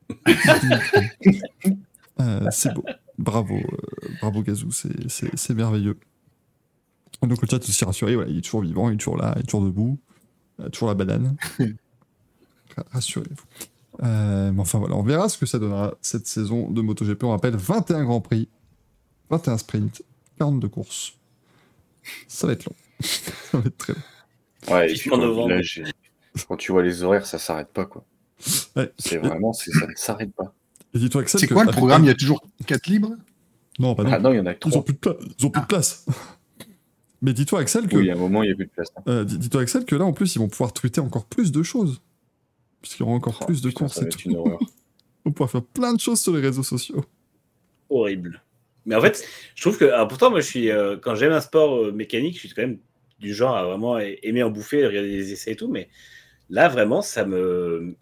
[2.20, 2.84] euh, c'est beau.
[3.18, 5.98] Bravo, euh, bravo Gazou, c'est merveilleux.
[7.22, 9.42] Donc le chat aussi rassuré, voilà, il est toujours vivant, il est toujours là, il
[9.42, 10.00] est toujours debout,
[10.62, 11.36] euh, toujours la banane.
[12.92, 13.66] Rassurez-vous.
[14.04, 17.24] Euh, mais enfin voilà, on verra ce que ça donnera cette saison de MotoGP.
[17.24, 18.48] On rappelle 21 Grands Prix,
[19.30, 20.02] 21 sprints,
[20.38, 21.19] 42 courses.
[22.28, 22.76] Ça va être long.
[23.02, 24.74] ça va être très long.
[24.74, 25.56] Ouais, et novembre.
[26.48, 28.06] quand tu vois les horaires, ça s'arrête pas quoi.
[28.98, 30.54] C'est vraiment, ça ne s'arrête pas.
[30.94, 33.16] dis-toi C'est quoi le programme Il y a toujours 4 libres?
[33.80, 34.72] Non, pas Ah non, il y en a 3.
[34.72, 35.68] Ils ont plus de, Ils ont plus de ah.
[35.68, 36.06] place.
[37.22, 37.98] Mais dis-toi, Axel, que.
[37.98, 38.90] Oui, il y a un moment, il n'y a plus de place.
[38.96, 39.02] Hein.
[39.08, 42.02] Euh, dis-toi, Axel, que là, en plus, ils vont pouvoir tweeter encore plus de choses.
[42.82, 44.30] Parce qu'il y aura encore oh, plus de courses et tout.
[45.26, 47.04] On pourra faire plein de choses sur les réseaux sociaux.
[47.90, 48.42] Horrible.
[48.86, 49.26] Mais en fait,
[49.56, 50.08] je trouve que.
[50.08, 50.72] pourtant, moi, je suis.
[50.72, 52.80] Euh, quand j'aime un sport euh, mécanique, je suis quand même
[53.20, 55.68] du genre à vraiment aimer en bouffer, regarder des essais et tout.
[55.68, 55.90] Mais
[56.50, 57.96] là, vraiment, ça me.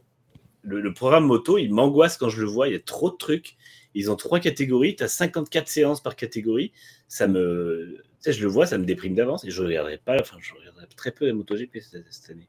[0.64, 2.68] Le, programme moto, il m'angoisse quand je le vois.
[2.68, 3.56] Il y a trop de trucs.
[3.94, 4.96] Ils ont trois catégories.
[4.96, 6.74] Tu as 54 séances par catégorie.
[7.08, 8.04] Ça me.
[8.26, 9.46] Je le vois, ça me déprime d'avance.
[9.46, 10.18] Et je ne regarderai pas.
[10.20, 12.48] Enfin, je regarderai très peu la MotoGP cette, cette année.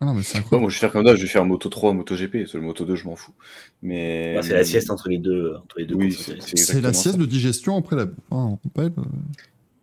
[0.00, 0.62] Ah non, mais c'est incroyable.
[0.62, 2.46] moi, je vais faire comme ça, je vais faire Moto 3, Moto GP.
[2.46, 3.32] Sur le Moto 2, je m'en fous.
[3.82, 4.34] Mais...
[4.34, 5.56] Bah, c'est la sieste entre les deux.
[5.56, 8.06] Entre les deux oui, c'est la sieste de digestion après la.
[8.30, 8.48] Ah,
[8.78, 8.90] euh.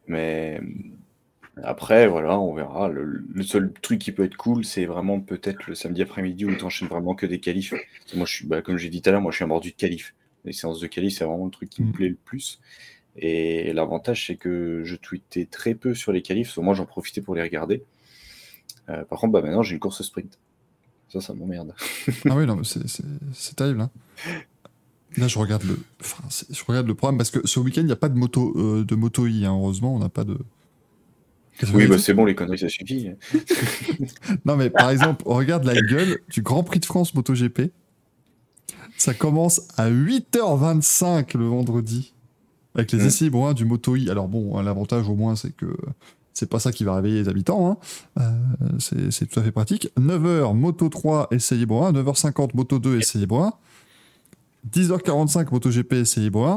[0.07, 0.61] Mais
[1.63, 2.89] après, voilà, on verra.
[2.89, 6.63] Le, seul truc qui peut être cool, c'est vraiment peut-être le samedi après-midi où tu
[6.63, 7.73] enchaînes vraiment que des qualifs.
[8.15, 9.71] Moi, je suis, bah, comme j'ai dit tout à l'heure, moi, je suis un mordu
[9.71, 10.13] de qualif.
[10.45, 11.93] Les séances de qualif, c'est vraiment le truc qui me mm.
[11.93, 12.59] plaît le plus.
[13.15, 16.57] Et l'avantage, c'est que je tweetais très peu sur les qualifs.
[16.57, 17.83] Moi, j'en profitais pour les regarder.
[18.89, 20.37] Euh, par contre, bah, maintenant, j'ai une course sprint.
[21.09, 21.73] Ça, ça m'emmerde.
[22.29, 23.81] ah oui, non, c'est terrible.
[23.81, 23.91] Hein.
[25.17, 27.91] Là, je regarde le, enfin, je regarde le programme parce que ce week-end, il n'y
[27.91, 29.45] a pas de moto, euh, de moto I.
[29.45, 29.51] Hein.
[29.51, 30.37] Heureusement, on n'a pas de.
[31.73, 33.11] Oui, bah, c'est bon, les conneries, ça suffit.
[34.45, 37.71] non, mais par exemple, on regarde la gueule du Grand Prix de France MotoGP.
[38.97, 42.13] Ça commence à 8h25 le vendredi
[42.73, 44.09] avec les essais bruns du Moto I.
[44.09, 45.77] Alors bon, l'avantage au moins, c'est que
[46.33, 47.69] c'est pas ça qui va réveiller les habitants.
[47.69, 47.77] Hein.
[48.19, 48.79] Euh,
[49.09, 49.89] c'est tout à fait pratique.
[49.99, 51.93] 9h, Moto 3, essai libre 1.
[51.93, 53.53] 9h50, Moto 2, essai libre 1.
[54.71, 56.47] 10h45, Moto GP, essai libre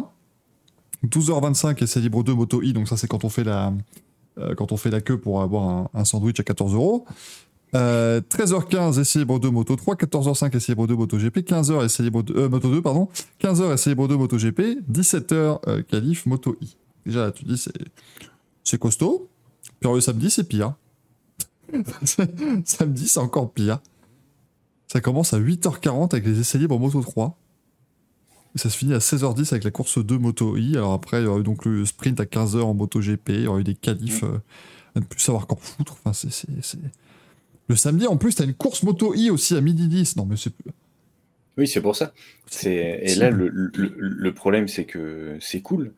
[1.04, 1.08] 1.
[1.08, 2.72] 12h25, essai libre 2, Moto I.
[2.72, 3.72] Donc ça, c'est quand on fait la
[4.38, 7.04] euh, queue pour avoir un, sandwich à 14 euros.
[7.74, 9.96] 13h15, essai libre 2, Moto 3.
[9.96, 11.38] 14h05, essai libre 2, Moto GP.
[11.38, 13.08] 15h, essai libre 2, euh, Moto 2, pardon.
[13.42, 14.78] 15h, essai libre 2, Moto GP.
[14.90, 16.76] 17h, qualif, Moto I.
[17.04, 17.62] Déjà, tu dis,
[18.64, 19.28] c'est costaud.
[19.80, 20.74] Puis le samedi, c'est pire.
[22.64, 23.80] samedi, c'est encore pire.
[24.88, 27.36] Ça commence à 8h40 avec les essais libres Moto 3.
[28.54, 30.76] Et ça se finit à 16h10 avec la course 2 Moto I.
[30.76, 33.28] Alors après, il y aura eu donc le sprint à 15h en Moto GP.
[33.30, 34.38] Il y aura eu des qualifs euh,
[34.94, 35.96] à ne plus savoir qu'en foutre.
[36.04, 36.46] Enfin, c'est,
[37.68, 40.16] Le samedi, en plus, t'as une course Moto I aussi à midi 10.
[40.16, 40.52] Non, mais c'est.
[41.58, 42.12] Oui, c'est pour ça.
[42.46, 43.00] C'est...
[43.02, 45.92] Et là, le, le, problème, c'est que c'est cool.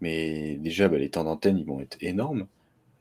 [0.00, 2.46] Mais déjà, bah, les temps d'antenne, ils vont être énormes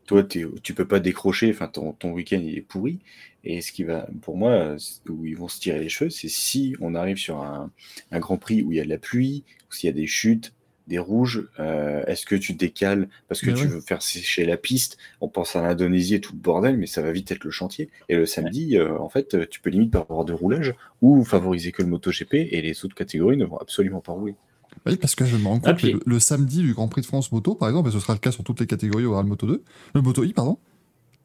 [0.05, 2.99] toi, tu peux pas décrocher, enfin, ton, ton week-end il est pourri.
[3.43, 4.75] Et ce qui va, pour moi,
[5.09, 7.71] où ils vont se tirer les cheveux, c'est si on arrive sur un,
[8.11, 10.53] Grand Prix où il y a de la pluie, ou s'il y a des chutes,
[10.87, 14.97] des rouges, euh, est-ce que tu décales parce que tu veux faire sécher la piste?
[15.21, 17.89] On pense à l'Indonésie et tout le bordel, mais ça va vite être le chantier.
[18.09, 21.71] Et le samedi, euh, en fait, tu peux limite pas avoir de roulage ou favoriser
[21.71, 24.35] que le MotoGP et les autres catégories ne vont absolument pas rouler.
[24.85, 27.31] Oui, parce que je me rends compte que le, samedi du Grand Prix de France
[27.31, 29.45] Moto, par exemple, et ce sera le cas sur toutes les catégories, au le Moto
[29.45, 30.57] 2, le Moto I, pardon,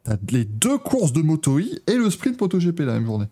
[0.04, 3.26] t'as les deux courses de Moto I et le sprint Moto GP la même journée.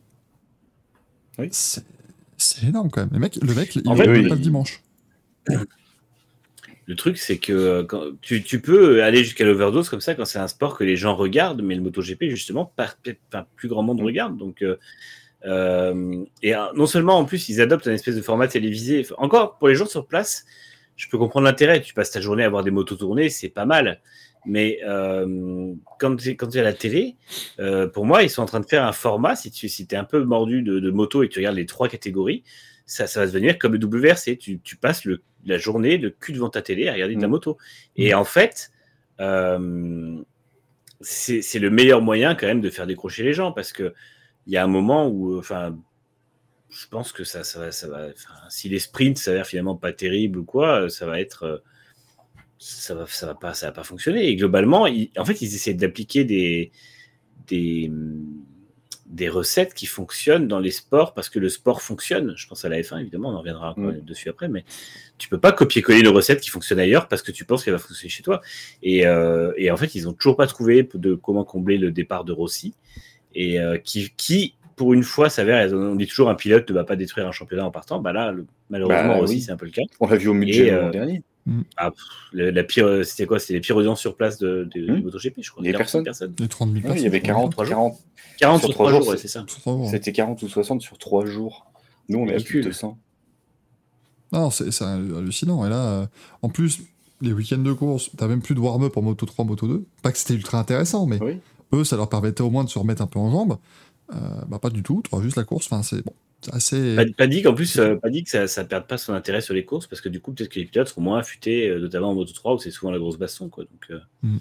[1.39, 1.49] Oui.
[1.51, 3.11] C'est énorme quand même.
[3.13, 4.83] Le mec, le mec il va pas le dimanche.
[6.87, 10.27] Le truc, c'est que euh, quand, tu, tu, peux aller jusqu'à l'overdose comme ça quand
[10.27, 12.97] c'est un sport que les gens regardent, mais le MotoGP, justement, par,
[13.57, 14.37] plus grand monde regarde.
[14.37, 14.77] Donc, euh,
[15.45, 19.07] euh, et non seulement en plus, ils adoptent un espèce de format télévisé.
[19.19, 20.45] Encore pour les gens sur place,
[20.97, 21.81] je peux comprendre l'intérêt.
[21.81, 24.01] Tu passes ta journée à voir des motos tourner, c'est pas mal.
[24.47, 27.17] Mais euh, quand tu es, à la télé,
[27.61, 29.37] euh, pour moi, ils sont en train de faire un format.
[29.37, 31.67] Si tu si es un peu mordu de, de, moto et que tu regardes les
[31.67, 32.43] trois catégories,
[32.85, 34.37] ça, ça va devenir comme le WRC.
[34.37, 37.29] Tu, tu passes le, la journée le cul devant ta télé à regarder de la
[37.29, 37.31] mmh.
[37.31, 37.59] moto.
[37.97, 38.71] Et en fait,
[39.21, 40.23] euh,
[41.01, 43.95] c'est le meilleur moyen quand même de faire décrocher les gens parce que
[44.47, 45.77] il y a un moment où, enfin,
[46.71, 48.09] je pense que ça, ça ça va
[48.49, 51.63] si les sprints s'avèrent finalement pas terribles ou quoi, ça va être,
[52.59, 54.29] ça va, ça va pas, ça va pas fonctionner.
[54.29, 56.73] Et globalement, en fait, ils essaient d'appliquer des,
[57.47, 57.91] des,
[59.07, 62.35] des recettes qui fonctionnent dans les sports parce que le sport fonctionne.
[62.37, 64.01] Je pense à la F1, évidemment, on en reviendra mm.
[64.01, 64.65] dessus après, mais
[65.19, 67.79] tu peux pas copier-coller une recette qui fonctionne ailleurs parce que tu penses qu'elle va
[67.79, 68.41] fonctionner chez toi.
[68.83, 72.25] Et, euh, et, en fait, ils ont toujours pas trouvé de comment combler le départ
[72.25, 72.75] de Rossi
[73.35, 76.85] et euh, qui, qui, pour une fois, s'avère, on dit toujours un pilote ne va
[76.85, 78.01] pas détruire un championnat en partant.
[78.01, 78.35] Bah là,
[78.71, 79.83] malheureusement, bah, Rossi, c'est un peu le cas.
[80.01, 81.23] On l'a vu au milieu l'an euh, dernier.
[81.47, 81.63] Mm.
[81.77, 81.93] Ah,
[82.33, 83.39] la, pire, c'était quoi?
[83.39, 85.03] C'était les pires audiences sur place de, de, mmh.
[85.03, 85.63] MotoGP, je crois.
[85.63, 86.05] Il y avait personne.
[86.05, 86.35] personnes.
[86.39, 86.99] Les 30 000 personnes.
[86.99, 87.99] il y avait 40, 40,
[88.39, 89.45] 40 sur 3 jours, c'est ça.
[89.91, 91.67] C'était 40 ou 60 sur 3 jours.
[92.09, 92.99] Nous, on est à plus de 200.
[94.33, 95.65] Non, c'est hallucinant.
[95.67, 96.07] Et là, euh,
[96.43, 96.81] en plus,
[97.21, 99.85] les week-ends de course, t'as même plus de warm-up en Moto 3, Moto 2.
[100.03, 101.19] Pas que c'était ultra intéressant, mais
[101.75, 103.59] eux, ça leur permettait au moins de se remettre un peu en jambes.
[104.13, 104.17] Euh,
[104.49, 105.67] bah, pas du tout, tu vois juste la course.
[105.67, 106.13] Enfin, c'est bon.
[106.53, 106.97] Assez...
[107.17, 109.55] Pas, dit qu'en plus, euh, pas dit que ça, ça perde pas son intérêt sur
[109.55, 112.11] les courses parce que du coup, peut-être que les pilotes seront moins affûtés, euh, notamment
[112.11, 113.49] en Moto 3 où c'est souvent la grosse baston.
[113.49, 113.65] Quoi.
[113.65, 114.39] Donc, euh, mm.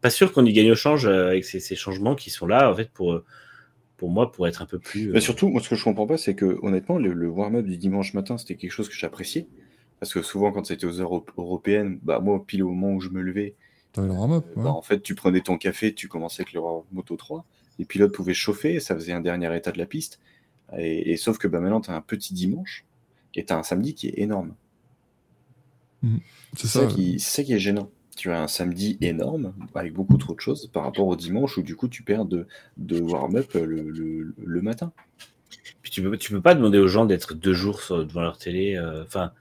[0.00, 2.74] pas sûr qu'on y gagne au change avec ces, ces, changements qui sont là en
[2.74, 3.20] fait pour,
[3.96, 5.10] pour moi pour être un peu plus.
[5.10, 8.14] Mais surtout, moi, ce que je comprends pas, c'est que honnêtement, le, warm-up du dimanche
[8.14, 9.46] matin, c'était quelque chose que j'appréciais
[10.00, 13.08] parce que souvent, quand c'était aux heures européennes, bah moi, pile au moment où je
[13.08, 13.54] me levais,
[13.96, 16.60] le warm-up, bah, en fait, tu prenais ton café, tu commençais avec le
[16.92, 17.44] Moto 3,
[17.78, 20.20] les pilotes pouvaient chauffer, ça faisait un dernier état de la piste.
[20.76, 22.84] Et, sauf que bah, maintenant, tu as un petit dimanche
[23.34, 24.54] et tu as un samedi qui est énorme.
[26.02, 26.18] Mmh.
[26.56, 27.90] C'est ça, qui, ça qui est gênant.
[28.16, 31.62] Tu as un samedi énorme avec beaucoup trop de choses par rapport au dimanche où
[31.62, 32.46] du coup tu perds de,
[32.76, 34.92] de warm-up le, le, matin.
[35.82, 38.76] Puis tu peux, tu peux pas demander aux gens d'être deux jours devant leur télé.
[38.76, 39.32] Euh, enfin,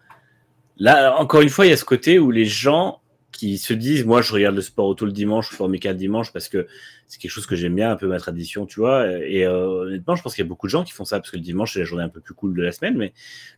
[0.77, 3.01] là, encore une fois, il y a ce côté où les gens
[3.43, 6.47] qui se disent, moi, je regarde le sport auto le dimanche, mes quatre dimanches parce
[6.47, 6.65] que
[7.09, 9.05] c'est quelque chose que j'aime bien, un peu ma tradition, tu vois.
[9.19, 11.29] Et euh, honnêtement, je pense qu'il y a beaucoup de gens qui font ça parce
[11.29, 13.11] que le dimanche, c'est la journée un peu plus cool de la semaine, mais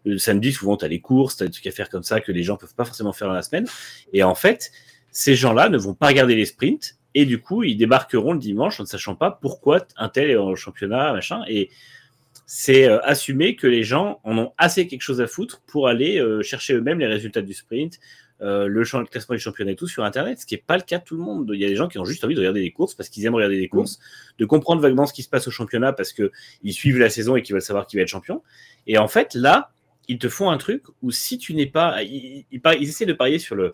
[0.03, 2.19] le samedi, souvent, tu as les courses, tu as des trucs à faire comme ça
[2.19, 3.67] que les gens peuvent pas forcément faire dans la semaine.
[4.11, 4.71] Et en fait,
[5.11, 8.79] ces gens-là ne vont pas regarder les sprints et du coup, ils débarqueront le dimanche
[8.79, 11.43] en ne sachant pas pourquoi un tel est en championnat, machin.
[11.47, 11.69] Et
[12.47, 16.19] c'est euh, assumer que les gens en ont assez quelque chose à foutre pour aller
[16.19, 17.99] euh, chercher eux-mêmes les résultats du sprint,
[18.41, 20.97] euh, le, classement du championnat et tout sur Internet, ce qui n'est pas le cas
[20.97, 21.49] de tout le monde.
[21.53, 23.25] Il y a des gens qui ont juste envie de regarder des courses parce qu'ils
[23.25, 23.99] aiment regarder des courses,
[24.39, 27.41] de comprendre vaguement ce qui se passe au championnat parce qu'ils suivent la saison et
[27.41, 28.43] qu'ils veulent savoir qui va être champion.
[28.87, 29.71] Et en fait, là,
[30.07, 32.03] ils te font un truc où si tu n'es pas.
[32.03, 32.45] Ils,
[32.81, 33.73] essaient de parier sur le,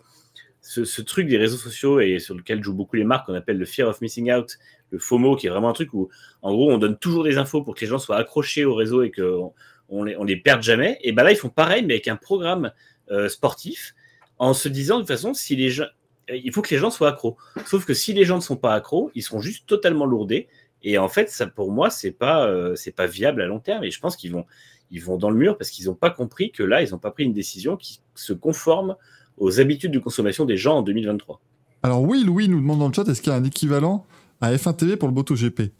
[0.60, 3.66] ce, truc des réseaux sociaux et sur lequel jouent beaucoup les marques qu'on appelle le
[3.66, 4.58] fear of missing out,
[4.90, 6.08] le FOMO, qui est vraiment un truc où,
[6.40, 9.02] en gros, on donne toujours des infos pour que les gens soient accrochés au réseau
[9.02, 9.52] et qu'on
[9.88, 10.98] on les, on les perde jamais.
[11.02, 12.72] Et ben là, ils font pareil, mais avec un programme
[13.10, 13.94] euh, sportif
[14.42, 15.84] en se disant de toute façon, si les gens,
[16.28, 17.36] il faut que les gens soient accros.
[17.64, 20.48] Sauf que si les gens ne sont pas accros, ils seront juste totalement lourdés.
[20.82, 23.84] Et en fait, ça pour moi, c'est pas, euh, c'est pas viable à long terme.
[23.84, 24.44] Et je pense qu'ils vont,
[24.90, 27.12] ils vont dans le mur parce qu'ils n'ont pas compris que là, ils n'ont pas
[27.12, 28.96] pris une décision qui se conforme
[29.38, 31.40] aux habitudes de consommation des gens en 2023.
[31.84, 34.04] Alors oui, Louis nous demande dans le chat, est-ce qu'il y a un équivalent
[34.40, 35.70] à F1 TV pour le MotoGP?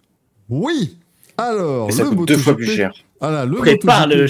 [0.48, 0.98] Oui.
[1.36, 2.92] Alors, ça le coûte deux fois plus cher.
[3.20, 4.28] Voilà, le Prépare le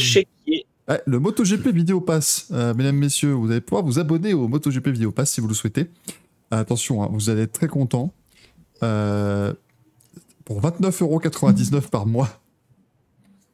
[0.92, 4.88] chéquier le MotoGP Vidéo Pass, euh, mesdames, messieurs, vous allez pouvoir vous abonner au MotoGP
[4.88, 5.90] Vidéo Pass si vous le souhaitez.
[6.50, 8.12] attention, hein, vous allez être très content.
[8.82, 9.52] Euh,
[10.44, 12.28] pour 29,99€ par mois,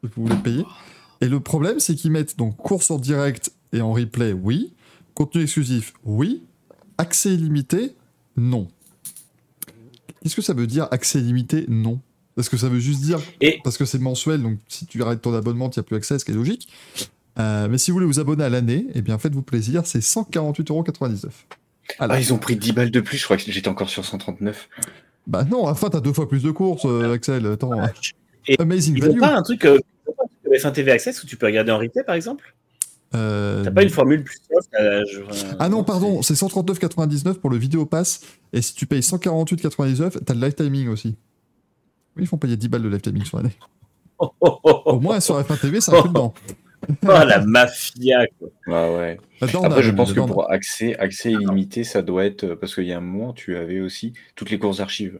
[0.03, 0.65] vous voulez payer.
[1.21, 4.73] Et le problème, c'est qu'ils mettent donc course en direct et en replay, oui.
[5.13, 6.43] Contenu exclusif, oui.
[6.97, 7.95] Accès illimité,
[8.35, 8.67] non.
[10.21, 12.01] Qu'est-ce que ça veut dire accès illimité, non?
[12.35, 13.19] Parce que ça veut juste dire,
[13.63, 16.25] parce que c'est mensuel, donc si tu arrêtes ton abonnement, tu n'as plus accès, ce
[16.25, 16.69] qui est logique.
[17.37, 21.27] Euh, mais si vous voulez vous abonner à l'année, eh bien faites-vous plaisir, c'est 148,99€.
[21.99, 24.69] Ah, ils ont pris 10 balles de plus, je crois que j'étais encore sur 139.
[25.27, 27.45] Bah non, enfin t'as deux fois plus de courses, euh, Axel.
[27.45, 27.71] Attends.
[28.47, 29.19] Et Amazing ils value.
[29.19, 29.79] pas un truc euh,
[30.51, 32.55] F1 TV Access où tu peux regarder en replay par exemple?
[33.15, 33.63] Euh...
[33.63, 34.37] T'as pas une formule plus
[35.57, 38.21] Ah non, pardon, c'est 139,99 pour le vidéo pass.
[38.53, 41.15] Et si tu payes 148,99, t'as le live timing aussi.
[42.15, 43.55] Oui, ils font payer 10 balles de live timing sur l'année.
[44.41, 46.33] Au moins sur F1 TV, un peu dedans.
[47.03, 48.49] oh la mafia quoi.
[48.67, 49.19] Ah ouais.
[49.41, 52.93] Après, je pense que pour accès, accès illimité, ça doit être euh, parce qu'il y
[52.93, 55.19] a un moment, tu avais aussi toutes les courses archives.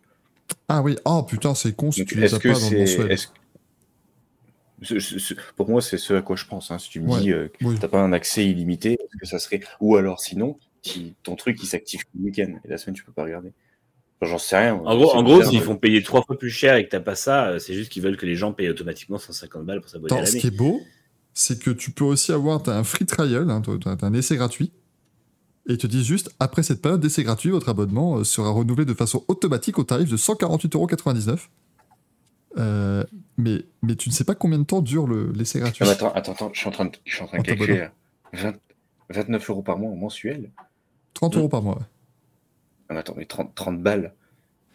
[0.68, 2.60] Ah oui, oh putain, c'est con si tu les as pas dans
[5.56, 6.72] pour moi, c'est ce à quoi je pense.
[6.72, 6.80] Hein.
[6.80, 7.78] Si tu me Ouais, dis euh, que oui.
[7.80, 9.60] t'as pas un accès illimité, est-ce que ça serait.
[9.82, 13.12] Ou alors sinon, si ton truc il s'active le week-end et la semaine tu peux
[13.12, 13.52] pas regarder.
[14.22, 14.76] J'en sais rien.
[14.76, 17.16] En gros, en gros s'ils font payer trois fois plus cher et que t'as pas
[17.16, 20.14] ça, euh, c'est juste qu'ils veulent que les gens payent automatiquement 150 balles pour s'abonner
[20.14, 20.42] à Attends, ce l'année.
[20.42, 20.82] qui est beau,
[21.34, 23.62] c'est que tu peux aussi avoir un free trial, hein,
[24.02, 24.72] un essai gratuit,
[25.68, 28.86] et ils te disent juste après cette période d'essai gratuit, votre abonnement euh, sera renouvelé
[28.86, 31.40] de façon automatique au tarif de 148,99€.
[32.58, 33.04] Euh,
[33.38, 35.84] mais, mais tu ne sais pas combien de temps dure le- l'essai gratuit.
[35.84, 37.42] Ah, mais attends, attends, attends, je suis en train de, je suis en train de
[37.42, 37.68] En calculer.
[37.78, 37.92] t'abonnant.
[38.34, 38.52] là.
[38.52, 38.56] 20
[39.12, 40.52] 29 euros par mois en mensuel.
[41.14, 41.76] 30 euros par mois.
[41.76, 41.86] ouais.
[42.90, 44.14] Ah, mais attends, mais 30, 30 balles.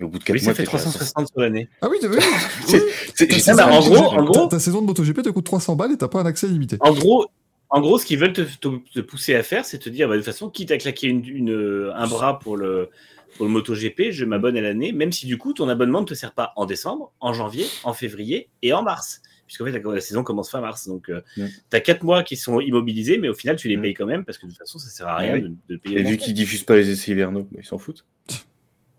[0.00, 1.68] Mais au bout de 4 Oui, mois, ça fait t'es déjà à 360 sur l'année.
[1.80, 2.18] Ah oui, oui,
[2.66, 5.96] C'est- en gros- en ta- gros- ta saison de MotoGP te coûte 300 balles et
[5.96, 6.76] t'as pas un accès illimité.
[6.80, 7.26] En gros,
[7.70, 10.14] en gros, ce qu'ils veulent te, te- te pousser à faire, c'est te dire, bah,
[10.14, 12.88] de toute façon, quitte à claquer une, une- un bras pour le,
[13.36, 16.14] pour le MotoGP, je m'abonne à l'année, même si du coup, ton abonnement ne te
[16.14, 19.22] sert pas en décembre, en janvier, en février et en mars.
[19.46, 20.88] Puisqu'en fait, la, la saison commence fin mars.
[20.88, 21.46] Donc, Mm.
[21.70, 24.24] tu as quatre mois qui sont immobilisés, mais au final, tu les payes quand même
[24.24, 25.40] parce que de toute façon, ça sert à rien Ouais.
[25.42, 25.98] de, de payer.
[26.00, 28.04] Et vu qu'ils diffusent pas les essais hivernaux, bah, ils s'en foutent.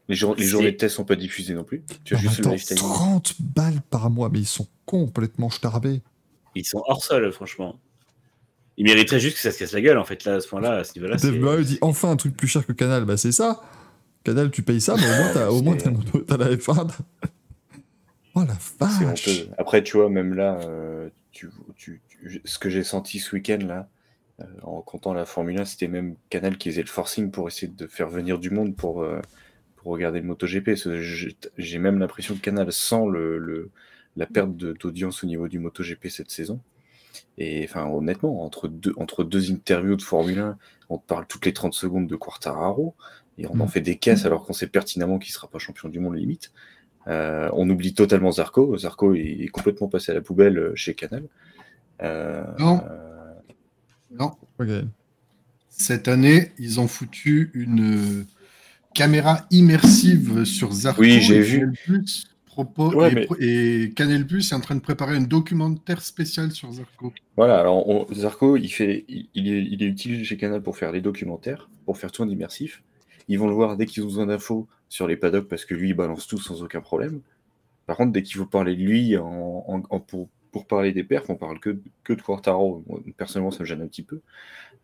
[0.07, 1.83] Les, jour- les C'est- journées de test sont pas diffusées non plus.
[2.03, 2.77] Tu as Non, juste mais le attends, lifetime.
[2.77, 6.01] 30 balles par mois, mais ils sont complètement starbés.
[6.55, 7.79] Ils sont hors sol, franchement.
[8.77, 10.73] Ils mériteraient juste que ça se casse la gueule, en fait, là, à ce point-là,
[10.77, 11.15] à ce niveau-là.
[11.17, 13.61] Dave Barry dit enfin un truc plus cher que Canal, bah c'est ça.
[14.23, 16.87] Canal, tu payes ça, mais au moins t'as, au moins, le la F1.
[18.35, 19.27] oh la C'est vache!
[19.27, 19.49] honteux.
[19.57, 23.59] Après, tu vois, même là, euh, tu, tu- tu- ce que j'ai senti ce week-end,
[23.65, 23.87] là,
[24.41, 27.67] euh, en comptant la Formule 1, c'était même Canal qui faisait le forcing pour essayer
[27.71, 29.21] de faire venir du monde pour, euh,
[29.85, 30.71] pour regarder le MotoGP.
[31.59, 33.69] J'ai même l'impression que Canal sent le, le-
[34.15, 36.59] la perte d'audience au niveau du MotoGP cette saison.
[37.37, 40.57] Et enfin, honnêtement, entre deux, entre deux interviews de Formule 1,
[40.89, 42.95] on parle toutes les 30 secondes de Quartararo,
[43.37, 43.67] et on en Mm.
[43.67, 46.51] fait des caisses alors qu'on sait pertinemment qu'il sera pas champion du monde limite.
[47.07, 48.75] Euh, on oublie totalement Zarco.
[48.79, 51.25] Zarco est, est complètement passé à la poubelle euh, chez Canal.
[52.01, 52.81] Euh, Non.
[52.89, 53.33] euh,
[54.09, 54.31] Non,
[55.69, 58.25] cette année, ils ont foutu une euh,
[58.95, 61.01] caméra immersive sur Zarco.
[61.01, 61.59] Oui, j'ai vu.
[61.59, 65.21] Canal Plus propos- Ouais, et, mais- et Canal Plus est en train de préparer un
[65.21, 67.13] documentaire spécial sur Zarco.
[67.37, 70.77] voilà, alors on- Zarco, il, fait, il, il est, il est utilisé chez Canal pour
[70.77, 72.81] faire des documentaires, pour faire tout en immersif.
[73.27, 75.89] Ils vont le voir dès qu'ils ont besoin d'infos sur les paddocks parce que lui,
[75.89, 77.21] il balance tout sans aucun problème.
[77.87, 81.03] Par contre, dès qu'il faut parler de lui en, en- en- pour, pour parler des
[81.03, 82.83] perfs, on parle que, que de Quartaro.
[82.87, 84.21] Moi, personnellement, ça me gêne un petit peu.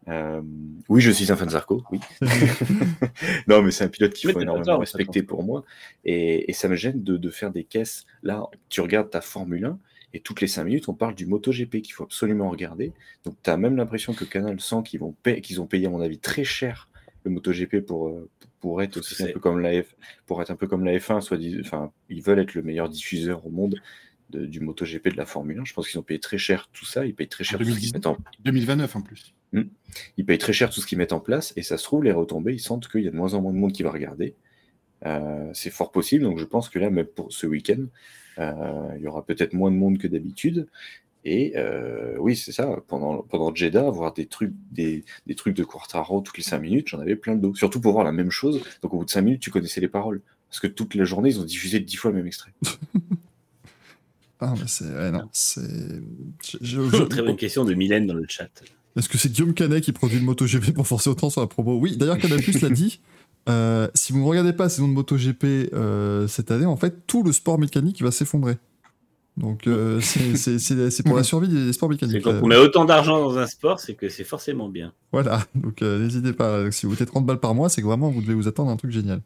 [0.08, 0.42] Euh,
[0.90, 2.00] oui, je suis un fan de Zarco, oui.
[3.48, 5.64] non, mais c'est un pilote qu'il faut énormément tort, respecter pour moi.
[6.04, 8.06] Et, et ça me gêne de, de faire des caisses.
[8.24, 9.80] Là, tu regardes ta Formule 1
[10.14, 12.92] et toutes les 5 minutes, on parle du MotoGP qu'il faut absolument regarder.
[13.24, 15.02] Donc, tu as même l'impression que Canal sent qu'ils
[15.42, 16.90] qu'ils ont payé, à mon avis, très cher
[17.24, 18.30] le MotoGP pour, euh,
[18.60, 19.96] pour être aussi un peu comme la F,
[20.26, 23.46] pour être un peu comme la F1, soit enfin, ils veulent être le meilleur diffuseur
[23.46, 23.76] au monde
[24.32, 25.66] de- du MotoGP de la Formule 1.
[25.66, 27.06] Je pense qu'ils ont payé très cher tout ça.
[27.06, 28.18] Ils payent très cher tout ce qu'ils 2019.
[28.20, 29.34] mettent en, 2029 en plus.
[30.18, 32.12] ils payent très cher tout ce qu'ils mettent en place et ça se trouve, les
[32.12, 34.36] retombées, ils sentent qu'il y a de moins en moins de monde qui va regarder.
[35.06, 37.86] Euh, c'est fort possible, donc je pense que là, même pour ce week-end,
[38.40, 40.68] euh, il y aura peut-être moins de monde que d'habitude.
[41.24, 45.64] Et euh, oui, c'est ça, pendant, pendant Jeddah, voir des trucs, des, des trucs de
[45.64, 47.54] Quartaro toutes les 5 minutes, j'en avais plein le dos.
[47.56, 49.88] Surtout pour voir la même chose, donc au bout de 5 minutes, tu connaissais les
[49.88, 50.22] paroles.
[50.50, 52.52] Parce que toute la journée, ils ont diffusé 10 fois le même extrait.
[54.42, 54.86] Ah, mais c'est.
[54.86, 55.62] ouais, non, c'est.
[56.44, 58.50] je- je- je- Très bonne question de Mylène dans le chat.
[58.98, 61.78] Est-ce que c'est Guillaume Canet qui produit le MotoGP pour forcer autant sur la promo?
[61.80, 63.00] Oui, d'ailleurs, Canal Plus l'a dit.
[63.50, 65.44] Euh, si vous ne regardez pas la saison de MotoGP
[65.74, 68.58] euh, cette année, en fait, tout le sport mécanique va s'effondrer.
[69.38, 72.22] Donc, euh, c'est- pour la survie des sports mécaniques.
[72.24, 74.92] quand Euh, on met autant d'argent dans un sport, c'est que c'est forcément bien.
[75.14, 76.70] Voilà, donc n'hésitez pas.
[76.72, 78.74] Si vous mettez 30 balles par mois, c'est que vraiment vous devez vous attendre à
[78.74, 79.22] un truc génial.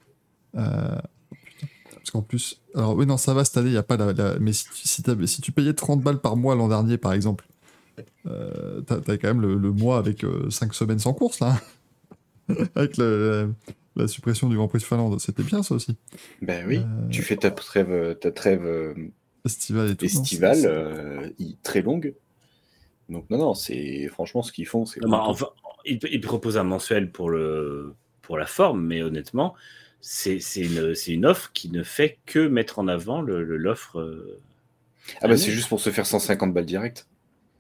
[2.06, 3.98] Euh, Parce qu'en plus, alors oui, non, ça va cette année, il n'y a pas
[3.98, 4.14] la.
[4.14, 6.98] la- mais si, tu- si, t'as- si tu payais 30 balles par mois l'an dernier,
[6.98, 7.46] par exemple,
[8.28, 11.60] euh, t'as quand même le, le mois avec 5 semaines sans course, là.
[12.76, 13.54] avec le-
[13.96, 15.96] la, la suppression du Grand Prix de Finlande, c'était bien ça aussi.
[16.42, 18.94] Ben oui, Euh, tu fais ta trêve, ta trêve euh,
[19.44, 20.06] Festival et tout.
[20.06, 21.30] estivale, euh,
[21.64, 22.14] très longue.
[23.10, 25.48] Donc non, non, c'est franchement ce qu'ils font, c'est Non, mais enfin,
[25.86, 29.54] il, il propose un mensuel pour, le, pour la forme, mais honnêtement,
[30.08, 34.00] c'est une, offre qui ne fait que mettre en avant le- le- l'offre.
[34.00, 34.40] euh,
[35.22, 37.08] Ah bah Ah c'est juste pour se faire 150 balles direct.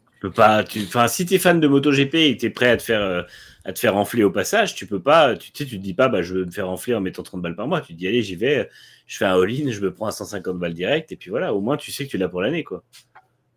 [0.05, 2.49] Tu peux pas, tu, enfin, si tu es fan de MotoGP et que tu es
[2.51, 3.23] prêt à te faire, euh,
[3.63, 5.93] à te faire enfler au passage, tu peux pas, tu, tu sais, tu te dis
[5.95, 7.81] pas, bah, je veux me faire enfler en mettant 30 balles par mois.
[7.81, 8.69] Tu te dis, allez, j'y vais,
[9.07, 11.61] je fais un all-in, je me prends à 150 balles direct, et puis voilà, au
[11.61, 12.83] moins tu sais que tu l'as pour l'année, quoi.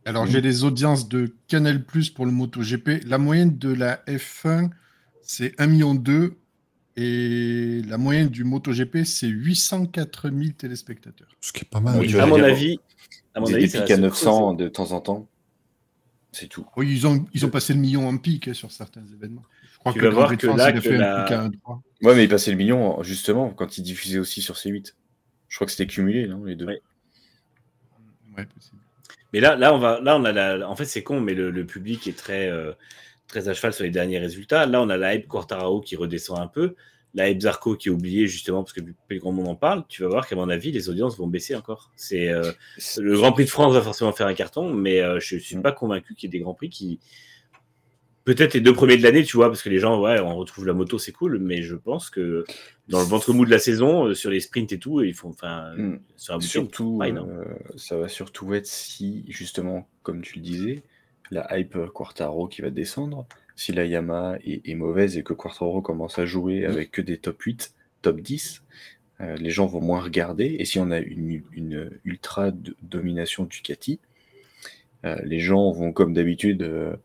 [0.06, 3.04] Alors, j'ai les audiences de Canal Plus pour le MotoGP.
[3.06, 4.70] La moyenne de la F1,
[5.22, 6.30] c'est 1,2 million.
[7.00, 11.28] Et la moyenne du MotoGP, c'est 804 000 téléspectateurs.
[11.40, 11.96] Ce qui est pas mal.
[12.00, 12.80] Oui, à mon avis,
[13.34, 14.64] à mon Des, avis, des pics à se 900 creuser.
[14.64, 15.28] de temps en temps.
[16.32, 16.66] C'est tout.
[16.76, 19.44] Oui, ils ont, ils ont passé le million en pic hein, sur certains événements.
[19.72, 20.80] Je crois Tu que vas le voir Grand Prix de que France, là, il a
[20.80, 21.80] fait la- un pic à 1,3.
[22.02, 24.94] Ouais, mais il passait le million, justement, quand il diffusait aussi sur C8.
[25.48, 26.66] Je crois que c'était cumulé, non, les deux.
[26.66, 26.82] Ouais.
[28.36, 28.78] Ouais, possible.
[29.32, 31.50] Mais là, là, on va, là, on a la, en fait, c'est con, mais le,
[31.50, 32.72] le public est très, euh,
[33.28, 34.66] très à cheval sur les derniers résultats.
[34.66, 36.74] Là, on a la hype Quartararo qui redescend un peu,
[37.14, 39.84] la hype Zarco qui est oubliée justement parce que plus grand monde en parle.
[39.88, 41.92] Tu vas voir qu'à mon avis, les audiences vont baisser encore.
[41.96, 42.50] C'est euh,
[42.98, 45.62] le Grand Prix de France va forcément faire un carton, mais euh, je suis Mm.
[45.62, 46.98] pas convaincu qu'il y ait des grands prix qui
[48.24, 50.66] peut-être les deux premiers de l'année, tu vois, parce que les gens, ouais, on retrouve
[50.66, 52.44] la moto, c'est cool, mais je pense que
[52.88, 55.30] dans le ventre mou de la saison, euh, sur les sprints et tout, ils font,
[55.30, 56.00] enfin, Mm.
[56.16, 57.44] sur week-end, Surtout, euh,
[57.76, 60.82] ça va surtout être si, justement, comme tu le disais,
[61.30, 63.26] la hype Quartaro qui va descendre,
[63.56, 67.18] si la Yamaha est, est mauvaise et que Quartaro commence à jouer avec que des
[67.18, 68.62] top 8, top 10,
[69.20, 70.56] euh, les gens vont moins regarder.
[70.58, 72.50] Et si on a une, une ultra
[72.82, 74.00] domination Ducati,
[75.04, 76.96] euh, les gens vont, comme d'habitude, euh,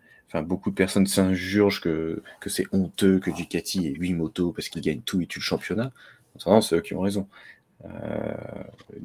[0.42, 4.82] beaucoup de personnes s'injurgent que, que c'est honteux que Ducati ait 8 motos parce qu'ils
[4.82, 5.92] gagnent tout et tout le championnat.
[6.48, 7.28] Non, c'est eux qui ont raison.
[7.86, 8.34] Euh,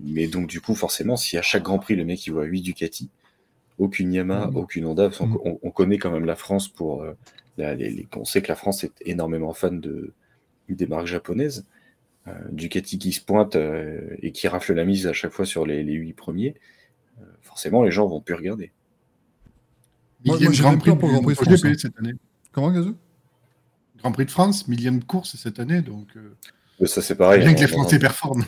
[0.03, 2.63] mais donc, du coup, forcément, si à chaque Grand Prix, le mec il voit 8
[2.63, 3.11] Ducati,
[3.79, 4.57] aucune Yamaha, Mhm.
[4.57, 5.39] aucune Honda, parce qu'on- Mhm.
[5.45, 7.03] on, on connaît quand même la France pour.
[7.03, 7.15] euh,
[7.57, 10.13] la- les- les- on sait que la France est énormément fan de,
[10.69, 11.67] des marques japonaises.
[12.29, 15.65] Euh, Ducati qui se pointe euh, et qui rafle la mise à chaque fois sur
[15.67, 16.55] les, les 8 premiers,
[17.21, 18.71] euh, forcément, les gens vont plus regarder.
[20.25, 21.75] Moi- moi, Grand Prix pour le Grand Prix de France, hein.
[21.79, 22.15] cette année.
[22.53, 22.97] Comment, Gazou?
[23.99, 27.41] Grand Prix de France, millième course cette année, donc euh, ça, c'est pareil.
[27.41, 28.45] bien que les on- Français performent.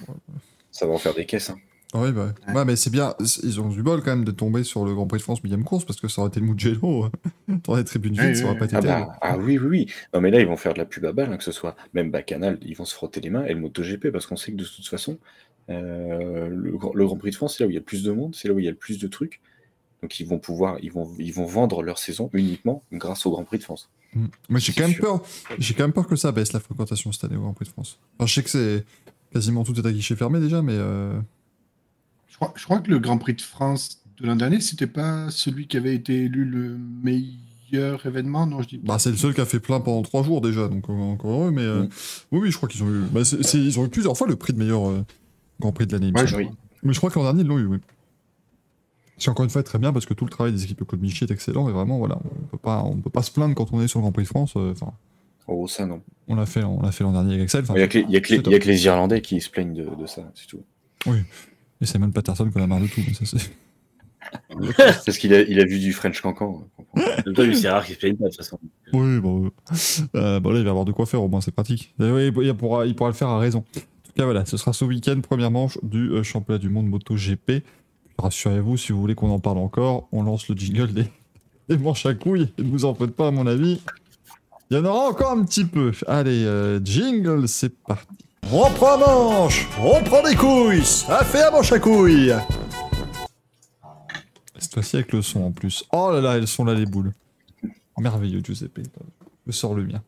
[0.71, 1.51] ça va en faire des caisses.
[1.51, 1.59] hein.
[1.95, 2.33] Oui, bah.
[2.47, 2.55] Ouais.
[2.55, 3.15] ouais, mais c'est bien.
[3.43, 5.65] Ils ont du bol quand même de tomber sur le Grand Prix de France millième
[5.65, 7.07] course parce que ça aurait été le Mugello.
[7.65, 9.87] Dans les tribunes vides, ça aurait pas été Ah, bah, ah oui, oui, oui.
[10.15, 11.75] Non, mais là, ils vont faire de la pub à balle, hein, que ce soit
[11.95, 14.57] même Bacchanal, ils vont se frotter les mains, et le MotoGP, parce qu'on sait que
[14.57, 15.19] de toute façon,
[15.69, 17.85] euh, le, Grand- le Grand Prix de France, c'est là où il y a le
[17.85, 19.41] plus de monde, c'est là où il y a le plus de trucs.
[20.03, 23.45] Donc, ils vont pouvoir, ils vont, ils vont vendre leur saison uniquement grâce au Grand
[23.45, 23.91] Prix de France.
[24.15, 24.27] Mm.
[24.49, 25.03] Mais j'ai quand même sûr.
[25.05, 25.23] peur.
[25.59, 27.71] J'ai quand même peur que ça baisse la fréquentation cette année au Grand Prix de
[27.71, 27.99] France.
[28.19, 28.85] Enfin, je sais que c'est
[29.33, 31.21] quasiment tout est à guichet fermé déjà, mais euh,
[32.41, 35.67] crois, je crois que le Grand Prix de France de l'an dernier, c'était pas celui
[35.67, 39.41] qui avait été élu le meilleur événement, non je dis bah, c'est le seul qui
[39.41, 41.51] a fait plein pendant trois jours déjà, donc euh, encore heureux.
[41.51, 41.89] Mais euh, Mm.
[42.33, 43.03] oui, oui, je crois qu'ils ont eu.
[43.13, 43.21] bah,
[43.55, 45.05] ils ont eu plusieurs fois le prix de meilleur euh,
[45.61, 46.13] Grand Prix de l'année.
[46.15, 46.49] Ouais, Oui.
[46.83, 47.67] Mais je crois que l'an dernier ils l'ont eu.
[47.67, 47.79] Oui.
[49.19, 51.25] C'est encore une fois très bien parce que tout le travail des équipes Claude Michi
[51.25, 53.83] est excellent et vraiment voilà, on peut pas, on peut pas se plaindre quand on
[53.83, 54.55] est sur le Grand Prix de France.
[54.57, 54.93] euh, Enfin,
[55.47, 56.01] Oh, ça, non.
[56.29, 57.63] on l'a fait, on l'a fait l'an dernier avec Excel.
[57.65, 58.05] enfin, Il n'y a, que les-
[58.37, 60.63] a a que Irlandais qui se plaignent de, de ça, c'est tout.
[61.81, 63.01] Et Simon Patterson qu'on a marre de tout.
[63.07, 63.51] Mais ça, c'est...
[64.77, 66.67] Parce qu'il a, il a vu du French Cancan.
[66.95, 68.59] même c'est rare qu'il se plaigne pas de toute façon.
[68.93, 69.51] Oui, bon, euh,
[70.17, 71.95] euh, bon, là, il va avoir de quoi faire, au moins, c'est pratique.
[72.01, 73.61] Et oui, il, pourra, il pourra le faire à raison.
[73.61, 76.87] En tout cas, voilà, ce sera ce week-end, première manche du euh, championnat du monde
[76.87, 77.65] MotoGP.
[78.19, 81.07] Rassurez-vous, si vous voulez qu'on en parle encore, on lance le jingle des,
[81.69, 82.53] des manches à couilles.
[82.59, 83.81] Ne vous en faites pas, à mon avis.
[84.71, 85.93] Il y en aura encore un petit peu.
[86.07, 88.07] Allez, euh, jingle, c'est parti.
[88.53, 92.35] On prend manche, on prend des couilles, ça fait un manche à couilles.
[94.59, 95.85] Cette fois-ci avec le son en plus.
[95.93, 97.13] Oh là là, elles sont là les boules.
[97.99, 98.81] Merveilleux, Giuseppe.
[99.47, 100.03] Je sors le mien.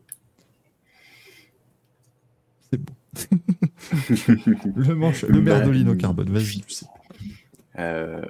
[2.71, 2.95] C'est beau.
[4.77, 6.89] le manche, le merdolino carbone, vas-y, Giuseppe.
[7.79, 8.23] Euh,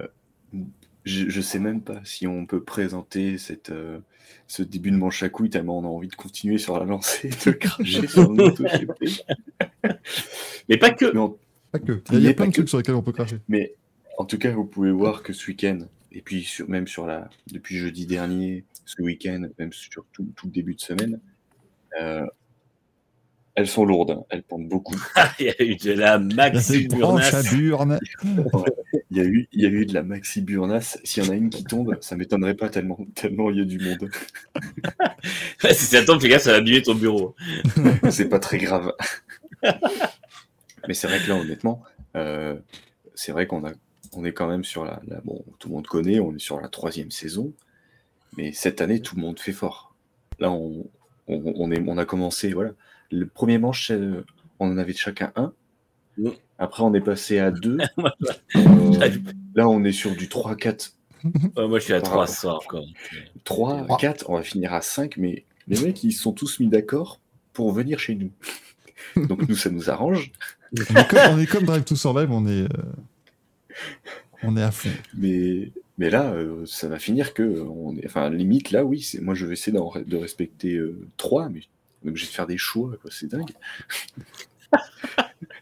[1.05, 3.98] je, je sais même pas si on peut présenter cette, euh,
[4.52, 7.28] ce début de manche à couilles tellement on a envie de continuer sur la lancée
[7.28, 9.24] et de cracher sur le MotoGP.
[10.68, 11.10] Mais pas que.
[11.10, 11.39] Mais en,
[11.70, 12.02] Pas que.
[12.12, 12.55] Il y a, y plein pas de que.
[12.56, 13.39] trucs sur lesquels on peut cracher.
[13.48, 13.74] mais
[14.18, 15.78] en tout cas, vous pouvez voir que ce week-end,
[16.12, 20.47] et puis sur- même sur la, depuis jeudi dernier, ce week-end, même sur tout, tout
[20.48, 21.18] le début de semaine,
[21.98, 22.26] euh,
[23.55, 24.97] elles sont lourdes, elles pendent beaucoup.
[25.39, 27.98] Il y a eu de la Maxi des branches à Burnas.
[28.00, 28.00] burne.
[29.10, 30.98] Il y a eu, il y a eu de la maxi burnas.
[31.05, 33.64] S'il y en a une qui tombe, ça m'étonnerait pas tellement, tellement il y a
[33.64, 34.10] du monde.
[35.70, 37.34] si ça tombe, fais gaffe, ça va abîmer ton bureau.
[38.10, 38.92] c'est pas très grave.
[40.89, 41.82] Mais c'est vrai que là, honnêtement,
[42.16, 42.56] euh,
[43.14, 43.72] c'est vrai qu'on a,
[44.12, 46.60] on est quand même sur la, la- bon, tout le monde connaît, on est sur
[46.60, 47.52] la troisième saison,
[48.36, 49.94] mais cette année, tout le monde fait fort.
[50.39, 50.86] Là, on,
[51.28, 52.70] on, on est, on a commencé, voilà,
[53.12, 54.24] le premier manche, euh,
[54.58, 55.52] on en avait chacun un.
[56.58, 57.78] Après, on est passé à deux.
[58.57, 59.08] Euh,
[59.55, 60.92] là, on est sur du 3-4.
[61.57, 62.84] Ouais, moi, je suis à 3 ce soir encore.
[63.44, 63.97] 3, Trois.
[63.97, 67.20] 4, on va finir à 5, mais les mecs, ils se sont tous mis d'accord
[67.52, 68.31] pour venir chez nous.
[69.28, 70.32] Donc nous, ça nous arrange.
[70.73, 72.82] On est, comme, on est comme Drive to Survive, on est, euh,
[74.42, 74.89] on est à fond.
[75.15, 79.02] Mais, mais là, euh, ça va finir que, euh, on est, enfin, limite, là, oui,
[79.02, 80.81] c'est, moi, je vais essayer de respecter
[81.18, 81.60] 3, mais
[82.02, 83.52] on est obligé de faire des choix, quoi, c'est dingue.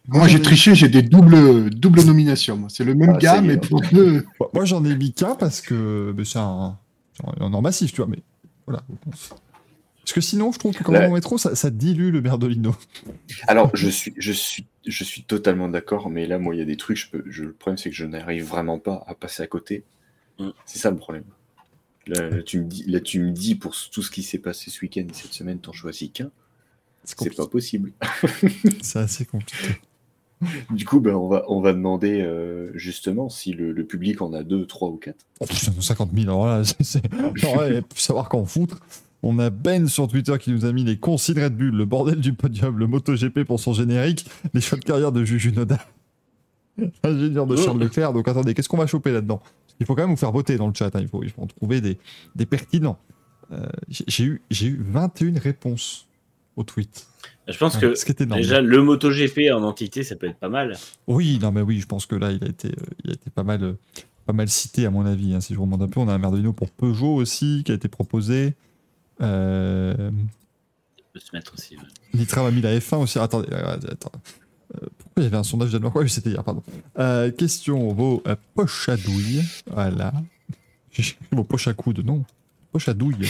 [0.08, 2.56] Moi j'ai triché, j'ai des doubles, doubles nominations.
[2.56, 2.68] moi.
[2.68, 4.24] C'est le même Ah, gars, mais pour deux.
[4.52, 6.76] Moi, j'en ai mis qu'un parce que c'est un,
[7.22, 8.18] en, en massif, tu vois, mais
[8.66, 8.82] voilà.
[10.10, 12.74] Parce que sinon, je trouve que quand on métro, ça, ça, dilue le Merdolino.
[13.46, 16.64] Alors, je suis, je suis, je suis totalement d'accord, mais là, moi, il y a
[16.64, 19.42] des trucs, je peux, je, le problème, c'est que je n'arrive vraiment pas à passer
[19.42, 19.84] à côté.
[20.38, 20.48] Mm.
[20.64, 21.24] C'est ça le problème.
[22.06, 24.80] Là, tu me dis, là, tu me dis, pour tout ce qui s'est passé ce
[24.80, 26.30] week-end et cette semaine, t'en choisis qu'un.
[27.04, 27.92] C'est pas possible.
[28.82, 29.80] c'est assez compliqué.
[30.70, 34.32] Du coup, ben, on, va, on va demander euh, justement si le, le, public en
[34.32, 35.26] a deux, trois ou quatre.
[35.40, 37.02] Oh, 50 000, alors là, c'est.
[37.94, 38.80] savoir qu'en foutre.
[39.22, 42.20] On a Ben sur Twitter qui nous a mis les consignes Red Bull, le bordel
[42.20, 45.78] du podium, le MotoGP pour son générique, les choix de carrière de Juju Noda,
[47.02, 48.14] ingénieur de Charles Leclerc.
[48.14, 49.42] Donc attendez, qu'est-ce qu'on va choper là-dedans?
[49.80, 51.00] Il faut quand même vous faire voter dans le chat, hein.
[51.00, 51.98] il, faut, il faut en trouver des,
[52.36, 52.98] des pertinents.
[53.52, 56.06] Euh, j'ai eu, eu 21 réponses
[56.56, 57.06] au tweet.
[57.48, 57.94] Je pense que
[58.34, 60.76] déjà le MotoGP en entité, ça peut être pas mal.
[61.06, 63.30] Oui, non mais oui, je pense que là, il a été, euh, il a été
[63.30, 63.72] pas mal, euh,
[64.26, 65.34] pas mal cité à mon avis.
[65.34, 67.74] Hein, si je remonte un peu, on a un Merdolino pour Peugeot aussi qui a
[67.74, 68.54] été proposé.
[69.20, 70.10] Euh...
[71.12, 71.76] peut se mettre aussi.
[71.76, 71.82] Ouais.
[72.14, 73.18] Nitra m'a mis la F1 aussi.
[73.18, 73.48] Attendez,
[73.98, 74.20] pourquoi
[75.20, 76.62] il y avait un sondage danois Oui, c'était hier, pardon.
[76.98, 79.42] Euh, question vos euh, poches à douille.
[79.70, 80.12] Voilà.
[80.90, 82.24] J'ai vos poches à coude, non.
[82.72, 83.16] Poche à douille.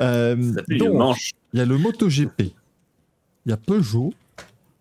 [0.00, 0.36] euh,
[0.68, 1.16] donc,
[1.52, 2.40] il y a le MotoGP.
[2.40, 4.12] Il y a Peugeot.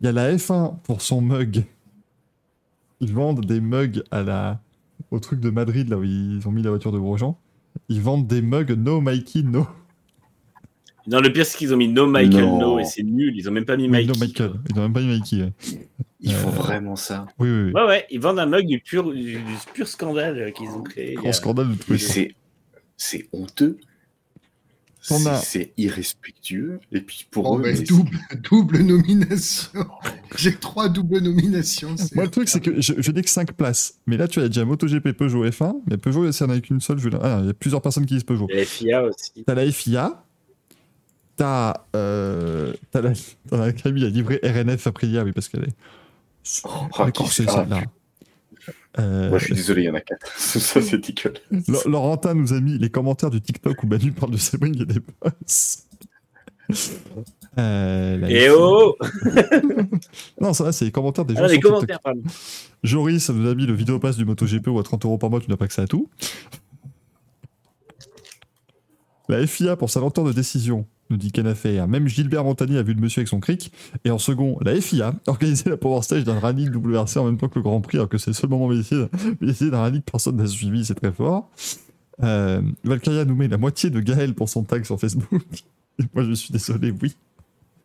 [0.01, 1.63] Il y a la F1 pour son mug.
[2.99, 4.59] Ils vendent des mugs à la...
[5.11, 7.37] au truc de Madrid, là où ils ont mis la voiture de Grosjean.
[7.89, 9.67] Ils vendent des mugs No Mikey No.
[11.07, 13.33] Non, le pire, c'est qu'ils ont mis No Michael No, no et c'est nul.
[13.35, 14.07] Ils ont même pas mis Mikey.
[14.07, 14.53] No Michael.
[14.69, 15.43] Ils ont même pas mis Mikey.
[15.43, 15.53] Ouais.
[16.21, 16.51] Ils font euh...
[16.51, 17.27] vraiment ça.
[17.37, 17.71] Oui, oui, oui.
[17.73, 18.05] Ouais, ouais.
[18.09, 19.41] Ils vendent un mug du pur, du, du
[19.73, 21.13] pur scandale qu'ils ont créé.
[21.13, 21.97] Grand scandale de tous
[22.97, 23.77] C'est honteux.
[25.11, 25.35] A...
[25.37, 26.79] C'est irrespectueux.
[26.91, 27.61] Et puis pour oh, eux.
[27.63, 28.17] Mais double,
[28.49, 29.85] double nomination.
[30.37, 31.95] J'ai trois doubles nominations.
[32.15, 33.99] Moi, le truc, c'est que je, je n'ai que 5 places.
[34.07, 35.75] Mais là, tu as déjà MotoGP, Peugeot, F1.
[35.89, 38.05] Mais Peugeot, s'il n'y en a qu'une seule, je ah, il y a plusieurs personnes
[38.05, 38.47] qui disent Peugeot.
[38.51, 39.43] La FIA aussi.
[39.45, 40.24] T'as la FIA.
[41.35, 41.73] T'as.
[41.95, 43.13] Euh, t'as la.
[43.49, 45.75] T'as Camille a livré RNF Aprilia, oui, parce qu'elle est.
[46.63, 47.83] Oh, oh, c'est celle-là.
[48.97, 49.29] Euh...
[49.29, 50.27] Moi, je suis désolé, il y en a quatre.
[50.37, 51.33] ça, c'est tickle.
[51.85, 55.01] Laurentin nous a mis les commentaires du TikTok où Manu parle de Sabrine et des
[55.21, 55.85] boss.
[57.57, 58.97] Euh, Et oh
[60.41, 61.43] Non, ça va, c'est les commentaires des gens.
[61.43, 62.21] Ah, les commentaires, pardon.
[62.83, 65.39] Joris nous a mis le vidéo pass du MotoGP ou à 30 euros par mois,
[65.41, 66.09] tu n'as pas accès à tout.
[69.27, 71.85] La FIA pour sa lenteur de décision nous dit qu'elle a fait.
[71.87, 73.71] Même Gilbert Montagny a vu le monsieur avec son cric.
[74.03, 77.47] Et en second, la FIA organisé la Power Stage d'un rallye WRC en même temps
[77.47, 80.37] que le Grand Prix, alors que c'est le seul moment d'essayer d'un rallye que personne
[80.37, 81.49] n'a suivi, c'est très fort.
[82.23, 85.41] Euh, Valkyria nous met la moitié de Gaël pour son tag sur Facebook.
[85.99, 87.15] Et moi, je suis désolé, oui.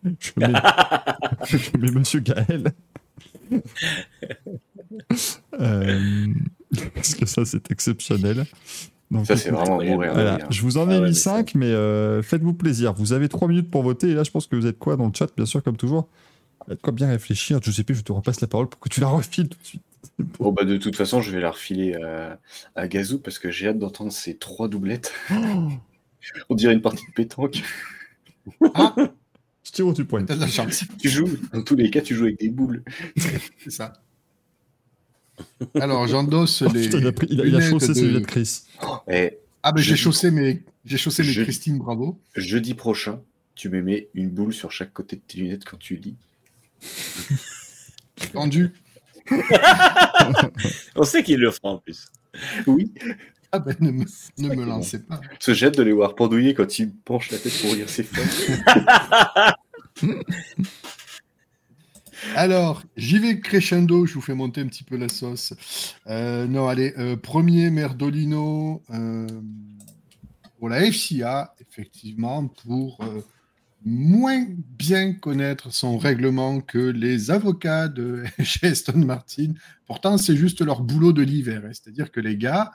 [0.02, 0.52] Je mets,
[1.47, 2.73] je mets monsieur Gaël.
[5.60, 6.26] euh,
[6.94, 8.47] parce que ça, c'est exceptionnel.
[9.10, 10.12] Donc, ça, c'est vraiment mourir.
[10.12, 10.39] Voilà.
[10.50, 12.92] Je vous en ai ah ouais, mis 5, mais, mais euh, faites-vous plaisir.
[12.94, 14.10] Vous avez 3 minutes pour voter.
[14.10, 16.08] Et là, je pense que vous êtes quoi dans le chat, bien sûr, comme toujours?
[16.66, 17.60] Vous êtes quoi bien réfléchir?
[17.60, 19.82] Giuseppe, je te repasse la parole pour que tu la refiles tout de suite.
[20.39, 22.39] Bon, bah, de toute façon, je vais la refiler à,
[22.76, 25.12] à Gazou parce que j'ai hâte d'entendre ces trois doublettes.
[25.32, 25.68] Oh
[26.48, 27.62] On dirait une partie de pétanque.
[28.74, 28.94] Ah
[29.64, 30.30] je tire où tu pointes.
[30.98, 32.84] Tu joues, dans tous les cas, tu joues avec des boules.
[33.58, 33.92] C'est ça.
[35.80, 36.82] Alors, j'endosse oh, les.
[36.82, 37.94] Putain, il, a pris, il, a, il a, chaussé de...
[37.94, 38.62] ses lunettes Chris.
[39.10, 42.18] Et ah, ben j'ai chaussé mes, j'ai chaussé mes Christine, bravo.
[42.34, 43.20] Jeudi prochain,
[43.54, 46.16] tu me mets une boule sur chaque côté de tes lunettes quand tu lis.
[48.32, 48.72] Tendu.
[50.96, 52.08] On sait qu'il le fera en plus.
[52.66, 52.92] Oui.
[53.52, 54.04] Ah ben ne me,
[54.38, 55.20] ne me lancez pas.
[55.40, 58.56] Se jette de les voir pendouiller quand il penche la tête pour lire ses feuilles.
[62.34, 65.55] Alors, j'y vais crescendo, je vous fais monter un petit peu la sauce.
[66.07, 69.26] Euh, non, allez, euh, premier Merdolino euh,
[70.58, 72.99] pour la FCA, effectivement, pour
[73.84, 74.44] moins
[74.78, 79.55] bien connaître son règlement que les avocats de chez Aston Martin.
[79.86, 81.62] Pourtant, c'est juste leur boulot de l'hiver.
[81.65, 81.70] Hein.
[81.73, 82.73] C'est-à-dire que les gars,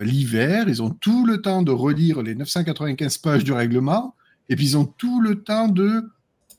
[0.00, 4.14] l'hiver, ils ont tout le temps de relire les 995 pages du règlement,
[4.48, 6.08] et puis ils ont tout le temps de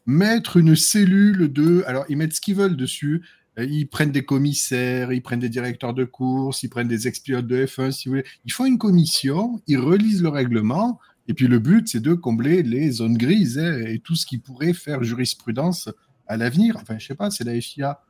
[0.05, 1.83] mettre une cellule de...
[1.87, 3.23] Alors, ils mettent ce qu'ils veulent dessus.
[3.57, 7.65] Ils prennent des commissaires, ils prennent des directeurs de course, ils prennent des ex-pilotes de
[7.65, 8.25] F1, si vous voulez.
[8.45, 12.63] Ils font une commission, ils relisent le règlement, et puis le but, c'est de combler
[12.63, 15.89] les zones grises hein, et tout ce qui pourrait faire jurisprudence
[16.27, 16.77] à l'avenir.
[16.81, 18.01] Enfin, je sais pas, c'est la FIA.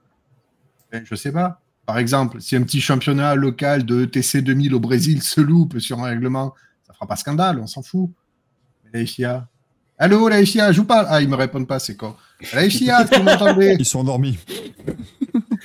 [0.88, 1.62] Enfin, je sais pas.
[1.86, 6.00] Par exemple, si un petit championnat local de TC 2000 au Brésil se loupe sur
[6.00, 6.54] un règlement,
[6.88, 8.10] ça fera pas scandale, on s'en fout.
[8.86, 9.50] Mais la FIA,
[10.04, 11.06] Allô, la FIA, je vous parle.
[11.08, 12.18] Ah, ils me répondent pas, c'est quoi
[12.52, 14.38] La FIA, est-ce que vous m'entendez Ils sont endormis.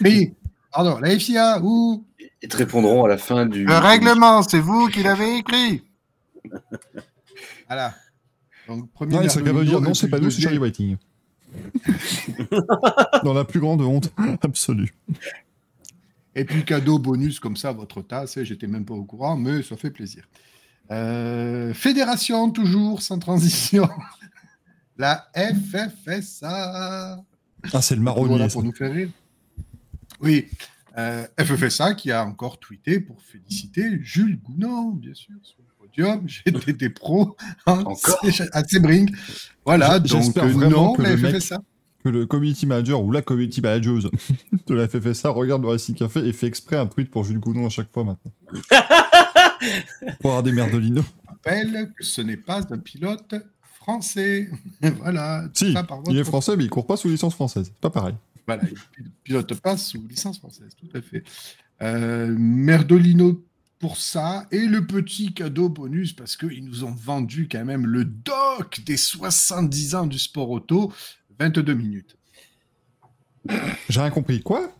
[0.00, 0.32] Oui,
[0.72, 2.06] pardon, la FIA, où
[2.40, 3.64] Ils te répondront à la fin du.
[3.64, 5.82] Le règlement, c'est vous qui l'avez écrit.
[7.66, 7.96] voilà.
[8.68, 10.98] Donc, premier Non, dire Merdolino, non, c'est pas nous, c'est Charlie Whiting.
[13.24, 14.12] Dans la plus grande honte
[14.44, 14.94] absolue.
[16.36, 18.40] Et puis cadeau bonus comme ça, votre tasse.
[18.44, 20.22] J'étais même pas au courant, mais ça fait plaisir.
[20.90, 23.88] Euh, fédération, toujours sans transition.
[24.96, 27.22] La FFSA.
[27.72, 28.28] Ah, c'est le marronnier.
[28.30, 29.10] Voilà pour nous faire rire.
[30.20, 30.48] Oui,
[30.96, 36.26] euh, FFSA qui a encore tweeté pour féliciter Jules Gounon, bien sûr, sur le podium.
[36.28, 37.36] GTT Pro,
[37.66, 37.84] hein,
[38.52, 39.14] à Sebring.
[39.64, 41.60] Voilà, donc j'espère euh, vraiment non, que la le mec- FFSA.
[42.02, 43.94] Que le community manager ou la community manager
[44.66, 47.66] de la FFSA regarde le Racing Café et fait exprès un tweet pour Jules Gounon
[47.66, 48.32] à chaque fois maintenant.
[50.20, 51.04] Pour avoir des merdolinos.
[51.26, 54.50] rappelle que ce n'est pas un pilote français.
[54.98, 55.48] voilà.
[55.54, 57.66] Si, ça par il est français, mais il court pas sous licence française.
[57.66, 58.14] C'est pas pareil.
[58.46, 58.62] Voilà,
[58.98, 61.22] il pilote pas sous licence française, tout à fait.
[61.82, 63.44] Euh, Merdolino
[63.78, 68.04] pour ça et le petit cadeau bonus parce qu'ils nous ont vendu quand même le
[68.04, 70.92] doc des 70 ans du sport auto,
[71.38, 72.16] 22 minutes.
[73.88, 74.42] J'ai rien compris.
[74.42, 74.72] Quoi?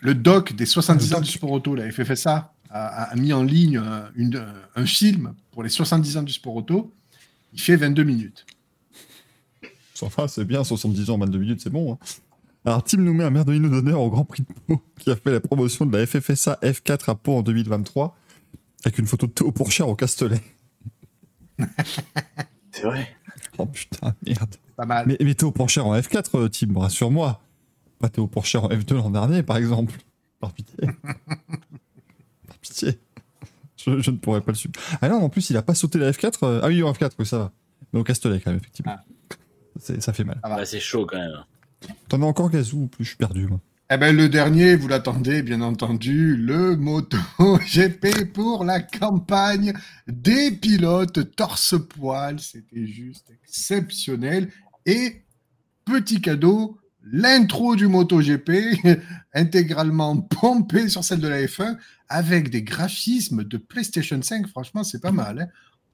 [0.00, 1.26] Le doc des 70 Le ans doc.
[1.26, 5.62] du sport auto, la FFSA, a, mis en ligne euh, une- euh, un film pour
[5.62, 6.92] les 70 ans du sport auto.
[7.52, 8.46] Il fait 22 minutes.
[10.02, 11.92] Enfin, c'est bien, 70 ans, 22 minutes, c'est bon.
[11.94, 11.98] hein.
[12.64, 15.32] Alors, Tim nous met un merdolino d'honneur au Grand Prix de Pau, qui a fait
[15.32, 18.16] la promotion de la FFSA F4 à Pau en 2023,
[18.84, 20.40] avec une photo de Théo Pourchère au Castellet.
[22.72, 23.08] C'est vrai.
[23.58, 24.54] Oh putain, merde.
[24.76, 25.06] Pas mal.
[25.06, 27.42] Mais, mais Théo Pourchère en F4, euh, Tim, rassure-moi.
[27.98, 29.94] Pas Théo Pourchère en F2 l'an dernier, par exemple.
[30.38, 30.76] Par pitié.
[33.76, 34.74] Je, je ne pourrais pas le suivre.
[35.00, 36.38] Ah non, en plus, il a pas sauté la F4.
[36.42, 37.52] euh, Ah oui, en F4, oui, ça va.
[37.92, 38.96] Mais au Castellet, quand même, effectivement.
[38.96, 39.04] Ah.
[40.00, 40.38] Ça fait mal.
[40.42, 40.56] Ah bah.
[40.56, 41.32] Bah, c'est chaud quand même.
[42.08, 43.04] T'en as encore gazou ou plus?
[43.04, 43.60] Je suis perdu, moi.
[43.92, 47.16] Eh ben, le dernier, vous l'attendez, bien entendu, le Moto
[47.66, 49.72] GP pour la campagne
[50.06, 52.38] des pilotes torse-poil.
[52.38, 54.50] C'était juste exceptionnel.
[54.86, 55.22] Et
[55.84, 58.50] petit cadeau, l'intro du Moto GP,
[59.34, 61.76] intégralement pompé sur celle de la F1,
[62.10, 64.46] avec des graphismes de PlayStation 5.
[64.48, 65.40] Franchement, c'est pas mal.
[65.40, 65.46] hein.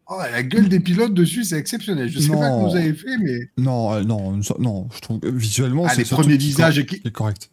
[0.08, 2.08] Oh, la gueule des pilotes dessus, c'est exceptionnel.
[2.08, 2.40] Je sais pas Non.
[2.40, 6.02] comment vous avez fait, mais Non, euh, non, non, je trouve que visuellement, Ah, c'est
[6.02, 7.50] les premiers qui visages correct- qui- qui est correct.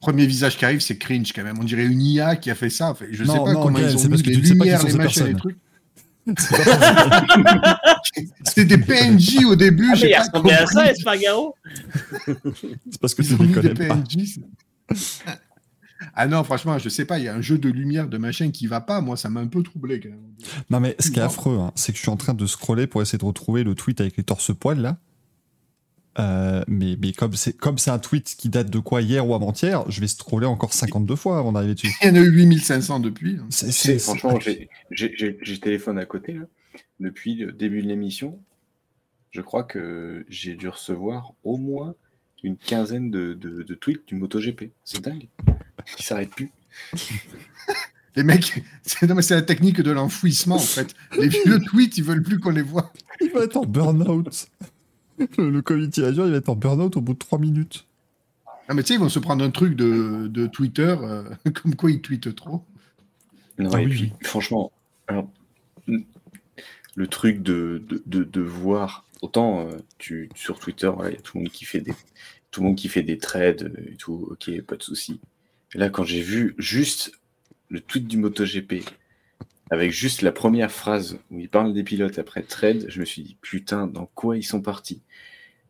[0.00, 1.58] premier visage qui arrive, c'est cringe quand même.
[1.60, 2.90] On dirait une IA qui a fait ça.
[2.90, 4.54] Enfin, je sais Non, pas non, comment ils c'est ont parce mis que les sais
[4.54, 5.56] pas lumières, les machins, les trucs.
[8.44, 9.88] C'était des PNJ au début.
[9.92, 10.90] Ah, mais il pas à ça.
[10.92, 11.54] Espargaro
[12.26, 13.98] C'est parce que tu ne les des connais pas.
[16.14, 18.50] Ah non, franchement, je sais pas, il y a un jeu de lumière de machin
[18.50, 19.00] qui va pas.
[19.00, 20.20] Moi, ça m'a un peu troublé quand même.
[20.70, 22.86] Non, mais ce qui est affreux, hein, c'est que je suis en train de scroller
[22.86, 24.98] pour essayer de retrouver le tweet avec les torse-poils, là.
[26.18, 29.32] Euh, mais mais comme c'est comme c'est un tweet qui date de quoi hier ou
[29.32, 31.88] avant-hier, je vais scroller encore 52 fois avant d'arriver dessus.
[32.02, 33.36] Il y en a eu 8500 depuis.
[33.40, 33.46] hein.
[33.48, 36.32] C'est- C'est- c'est- franchement, c'est- j'ai- téléphone à côté.
[36.34, 36.46] Là.
[36.98, 38.40] Depuis le début de l'émission,
[39.30, 41.94] je crois que j'ai dû recevoir au moins
[42.42, 44.72] une quinzaine de, de- de tweets du MotoGP.
[44.84, 45.28] C'est dingue.
[45.98, 46.50] Ils s'arrêtent plus.
[48.16, 50.94] Les mecs, c'est non, mais c'est la technique de l'enfouissement en fait.
[51.16, 52.92] Les vieux tweets, ils veulent plus qu'on les voit.
[53.20, 54.48] Il va être en burn-out.
[55.38, 57.86] Le, le community manager, il va être en burn-out au bout de 3 minutes.
[58.68, 61.24] Ah, mais tu sais, ils vont se prendre un truc de, de Twitter, euh,
[61.62, 62.64] comme quoi ils tweetent trop.
[63.58, 64.72] Non, Ah et oui, puis, franchement,
[65.08, 65.28] alors,
[66.94, 71.18] le truc de, de, de, de voir, autant euh, tu, sur Twitter, voilà, il y
[71.18, 71.94] a tout le monde qui fait des,
[72.50, 75.20] tout le monde qui fait des trades euh, et tout, ok, pas de souci.
[75.74, 77.12] Et là, quand j'ai vu juste
[77.68, 78.84] le tweet du MotoGP,
[79.70, 83.22] avec juste la première phrase où il parle des pilotes après trade, je me suis
[83.22, 85.02] dit, putain, dans quoi ils sont partis?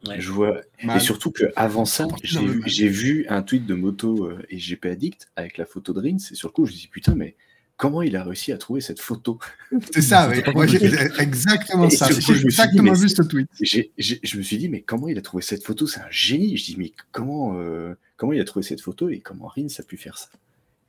[0.06, 0.18] Ouais.
[0.18, 4.86] Je vois, et surtout qu'avant ça, j'ai vu, un tweet de moto euh, et GP
[4.86, 7.14] Addict avec la photo de Rins, et sur le coup, je me suis dit, putain,
[7.14, 7.36] mais
[7.76, 9.38] comment il a réussi à trouver cette photo?
[9.92, 10.42] C'est ça, ouais.
[10.54, 10.66] Moi,
[11.18, 12.08] exactement Et ça.
[12.10, 13.48] J'ai exactement vu ce tweet.
[13.60, 15.86] Je me suis dit, mais comment il a trouvé cette photo?
[15.86, 16.56] C'est un génie.
[16.56, 19.82] Je dis, mais comment, euh, comment il a trouvé cette photo et comment Rins a
[19.82, 20.28] pu faire ça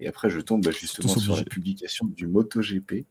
[0.02, 2.92] Et après, je tombe bah, justement sur la publication du MotoGP.
[2.92, 3.06] Et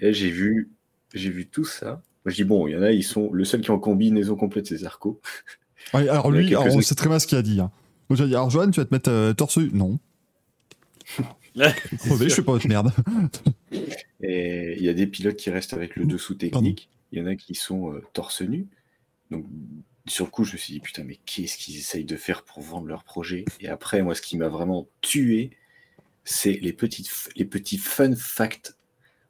[0.00, 0.72] là, j'ai vu,
[1.14, 2.02] j'ai vu tout ça.
[2.24, 3.32] Moi, je dis, bon, il y en a, ils sont.
[3.32, 5.20] Le seul qui est en combinaison complète, c'est Zarco.
[5.92, 7.60] Ouais, alors lui, alors, on sait très bien ce qu'il a dit.
[7.60, 7.70] Hein.
[8.10, 10.00] Donc, j'ai dit, alors Johan, tu vas te mettre euh, torse nu Non.
[11.98, 12.90] Crevé, je fais pas votre merde.
[14.20, 16.88] Et il y a des pilotes qui restent avec le dessous technique.
[17.12, 18.66] Il y en a qui sont euh, torse nu.
[19.30, 19.46] Donc,
[20.06, 22.60] sur le coup, je me suis dit, putain, mais qu'est-ce qu'ils essayent de faire pour
[22.62, 23.44] vendre leur projet?
[23.60, 25.50] Et après, moi, ce qui m'a vraiment tué,
[26.24, 28.76] c'est les, petites, les petits fun facts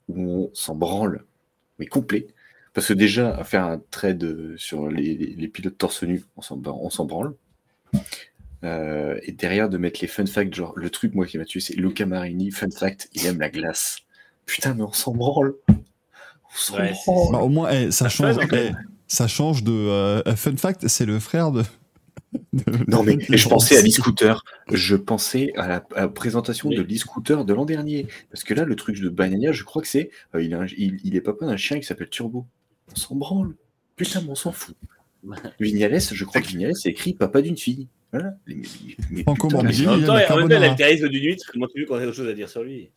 [0.09, 1.25] où on s'en branle,
[1.79, 2.27] mais complet.
[2.73, 6.43] Parce que déjà, à faire un trade sur les, les- les pilotes torse nu, on
[6.43, 7.35] s'en branle.
[8.65, 11.61] euh, et derrière de mettre les fun facts, genre le truc moi qui m'a tué,
[11.61, 13.99] c'est Luca Marini, fun fact, il aime la glace.
[14.47, 15.55] Putain, mais on s'en branle.
[15.69, 15.77] On
[16.57, 17.33] s'en Ouais, branle.
[17.33, 18.71] Bah, au moins, eh, ça, Ça change, eh,
[19.07, 19.73] ça change de.
[19.73, 21.63] euh, fun fact, c'est le frère de.
[22.53, 24.45] de- Non, mais de- je pensais à l'e-scooter.
[24.73, 26.77] Je pensais à la, à la présentation Oui.
[26.77, 28.07] de l'e-scooter de l'an dernier.
[28.31, 30.11] Parce que là, le truc de Banania, je crois que c'est.
[30.35, 32.47] euh, il, il, il est papa d'un chien qui s'appelle Turbo.
[32.93, 33.55] On s'en branle.
[33.97, 34.75] Putain, mais on s'en fout.
[35.61, 37.89] Vignales, je crois que Vignales, c'est écrit papa d'une fille.
[38.13, 38.35] Voilà.
[38.47, 38.57] Mais-
[39.11, 40.61] mais- Franco putain, mais- En il en même temps, carbonara.
[40.61, 42.91] l'altérisme d'une huître, comment tu veux qu'on ait autre chose à dire sur lui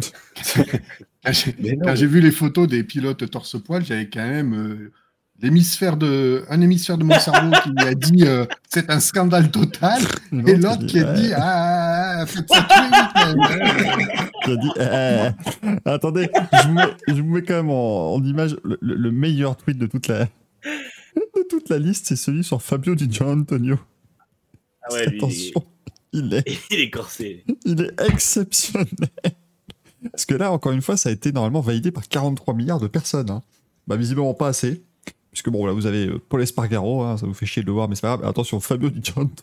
[1.24, 4.92] quand j'ai vu les photos des pilotes torse-poil, j'avais quand même euh,
[5.42, 10.00] l'hémisphère de, un hémisphère de mon cerveau qui a dit euh, c'est un scandale total,
[10.32, 15.28] et l'autre qui a dit, ah, faites ça dit, eh,
[15.64, 18.94] eh, attendez, je vous, mets, je vous mets quand même en, en image le, le-
[18.96, 23.10] le meilleur tweet de toute la, de toute la liste, c'est celui sur Fabio Di
[23.10, 23.78] Gianantonio.
[24.82, 25.64] Ah ouais, lui, Attention,
[26.12, 27.44] il est, il est corsé.
[27.64, 28.86] il est exceptionnel.
[30.12, 32.88] Parce que là, encore une fois, ça a été normalement validé par 43 milliards de
[32.88, 33.30] personnes.
[33.30, 33.42] hein.
[33.86, 34.82] Bah, visiblement pas assez.
[35.34, 37.72] Puisque bon, là, vous avez euh, Paul Espargaro, hein, ça vous fait chier de le
[37.72, 38.24] voir, mais c'est pas grave.
[38.24, 39.12] Attention, Fabio Di.
[39.16, 39.34] On dirait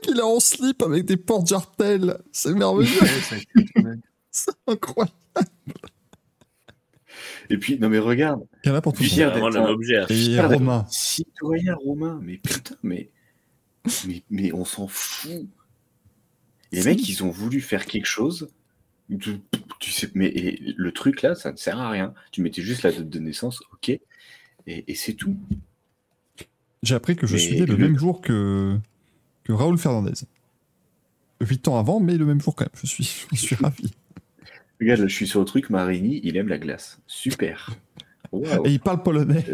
[0.00, 2.16] qu'il est en slip avec des portes jartelles.
[2.30, 2.88] C'est merveilleux,
[4.30, 5.12] c'est incroyable.
[7.50, 8.46] Et puis, non, mais regarde.
[8.62, 10.04] Il y en a pour tout le d'être un objet.
[10.40, 10.86] Romain.
[10.88, 12.20] Citoyen romain.
[12.22, 13.10] Mais putain, mais.
[14.06, 15.48] Mais, mais on s'en fout.
[16.70, 18.48] Les mecs, ils ont voulu faire quelque chose.
[19.18, 19.40] Tu,
[19.80, 22.14] tu sais, mais et le truc là, ça ne sert à rien.
[22.32, 24.00] Tu mettais juste la date de naissance, ok, et,
[24.66, 25.36] et c'est tout.
[26.82, 28.78] J'ai appris que je Mais suis né le le- même jour que,
[29.44, 30.14] que Raoul Fernandez.
[31.40, 32.70] Huit ans avant, mais le même jour quand même.
[32.74, 33.90] Je suis, je suis ravi.
[34.80, 37.00] Regarde, là, je suis sur le truc, Marini, il aime la glace.
[37.06, 37.70] Super.
[38.64, 39.44] Et il parle polonais.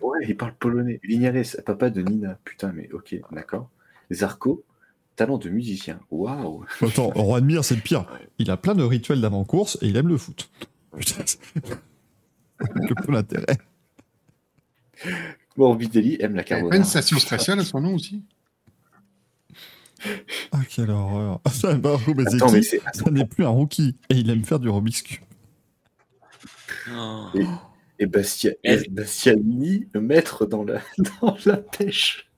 [0.00, 1.00] Ouais, il parle polonais.
[1.02, 2.38] Vignales, papa de Nina.
[2.44, 3.70] Putain, mais ok, d'accord.
[4.12, 4.64] Zarco,
[5.20, 6.00] talent de musicien.
[6.10, 6.64] Waouh.
[6.80, 8.06] Attends, Juan Mir, c'est le pire.
[8.38, 10.48] Il a plein de rituels d'avant-course et il aime le foot.
[10.96, 11.38] Putain, c'est-
[12.58, 13.58] que peu l'intérêt.
[15.56, 16.84] Morbidelli aime la Il y avait pas une carbonara.
[16.84, 18.22] station spatiale à son nom aussi?
[20.52, 21.40] Ah, quelle horreur.
[21.52, 22.80] Ça, Marco Bezzecchi, Attends, mais c'est.
[22.94, 23.96] ça n'est plus un rookie.
[24.08, 25.20] Et il aime faire du Rubik's Cube.
[26.96, 27.26] Oh.
[27.98, 28.52] Et Bastia...
[28.90, 30.80] Bastianini, le maître dans la,
[31.20, 32.30] dans la pêche.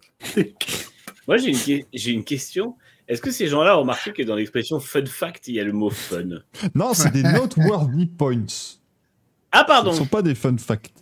[1.29, 2.77] Moi, j'ai une, que- j'ai une question.
[3.09, 5.73] Est-ce que ces gens-là ont remarqué que dans l'expression fun fact, il y a le
[5.73, 6.25] mot fun?
[6.75, 8.47] Non, c'est des noteworthy points.
[9.51, 10.93] Ah, Ce pardon ne sont pas des fun facts.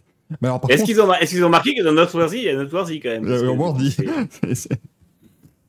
[0.40, 2.42] Mais alors, par Est-ce contre, qu'ils ont, est-ce qu'ils ont remarqué que dans Noteworthy, il
[2.44, 3.26] y a Noteworthy quand même?
[3.26, 3.90] Parce que- Worthy.
[3.90, 4.80] c'est- C'est- c'est-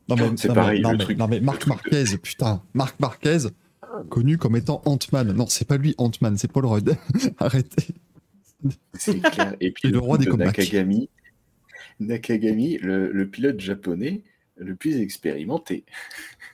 [0.10, 2.04] Non mais, C'est non, pareil, mais, non, le mais- truc- non, mais Marc de- Marquez,
[2.22, 3.38] putain, Marc Marquez,
[4.10, 5.32] connu comme étant Ant-Man.
[5.34, 6.96] Non, c'est pas lui Ant-Man, c'est Paul Rudd.
[7.40, 7.88] Arrêtez.
[8.94, 9.56] C'est clair.
[9.60, 10.32] Et puis Et le roi des de.
[10.46, 11.10] Nakagami,
[12.00, 14.22] Nakagami le, le pilote japonais
[14.61, 15.85] le plus expérimenté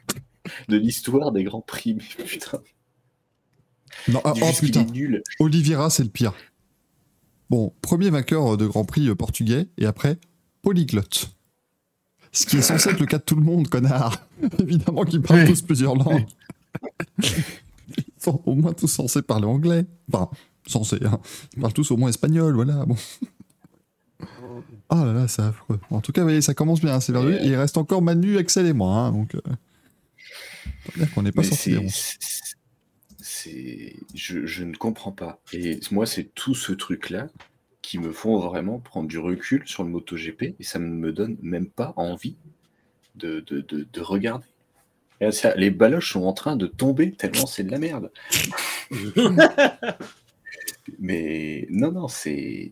[0.69, 1.95] de l'histoire des grands prix.
[1.95, 2.61] Mais putain,
[4.07, 5.21] Non, ah, oh putain, nul.
[5.39, 6.33] Oliveira, c'est le pire.
[7.49, 10.19] Bon, premier vainqueur de Grand Prix euh, portugais, et après,
[10.61, 11.31] polyglotte.
[12.33, 14.27] Ce qui est censé être le cas de tout le monde, connard.
[14.59, 15.47] Évidemment qu'ils parlent Oui.
[15.47, 16.25] tous plusieurs langues.
[17.23, 19.85] Ils sont au moins tous censés parler anglais.
[20.11, 20.29] Enfin,
[20.65, 21.19] censés, hein.
[21.55, 22.97] Ils parlent tous au moins espagnol, voilà, bon.
[24.89, 25.79] Ah là là, c'est affreux.
[25.91, 27.35] En tout cas, vous voyez, ça commence bien, c'est vers lui.
[27.35, 29.35] Et il reste encore Manu, Axel et moi, hein, donc...
[29.35, 31.05] Euh...
[31.13, 32.17] qu'on n'est pas Mais sorti des c'est, ronces.
[32.19, 32.55] c'est-
[33.19, 35.39] c'est- je, je ne comprends pas.
[35.53, 37.27] Et moi, c'est tout ce truc-là
[37.81, 41.37] qui me font vraiment prendre du recul sur le MotoGP et ça ne me donne
[41.41, 42.35] même pas envie
[43.15, 44.45] de, de, de, de regarder.
[45.21, 48.11] Et ça, les baloches sont en train de tomber tellement c'est de la merde.
[50.99, 52.71] Mais non, non, c'est,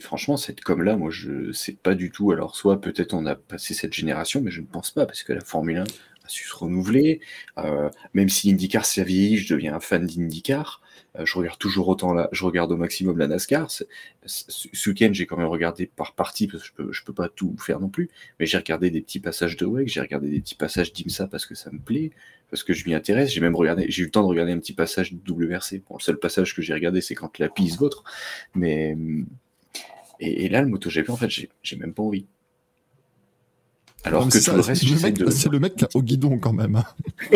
[0.00, 2.32] franchement, cette com-là, moi, je sais pas du tout.
[2.32, 5.32] Alors, soit peut-être on a passé cette génération, mais je ne pense pas, parce que
[5.32, 7.20] la Formule 1 a su se renouveler.
[7.58, 10.80] Euh, même si IndyCar s'est vieilli, je deviens un fan d'IndyCar.
[11.18, 13.70] Euh, je regarde toujours autant la, je regarde au maximum la NASCAR.
[14.26, 17.56] Ce week-end, j'ai quand même regardé par partie, parce que je peux, peux pas tout
[17.58, 20.54] faire non plus, mais j'ai regardé des petits passages de WEC, j'ai regardé des petits
[20.54, 22.10] passages d'IMSA parce que ça me plaît,
[22.50, 23.32] parce que je m'y intéresse.
[23.32, 25.82] J'ai même regardé, j'ai eu le temps de regarder un petit passage de WRC.
[25.88, 28.04] Bon, le seul passage que j'ai regardé, c'est quand la piste vôtre.
[28.54, 28.96] Mais,
[30.20, 31.30] et, là, le MotoGP, en fait,
[31.62, 32.26] j'ai même pas envie.
[34.04, 35.30] Alors Non, mais que c'est tout le ça, reste, le, mec, de.
[35.30, 36.82] c'est le mec au guidon quand même.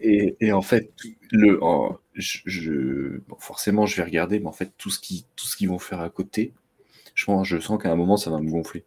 [0.00, 0.90] Et, et en fait,
[1.30, 5.26] le, en- je, je- bon, forcément, je vais regarder, mais en fait, tout ce qui,
[5.36, 6.52] tout ce qu'ils vont faire à côté,
[7.14, 8.84] je pense, je sens qu'à un moment, ça va me gonfler.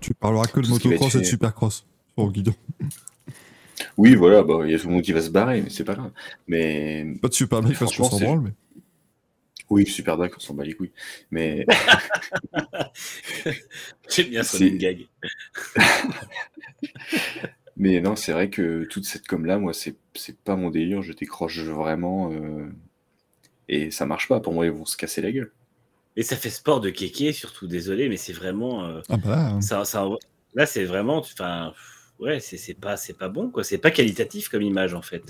[0.00, 1.84] Tu parleras que de motocross et de supercross
[2.16, 2.54] le guidon.
[3.96, 5.84] Oui, voilà, bah, il y a tout le monde qui va se barrer, mais c'est
[5.84, 6.10] pas grave.
[6.48, 8.52] Mais Pas de super mec parce qu'on s'en branle, mais.
[9.70, 10.92] Oui, super d'accord, on s'en bat les couilles.
[11.30, 11.66] Mais.
[14.08, 15.06] J'aime bien son C'est- gag.
[17.76, 21.02] Mais non, c'est vrai que toute cette com-là, moi, c'est c'est pas mon délire.
[21.02, 22.32] Je décroche vraiment.
[22.32, 22.66] euh,
[23.68, 24.40] Et ça marche pas.
[24.40, 25.52] Pour moi, ils vont se casser la gueule.
[26.16, 28.84] Et ça fait sport de kéké, surtout, désolé, mais c'est vraiment.
[28.84, 30.08] euh, Ah bah là, ça, ça-
[30.54, 31.18] là, c'est vraiment.
[31.18, 31.72] Enfin,
[32.18, 33.62] ouais, c'est c'est pas, c'est pas bon, quoi.
[33.62, 35.22] C'est pas qualitatif comme image, en fait.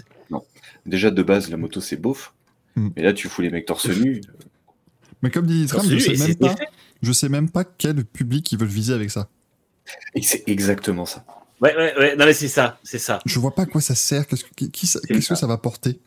[0.86, 2.32] Déjà, de base, la moto, c'est beauf.
[2.78, 2.92] Mm.
[2.96, 4.20] Mais là, tu fous les mecs torse nu.
[5.22, 6.54] mais comme dit Tram, je sais même pas,
[7.02, 9.28] je sais même pas quel public ils veulent viser avec ça.
[10.14, 11.24] Et c'est exactement ça.
[11.60, 12.16] Ouais, ouais, ouais.
[12.16, 13.18] Non, mais c'est ça, c'est ça.
[13.26, 15.34] Je vois pas à quoi ça sert, qu'est-ce que, qui- qui ça- C'est qu'est-ce que
[15.34, 15.40] ça.
[15.40, 15.98] ça va porter?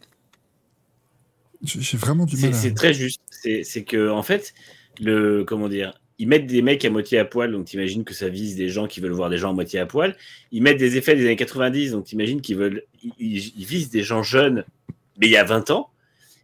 [1.64, 2.58] J'ai vraiment du C'est mal à...
[2.58, 3.22] c'est très juste.
[3.30, 4.53] C'est c'est que, en fait,
[5.00, 5.43] le.
[5.43, 8.56] Comment dire ils mettent des mecs à moitié à poil, donc t'imagines que ça vise
[8.56, 10.16] des gens qui veulent voir des gens à moitié à poil.
[10.51, 12.83] Ils mettent des effets des années 90, donc t'imagines qu'ils veulent,
[13.17, 14.64] ils visent des gens jeunes,
[15.19, 15.90] mais il y a 20 ans.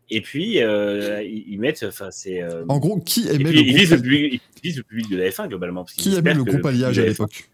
[0.09, 2.41] Et puis euh, ils, ils mettent, enfin c'est.
[2.41, 4.83] euh, En gros, qui aimait puis, le ils visent le groupe, public, ils visent le
[4.83, 5.83] public de la F1 globalement.
[5.83, 7.49] parce qui aimait le groupe Alliage à la F1 l'époque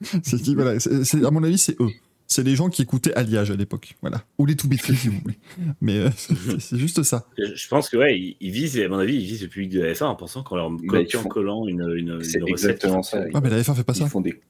[0.22, 1.90] C'est voilà, c'est- c'est- à mon avis, c'est eux.
[2.26, 4.24] C'est les gens qui écoutaient Alliage à l'époque, voilà.
[4.38, 5.36] Ou les Toubitri, si vous voulez.
[5.82, 7.26] Mais euh, c'est c'est juste ça.
[7.36, 9.82] Je pense que ouais, ils, ils visent, à mon avis, ils visent le public de
[9.82, 12.70] la F1 en pensant qu'en leur ils font- collant une, une, C'est une recette.
[12.70, 13.22] exactement ça.
[13.34, 14.08] Ah, mais la F1 fait pas Ils ça.
[14.08, 14.40] font des.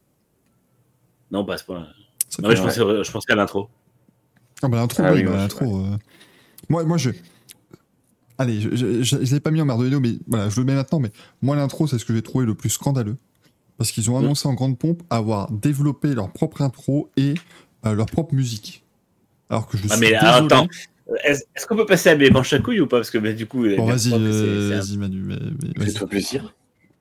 [1.32, 1.88] Non, pas à ce point.
[2.40, 3.68] Non, mais fait- je pense, je pense qu'à l'intro.
[4.62, 5.78] Ah bah l'intro, Ah oui, oui, bah, moi, je- l'intro.
[5.80, 5.96] euh,
[6.68, 7.10] Moi, moi, je.
[8.38, 11.00] Allez, je, je l'ai pas mis en Merdolino, mais voilà, je le mets maintenant.
[11.00, 11.10] Mais
[11.42, 13.16] moi, l'intro, c'est ce que j'ai trouvé le plus scandaleux.
[13.78, 14.24] Parce qu'ils ont Mm.
[14.24, 17.34] annoncé en grande pompe avoir développé leur propre intro et
[17.86, 18.84] euh, leur propre musique.
[19.50, 20.68] Alors que je Ah, suis mais alors, attends,
[21.24, 22.98] Est-ce est-ce qu'on peut passer à mes manches à couilles ou pas?
[22.98, 25.20] Parce que bah, du coup, Bon, vas-y, c'est- euh, un- vas-y, Manu.
[25.20, 25.36] mais-
[25.76, 25.84] mais-.
[25.86, 26.54] Fais-toi plaisir.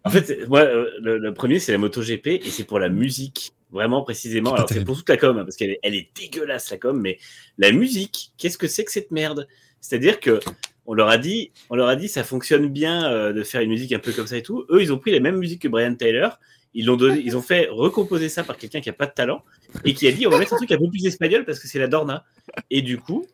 [0.03, 3.53] En fait, moi, euh, le, le premier, c'est la MotoGP et c'est pour la musique,
[3.71, 4.53] vraiment précisément.
[4.55, 6.99] Alors, c'est pour toute la com, hein, parce qu'elle est, elle est dégueulasse, la com,
[6.99, 7.19] mais
[7.59, 9.47] la musique, qu'est-ce que c'est que cette merde?
[9.79, 10.39] C'est-à-dire que
[10.85, 11.77] on leur a dit, on
[12.07, 14.65] ça fonctionne bien euh, de faire une musique un peu comme ça et tout.
[14.69, 16.39] Eux, ils ont pris les mêmes musiques que Brian Taylor.
[16.73, 19.43] Ils l'ont ils ont fait recomposer ça par quelqu'un qui a pas de talent
[19.83, 21.67] et qui a dit on va mettre un truc un peu plus espagnol parce que
[21.67, 22.23] c'est la Dorna.
[22.69, 23.27] Et du coup,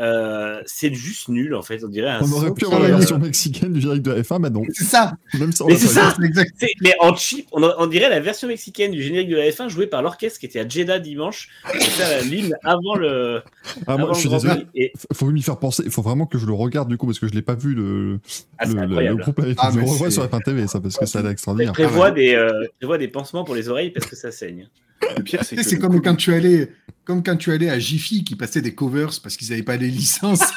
[0.00, 1.84] euh, c'est juste nul en fait.
[1.84, 2.20] On dirait un.
[2.22, 4.62] On aurait pu avoir la euh, version mexicaine du générique de la F1, mais non.
[4.72, 5.12] C'est ça.
[5.38, 6.14] Même ça, Mais c'est ça.
[6.18, 6.52] C'est exact.
[6.58, 9.68] C'est- mais en cheap, on, on dirait la version mexicaine du générique de la F1
[9.68, 13.42] jouée par l'orchestre qui était à Jeddah dimanche faire l'hymne avant le.
[13.86, 14.66] Ah, moi, avant je suis désolé.
[14.74, 15.82] Et, Faut m'y faire penser.
[15.84, 17.74] Il faut vraiment que je le regarde du coup parce que je l'ai pas vu
[17.74, 18.18] le,
[18.58, 21.06] ah, le, le- groupe avec Ah, je le revois sur F1 TV ça parce que
[21.06, 21.72] ça a l'air extraordinaire.
[21.72, 24.68] prévois, des, euh, je prévois des pansements pour les oreilles parce que ça saigne.
[25.16, 25.62] Le pire, c'est que.
[25.62, 26.72] C'est le comme coup- quand tu allais,
[27.04, 29.88] comme quand tu allais à Jiffy qui passait des covers parce qu'ils n'avaient pas les
[29.88, 30.40] licences.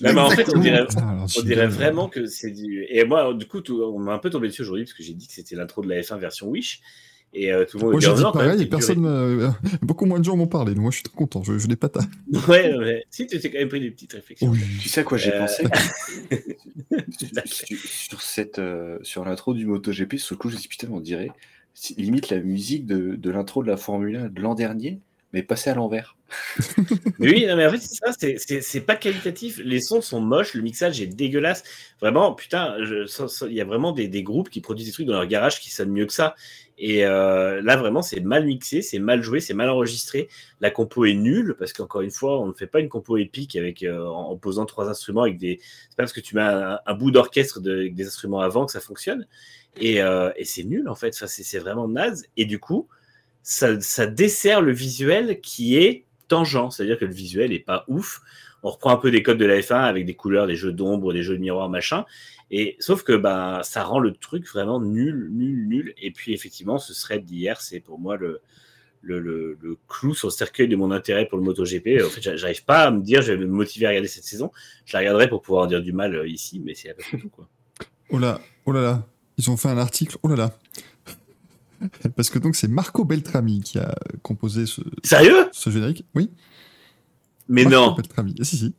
[0.00, 2.84] Non, mais en fait, on dirait, Ah, on dirait vraiment que c'est du.
[2.88, 5.14] Et moi, du coup, tout- on m'a un peu tombé dessus aujourd'hui parce que j'ai
[5.14, 6.80] dit que c'était l'intro de la F1 version Wish.
[7.34, 9.48] Et euh, tout le monde Moi dit, j'ai dit même, pareil et c'est personne, euh,
[9.82, 10.74] beaucoup moins de gens m'ont parlé.
[10.74, 12.00] donc Moi je suis très content, je, je l'ai pas ta.
[12.48, 13.04] Ouais, ouais.
[13.10, 14.48] Si, tu t'es quand même pris des petites réflexions.
[14.48, 14.58] Oui.
[14.82, 15.64] Tu sais à quoi j'ai Euh, pensé
[17.46, 20.76] sur, sur cette euh, sur l'intro du MotoGP, sur le coup, je me suis dit,
[20.76, 21.30] putain, on dirait
[21.96, 25.00] limite la musique de, de l'intro de la Formule 1 de l'an dernier,
[25.32, 26.16] mais passée à l'envers.
[27.18, 29.60] Oui, non, mais en fait, c'est ça, c'est- c'est pas qualitatif.
[29.64, 31.62] Les sons sont moches, le mixage est dégueulasse.
[32.00, 35.26] Vraiment, putain, il y a vraiment des, des groupes qui produisent des trucs dans leur
[35.26, 36.34] garage qui sonnent mieux que ça.
[36.78, 40.28] Et euh, là, vraiment, c'est mal mixé, c'est mal joué, c'est mal enregistré.
[40.60, 43.56] La compo est nulle parce qu'encore une fois, on ne fait pas une compo épique
[43.56, 45.60] avec euh, en, posant trois instruments avec des.
[45.62, 48.80] C'est pas parce que tu mets un, bout d'orchestre avec des instruments avant que ça
[48.80, 49.26] fonctionne.
[49.80, 51.14] Et, euh, c'est nul en fait.
[51.14, 52.26] Enfin, c'est c'est vraiment naze.
[52.36, 52.88] Et du coup,
[53.42, 58.22] ça, ça dessert le visuel qui est tangent, c'est-à-dire que le visuel est pas ouf.
[58.62, 61.12] On reprend un peu des codes de la F1 avec des couleurs, des jeux d'ombre,
[61.12, 62.04] des jeux de miroir, machin.
[62.54, 65.94] Et sauf que ben ça rend le truc vraiment nul, nul, nul.
[65.96, 68.40] Et puis effectivement, ce thread d'hier, c'est pour moi le,
[69.00, 72.02] le, le, le clou sur le cercueil de mon intérêt pour le MotoGP.
[72.04, 74.24] En fait, j'a- j'arrive pas à me dire, je vais me motiver à regarder cette
[74.24, 74.52] saison.
[74.84, 77.02] Je la regarderai pour pouvoir en dire du mal euh, ici, mais c'est à peu
[77.02, 77.48] près tout quoi.
[78.10, 79.06] Oh là, oh là là,
[79.38, 80.58] ils ont fait un article, oh là là.
[82.16, 85.48] Parce que donc c'est Marco Beltrami qui a composé ce, Sérieux?
[85.52, 86.04] ce générique.
[86.14, 86.30] Oui.
[87.48, 87.94] Mais Marco non.
[87.96, 88.34] Beltrami.
[88.40, 88.74] Ah, si si.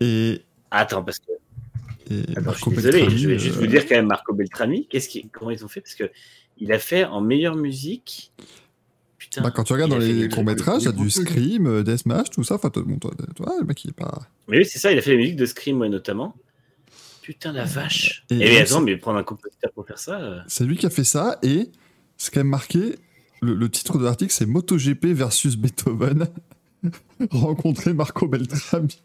[0.00, 1.30] Et, Attends, parce que
[2.12, 4.06] et Attends, je Marco suis désolé, Beltrami, je vais juste euh, vous dire quand même
[4.06, 5.80] Marco Beltrami, qu'est-ce qui, comment ils ont fait?
[5.80, 6.10] Parce que
[6.58, 8.32] il a fait en meilleure musique.
[9.18, 9.42] Putain.
[9.42, 11.08] bah, quand tu regardes dans a les des- courts métrages, il y a du.
[11.10, 12.56] Scream, euh, Deathmatch, tout ça.
[12.56, 14.20] Enfin, bon, toi, toi, le mec il est pas.
[14.48, 16.34] Mais oui, c'est ça, il a fait la musique de Scream, ouais, notamment.
[17.22, 18.24] Putain, la vache.
[18.30, 20.20] Et Et, donc, mais attends, mais prendre un compositeur pour faire ça.
[20.20, 21.68] euh, C'est lui qui a fait ça et
[22.16, 22.96] c'est quand même marqué.
[23.40, 26.26] Le, le titre de l'article c'est MotoGP versus Beethoven.
[27.30, 28.98] Rencontrer Marco Beltrami.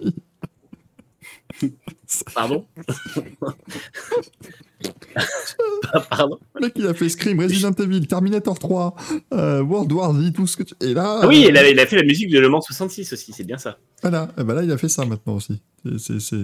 [2.33, 2.65] Pardon?
[6.09, 6.39] Pardon?
[6.55, 8.95] Le mec, il a fait Scream, Resident Evil, Terminator 3,
[9.33, 10.73] euh, World War Z, tout ce que tu...
[10.81, 11.21] Et là...
[11.23, 13.33] Ah oui, euh, il a, il a fait la musique de Le Mans 66 aussi,
[13.33, 13.77] c'est bien ça.
[14.01, 15.61] Voilà, et ben là, il a fait ça maintenant aussi.
[15.97, 16.35] C'est-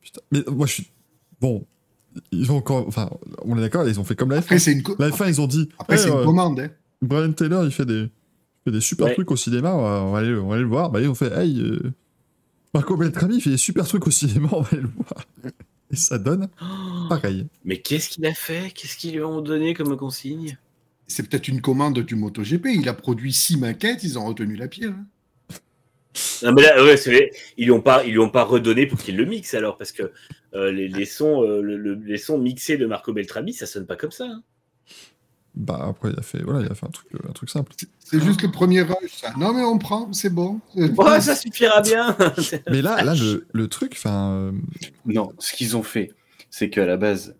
[0.00, 0.20] Putain.
[0.32, 0.86] Mais moi, je suis...
[1.40, 1.66] Bon,
[2.32, 2.86] ils ont encore...
[2.88, 3.10] Enfin,
[3.42, 4.58] on est d'accord, ils ont fait comme la Après, F1.
[4.60, 5.68] c'est une, co- La F1, ils ont dit...
[5.78, 6.60] Après, Eh, c'est une euh, commande.
[6.60, 6.68] Hein.
[7.02, 8.10] Brian Taylor, il fait des, il
[8.64, 9.14] fait des super Ouais.
[9.14, 10.90] trucs au cinéma, on va, on va aller, on va aller le voir.
[10.90, 11.92] Bah, ils ont fait, hey, euh,
[12.76, 15.24] Marco Beltrami, fait des super trucs au cinéma, on va le voir.
[15.90, 16.48] Et ça donne
[17.08, 17.46] pareil.
[17.64, 18.70] Mais qu'est-ce qu'il a fait?
[18.74, 20.58] Qu'est-ce qu'ils lui ont donné comme consigne?
[21.06, 22.66] C'est peut-être une commande du MotoGP.
[22.74, 24.66] Il a produit six maquettes, ils ont retenu la.
[26.42, 28.86] Non, mais là, ouais, c'est vrai, ils lui ont pas, ils lui ont pas redonné
[28.86, 30.12] pour qu'il le mixe alors, parce que
[30.54, 33.86] euh, les, les sons, euh, le- le- les sons mixés de Marco Beltrami, ça sonne
[33.86, 34.24] pas comme ça.
[34.24, 34.42] hein.
[35.56, 37.72] Bah, après, il a fait, voilà, il a fait un truc, euh, un truc simple.
[37.98, 39.32] C'est juste le premier rush, ça.
[39.38, 40.60] Non, mais on prend, c'est bon.
[40.74, 42.14] Ouais, ça suffira bien.
[42.70, 44.52] Mais là, là le, le truc, enfin, euh,
[45.06, 46.12] Non, ce qu'ils ont fait,
[46.50, 47.36] c'est qu'à la base,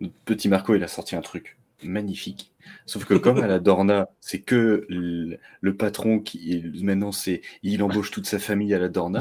[0.00, 2.52] notre petit Marco, il a sorti un truc magnifique.
[2.86, 7.82] Sauf que comme à la Dorna, c'est que le, le patron qui maintenant c'est il
[7.82, 9.18] embauche toute sa famille à la Dorna.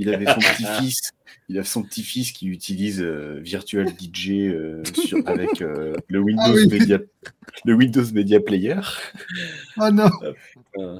[0.00, 1.12] Il avait son petit-fils,
[1.48, 6.42] il a son petit-fils qui utilise euh, Virtual DJ euh, sur- avec euh, le Windows
[6.46, 6.66] Ah oui.
[6.68, 6.98] Media
[7.64, 8.80] le Windows Media Player.
[9.76, 10.08] Ah non,
[10.78, 10.98] Euh,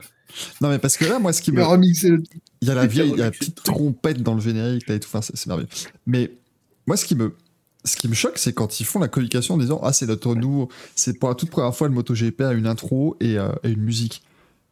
[0.61, 2.23] non, mais parce que là, moi, ce qui me, a remixé le
[2.62, 4.95] il y a la vieille, il y a la petite trompette dans le générique là
[4.97, 5.69] et tout, enfin, c'est c'est merveilleux.
[6.07, 6.33] Mais
[6.87, 7.35] moi, ce qui me,
[7.85, 10.35] ce qui me choque, c'est quand ils font la communication en disant ah c'est notre
[10.35, 13.70] nouveau, c'est pour la toute première fois le MotoGP a une intro et, euh, et
[13.70, 14.23] une musique.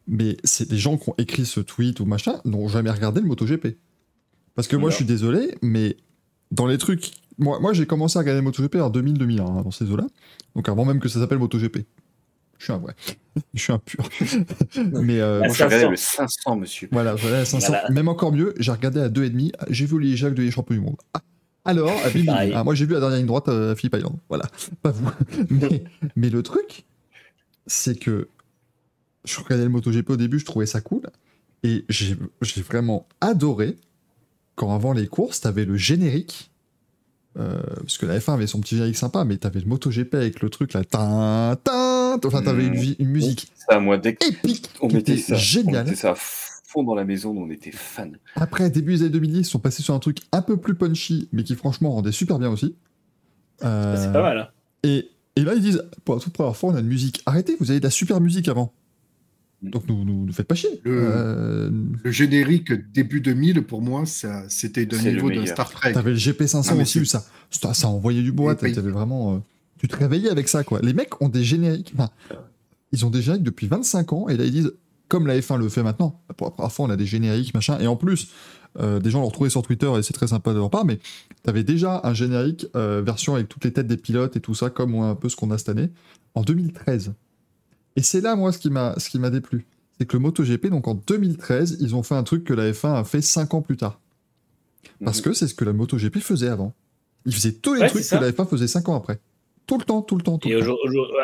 [0.07, 3.27] Mais c'est des gens qui ont écrit ce tweet ou machin n'ont jamais regardé le
[3.27, 3.77] MotoGP.
[4.59, 5.95] Parce que moi, je suis désolé, mais
[6.51, 9.89] dans les trucs, moi, moi j'ai commencé à regarder MotoGP en 2000-2001 hein, dans ces
[9.89, 10.05] eaux-là,
[10.53, 11.77] donc avant même que ça s'appelle MotoGP.
[12.57, 12.93] Je suis un vrai,
[13.53, 14.03] je suis un pur.
[15.01, 15.91] mais euh, Ah, Moi, j'ai regardé 500.
[15.91, 16.89] le 500, monsieur.
[16.91, 17.67] voilà, voilà, 500.
[17.67, 17.89] Voilà.
[17.89, 19.53] Même encore mieux, j'ai regardé à 2,5.
[19.69, 20.97] J'ai vu les Jacques de champion du monde.
[21.13, 21.21] Ah,
[21.63, 22.09] alors, à.
[22.53, 24.17] Ah, moi j'ai vu la dernière ligne droite à Philippe Island.
[24.27, 24.43] Voilà,
[24.81, 25.09] pas vous.
[25.49, 25.85] mais,
[26.17, 26.83] mais le truc,
[27.65, 28.27] c'est que
[29.23, 31.03] je regardais le MotoGP au début, je trouvais ça cool.
[31.63, 32.17] Et j'ai
[32.61, 33.77] vraiment adoré
[34.59, 36.51] quand avant les courses, t'avais le générique.
[37.37, 40.41] euh, parce que la F1 avait son petit générique sympa, mais t'avais le MotoGP avec
[40.41, 40.83] le truc là.
[40.83, 45.21] tin, tin, Enfin, t'avais une, vi- une musique Ça, moi, dès épique qui mettait était
[45.21, 45.85] ça, on géniale.
[45.85, 48.11] mettait ça à fond dans la maison, on était fans.
[48.35, 51.29] Après, début des années 2010, ils sont passés sur un truc un peu plus punchy,
[51.31, 52.75] mais qui franchement rendait super bien aussi.
[53.63, 54.37] Euh, C'est pas mal.
[54.39, 54.47] hein.
[54.83, 57.21] Et, et là, ils disent, pour la toute première fois, on a une musique.
[57.25, 58.73] Arrêtez, vous avez de la super musique avant.
[59.61, 60.79] Donc, nous, nous, nous faites pas chier.
[60.83, 61.69] Le- Euh,
[62.03, 65.47] Le générique début 2000, pour moi, ça, c'était d'un niveau d'un meilleur.
[65.55, 65.91] Star Trek.
[65.93, 68.55] T'avais le GP500 Ah, aussi, où ça, ça, ça envoyait du bois.
[68.55, 69.35] T'avais vraiment.
[69.35, 69.37] euh,
[69.79, 70.79] tu te réveillais avec ça, quoi.
[70.81, 71.91] Les mecs ont des génériques.
[71.95, 72.09] enfin,
[72.91, 74.71] ils ont des génériques depuis 25 ans, et là, ils disent,
[75.09, 77.77] comme la F1 le fait maintenant, pour la première fois, on a des génériques, machin.
[77.79, 78.29] Et en plus,
[78.79, 80.99] euh, des gens l'ont retrouvé sur Twitter, et c'est très sympa de leur part, mais
[81.43, 84.69] t'avais déjà un générique euh, version avec toutes les têtes des pilotes et tout ça,
[84.69, 85.89] comme un peu ce qu'on a cette année,
[86.35, 87.13] en 2013.
[87.99, 89.65] Et c'est là, moi, ce qui m'a ce qui m'a déplu.
[89.97, 92.93] C'est que le MotoGP, donc en 2013, ils ont fait un truc que la F1
[92.93, 93.99] a fait 5 ans plus tard.
[95.03, 95.23] Parce Mhm.
[95.25, 96.73] que c'est ce que la MotoGP faisait avant.
[97.25, 99.19] Ils faisaient tous les Ouais, trucs que la F1 faisait 5 ans après.
[99.67, 100.77] Tout le temps, tout le temps, tout Et le temps.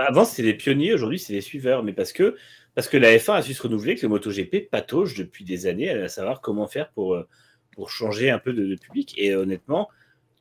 [0.05, 1.81] avant, c'était des pionniers, aujourd'hui, c'est des suiveurs.
[1.81, 2.35] Mais parce que,
[2.75, 5.89] parce que la F1 a su se renouveler, que le MotoGP patauge depuis des années
[5.89, 7.23] à savoir comment faire pour, euh,
[7.71, 9.15] pour changer un peu de, de public.
[9.17, 9.87] Et honnêtement,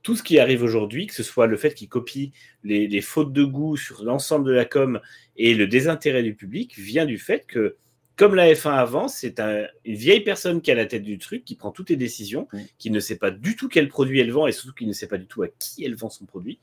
[0.05, 2.31] tout ce qui arrive aujourd'hui, que ce soit le fait qu'ils copient
[2.63, 5.01] les, les fautes de goût sur l'ensemble de la com
[5.37, 7.77] et le désintérêt du public, vient du fait que,
[8.17, 11.45] comme la F1 avance, c'est un- une vieille personne qui à la tête du truc,
[11.45, 12.47] qui prend toutes les décisions,
[12.79, 15.09] qui ne sait pas du tout quel produit elle vend et surtout qui ne sait
[15.09, 16.61] pas du tout à qui elle vend son produit.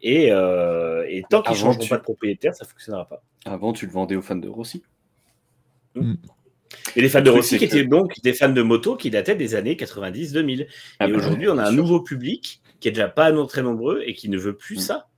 [0.00, 3.06] Et, euh, et tant qu'ils ne Avant, changeront tu- pas de propriétaire, ça ne fonctionnera
[3.08, 3.22] pas.
[3.44, 4.82] Avant, tu le vendais aux fans de Rossi.
[6.96, 9.10] Et les fans de Le Rossi qui que- étaient donc des fans de moto qui
[9.10, 10.66] dataient des années 90-2000.
[10.98, 13.62] Ah et bah aujourd'hui, on a un nouveau public qui est déjà pas non- très
[13.62, 14.80] nombreux et qui ne veut plus Mm.
[14.80, 15.08] ça.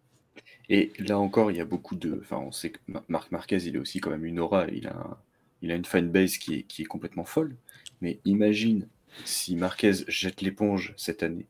[0.69, 2.21] Et là encore, il y a beaucoup de.
[2.23, 4.69] Enfin, on sait que Ma- Marc Marquez, il est aussi quand même une aura.
[4.69, 5.17] Il a, un-
[5.63, 7.57] il a une fanbase qui est, qui est complètement folle.
[8.03, 8.87] Mais imagine
[9.25, 11.47] si Marquez jette l'éponge cette année.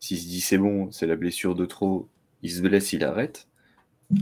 [0.00, 2.08] S'il se dit c'est bon, c'est la blessure de trop,
[2.40, 3.46] il se blesse, il arrête.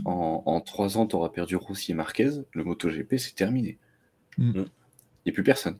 [0.03, 2.29] En, en trois ans, tu auras perdu Rossi et Marquez.
[2.51, 3.77] Le MotoGP, c'est terminé.
[4.37, 4.51] Mm.
[4.63, 4.63] Il
[5.27, 5.77] n'y a plus personne.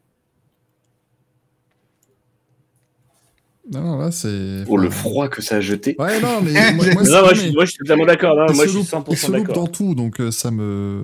[3.72, 4.64] Non, non, là, c'est.
[4.68, 5.96] Oh, le froid que ça a jeté.
[5.98, 6.52] Ouais, non, mais.
[6.74, 8.36] moi, moi, Non, c'est- moi, mais- je, suis- moi, je suis totalement d'accord.
[8.50, 9.56] Il Moi, je suis loupe- il 100% se loupe d'accord.
[9.56, 11.04] dans tout, donc euh, ça me.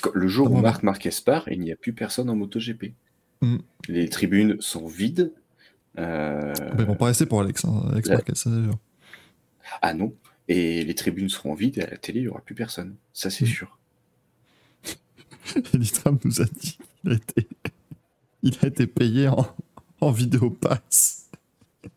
[0.00, 2.94] Que Le jour Ah, où Marc Marquez part, il n'y a plus personne en MotoGP.
[3.42, 3.56] Mm.
[3.88, 5.32] Les tribunes sont vides.
[5.98, 8.14] Euh, Mais ils vont pas rester pour Alex, hein, Alex Ouais.
[8.14, 8.78] Marquez, ça, c'est sûr.
[9.82, 10.14] Ah non.
[10.48, 12.94] Et les tribunes seront vides et à la télé, il n'y aura plus personne.
[13.12, 13.48] Ça, c'est Mm.
[13.48, 13.78] sûr.
[15.74, 17.48] Elistram nous a dit qu'il a été,
[18.42, 19.46] il a été payé en,
[20.00, 21.23] en vidéo pass.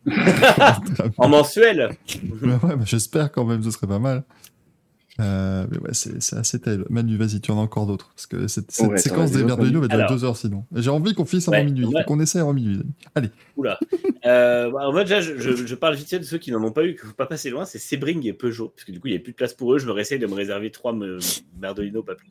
[1.17, 1.97] en mensuel.
[2.41, 4.23] ouais, bah, j'espère quand même, ce serait pas mal.
[5.19, 6.85] Euh, mais ouais, c'est assez terrible.
[6.91, 8.11] Manu, vas-y, tu en as encore d'autres.
[8.15, 10.63] Parce que cette, cette Ouais, séquence des des autres, Merdolino va durer deux heures sinon.
[10.75, 11.85] J'ai envie qu'on finisse avant Ouais, minuit.
[11.87, 12.03] Ouais.
[12.05, 12.83] qu'on essaie avant minuit.
[13.15, 13.79] Allez, Oula.
[14.27, 16.71] Euh, en fait, déjà, je, je- je parle vite fait de ceux qui n'en ont
[16.71, 18.99] pas eu, qu'il ne faut pas passer loin, c'est Sebring et Peugeot, parce que du
[18.99, 19.79] coup, il n'y a plus de place pour eux.
[19.79, 21.17] Je me réessaye de me réserver trois me-
[21.59, 22.29] Merdolino, pas plus.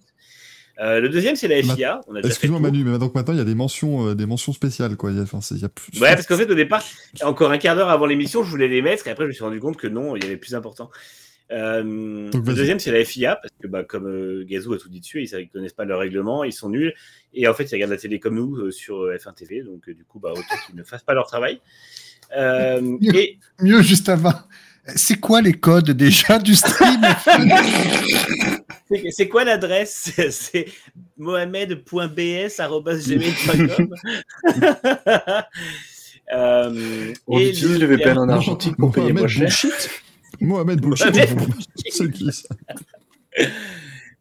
[0.78, 2.00] Euh, le deuxième, c'est la FIA.
[2.22, 2.60] Excuse-moi.
[2.60, 5.10] Manu, mais donc maintenant il y a des mentions, euh, des mentions spéciales quoi.
[5.10, 5.90] Il y a, enfin, c'est- il y a plus...
[6.00, 6.84] Ouais, parce qu'en fait, au départ,
[7.22, 9.44] encore un quart d'heure avant l'émission, je voulais les mettre, et après, je me suis
[9.44, 10.90] rendu compte que non, il y avait plus important.
[11.52, 15.00] Euh, Donc, le deuxième, c'est la FIA, parce que bah, comme Gazou a tout dit
[15.00, 16.92] dessus, ils ne connaissent pas leur règlement, ils sont nuls,
[17.32, 20.04] et en fait, ils regardent la télé comme nous sur euh, F1 TV, donc du
[20.04, 21.60] coup, bah, autant qu'ils ne fassent pas leur travail.
[22.36, 24.34] Et Mieux juste avant.
[24.94, 27.00] C'est quoi les codes déjà du stream?
[29.10, 30.12] C'est- quoi l'adresse?
[30.30, 30.66] C'est
[31.16, 33.94] mohamed.bs.gmail.com
[36.32, 39.40] euh, On et utilise le le VPN en dernier- Argentine pour payer Mohamed moins cher.
[39.42, 39.90] Bullshit.
[40.40, 41.54] Mohamed Bullshit Mohamed
[41.88, 42.48] C'est qui ça?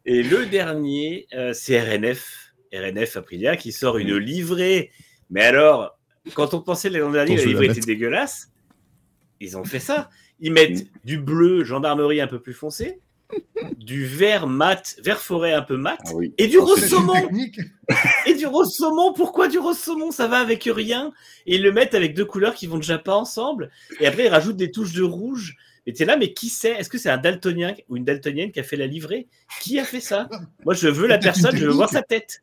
[0.08, 4.92] Et le dernier, euh, c'est RNF, RNF Aprilia, qui sort une livrée.
[5.30, 5.98] Mais alors,
[6.34, 8.50] quand on pensait l'an dernier, la livrée était dégueulasse,
[9.40, 10.08] ils ont fait ça.
[10.40, 13.00] Ils mettent du bleu gendarmerie un peu plus foncé,
[13.78, 16.34] du vert mat, vert forêt un peu mat, Ah oui.
[16.38, 17.14] et du Ah, rose saumon.
[18.26, 20.10] Et du rose saumon, pourquoi du rose saumon?
[20.10, 21.12] Ça va avec rien.
[21.46, 23.70] Et ils le mettent avec deux couleurs qui vont déjà pas ensemble.
[24.00, 25.56] Et après, ils rajoutent des touches de rouge.
[25.88, 26.72] Et t'es là, mais qui c'est?
[26.72, 29.28] Est-ce que c'est un daltonien ou une daltonienne qui a fait la livrée?
[29.60, 30.28] Qui a fait ça?
[30.64, 32.42] Moi, je veux la personne, je veux voir sa tête.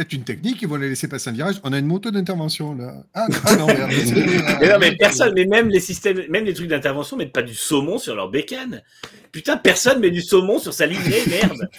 [0.00, 1.56] C'est une technique, ils vont les laisser passer un virage.
[1.62, 3.04] On a une moto d'intervention là.
[3.12, 3.90] Ah, ah non, merde.
[3.92, 4.72] Mais là.
[4.72, 7.98] non, mais personne, mais même les systèmes, même les trucs d'intervention mettent pas du saumon
[7.98, 8.82] sur leur bécane.
[9.30, 11.68] Putain, personne met du saumon sur sa livrée, merde.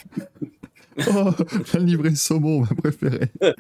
[1.08, 1.32] Oh,
[1.74, 3.32] la livrée saumon, ma préférée.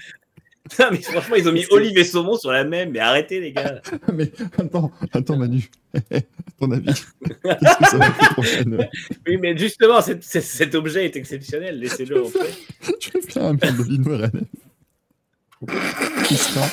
[0.79, 2.91] Non, mais franchement, ils ont mis olive et saumon sur la même.
[2.91, 3.81] Mais arrêtez, les gars.
[4.13, 5.99] Mais attends, attends Manu, à
[6.59, 8.87] ton avis, qu'est-ce que ça va être prochaine
[9.27, 11.79] Oui, mais justement, cet, objet est exceptionnel.
[11.79, 12.53] Laissez-le en fait.
[13.01, 14.43] Je vais faire un Merdolino RNF.
[16.25, 16.67] Qui sera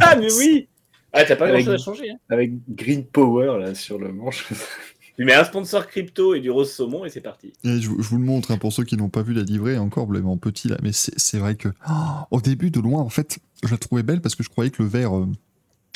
[0.00, 0.68] Ah, mais oui
[1.12, 2.10] Ah, t'as pas Avec- grand chose à changer.
[2.10, 2.18] Hein.
[2.30, 4.46] Avec Green Power là sur le manche.
[5.18, 7.52] Tu mets un sponsor crypto et du rose saumon et c'est parti.
[7.64, 9.42] Et je, vous- je vous le montre hein, pour ceux qui n'ont pas vu la
[9.42, 11.92] livrée, encore vous l'avez en petit là, mais c'est vrai que oh,
[12.30, 14.82] au début de loin, en fait, je la trouvais belle parce que je croyais que
[14.82, 15.26] le vert, euh,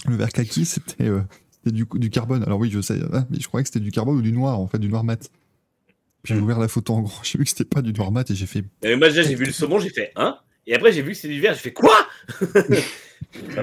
[0.07, 2.43] le vert kaki, c'était euh, c'était du, du carbone.
[2.45, 4.61] Alors oui, je sais, hein, mais je croyais que c'était du carbone ou du noir,
[4.61, 5.31] en fait, du noir mat.
[6.23, 6.45] Puis j'ai Hmm.
[6.45, 8.47] ouvert la photo en grand, j'ai vu que c'était pas du noir mat et j'ai
[8.47, 8.65] fait.
[8.83, 10.37] Et moi, déjà, j'ai vu le saumon, j'ai fait hein?
[10.67, 11.95] Et après, j'ai vu que c'est du vert, j'ai fait quoi?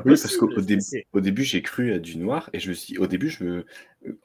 [0.05, 2.59] Oui, parce qu'au au c'est- début, c'est- au début, j'ai cru à du noir et
[2.59, 3.65] je me suis, au début, je me,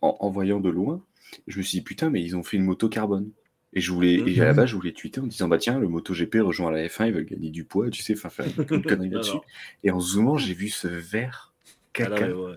[0.02, 1.02] en, en voyant de loin,
[1.46, 3.30] je me suis dit putain, mais ils ont fait une moto carbone.
[3.74, 4.56] Et je voulais, et à la Mhm.
[4.56, 7.26] base, je voulais tweeter en disant bah tiens, le MotoGP rejoint la F1, ils veulent
[7.26, 9.36] gagner du poids, tu sais, enfin faire une connerie là-dessus.
[9.84, 12.28] Et en zoomant, j'ai vu ce vert Ah caca.
[12.34, 12.54] ouais.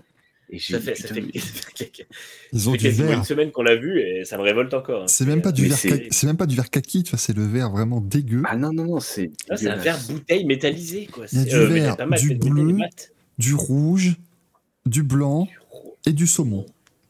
[0.54, 2.08] Et j'ai Ça dit fait, ça putain, fait, mais- ça fait-
[2.54, 3.18] Ils ça ont fait du quasiment vert.
[3.20, 5.04] une semaine qu'on l'a vu et ça me révolte encore.
[5.04, 5.08] hein.
[5.08, 7.20] C'est même pas du vert, c'est- kaki- c'est même pas du vert kaki, tu vois,
[7.20, 8.44] c'est le vert vraiment dégueu.
[8.46, 11.26] ah non non non, c'est Ah, c'est un verre bouteille métallisé quoi.
[11.34, 12.78] Il y a C'est- du euh, du bleu.
[13.38, 14.16] Du rouge,
[14.86, 15.48] du blanc
[16.06, 16.66] et du saumon.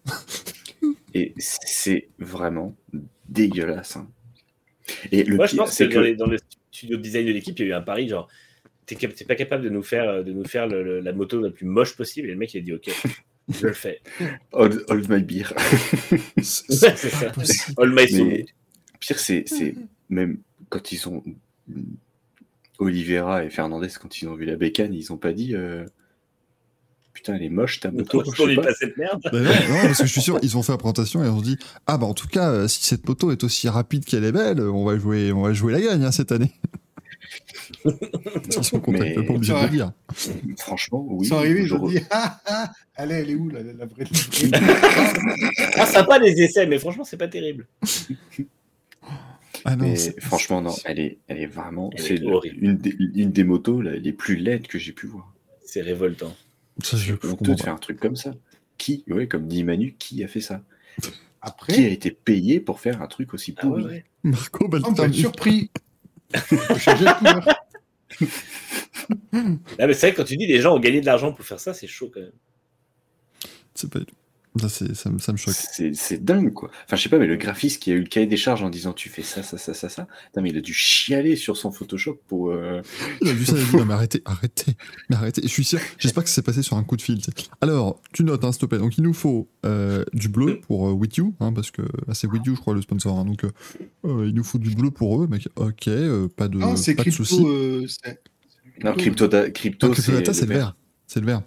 [1.13, 2.75] Et c'est vraiment
[3.27, 3.97] dégueulasse.
[3.97, 4.07] hein.
[5.11, 6.37] Et le Moi, je pire, pense que, dans, que les- dans le
[6.71, 8.27] studio de design de l'équipe, il y a eu un pari genre,
[8.85, 11.65] t'es pas capable de nous faire, de nous faire le- le- la moto la plus
[11.65, 12.27] moche possible.
[12.29, 12.89] Et le mec, il a dit, ok,
[13.49, 14.01] je le fais.
[14.51, 15.53] hold, hold my beer.
[16.41, 17.31] C'est ça.
[17.77, 18.45] my soul.
[18.99, 19.75] Pire, c'est c'est
[20.09, 21.23] même quand ils ont
[22.79, 25.85] Oliveira et Fernandez, quand ils ont vu la bécane, ils ont pas dit euh,
[27.13, 28.21] Putain, elle est moche ta moto.
[28.25, 28.61] On je sais pas.
[28.63, 29.21] pas cette merde.
[29.23, 31.31] Bah non, non, parce que je suis sûr, ils ont fait la présentation et ils
[31.31, 31.57] ont dit
[31.87, 34.61] Ah bah en tout cas, euh, si cette moto est aussi rapide qu'elle est belle,
[34.61, 36.51] on va jouer, on va jouer la gagne hein, cette année.
[37.85, 39.91] Ils sont Mais- de le dire.
[40.57, 41.25] Franchement, oui.
[41.25, 43.59] Ils sont arrivés, ils je ont re- dit ah, ah, Allez, elle est où la,
[43.63, 44.05] la vraie
[45.77, 47.67] Ah, sympa les essais, mais franchement, c'est pas terrible.
[49.63, 51.89] Ah non, mais franchement, non, elle est, elle est vraiment.
[51.97, 55.31] C'est une, des, une des motos là, les plus laides que j'ai pu voir.
[55.63, 56.35] C'est révoltant.
[56.85, 58.33] Ça, je honteux de faire un truc comme ça.
[58.77, 60.61] Qui, ouais, comme dit Manu, qui a fait ça?
[61.01, 61.11] Qui a
[61.41, 64.05] Après, été payé pour faire un truc aussi Ah ouais, pourri ouais.
[64.23, 65.17] Marco on peut être Baltani.
[65.17, 65.69] surpris.
[66.77, 67.47] Changer de couleur.
[69.79, 71.45] Ah, mais c'est vrai que quand tu dis les gens ont gagné de l'argent pour
[71.45, 72.31] faire ça, c'est chaud quand même.
[73.73, 73.99] C'est pas.
[73.99, 74.20] Ça, c'est-
[74.67, 75.53] ça, me- ça me choque.
[75.93, 76.69] C'est dingue, quoi.
[76.85, 78.69] Enfin, je sais pas, mais le graphiste qui a eu le cahier des charges en
[78.69, 80.07] disant tu fais ça, ça, ça, ça, ça.
[80.35, 82.49] Non, mais il a dû chialer sur son Photoshop pour.
[82.51, 82.81] euh,
[83.21, 84.73] Il a vu ça, il a dit non, mais arrêtez, arrêtez,
[85.09, 85.41] mais arrêtez.
[85.43, 87.19] Je suis sûr, j'espère que c'est passé sur un coup de fil.
[87.61, 88.79] Alors, tu notes, hein, s'il te plaît.
[88.79, 92.13] Donc, il nous faut euh, du bleu pour euh, With You, hein, parce que bah,
[92.13, 93.17] c'est With You, je crois, le sponsor.
[93.19, 93.25] hein.
[93.25, 95.47] donc, euh, il nous faut du bleu pour eux, mec.
[95.55, 97.23] Ok, euh, pas de, Non, c'est pas de crypto.
[97.23, 97.43] soucis.
[97.45, 97.85] euh,
[98.83, 100.57] Non, crypto, da- crypto, Non, Crypto Data, c'est le vert.
[100.57, 100.75] vert.
[101.07, 101.41] C'est le vert.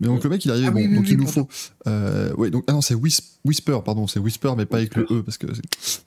[0.00, 1.48] Mais donc le mec il arrive, Ah bon, oui, oui, donc oui, il nous faut,
[1.86, 5.04] euh, ouais, donc ah non c'est Whis- Whisper, pardon, c'est Whisper mais pas avec le
[5.10, 5.46] E parce que,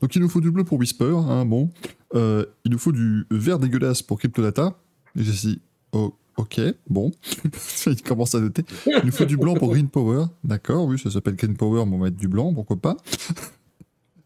[0.01, 1.71] donc il nous faut du bleu pour Whisper, hein, bon,
[2.15, 4.75] Euh, il nous faut du vert dégueulasse pour Cryptodata,
[5.15, 5.61] et j'ai dit,
[5.91, 7.11] oh, ok, bon,
[7.87, 11.09] il commence à noter, il nous faut du blanc pour Green Power, d'accord, oui ça
[11.09, 12.95] s'appelle Green Power, mais on va mettre du blanc, pourquoi pas.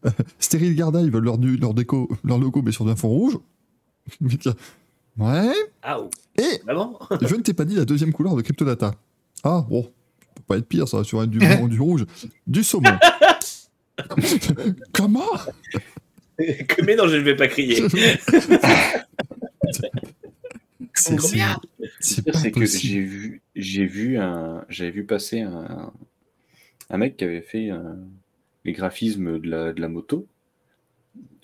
[0.06, 3.38] Euh, Stérile Garda, ils veulent leur, leur déco, leur logo mais sur un fond rouge.
[5.18, 5.52] Ouais,
[5.82, 8.94] Ah, oh, et vraiment je ne t'ai pas dit la deuxième couleur de Cryptodata.
[9.44, 9.88] Ah, bon, ça
[10.34, 12.06] peut pas être pire, ça va sur un du blanc ou du rouge.
[12.46, 12.98] Du saumon.
[14.92, 15.28] Comment?
[16.38, 17.82] Mais non, je ne vais pas crier.
[20.94, 25.92] C'est que j'ai vu, j'ai vu un, j'avais vu passer un,
[26.90, 27.94] un mec qui avait fait euh,
[28.64, 30.26] les graphismes de la, de la moto.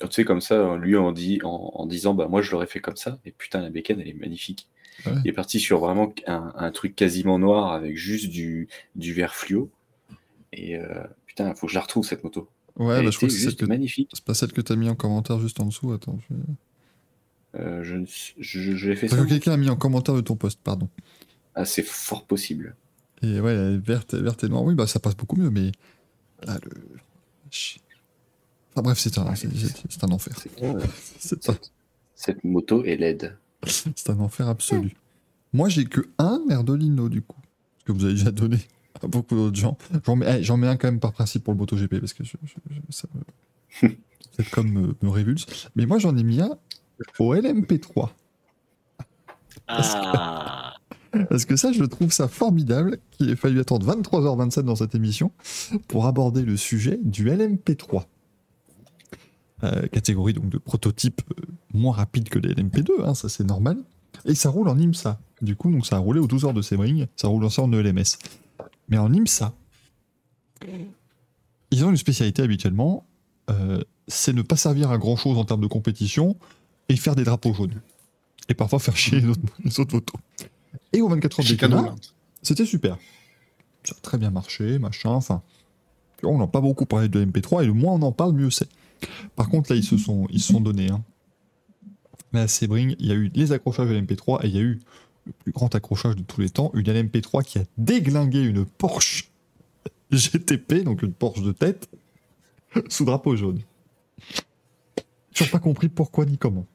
[0.00, 2.80] Tu sais, comme ça, lui en, dit, en, en disant, bah moi je l'aurais fait
[2.80, 4.66] comme ça, et putain, la bécane elle est magnifique.
[5.06, 5.12] Ouais.
[5.24, 9.34] Il est parti sur vraiment un, un truc quasiment noir avec juste du, du vert
[9.34, 9.70] fluo.
[10.52, 12.48] Et euh, putain, faut que je la retrouve cette moto.
[12.76, 14.10] Ouais, bah, je crois que c'est magnifique.
[14.12, 15.92] c'est pas celle que t'as mis en commentaire juste en dessous.
[15.92, 16.34] Attends, je...
[17.60, 17.96] Euh, je,
[18.38, 19.24] je, je l'ai fait Parce ça.
[19.24, 20.88] que quelqu'un a mis en commentaire de ton post, pardon.
[21.54, 22.76] Ah, c'est fort possible.
[23.22, 24.62] Et ouais, elle est verte, verte et noire.
[24.62, 25.72] Oui, bah ça passe beaucoup mieux, mais
[26.44, 26.70] là, le.
[27.50, 27.80] Ch-
[28.72, 30.34] Enfin bref, c'est un, c'est- un enfer.
[31.18, 31.58] C'est un,
[32.14, 33.36] Cette moto est laide.
[33.66, 34.94] c'est un enfer absolu.
[35.52, 37.36] Moi, j'ai que un Merdolino du coup,
[37.78, 38.58] ce que vous avez déjà donné
[39.02, 39.76] à beaucoup d'autres gens.
[40.06, 42.22] J'en mets, eh, j'en mets un quand même par principe pour le MotoGP parce que
[42.24, 43.08] je, je- je- ça
[43.82, 43.88] me,
[44.36, 45.46] cette com me, me révulse.
[45.76, 46.56] Mais moi, j'en ai mis un
[47.18, 48.10] au LMP3
[49.68, 50.74] Ah,
[51.28, 55.32] parce que ça, je trouve ça formidable qu'il ait fallu attendre 23h27 dans cette émission
[55.88, 58.04] pour aborder le sujet du LMP3.
[59.62, 61.42] Euh, catégorie donc de prototype euh,
[61.80, 63.78] moins rapide que les LMP2, hein, ça c'est normal.
[64.24, 65.18] Et ça roule en IMSA.
[65.42, 68.18] Du coup, donc ça a roulé aux 12 heures de Sebring, ça roule en ELMS.
[68.88, 69.54] Mais en IMSA,
[71.70, 73.06] ils ont une spécialité habituellement,
[73.50, 76.36] euh, c'est ne pas servir à grand chose en termes de compétition
[76.88, 77.80] et faire des drapeaux jaunes.
[78.48, 80.18] Et parfois faire chier les autres, les autres motos.
[80.92, 82.14] Et aux 24 heures de volante.
[82.42, 82.98] c'était super.
[83.84, 85.42] Ça a très bien marché, machin, enfin.
[86.22, 88.68] On n'a pas beaucoup parlé de MP3 et le moins on en parle, mieux c'est.
[89.36, 90.90] Par contre, là, ils se sont, ils se sont donnés.
[90.90, 91.02] Hein.
[92.32, 94.62] Là, à Sebring, il y a eu les accrochages de l'MP3 et il y a
[94.62, 94.78] eu
[95.26, 99.30] le plus grand accrochage de tous les temps, une LMP3 qui a déglingué une Porsche
[100.10, 101.88] GTP, donc une Porsche de tête,
[102.88, 103.60] sous drapeau jaune.
[105.34, 106.66] Je n'ai pas compris pourquoi ni comment.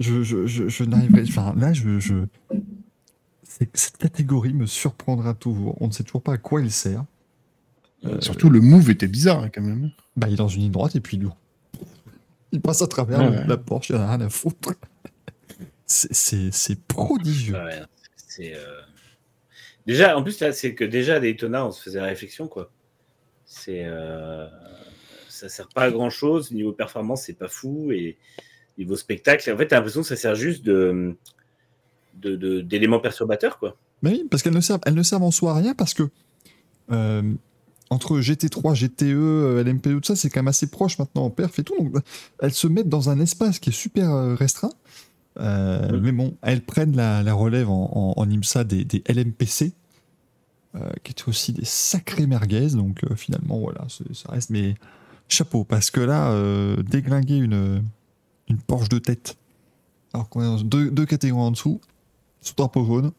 [0.00, 1.22] Je, je, je, je n'arriverai.
[1.28, 2.24] Enfin, là, je.
[3.74, 5.76] Cette catégorie me surprendra toujours.
[5.80, 7.04] On ne sait toujours pas à quoi il sert.
[8.04, 9.90] Euh, Surtout, le move était bizarre hein, quand même.
[10.16, 11.28] bah, il est dans une ligne droite et puis il,
[12.52, 13.46] il passe à travers Ouais, le- ouais.
[13.48, 14.74] la Porsche, il en a rien à foutre.
[15.86, 17.54] C'est- C'est c'est prodigieux.
[17.54, 17.82] ouais,
[18.16, 18.54] c'est.
[18.54, 18.80] euh,
[19.86, 22.70] Déjà, en plus, là, c'est que déjà, à Daytona, on se faisait la réflexion, quoi.
[23.44, 23.82] C'est.
[23.84, 24.46] euh,
[25.28, 26.52] Ça sert pas à grand chose.
[26.52, 27.90] Niveau performance, c'est pas fou.
[27.90, 28.16] Et
[28.78, 31.16] niveau spectacle, en fait, t'as l'impression que ça sert juste de
[32.14, 33.76] de- de- d'éléments perturbateurs, quoi.
[34.02, 36.04] Mais oui, parce qu'elles ne servent, elles ne servent en soi à rien parce que
[36.92, 37.22] euh,
[37.92, 41.58] entre GT3, GTE, euh, LMP2, tout ça, c'est quand même assez proche maintenant en perf
[41.58, 41.74] et tout.
[41.78, 41.96] Donc,
[42.40, 44.72] elles se mettent dans un espace qui est super euh, restreint.
[45.40, 46.00] Euh.
[46.02, 49.72] Mais bon, elles prennent la, la relève en, en- en IMSA des, des LMPC,
[50.74, 52.68] euh, qui étaient aussi des sacrés merguez.
[52.70, 54.50] Donc euh, finalement, voilà, ça reste.
[54.50, 54.74] Mais
[55.28, 56.34] chapeau, parce que là,
[56.82, 57.82] déglinguer une,
[58.48, 59.36] une Porsche de tête,
[60.12, 61.80] alors qu'on est dans deux, deux catégories en dessous,
[62.42, 63.12] sous drapeau jaune,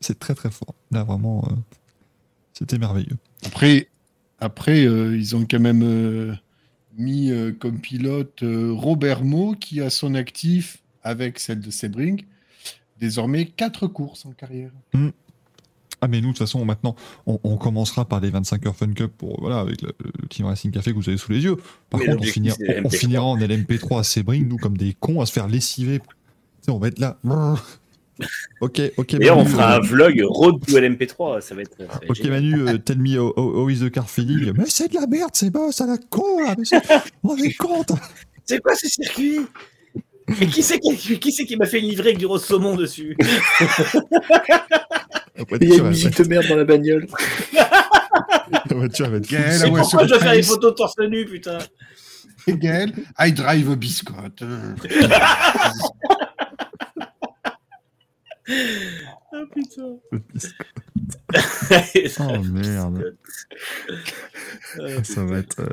[0.00, 0.74] c'est très très fort.
[0.90, 1.46] Là, vraiment,
[2.52, 3.16] c'était merveilleux.
[3.46, 3.88] Après,
[4.40, 6.34] après euh, ils ont quand même euh,
[6.96, 12.22] mis euh, comme pilote euh, Robert Mo, qui a son actif, avec celle de Sebring,
[13.00, 14.70] désormais quatre courses en carrière.
[16.00, 16.96] Ah, mais nous, de toute façon, maintenant,
[17.26, 20.44] on, on commencera par les 25 heures Fun Cup pour, voilà, avec le, le Team
[20.46, 21.56] Racing Café que vous avez sous les yeux.
[21.88, 22.96] Par Mais contre, on, on- on LMP3.
[22.96, 26.00] finira en LMP3 à Sebring, nous, comme des cons, à se faire lessiver.
[26.68, 27.18] On va être là.
[28.60, 29.16] Ok, ok.
[29.16, 31.40] D'ailleurs, on fera euh, un vlog road to LMP3.
[31.40, 31.76] Ça va être.
[31.76, 32.32] ça va être Ok génial.
[32.32, 35.50] Manu, euh, tell me how, is the car feeling Mais c'est de la merde, c'est
[35.50, 36.82] boss à la con là mais c'est-
[37.22, 37.92] On est compte
[38.44, 39.40] C'est quoi ce circuit?
[40.40, 42.76] Et qui c'est qui, qui, c'est qui m'a fait une livrée avec du rose saumon
[42.76, 43.16] dessus?
[45.60, 47.06] Il y a une musique de merde dans la bagnole.
[48.50, 51.58] la voiture va être ouais, pourquoi je dois faire des photos de torse nu, putain
[52.46, 54.42] Gaël, I drive a biscotte.
[58.46, 59.96] Ah putain
[62.20, 63.16] Oh merde,
[65.02, 65.60] ça va être.
[65.60, 65.68] euh,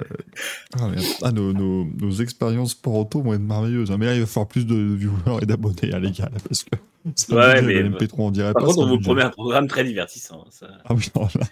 [0.80, 1.04] Ah, merde.
[1.22, 3.92] Ah, nos, nos, nos expériences sport auto vont être merveilleuses.
[3.92, 3.98] hein.
[4.00, 6.64] Mais là, il va falloir plus de viewers et d'abonnés, hein, les gars, là, parce
[6.64, 6.76] que
[7.16, 8.68] Ça Ouais, mais- le MP3, on dirait Par pas.
[8.68, 10.46] contre, ça on vous promet un programme très divertissant.
[10.50, 10.68] Ça...
[10.86, 11.48] Ah oui, non, là.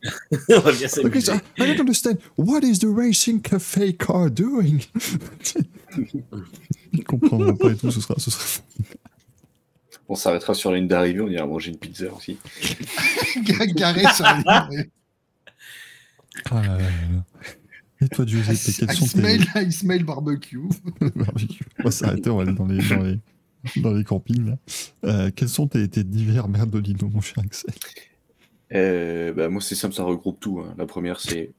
[0.56, 1.20] on va bien Okay, s'amuser.
[1.20, 2.16] so I don't understand.
[2.36, 4.80] What is the racing cafe car doing?
[6.92, 8.44] Ils comprendront pas et tout, ce sera, ce sera
[10.08, 12.38] On s'arrêtera sur la ligne d'arrivée, on ira manger une pizza aussi.
[13.74, 14.88] Garé sur la ligne.
[16.50, 17.24] Ah là là là là.
[18.00, 19.62] Et toi, Giuseppe, quels sont tes...
[19.62, 20.60] Ismail, barbecue.
[21.16, 21.64] Barbecue.
[21.80, 23.18] On va s'arrêter, on va aller dans les, dans les,
[23.82, 24.46] dans les campings.
[24.50, 24.58] Là.
[25.04, 27.74] Euh, quels sont tes, tes divers merdolinos, mon cher Axel?
[28.72, 30.60] Euh, bah, moi, c'est simple, ça regroupe tout.
[30.60, 30.74] hein.
[30.78, 31.50] La première, c'est.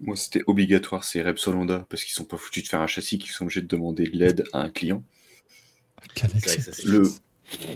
[0.00, 3.16] Moi, c'était obligatoire, c'est Repsol Honda, parce qu'ils sont pas foutus de faire un châssis,
[3.18, 5.02] qu'ils sont obligés de demander de l'aide à un client.
[6.14, 6.30] Quel
[6.84, 7.10] Le,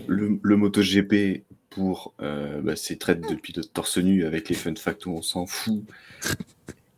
[0.07, 4.75] le, le MotoGP pour euh, bah, ses traites de pilote torse nu avec les fun
[4.75, 5.83] facts où on s'en fout.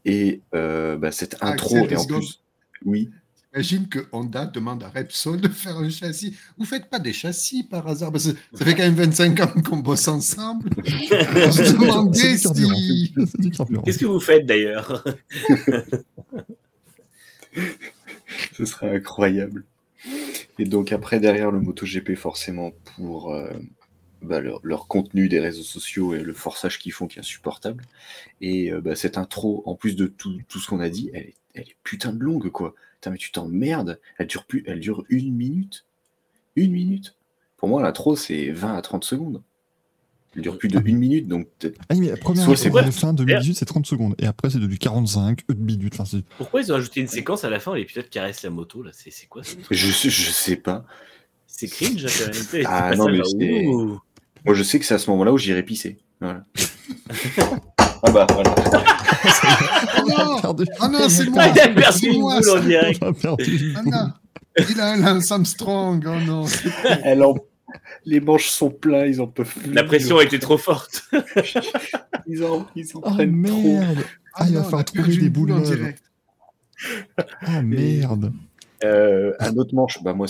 [0.06, 2.42] Et euh, bah, cette Ah, intro, Axel, et en plus.
[2.86, 3.10] Oui,
[3.56, 6.36] Imagine que Honda demande à Repsol de faire un châssis.
[6.58, 8.12] Vous faites pas des châssis par hasard?
[8.12, 10.72] Parce que ça fait quand même 25 ans qu'on bosse ensemble.
[10.78, 13.14] On se demandait si.
[13.86, 15.04] Qu'est-ce que vous faites d'ailleurs?
[18.54, 19.64] Ce serait incroyable.
[20.60, 23.50] Et donc après, derrière le MotoGP, forcément, pour euh,
[24.22, 27.84] bah, leur, contenu des réseaux sociaux et le forçage qu'ils font qui est insupportable.
[28.42, 31.24] Et euh, bah, cette intro, en plus de tout, tout ce qu'on a dit, elle
[31.24, 32.76] est, elle est putain de longue, quoi.
[32.96, 34.00] Putain, mais tu t'emmerdes.
[34.18, 35.86] Elle dure, plus, elle dure une minute.
[36.56, 37.16] Une minute.
[37.58, 39.42] Pour moi, l'intro, c'est 20 à 30 secondes.
[40.36, 42.92] Elle dure plus de une minute, donc peut-être- Ah, mais la première Soit c'est la
[42.92, 44.16] fin de minutes, c'est 30 secondes.
[44.20, 45.94] Et après, c'est de du 45, une minute.
[45.94, 48.44] Enfin, c'est- Pourquoi ils ont ajouté une séquence à la fin où les pilotes caressent
[48.44, 48.92] la moto là?
[48.94, 49.66] C'est c'est quoi ce truc?
[49.78, 50.86] Je, sais- je sais pas.
[51.46, 52.64] C'est cringe la réalité.
[52.66, 53.64] Ah, non, mais ça, c'est-.
[54.46, 56.00] Moi, je sais que c'est à ce moment-là où j'irai pisser.
[56.20, 56.44] Voilà.
[57.78, 58.56] ah bah, voilà.
[59.98, 60.56] Oh non.
[60.82, 62.56] Oh non, c'est Ah, moi il a perdu une moi, boule ça.
[62.60, 63.00] en direct.
[63.04, 63.74] On a perdu.
[63.78, 64.10] Ah non
[64.70, 66.46] Il a un Lance Armstrong, oh non
[67.04, 67.36] Elle en-
[68.06, 69.72] Les manches sont pleins, ils en peuvent plus.
[69.74, 71.04] La pression était trop forte.
[72.28, 73.62] Ils en, ils en Oh prennent trop.
[73.62, 73.98] merde.
[74.36, 75.76] Ah, il va non, on a falloir trouver des en boules neuves.
[75.76, 76.04] direct.
[77.42, 78.34] Ah merde.
[78.84, 80.28] Euh, un autre manche, bah moi,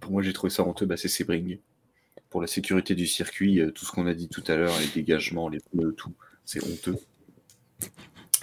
[0.00, 1.58] pour moi j'ai trouvé ça honteux, bah, c'est Sebring.
[2.30, 4.88] Pour la sécurité du circuit, euh, tout ce qu'on a dit tout à l'heure, les
[4.88, 6.12] dégagements, les pneus, tout,
[6.44, 6.96] c'est honteux.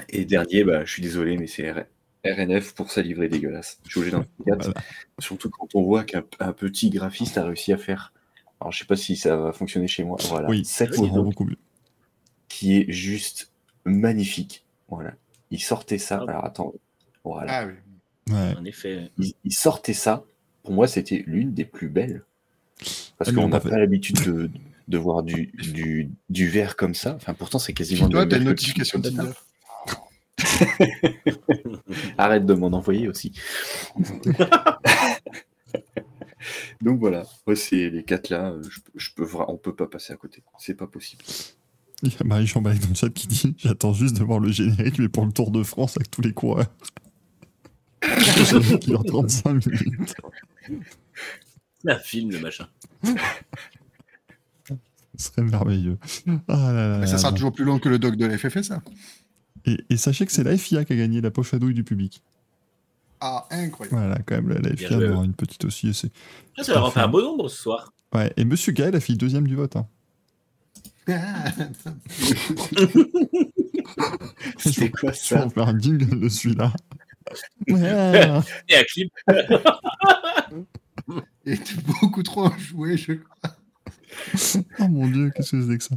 [0.09, 1.85] Et dernier, bah, je suis désolé, mais c'est R-
[2.25, 3.79] RNF pour sa livrée dégueulasse.
[3.85, 4.25] Je suis obligé d'en.
[4.45, 4.73] Voilà.
[5.19, 8.13] Surtout quand on voit qu'un un petit graphiste a réussi à faire.
[8.59, 10.17] Alors je sais pas si ça va fonctionner chez moi.
[10.29, 10.47] Voilà.
[10.49, 11.57] Oui, Cette beaucoup mieux.
[12.47, 13.51] qui est juste
[13.85, 14.65] magnifique.
[14.87, 15.13] Voilà.
[15.49, 16.23] Il sortait ça.
[16.27, 16.31] Ah.
[16.31, 16.73] Alors attends.
[17.23, 17.51] Voilà.
[17.61, 17.73] Ah oui.
[18.33, 18.55] Ouais.
[18.57, 19.09] En effet.
[19.17, 20.23] il, il sortait ça,
[20.63, 22.23] pour moi, c'était l'une des plus belles.
[23.17, 24.49] Parce Ah, qu'on on n'a pas l'habitude de,
[24.87, 27.15] de voir du, du, du vert comme ça.
[27.15, 28.09] Enfin, pourtant, c'est quasiment.
[28.09, 29.31] Toi, le t'as une tu- notification Tinder.
[32.17, 33.31] Arrête de m'en envoyer aussi.
[36.81, 38.51] Donc voilà, Ouais, c'est les quatre là.
[38.51, 40.43] euh, Je, je peux, on peut pas passer à côté.
[40.57, 41.23] C'est pas possible.
[42.03, 44.51] Il y a Marie-Jean Balek dans le chat qui dit J'attends juste de voir le
[44.51, 46.65] générique, mais pour le Tour de France avec tous les coureurs.
[48.01, 50.15] Qui dure 35 minutes.
[51.87, 52.67] Un film, le machin.
[55.15, 55.99] Ce serait merveilleux.
[56.47, 57.35] Ah là là Mais ça là sera là.
[57.35, 58.81] toujours plus long que le doc de la FFSA.
[59.65, 61.83] Et, et sachez que c'est la FIA qui a gagné la poche à douille du
[61.83, 62.21] public.
[63.19, 63.97] Ah, incroyable.
[63.97, 65.89] Voilà, quand même, la, la FIA en aura une petite aussi.
[65.89, 66.11] et c'est-
[66.57, 67.93] Ah, ça leur en fait un beau nombre ce soir.
[68.13, 69.75] Ouais, et Monsieur Gaël a fait deuxième du vote.
[69.75, 69.87] Hein.
[74.57, 76.73] C'est quoi ça en faire un jingle de celui-là.
[77.69, 78.27] Ouais.
[78.67, 79.09] Et un clip.
[81.45, 83.55] Il était beaucoup trop enjoué, je crois.
[84.79, 85.95] Oh mon dieu, qu'est-ce que c'est que ça?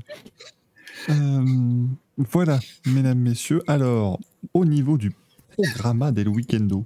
[1.11, 1.85] Euh,
[2.17, 3.63] Voilà, mesdames, messieurs.
[3.67, 4.21] Alors,
[4.53, 5.13] au niveau du
[5.57, 6.85] programma del weekendo,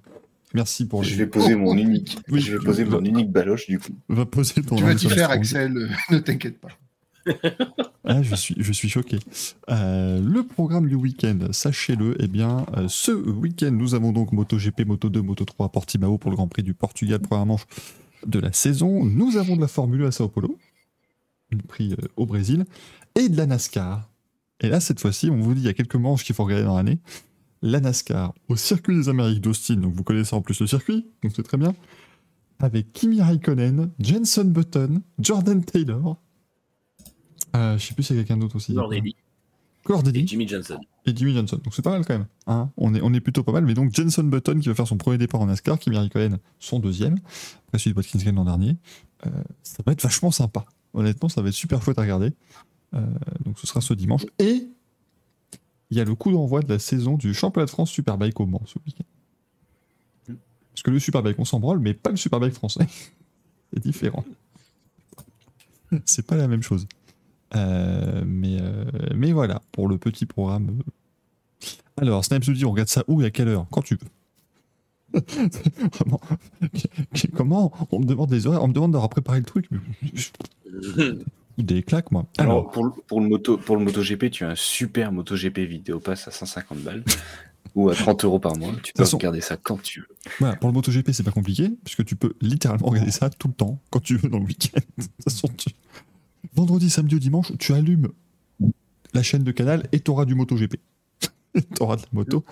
[0.55, 1.09] merci pour les...
[1.09, 2.19] Je vais poser mon unique.
[2.31, 2.41] Oui.
[2.41, 3.93] Je vais poser mon unique baloche du coup.
[4.09, 5.31] Va poser ton Tu vas t'y faire.
[5.31, 6.69] Axel, euh, ne t'inquiète pas.
[8.05, 9.19] Ah, je, suis, je suis choqué.
[9.69, 14.81] Euh, le programme du week-end, sachez-le, eh bien, euh, ce week-end, nous avons donc MotoGP,
[14.87, 17.67] Moto2, Moto3 à Portimao pour le Grand Prix du Portugal, première manche
[18.27, 19.05] de la saison.
[19.05, 20.57] Nous avons de la Formule 1 à Sao Paulo,
[21.51, 22.65] le prix euh, au Brésil,
[23.19, 24.09] et de la NASCAR.
[24.61, 26.65] Et là, cette fois-ci, on vous dit, il y a quelques manches qu'il faut regarder
[26.65, 26.99] dans l'année.
[27.63, 31.33] La NASCAR au circuit des Amériques d'Austin, donc vous connaissez en plus le circuit, donc
[31.35, 31.75] c'est très bien.
[32.61, 36.17] Avec Kimi Raikkonen, Jenson Button, Jordan Taylor.
[37.57, 38.75] Euh, je sais plus s'il y a quelqu'un d'autre aussi.
[38.75, 39.15] Cordelli
[39.85, 40.79] Cordelli et Jimmy Johnson.
[41.07, 41.59] et Jimmy Johnson.
[41.65, 42.27] Donc c'est pas mal quand même.
[42.47, 42.71] hein.
[42.77, 43.65] on, est, on est plutôt pas mal.
[43.65, 46.79] Mais donc Jenson Button qui va faire son premier départ en NASCAR, Kimi Raikkonen son
[46.79, 47.19] deuxième,
[47.69, 48.77] après celui de Watkins Glen l'an dernier.
[49.27, 49.31] Euh,
[49.63, 50.65] ça va être vachement sympa.
[50.95, 52.33] Honnêtement, ça va être super chouette à regarder.
[52.95, 53.07] Euh,
[53.45, 54.27] donc ce sera ce dimanche.
[54.39, 54.69] Et
[55.91, 58.47] il y a le coup d'envoi de la saison du championnat de France Superbike au
[58.47, 60.35] Mans ce week-end.
[60.73, 62.87] Parce que le Superbike, on s'en branle, mais pas le Superbike français.
[63.73, 64.25] c'est différent.
[66.05, 66.87] c'est pas la même chose.
[67.57, 68.85] Euh, mais, euh,
[69.15, 70.83] mais voilà, pour le petit programme.
[71.97, 73.67] Alors, Snipes nous dit on regarde ça où et à quelle heure?
[73.71, 75.21] Quand tu veux.
[75.95, 76.21] Vraiment.
[77.35, 77.73] Comment?
[77.91, 79.69] On me demande des horaires, on me demande d'avoir préparé le truc.
[81.59, 82.27] Des claques, moi.
[82.39, 85.59] Alors, Alors, pour, le- pour, le moto, pour le MotoGP, tu as un super MotoGP
[85.61, 87.03] vidéo pass à 150 balles
[87.75, 88.73] ou à 30 euros par mois.
[88.83, 90.09] Tu peux façon- regarder ça quand tu veux.
[90.39, 93.55] voilà, pour le MotoGP, c'est pas compliqué, puisque tu peux littéralement regarder ça tout le
[93.55, 94.81] temps, quand tu veux dans le week-end.
[94.99, 95.71] De toute façon, tu-
[96.55, 98.09] Vendredi, samedi ou dimanche, tu allumes
[99.13, 100.77] la chaîne de canal et tu auras du MotoGP.
[101.55, 102.45] tu auras de la moto.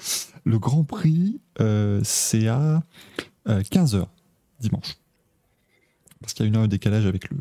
[0.45, 2.83] Le Grand Prix, euh, c'est à
[3.47, 4.07] 15h
[4.59, 4.97] dimanche.
[6.21, 7.37] Parce qu'il y a une heure de décalage avec le,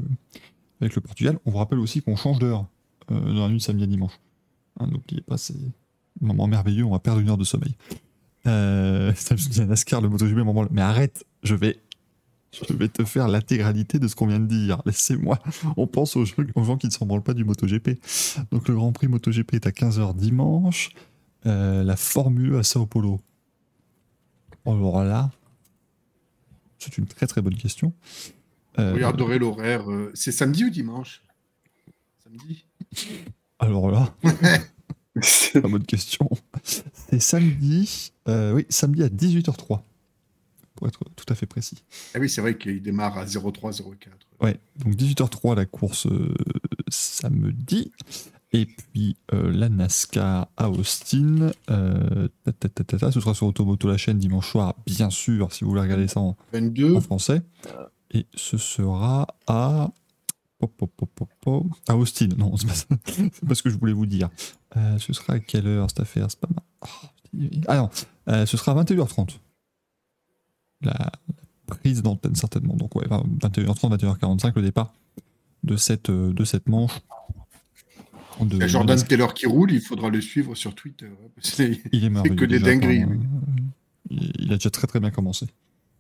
[0.82, 1.40] avec le Portugal.
[1.46, 2.66] On vous rappelle aussi qu'on change d'heure
[3.12, 4.20] euh, dans la nuit de samedi à dimanche.
[4.80, 7.76] Hein, N'oubliez pas, c'est un moment merveilleux, on va perdre une heure de sommeil.
[8.48, 11.80] Euh, ça me dit à NASCAR, le MotoGP, moment, mais arrête, je vais,
[12.52, 14.82] je vais te faire l'intégralité de ce qu'on vient de dire.
[14.86, 15.40] Laissez-moi.
[15.78, 18.00] On pense aux gens, qui ne s'en branlent pas du MotoGP.
[18.52, 20.90] Donc le Grand Prix MotoGP est à 15h dimanche.
[21.46, 23.20] Euh, la Formule 1 à Sao Paulo.
[24.66, 25.30] Alors là,
[26.80, 27.94] c'est une très très bonne question.
[28.80, 29.90] Euh, Regarderai l'horaire.
[29.92, 31.24] euh, C'est samedi ou dimanche?
[32.24, 32.66] Samedi
[33.60, 36.30] alors là, pas bonne question.
[36.64, 39.80] C'est samedi, euh, oui, samedi à 18h03,
[40.76, 41.84] pour être tout à fait précis.
[42.14, 43.94] Ah oui, c'est vrai qu'il démarre à 03-04.
[44.42, 46.34] Ouais, donc 18h03 la course euh,
[46.90, 47.92] samedi.
[48.52, 53.34] Et puis euh, la NASCAR à Austin, euh, ta, ta, ta, ta, ta, ce sera
[53.34, 56.96] sur Automoto la chaîne dimanche soir, bien sûr, si vous voulez regarder ça en, 22.
[56.96, 57.42] en français.
[58.12, 59.90] Et ce sera à.
[61.88, 62.86] À Austin, non, c'est pas, ça.
[63.06, 64.30] C'est pas ce que je voulais vous dire.
[64.78, 66.26] Euh, ce sera à quelle heure cette affaire?
[66.30, 66.64] C'est pas mal.
[66.82, 67.90] Oh, ah non,
[68.30, 69.38] euh, ce sera à 21h30.
[70.82, 71.12] La, la
[71.76, 72.76] prise d'antenne, certainement.
[72.76, 74.94] Donc, ouais, 21h30, 21h45, le départ
[75.64, 77.00] de cette, euh, de cette manche.
[78.42, 81.10] De- a Jordan Taylor qui roule, il faudra le suivre sur Twitter.
[81.42, 82.36] c'est- Il est merveilleux.
[82.36, 83.20] que des déjà, dingueries, quand, lui.
[83.20, 83.62] euh,
[84.10, 85.48] il, il a déjà très très bien commencé.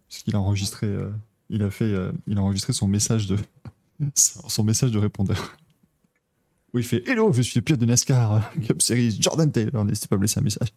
[0.09, 1.11] Parce qu'il a enregistré, euh,
[1.49, 3.37] il a fait, euh, il a enregistré son message de,
[4.13, 5.57] son message de répondeur.
[6.73, 9.85] Où il fait Hello, je suis le pilote de NASCAR euh, Cup Series, Jordan Taylor.
[9.85, 10.69] N'hésitez pas à me laisser un message.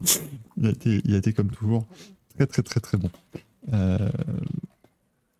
[0.56, 1.86] il, a été, il a été comme toujours
[2.36, 3.10] très très très très bon.
[3.72, 4.08] Euh,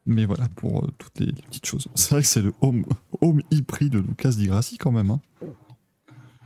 [0.07, 1.89] mais voilà pour euh, toutes les, les petites choses.
[1.95, 2.85] C'est vrai que c'est le home,
[3.21, 5.11] home e-prix de Lucas Di Grassi quand même.
[5.11, 5.21] hein.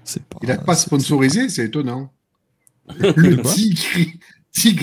[0.04, 0.38] C'est pas.
[0.42, 2.12] Il n'a pas sponsorisé, c'est étonnant.
[2.98, 3.40] Le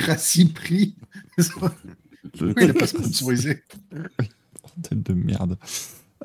[0.10, 0.96] à six prix.
[2.42, 3.64] Oui, il n'a pas sponsorisé.
[4.82, 5.58] Tête de merde.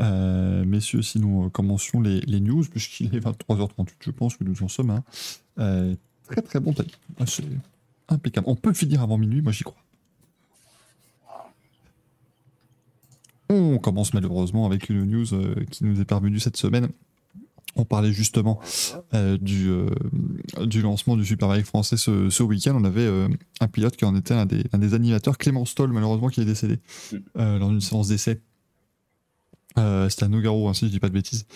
[0.01, 4.45] Euh, messieurs, si nous euh, commencions les, les news, puisqu'il est 23h38, je pense que
[4.45, 4.91] nous en sommes.
[4.91, 5.05] hein.
[5.59, 5.95] Euh,
[6.29, 6.91] très très bon timing.
[7.19, 7.45] Ah, C'est
[8.09, 8.47] impeccable.
[8.49, 9.77] On peut finir avant minuit, moi j'y crois.
[13.49, 16.89] On commence malheureusement avec une news euh, qui nous est parvenue cette semaine.
[17.77, 18.59] On parlait justement
[19.15, 19.87] euh, du, euh,
[20.67, 22.75] du lancement du Superbike français ce, ce week-end.
[22.77, 23.29] On avait euh,
[23.61, 26.45] un pilote qui en était un des, un des animateurs, Clément Stoll, malheureusement, qui est
[26.45, 26.79] décédé
[27.39, 28.41] euh, lors d'une séance d'essai.
[29.77, 31.47] C'était à Nogaro, hein, si je dis pas de bêtises.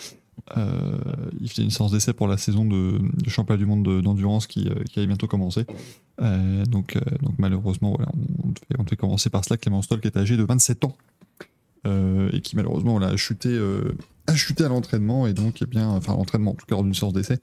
[0.57, 4.47] Il faisait une séance d'essai pour la saison de, de championnat du monde de- d'endurance
[4.47, 5.65] qui, qui allait bientôt commencer.
[6.19, 8.11] Donc, donc malheureusement, voilà,
[8.43, 9.57] on, devait, on devait commencer par cela.
[9.57, 10.95] Clément Stoll, qui est âgé de 27 ans
[11.85, 13.49] et qui malheureusement voilà, a chuté,
[14.27, 17.13] a chuté à l'entraînement et donc eh bien, enfin l'entraînement en tout cas d'une séance
[17.13, 17.39] d'essai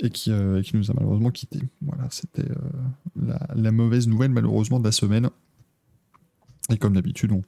[0.00, 1.60] et qui, euh, et qui nous a malheureusement quitté.
[1.82, 5.30] Voilà, c'était euh, la, mauvaise nouvelle malheureusement de la semaine.
[6.70, 7.42] Et comme d'habitude, on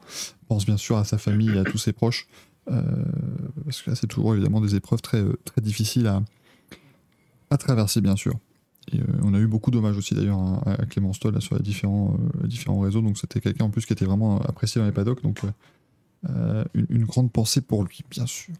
[0.48, 2.26] pense bien sûr à sa famille et à tous ses proches.
[2.70, 2.82] euh,
[3.64, 6.22] parce que là, c'est toujours évidemment des épreuves très, très difficiles à,
[7.50, 8.34] à traverser, bien sûr.
[8.92, 11.62] Et on a eu beaucoup d'hommages aussi d'ailleurs à, à Clément Stoll là, sur les
[11.62, 13.02] différents, différents réseaux.
[13.02, 15.22] Donc c'était quelqu'un en plus qui était vraiment apprécié dans les paddocks.
[15.22, 15.42] Donc
[16.28, 18.54] euh, une, une grande pensée pour lui, bien sûr.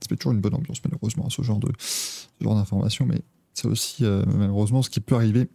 [0.00, 3.04] Ça fait toujours une bonne ambiance, malheureusement, à ce genre de ce genre d'informations.
[3.06, 3.20] Mais
[3.54, 5.48] c'est aussi euh, malheureusement ce qui peut arriver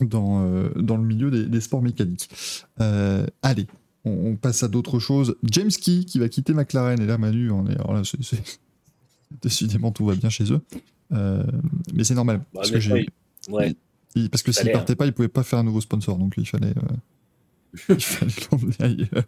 [0.00, 2.28] dans, euh, dans le milieu des, des sports mécaniques.
[3.42, 3.66] Allez,
[4.04, 5.36] on, on passe à d'autres choses.
[5.44, 7.00] James Key qui va quitter McLaren.
[7.00, 8.60] Et là, Manu, on est, alors là, c'est- c'est-
[9.42, 10.60] décidément tout va bien chez eux.
[11.10, 12.38] Mais c'est normal.
[12.38, 13.08] Bah, parce que j'ai-
[13.48, 13.74] Ouais.
[14.14, 16.18] il- parce que s'il partait pas, il pouvait pas faire un nouveau sponsor.
[16.18, 16.72] Donc il fallait,
[17.88, 19.24] il fallait l'emmener ailleurs.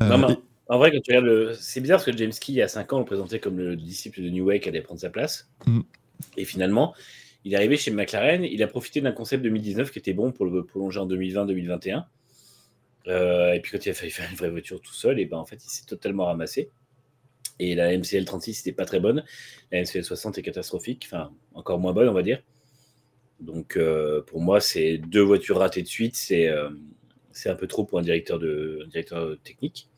[0.00, 1.54] Euh, Non, mais et- en vrai, quand tu regardes le.
[1.54, 3.58] C'est bizarre parce que James Key, il y a 5 ans, on le présentait comme
[3.58, 5.50] le disciple de New Way qui allait prendre sa place.
[5.66, 5.80] Mm.
[6.36, 6.94] Et finalement,
[7.44, 8.44] il est arrivé chez McLaren.
[8.44, 12.06] Il a profité d'un concept 2019 qui était bon pour le prolonger en 2020-2021.
[13.06, 15.36] Euh, et puis quand il a fallu faire une vraie voiture tout seul, et ben
[15.36, 16.70] en fait, il s'est totalement ramassé.
[17.58, 19.22] Et la MCL 36 n'était pas très bonne.
[19.70, 21.04] La MCL 60 est catastrophique.
[21.06, 22.42] Enfin, encore moins bonne, on va dire.
[23.40, 26.16] Donc, euh, pour moi, c'est deux voitures ratées de suite.
[26.16, 26.70] C'est euh,
[27.34, 29.88] c'est un peu trop pour un directeur, de, directeur technique.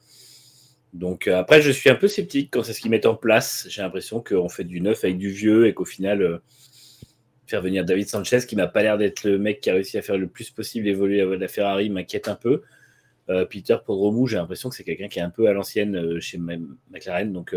[0.93, 3.67] Donc euh, après, je suis un peu sceptique quand c'est ce qu'ils mettent en place.
[3.69, 6.39] J'ai l'impression qu'on fait du neuf avec du vieux et qu'au final, euh,
[7.47, 10.03] faire venir David Sanchez, qui m'a pas l'air d'être le mec qui a réussi à
[10.03, 12.63] faire le plus possible évoluer la, Ferrari, m'inquiète un peu.
[13.29, 16.39] Euh, Peter Podromou, j'ai l'impression que c'est quelqu'un qui est un peu à l'ancienne chez
[16.39, 17.55] McLaren, donc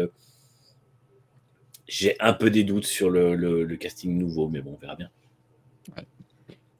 [1.87, 5.09] j'ai un peu des doutes sur le, casting nouveau, mais bon, on verra bien.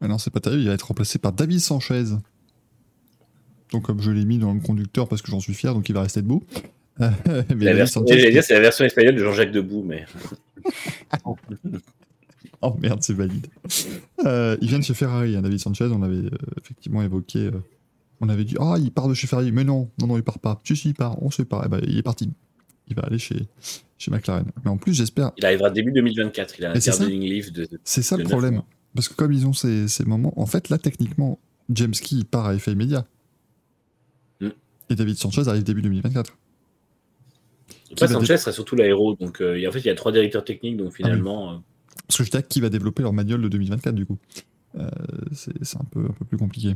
[0.01, 2.05] Ah non, c'est pas terrible, il va être remplacé par David Sanchez.
[3.72, 5.93] Donc, comme je l'ai mis dans le conducteur parce que j'en suis fier, donc il
[5.93, 6.43] va rester debout.
[6.99, 10.06] Mais La version, j'allais dire, c'est la version espagnole de Jean-Jacques Debout, mais
[12.61, 13.48] Oh merde, c'est valide.
[14.25, 15.85] Euh, il vient de chez Ferrari, hein, David Sanchez.
[15.93, 16.30] On avait euh,
[16.61, 17.45] effectivement évoqué.
[17.45, 17.51] euh,
[18.19, 19.53] on avait dit, ah, il part de chez Ferrari.
[19.53, 20.59] Mais non, non, non, il part pas.
[20.65, 21.22] Si, si, il part.
[21.23, 21.61] On sait pas.
[21.65, 22.30] Eh ben, il est parti.
[22.89, 23.48] Il va aller chez,
[23.98, 24.45] chez McLaren.
[24.65, 25.31] Mais en plus, j'espère.
[25.38, 26.56] il arrivera début 2024.
[26.59, 27.65] Il a un gardening leave de.
[27.85, 28.56] C'est ça le de problème.
[28.56, 28.65] mois.
[28.93, 30.33] Parce que comme ils ont ces, ces moments.
[30.38, 31.39] En fait, là, techniquement,
[31.69, 33.06] James Key part à effet immédiat.
[34.90, 36.32] Et David Sanchez arrive début 2024.
[37.92, 40.11] Après, Qui va Sanchez sera surtout l'aéro, donc euh, en fait, il y a trois
[40.11, 41.53] directeurs techniques, donc finalement.
[41.53, 41.58] euh,
[42.08, 44.18] Parce que je dirais qui va développer leur manuel de 2024 du coup.
[44.77, 44.88] Euh,
[45.34, 46.76] c'est un peu, un peu plus compliqué.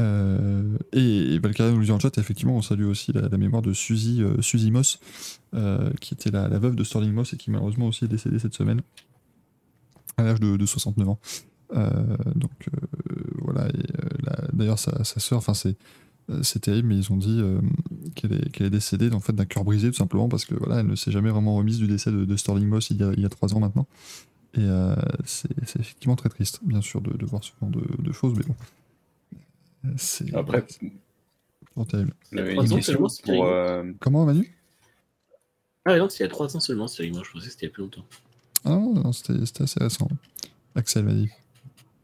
[0.00, 3.72] Euh, et, et nous dit en chat, effectivement, on salue aussi la, la mémoire de
[3.72, 5.00] Suzy, euh, Suzy Moss,
[5.54, 8.38] euh, qui était la, la veuve de Sterling Moss et qui malheureusement aussi est décédée
[8.38, 8.80] cette semaine,
[10.16, 11.18] à l'âge de, de 69 ans.
[12.36, 12.50] Donc
[13.42, 15.76] voilà, et d'ailleurs sa, sa sœur, enfin c'est
[16.42, 17.60] c'est terrible, mais ils ont dit euh,
[18.14, 20.94] qu'elle est, décédée en fait, d'un cœur brisé tout simplement parce que voilà, elle ne
[20.94, 23.24] s'est jamais vraiment remise du décès de, de Sterling Moss il y a, il y
[23.24, 23.86] a trois ans maintenant.
[24.54, 28.12] Et euh, c'est effectivement très triste, bien sûr, de, de voir ce genre de, de
[28.12, 28.54] choses, mais bon.
[29.84, 30.90] Euh, C'est Après, c'est
[31.74, 32.14] vraiment terrible.
[32.32, 34.54] Il y a euh, trois une ans question seulement, c'est pour, euh, Comment, Manu?
[35.84, 37.66] Ah, non, c'est il y a trois ans seulement, c'est moi, je pensais que c'était
[37.66, 38.04] il y a plus longtemps.
[38.64, 40.08] Ah non, non, c'était c'était assez récent.
[40.74, 41.30] Axel m'a dit.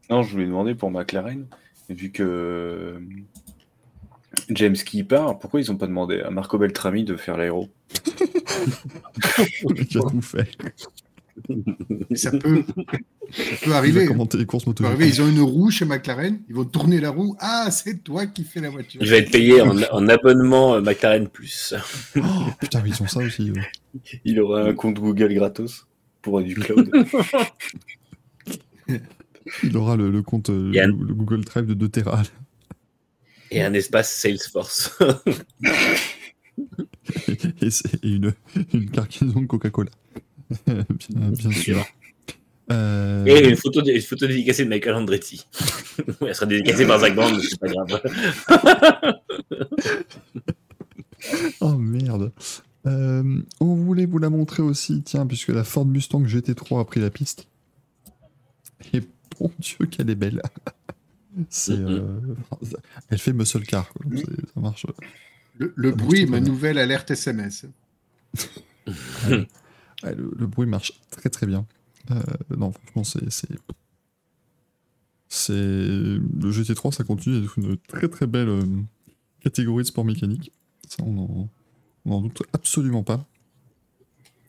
[0.09, 1.45] Non, je voulais demander pour McLaren,
[1.89, 2.99] vu que euh,
[4.49, 7.69] James Key part, pourquoi ils n'ont pas demandé à Marco Beltrami de faire l'aéro?
[9.91, 10.49] Tout fait.
[12.15, 12.63] Ça peut,
[13.65, 14.05] ça arriver.
[14.05, 14.85] commenter les courses Ça peut moto.
[14.95, 15.07] arriver.
[15.09, 17.35] Ils ont une roue chez McLaren, ils vont tourner la roue.
[17.39, 19.01] Ah, c'est toi qui fais la voiture.
[19.03, 21.73] Il va être payé en, en abonnement euh, McLaren Plus.
[22.15, 22.21] Oh,
[22.59, 23.51] putain, mais ils ont ça aussi.
[24.23, 25.87] Il aura un compte Google gratos
[26.21, 26.89] pour du cloud.
[29.63, 30.97] Il aura le, le compte, euh, Yann.
[30.97, 32.23] le, le Google Drive de 2 Tera.
[33.51, 34.97] Et un espace Salesforce.
[37.61, 37.69] et,
[38.03, 38.33] une,
[38.73, 39.91] une cargaison de Coca-Cola.
[40.67, 40.83] bien,
[41.31, 41.85] bien sûr.
[42.71, 45.45] Euh, Et une photo, une photo dédicacée de Michael Andretti.
[46.21, 48.01] Elle sera dédicacée par Zach Brown, mais c'est pas grave.
[51.59, 52.31] Oh merde.
[52.87, 56.99] Euh, on voulait vous la montrer aussi, tiens, puisque la Ford Mustang GT3 a pris
[56.99, 57.47] la piste.
[58.93, 59.01] Et
[59.39, 60.41] bon Dieu, qu'elle est belle.
[61.49, 61.87] C'est, Mhm.
[61.89, 62.35] euh,
[63.09, 64.05] elle fait muscle car, quoi.
[64.53, 64.85] Ça marche.
[65.57, 66.49] Le, le Ça marche bruit, très ma bien.
[66.49, 67.65] nouvelle alerte SMS.
[70.03, 71.65] Ouais, le, le bruit marche très très bien.
[72.11, 72.21] Euh,
[72.55, 73.49] non, franchement, c'est, c'est.
[75.57, 78.63] Le GT3, ça continue d'être une très très belle euh,
[79.41, 80.51] catégorie de sport mécanique.
[80.87, 81.49] Ça, on en,
[82.05, 83.25] on en doute absolument pas.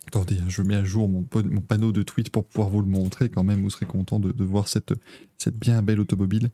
[0.09, 3.29] Attendez, hein, je mets à jour mon panneau de tweet pour pouvoir vous le montrer
[3.29, 3.63] quand même.
[3.63, 4.95] Vous serez content de, de voir cette,
[5.39, 6.51] cette bien belle automobile.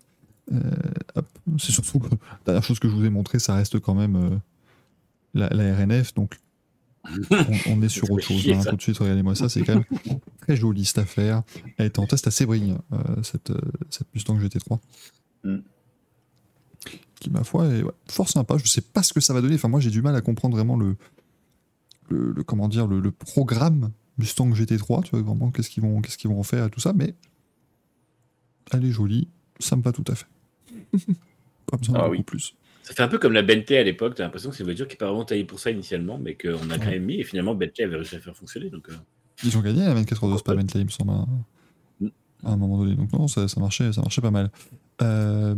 [0.53, 0.61] Euh.
[1.59, 4.17] C'est surtout que la dernière chose que je vous ai montré, ça reste quand même
[4.17, 4.37] euh,
[5.35, 6.15] la, la RNF.
[6.15, 6.39] Donc
[7.31, 7.37] on,
[7.69, 8.47] on est sur autre chose.
[8.49, 8.63] hein.
[8.69, 11.43] Tout de suite, regardez-moi ça, c'est quand même très joli cette affaire.
[11.79, 13.53] Elle était en test à Sébrigne, euh, cette,
[13.91, 14.79] cette Mustang GT3.
[15.45, 15.57] Mm.
[17.21, 18.57] Qui, ma foi, est ouais, fort sympa.
[18.59, 19.55] Je sais pas ce que ça va donner.
[19.55, 20.97] Enfin, moi, j'ai du mal à comprendre vraiment le,
[22.11, 25.05] le, le- comment dire, le, le programme Mustang GT3.
[25.05, 26.93] Tu vois, vraiment, qu'est-ce qu'ils vont, qu'est-ce qu'ils vont en faire et tout ça.
[26.93, 27.15] Mais
[28.73, 29.29] elle est jolie.
[29.61, 30.27] Ça me va tout à fait.
[31.67, 32.23] pas besoin de Ah beaucoup oui.
[32.23, 32.55] plus.
[32.83, 34.15] Ça fait un peu comme la Bentley à l'époque.
[34.17, 36.35] T'as l'impression que c'est une voiture qui n'est pas vraiment taillée pour ça initialement, mais
[36.35, 37.21] qu'on a quand même mis.
[37.21, 38.71] Et finalement, Bentley avait réussi à faire fonctionner.
[38.71, 38.95] Donc, euh,
[39.45, 41.27] Ils ont gagné la 24 heures de Spa Bentley, il me semble, à,
[42.01, 42.09] Mm.
[42.45, 42.97] à un moment donné.
[42.97, 44.51] Donc non, ça, ça marchait, ça marchait pas mal.
[45.01, 45.55] Euh,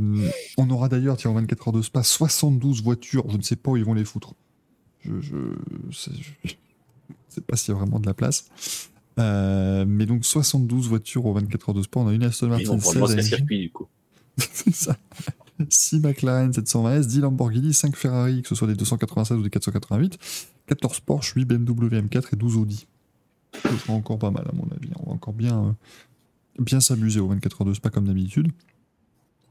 [0.59, 3.25] on aura d'ailleurs, tiens, en 24 heures de Spa, 72 voitures.
[3.31, 4.35] Je ne sais pas où ils vont les foutre.
[5.01, 5.37] Je, je,
[5.93, 6.11] sais,
[6.45, 6.55] je
[7.29, 8.49] sais pas s'il y a vraiment de la place.
[9.19, 12.01] Euh, mais donc 72 voitures aux 24 heures de Spa.
[12.01, 13.87] On a une Aston ils Martin vont pour 16 le circuit, du coup.
[14.53, 14.97] C'est ça.
[15.69, 20.19] 6 McLaren 720S, 10 Lamborghini, 5 Ferrari, que ce soit des 296 ou des 488,
[20.67, 22.87] 14 Porsche, 8 BMW M4 et 12 Audi.
[23.63, 24.91] Ce sera encore pas mal à mon avis.
[24.99, 25.73] On va encore bien, euh,
[26.59, 28.51] bien s'amuser aux 24 heures de Spa comme d'habitude.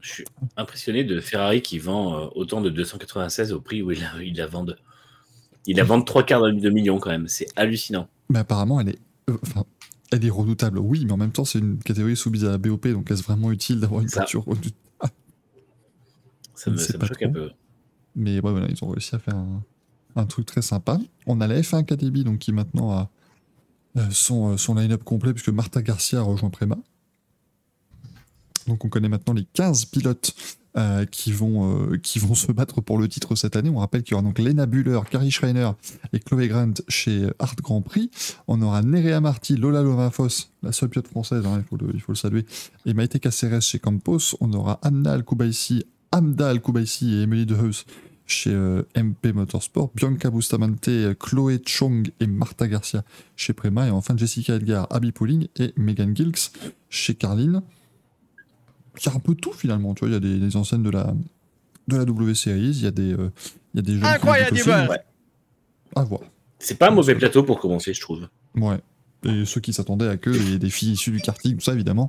[0.00, 0.24] Je suis
[0.58, 4.36] impressionné de Ferrari qui vend euh, autant de 296 au prix où il la, il
[4.36, 4.76] la vendent.
[5.66, 7.26] Il la vendent trois quarts de million quand même.
[7.28, 8.08] C'est hallucinant.
[8.28, 8.98] Mais apparemment, elle est,
[9.30, 9.64] euh, enfin,
[10.14, 10.78] elle est redoutable.
[10.78, 13.50] Oui, mais en même temps, c'est une catégorie soumise à la BOP, donc est-ce vraiment
[13.50, 14.20] utile d'avoir une Ça.
[14.20, 14.74] voiture redoutable?
[16.54, 17.26] Ça me, ça choque trop.
[17.28, 17.50] un peu.
[18.16, 19.62] Mais ouais, voilà, ils ont réussi à faire un,
[20.16, 20.98] un truc très sympa.
[21.26, 23.10] On a la F1 Academy donc, qui maintenant a
[23.96, 26.76] euh, son, euh, son line-up complet puisque Marta Garcia rejoint Prema.
[28.66, 30.34] Donc on connaît maintenant les 15 pilotes
[30.76, 33.70] euh, qui, vont, euh, qui vont se battre pour le titre cette année.
[33.70, 35.70] On rappelle qu'il y aura donc Lena Buller, Carrie Schreiner
[36.12, 38.10] et Chloé Grant chez Art Grand Prix.
[38.48, 42.00] On aura Nerea Marty, Lola Lovafos, la seule pilote française, hein, il, faut le, il
[42.00, 42.44] faut le saluer,
[42.86, 44.34] et Maite Caceres chez Campos.
[44.40, 47.84] On aura Anna Al-Koubaïsi, Amda Al-Koubaïsi et Emily Deheus
[48.26, 53.04] chez euh, MP Motorsport, Bianca Bustamante, Chloé Chong et Marta Garcia
[53.36, 56.50] chez Prema, et enfin Jessica Edgar, Abby Pauling et Megan Gilks
[56.88, 57.62] chez Carlin.
[59.04, 60.90] Y a un peu tout finalement, tu vois, il y a des, des enseignes de
[60.90, 61.14] la,
[61.88, 63.30] de la W Series, il y a des, euh,
[63.74, 64.58] il y a des jeunes Incroyable.
[64.90, 64.98] Ouais.
[65.96, 66.20] À voir.
[66.58, 68.28] C'est pas un mauvais plateau pour commencer, je trouve.
[68.56, 68.78] Ouais.
[69.24, 72.08] Et ceux qui s'attendaient à que les, des filles issues du karting, tout ça, évidemment,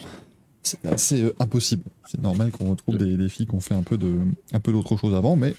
[0.63, 1.83] c'est assez euh, impossible.
[2.05, 4.17] C'est normal qu'on retrouve des, des filles qui ont fait un peu de,
[4.51, 5.55] un peu d'autre chose avant, mais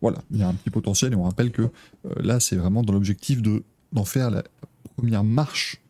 [0.00, 1.68] voilà, il y a un petit potentiel et on rappelle que euh,
[2.22, 4.42] là, c'est vraiment dans l'objectif de d'en faire la
[4.96, 5.80] première marche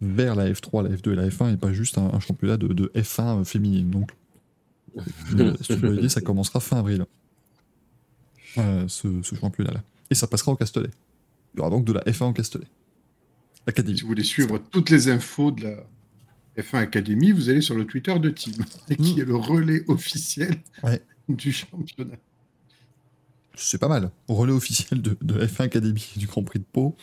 [0.00, 2.68] vers la F3, la F2 et la F1 et pas juste un, un championnat de,
[2.68, 3.90] de F1 féminine.
[3.90, 4.14] Donc, euh,
[5.60, 7.04] si tu veux l'idée, ça commencera fin avril,
[8.58, 9.82] euh, ce, ce championnat-là.
[10.10, 10.90] Et ça passera au Castellet.
[11.54, 12.66] Il y aura donc de la F1 au Castellet.
[13.66, 13.96] Académie.
[13.96, 17.84] Si vous voulez suivre toutes les infos de la F1 Academy, vous allez sur le
[17.84, 18.54] Twitter de Team,
[18.98, 21.02] qui est le relais officiel Ouais.
[21.28, 22.16] du championnat.
[23.54, 24.10] C'est pas mal.
[24.28, 26.94] Relais officiel de, de F1 Academy du Grand Prix de Pau.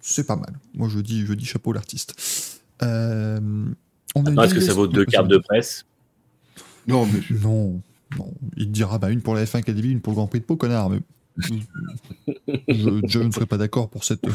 [0.00, 0.58] C'est pas mal.
[0.74, 2.60] Moi, je dis, je dis chapeau l'artiste.
[2.82, 3.40] Euh,
[4.14, 5.84] est-ce que ça vaut deux cartes de presse?
[6.86, 7.82] Non, mais Non,
[8.18, 8.32] non.
[8.56, 10.44] Il te dira bah, une pour la F1 Academy, une pour le Grand Prix de
[10.44, 10.90] Pau, connard.
[10.90, 11.00] Mais
[12.68, 14.26] je, je ne serais pas d'accord pour cette,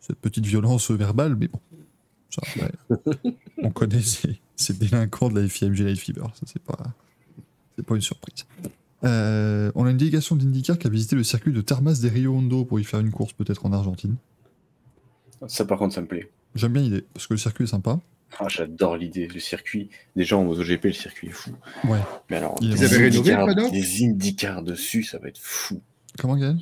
[0.00, 1.60] cette petite violence verbale, mais bon.
[2.30, 3.32] Ça, ouais.
[3.62, 6.26] On connaît ces, ces délinquants de la FIMG Light Fever.
[6.34, 6.78] Ça, c'est pas,
[7.76, 8.46] c'est pas une surprise.
[9.04, 12.34] Euh, on a une délégation d'IndyCar qui a visité le circuit de Termas de Rio
[12.34, 14.16] Hondo pour y faire une course peut-être en Argentine.
[15.46, 16.30] Ça, par contre, ça me plaît.
[16.54, 18.00] J'aime bien l'idée, parce que le circuit est sympa.
[18.38, 19.90] Ah, J'adore l'idée, le circuit.
[20.14, 21.50] Déjà en MotoGP, le circuit est fou.
[21.84, 21.98] Ouais.
[22.30, 25.80] Mais alors, Ils des avaient rénové des IndyCars dessus, ça va être fou.
[26.18, 26.58] Comment, Gaël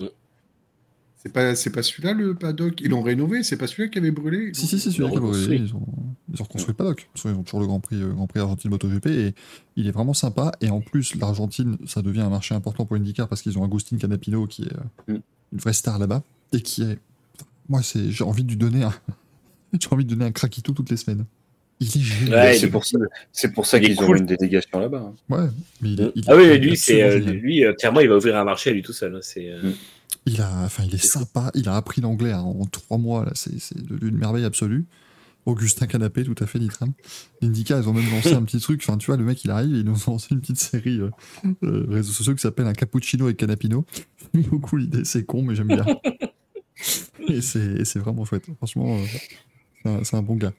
[1.16, 2.80] c'est pas, c'est pas celui-là le paddock?
[2.80, 4.54] Ils l'ont rénové, c'est pas celui-là qui avait brûlé?
[4.54, 5.56] Si, si, si, celui-là qui a brûlé.
[5.56, 5.84] Ils ont,
[6.32, 7.08] ils ont reconstruit le paddock.
[7.24, 9.34] Ils ont toujours le Grand Prix, euh, Grand Prix Argentine MotoGP et
[9.74, 10.52] il est vraiment sympa.
[10.60, 13.96] Et en plus, l'Argentine, ça devient un marché important pour IndyCar parce qu'ils ont Agustin
[13.96, 15.20] Canapino qui est euh, Mm.
[15.54, 16.22] une vraie star là-bas
[16.52, 16.98] et qui est.
[17.68, 18.92] Moi, c'est, j'ai envie de lui donner un.
[19.80, 21.24] j'ai envie de donner un craquito toutes les semaines.
[21.80, 22.34] Il est génial.
[22.38, 22.98] Ouais, il c'est est- pour ça,
[23.32, 25.12] c'est pour ça il est qu'ils ont une délégation là-bas.
[25.12, 25.14] hein.
[25.28, 25.48] Ouais,
[25.82, 28.16] mais il est, il est Ah oui, lui, c'est euh, lui euh, clairement, il va
[28.16, 29.14] ouvrir un marché à lui tout seul.
[29.14, 29.74] hein, C'est euh, Mm.
[30.28, 31.52] Il a, enfin, il est sympa.
[31.54, 33.24] Il a appris l'anglais hein, en trois mois.
[33.26, 34.84] Là, c'est, c'est une merveille absolue.
[35.44, 36.92] Augustin Canapé, tout à fait, Nitram.
[37.42, 38.80] Indica, ils ont même lancé un petit truc.
[38.82, 40.98] Enfin, tu vois, le mec, il arrive et ils nous ont lancé une petite série
[40.98, 41.10] euh,
[41.62, 43.84] euh, réseaux sociaux qui s'appelle un cappuccino et canapino.
[44.34, 45.04] J'aime beaucoup l'idée.
[45.04, 45.86] C'est con, mais j'aime bien.
[47.28, 48.46] et c'est, et c'est vraiment chouette.
[48.56, 49.04] Franchement, euh,
[49.84, 50.52] c'est, un, c'est un bon gars.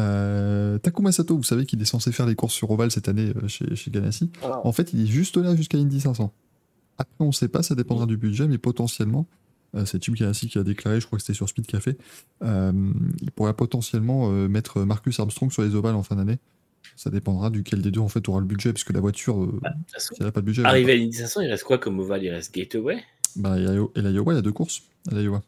[0.00, 3.32] Euh, Takuma Sato, vous savez qu'il est censé faire les courses sur Oval cette année
[3.36, 4.30] euh, chez, chez Ganassi.
[4.42, 6.32] En fait, il est juste là jusqu'à Indy 500.
[6.98, 9.26] Après, on ne sait pas, ça dépendra du budget, mais potentiellement,
[9.74, 11.96] euh, c'est Tim Ganassi qui a déclaré, je crois que c'était sur Speed Café,
[12.42, 12.72] euh,
[13.20, 16.38] il pourrait potentiellement euh, mettre Marcus Armstrong sur les ovales en fin d'année.
[16.96, 19.60] Ça dépendra duquel des deux en fait aura le budget, puisque la voiture, euh,
[19.96, 22.22] si elle n'a pas de budget, Arrivé à l'Indy 500, il reste quoi comme ovale?
[22.22, 23.02] Il reste Gateway?
[23.36, 23.62] Bah, et
[24.02, 24.82] l'Iowa, il y a deux courses.
[25.10, 25.42] à l'Iowa.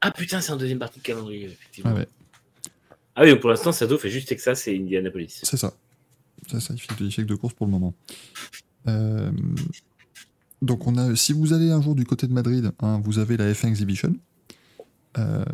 [0.00, 1.92] Ah putain, c'est en deuxième partie de calendrier, effectivement.
[1.92, 2.08] Ouais, ouais,
[3.16, 5.40] Ah oui, donc pour l'instant, Sado fait juste Texas et Indianapolis.
[5.42, 5.72] c'est ça.
[6.48, 7.94] C'est ça, il fait, fait que deux courses pour le moment.
[8.86, 9.32] Euh,
[10.62, 13.36] donc, on a, si vous allez un jour du côté de Madrid, hein, vous avez
[13.36, 14.14] la F1 Exhibition.
[15.18, 15.44] Euh,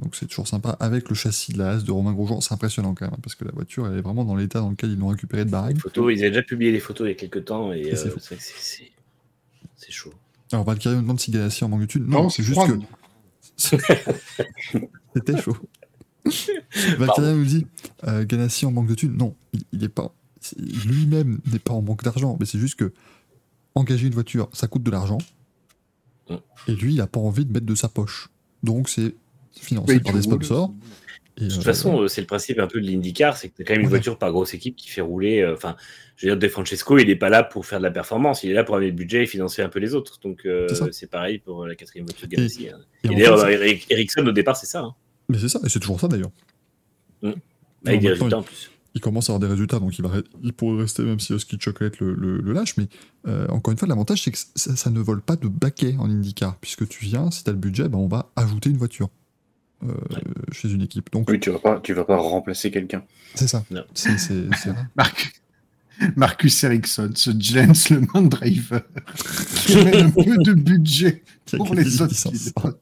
[0.00, 2.40] donc c'est toujours sympa avec le châssis de la Haas de Romain Grosjean.
[2.40, 4.70] C'est impressionnant quand même hein, parce que la voiture elle est vraiment dans l'état dans
[4.70, 7.16] lequel ils l'ont récupérée de photos, ils avaient déjà publié les photos il y a
[7.16, 8.86] quelques temps et Et c'est euh,
[9.76, 10.14] c'est chaud.
[10.52, 12.06] Alors Valkyrie me demande si Ganassi en manque de thunes.
[12.06, 12.78] Non, Non, c'est juste que
[15.16, 15.56] c'était chaud.
[16.98, 17.66] Valkyrie nous dit
[18.06, 19.16] euh, Ganassi en manque de thunes.
[19.16, 20.14] Non, il, il est pas.
[20.58, 22.92] Lui-même n'est pas en manque d'argent, mais c'est juste que
[23.74, 25.18] engager une voiture, ça coûte de l'argent.
[26.28, 26.34] Mm.
[26.68, 28.28] Et lui, il a pas envie de mettre de sa poche.
[28.62, 29.14] Donc c'est
[29.60, 30.72] financé par des sponsors.
[31.38, 33.56] Et, De toute euh, façon, euh, c'est le principe un peu de l'IndyCar, c'est que
[33.56, 33.90] tu as quand même une Ouais.
[33.90, 35.40] voiture par grosse équipe qui fait rouler.
[35.40, 35.76] euh, Enfin,
[36.16, 38.50] je veux dire, De Francesco, il n'est pas là pour faire de la performance, il
[38.50, 40.18] est là pour amener le budget et financer un peu les autres.
[40.22, 42.68] Donc euh, C'est pareil pour la quatrième voiture de Ganassi.
[42.68, 42.78] hein.
[43.04, 44.80] et d'ailleurs, Ericsson, au départ, c'est ça.
[44.80, 44.94] hein.
[45.30, 46.30] Mais c'est ça, et c'est toujours ça d'ailleurs.
[47.86, 48.70] Avec des résultats en plus.
[48.94, 50.10] il commence à avoir des résultats, donc il, va
[50.42, 52.76] il pourrait rester même si Husky Chocolate le, le- le lâche.
[52.76, 52.88] Mais
[53.28, 56.10] euh, encore une fois, l'avantage, c'est que ça, ça ne vole pas de baquet en
[56.10, 59.08] IndyCar, puisque tu viens, si tu as le budget, ben, on va ajouter une voiture
[59.82, 59.94] euh,
[60.52, 61.10] chez une équipe.
[61.12, 63.02] Donc, Oui, tu vas pas, tu vas pas remplacer quelqu'un.
[63.34, 63.64] c'est ça.
[63.70, 63.84] Non.
[63.94, 64.84] C'est c'est- c'est vrai.
[64.96, 65.40] Marc,
[66.16, 68.82] Marcus Ericsson, ce gentleman driver,
[69.66, 72.30] qui met un peu de budget a pour les autres 1500.
[72.60, 72.80] pilotes.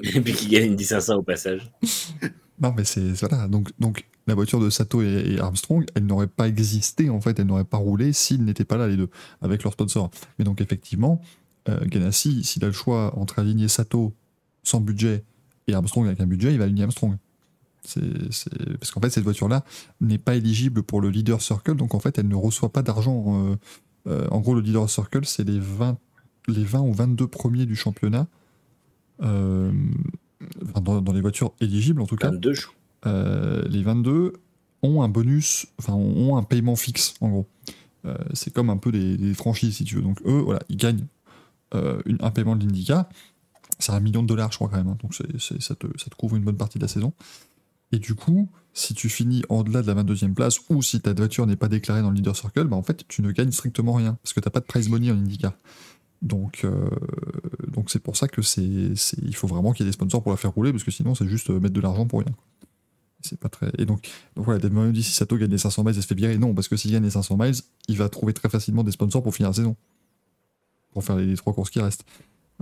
[0.14, 1.70] Et puis qui gagne une 1500 au passage.
[2.60, 3.46] Non, mais c'est voilà.
[3.46, 7.46] Donc, donc la voiture de Sato et, Armstrong, elle n'aurait pas existé en fait, elle
[7.46, 9.10] n'aurait pas roulé s'ils n'étaient pas là les deux
[9.40, 10.10] avec leur sponsor.
[10.38, 11.20] Mais donc effectivement,
[11.68, 14.12] euh, Ganassi, s'il a le choix entre aligner Sato
[14.64, 15.22] sans budget
[15.68, 17.16] et Armstrong avec un budget, il va aligner Armstrong.
[17.84, 18.00] C'est-
[18.80, 19.64] parce qu'en fait cette voiture-là
[20.00, 23.52] n'est pas éligible pour le leader circle, donc en fait elle ne reçoit pas d'argent.
[23.52, 23.56] euh,
[24.08, 25.96] euh, en gros, le leader circle, c'est les 20
[26.48, 28.26] les 20 ou 22 premiers du championnat.
[29.22, 29.72] Euh,
[30.64, 32.30] enfin, dans, dans les voitures éligibles en tout cas.
[32.30, 32.74] 22, je crois.
[33.06, 34.32] Euh, les 22
[34.82, 37.46] ont un bonus, enfin ont un paiement fixe en gros.
[38.04, 40.02] Euh, c'est comme un peu des, des franchises si tu veux.
[40.02, 41.06] Donc eux, voilà, ils gagnent
[41.74, 43.08] une- un paiement de l'Indica.
[43.78, 44.88] C'est un million de dollars, je crois quand même.
[44.88, 44.96] hein.
[45.02, 47.12] donc te, ça te couvre une bonne partie de la saison.
[47.92, 51.12] Et du coup, si tu finis en delà de la 22e place ou si ta
[51.14, 53.92] voiture n'est pas déclarée dans le leader circle, bah en fait tu ne gagnes strictement
[53.94, 55.52] rien parce que tu n'as pas de prize money en IndyCar.
[56.20, 56.88] Donc euh,
[57.68, 60.22] donc c'est pour ça que c'est c'est- il faut vraiment qu'il y ait des sponsors
[60.22, 62.34] pour la faire rouler parce que sinon c'est juste euh, mettre de l'argent pour rien.
[63.20, 63.70] C'est pas très.
[63.78, 66.06] Et donc, donc voilà, Dave Marion dit si Sato gagne les 500 miles, elle se
[66.06, 66.38] fait virer.
[66.38, 67.54] Non, parce que s'il gagne les 500 miles,
[67.88, 69.76] il va trouver très facilement des sponsors pour finir la saison.
[70.92, 72.04] Pour faire les, les trois courses qui restent.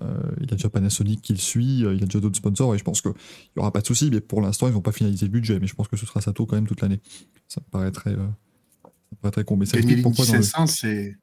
[0.02, 2.75] Euh, il y a déjà Panasonic qui le suit, il y a déjà d'autres sponsors
[2.75, 4.10] et je pense qu'il n'y aura pas de souci.
[4.10, 5.59] Mais pour l'instant, ils vont pas finaliser le budget.
[5.60, 7.01] Mais je pense que ce sera Sato quand même toute l'année.
[7.49, 8.17] Ça me paraît très, euh,
[8.85, 9.57] ça me paraît très con.
[9.57, 11.17] Mais ça Gagner explique l'Indy pourquoi dans le- 500, c'est.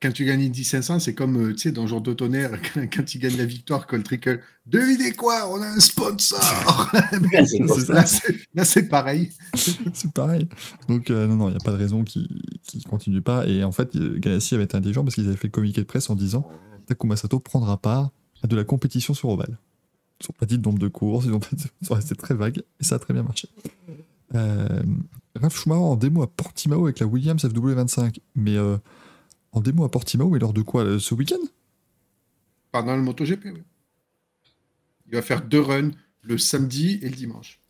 [0.00, 2.82] Quand tu gagnes l'Indy 500, c'est comme, euh, tu sais, dans Jour de tonnerre, quand,
[2.92, 4.40] quand tu gagnes la victoire, Cole Trickle.
[4.64, 6.38] Devinez quoi On a un sponsor.
[8.54, 9.32] Là, c'est- pareil.
[9.92, 10.48] c'est pareil.
[10.88, 12.28] Donc, euh, non, non, il n'y a pas de raison qu'ils
[12.74, 13.46] ne continuent pas.
[13.48, 16.08] Et en fait, Ganassi avait été intelligent parce qu'ils avaient fait le communiqué de presse
[16.10, 16.48] en disant
[16.86, 18.10] Takuma Sato prendra part
[18.42, 19.58] à de la compétition sur Oval.
[20.20, 22.14] Ils n'ont pas dit de nombre de courses, ils ont pas dit- ils sont restés
[22.14, 23.48] très vagues et ça a très bien marché.
[24.34, 24.82] Euh,
[25.50, 28.18] Schumacher en démo à Portimao avec la Williams FW25.
[28.36, 28.76] Mais euh,
[29.52, 31.36] en démo à Portimao et lors de quoi euh, Ce week-end?
[32.72, 33.62] Pendant le MotoGP, oui.
[35.06, 35.90] Il va faire deux runs
[36.22, 37.60] le samedi et le dimanche.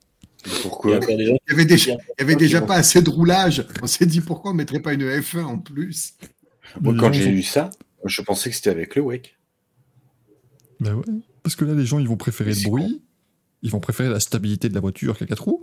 [0.63, 0.99] Pourquoi?
[1.09, 3.67] Il y avait déjà, qui- il y avait déjà pas assez de roulage.
[3.83, 6.15] On s'est dit pourquoi on mettrait pas une F1 en plus?
[6.81, 7.71] Moi, quand j'ai eu ça,
[8.05, 9.37] je pensais que c'était avec le WEC.
[10.81, 11.05] Bah ouais.
[11.43, 13.03] Parce que là, les gens, ils vont préférer Mais le bruit,
[13.63, 15.61] ils vont préférer la stabilité de la voiture qu'à 4 roues.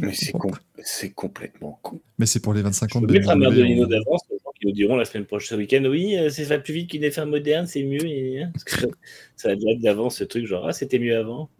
[0.00, 0.52] Mais c'est com-
[0.84, 2.00] c'est complètement con.
[2.18, 4.20] Mais c'est pour les 25 ans Je de peux mettre un BMW, d'avance,
[4.60, 7.02] qui nous diront la semaine prochaine, ce week-end, oui, euh, c'est va plus vite qu'une
[7.02, 8.04] F1 moderne, c'est mieux.
[8.04, 8.42] Et...
[8.42, 8.86] hein, Parce que
[9.36, 11.50] ça va être d'avance ce truc, genre, ah, c'était mieux avant.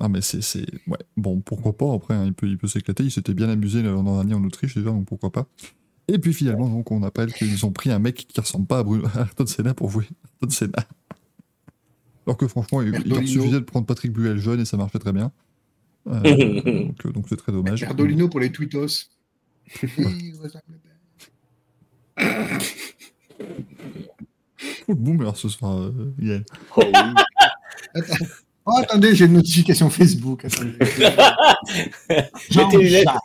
[0.00, 3.04] Ah mais c'est c'est ouais bon pourquoi pas après hein, il peut il peut s'éclater
[3.04, 5.46] il s'était bien amusé l'an dernier en Autriche déjà donc pourquoi pas
[6.08, 8.82] et puis finalement donc on appelle qu'ils ont pris un mec qui ressemble pas à,
[8.84, 10.86] Bruno, Ayrton Senna pour jouer Ayrton Senna
[12.26, 14.98] alors que franchement il, il leur suffisait de prendre Patrick Buell jeune et ça marchait
[14.98, 15.30] très bien
[16.08, 16.20] Euh,
[16.84, 19.10] donc euh, donc c'est très dommage Erdolino pour les tweetos.
[24.56, 26.44] Full boomer ce soir euh, Yael.
[26.76, 28.02] Oh oui.
[28.64, 30.46] Oh, attendez, j'ai une notification Facebook.
[30.60, 31.18] Lunettes.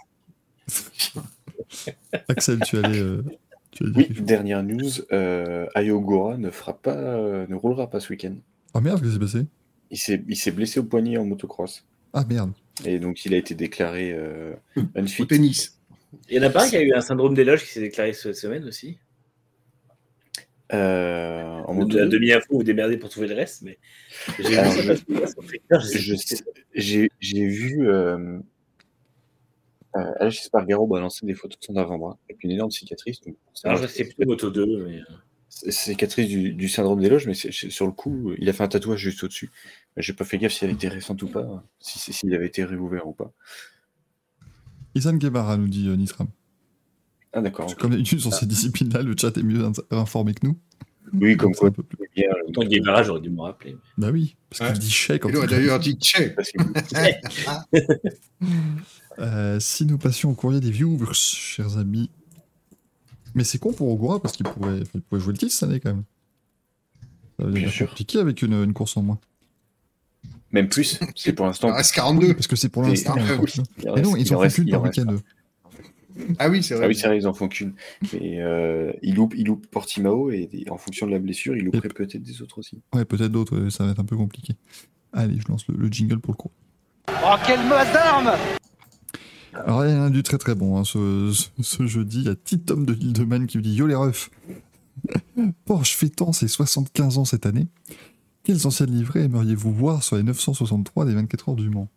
[2.27, 3.23] Axel tu allais euh,
[3.69, 7.99] tu allais dire Oui, dernière news, euh, Ayogura ne fera pas, euh, ne roulera pas
[7.99, 8.33] ce week-end.
[8.73, 9.45] ah merde qu'est-ce qui s'est passé?
[9.91, 11.85] Il s'est, il s'est blessé au poignet en motocross.
[12.13, 12.51] ah merde
[12.83, 15.27] Et donc il a été déclaré euh, Au unfit.
[15.27, 15.76] tennis.
[16.29, 18.13] Il y en a pas un qui a eu un syndrome d'éloge qui s'est déclaré
[18.13, 18.97] cette semaine aussi.
[20.73, 23.77] Euh, en De demi-info ou démerdé pour trouver le reste, mais
[24.39, 24.49] j'ai
[25.99, 26.41] vu ce que
[26.73, 27.09] j'ai,
[27.47, 28.39] vu euh,
[29.95, 33.21] euh, Alex Espargaro balancer des photos de son avant-bras avec une énorme cicatrice.
[33.21, 34.13] Donc, pour c'est.
[34.13, 34.99] plus Moto 2, mais.
[34.99, 38.63] euh, cicatrice du, du syndrome d'éloge, mais c'est- c'est- sur le coup, il a fait
[38.63, 39.49] un tatouage juste au-dessus.
[39.95, 42.63] J'ai pas fait gaffe si elle était récente ou pas, si, si- s'il avait été
[42.65, 43.31] réouvert ou pas.
[44.97, 46.27] Isan Guevara nous dit euh, Nitram
[47.33, 47.73] Ah d'accord.
[47.75, 50.57] Que comme d'habitude sur ces disciplines là le chat est mieux in- informé que nous
[51.13, 51.69] Oui, comme quoi.
[51.69, 53.77] un peu plus- Bien, Tant Guevara, j'aurais dû me rappeler.
[53.97, 54.71] bah oui parce Ouais.
[54.73, 56.31] qu'il dit chèque Il aurait d'ailleurs dit Tché.
[56.31, 56.57] parce que-
[59.19, 62.09] Euh, si nous passions au courrier des viewers, chers amis.
[63.33, 65.79] Mais c'est con pour Ogura parce qu'il pourrait, il pourrait jouer le titre cette année
[65.79, 66.03] quand même.
[67.39, 69.19] Ça va Bien devenir compliqué avec une, une course en moins.
[70.51, 71.73] Même plus, c'est pour Il l'instant.
[71.73, 72.33] reste 42.
[72.33, 73.13] Parce que c'est pour Et- l'instant.
[73.13, 75.15] En Mais non, ils il en font qu'une par week-end.
[76.39, 76.85] Ah oui, c'est vrai.
[76.85, 77.73] Ah oui, c'est vrai, ils en font qu'une.
[78.13, 81.63] Mais euh, il, loupe, il loupe Portimao et, et en fonction de la blessure, il
[81.65, 82.81] louperait peut-être des autres aussi.
[82.95, 84.53] Ouais, peut-être d'autres, ça va être un peu compliqué.
[85.13, 86.51] Allez, je lance le, le jingle pour le coup.
[87.09, 88.31] Oh, quelle masse d'armes
[89.53, 90.77] Alors, il y en a du très très bon.
[90.77, 93.75] hein, ce, ce- ce jeudi, il y a Petit Tom de Hildeman qui me dit
[93.75, 94.29] Yo les refs
[95.65, 97.67] Porsche fêtant ses 75 ans cette année.
[98.47, 101.89] Quelles anciennes livrées aimeriez-vous voir sur les 963 des 24 heures du Mans?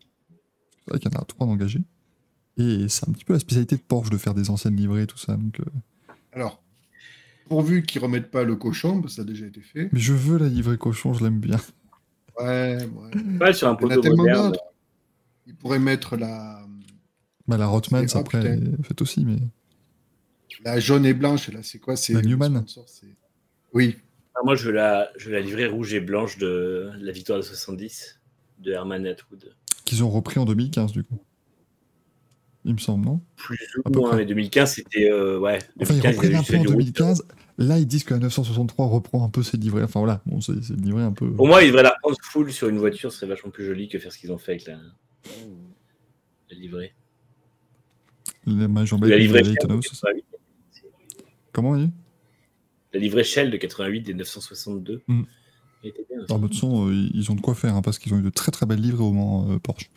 [0.80, 1.78] C'est vrai qu'il y en a 3 d'engagés.
[2.56, 5.16] Et c'est un petit peu la spécialité de Porsche de faire des anciennes livrées, tout
[5.16, 5.36] ça.
[5.36, 5.64] Donc, euh.
[6.32, 6.60] Alors,
[7.48, 9.90] pourvu qu'ils remettent pas le cochon, parce que ça a déjà été fait.
[9.92, 11.60] Mais je veux la livrée cochon, je l'aime bien.
[12.36, 13.38] Ouais, ouais.
[13.38, 14.52] Pas sur un poteau moderne.
[15.46, 16.66] Ils pourraient mettre la,
[17.46, 19.38] Bah, la ah, après, elle est faite aussi, mais.
[20.64, 21.48] la jaune et blanche.
[21.52, 21.94] Là, c'est quoi?
[21.94, 22.66] C'est La Newman.
[22.66, 22.86] sponsor,
[23.72, 23.98] Oui.
[24.34, 27.38] Ah, moi, je veux, la, je veux la livrée rouge et blanche de la victoire
[27.38, 28.20] de 70
[28.58, 29.54] de Herman Atwood.
[29.84, 31.18] Qu'ils ont repris en 2015, du coup.
[32.64, 33.20] Il me semble, non?
[33.36, 35.10] Plus ou moins, mais 2015, c'était.
[35.10, 35.58] euh, ouais.
[35.80, 36.76] Enfin, ils 2015, reprennent avaient un peu en fait du rouge.
[36.84, 37.24] 2015.
[37.58, 39.82] Là, ils disent que la 963 reprend un peu ses livrées.
[39.82, 41.30] Enfin, voilà, bon, c'est livré un peu.
[41.32, 43.88] Pour moi, ils devraient la prendre full sur une voiture, ce serait vachement plus joli
[43.88, 44.76] que faire ce qu'ils ont fait avec la,
[46.50, 46.94] la livrée.
[48.46, 49.90] La bas, livrée les Shell de Daytona aussi.
[49.90, 50.24] 88.
[51.52, 51.90] Comment, oui
[52.92, 55.02] La livrée Shell de 88 des 962.
[55.06, 55.22] Mm.
[55.82, 58.12] Elle était bien, Alors, de façon, euh, ils ont de quoi faire, hein, parce qu'ils
[58.14, 59.90] ont eu de très très belles livrées au Mans euh, Porsche.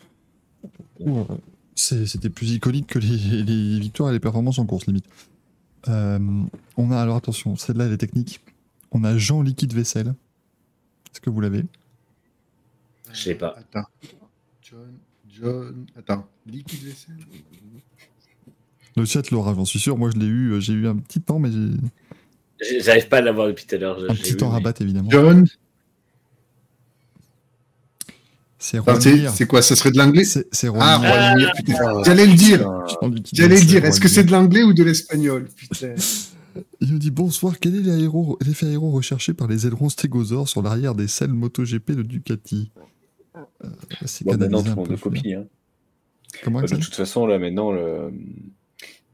[1.74, 5.06] C'était plus iconique que les, les victoires et les performances en course, limite.
[5.88, 6.18] Euh,
[6.76, 8.40] on a, alors attention, celle-là, elle est technique.
[8.92, 10.14] On a Jean Liquide Vaisselle.
[11.12, 11.64] Est-ce que vous l'avez?
[13.12, 13.56] Je sais pas.
[13.58, 13.88] Attends.
[14.62, 14.94] John.
[15.28, 15.86] John.
[15.96, 16.26] Attends.
[16.46, 17.16] Liquide vaisselle.
[18.96, 19.98] Le chat l'aura, j'en suis sûr.
[19.98, 21.50] Moi, je l'ai eu, j'ai eu un petit temps, mais
[22.80, 23.98] J'arrive pas à l'avoir depuis tout à l'heure.
[24.08, 25.10] un petit temps battre, évidemment.
[25.10, 25.46] John.
[28.58, 28.78] C'est
[29.34, 30.46] c'est quoi Ça serait de l'anglais C'est
[30.80, 31.10] Ah, Roimir.
[31.10, 32.02] Roimir, putain.
[32.04, 32.60] J'allais le dire.
[33.02, 33.84] Jean Liquide J'allais le dire.
[33.84, 35.48] Est-ce que c'est de l'anglais ou de l'espagnol.
[36.80, 40.62] Il nous dit bonsoir, quel est l'aéro- l'effet aéro recherché par les ailerons stégosaures sur
[40.62, 42.70] l'arrière des selles MotoGP de Ducati?
[43.36, 43.68] Euh,
[44.06, 44.92] C'est Bon, maintenant, canalisé tout le un monde peu.
[44.92, 45.34] le copie.
[45.34, 45.44] Hein.
[46.44, 48.12] Comment Bah, de toute façon, là, maintenant, le-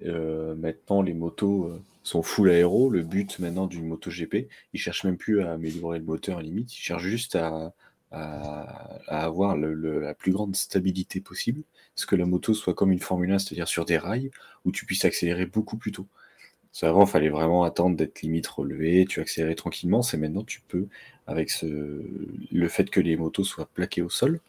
[0.04, 2.90] euh, maintenant les motos euh, sont full aéro.
[2.90, 6.80] Le but maintenant du MotoGP, ils cherchent même plus à améliorer le moteur limite, ils
[6.80, 7.74] cherchent juste à,
[8.12, 11.62] avoir la plus grande stabilité possible.
[11.94, 14.30] Parce que la moto soit comme une Formule 1, c'est-à-dire sur des rails
[14.64, 16.06] où tu puisses accélérer beaucoup plus tôt.
[16.72, 20.02] Qu'avant, il fallait vraiment attendre d'être limite relevé, tu accélérais tranquillement.
[20.02, 20.86] C'est maintenant, tu peux,
[21.26, 21.66] avec ce,
[22.52, 24.40] le fait que les motos soient plaquées au sol,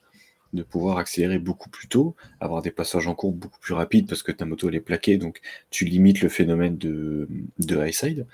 [0.53, 4.23] de pouvoir accélérer beaucoup plus tôt, avoir des passages en courbe beaucoup plus rapides parce
[4.23, 7.27] que ta moto elle est plaquée, donc tu limites le phénomène de,
[7.59, 8.25] de high side.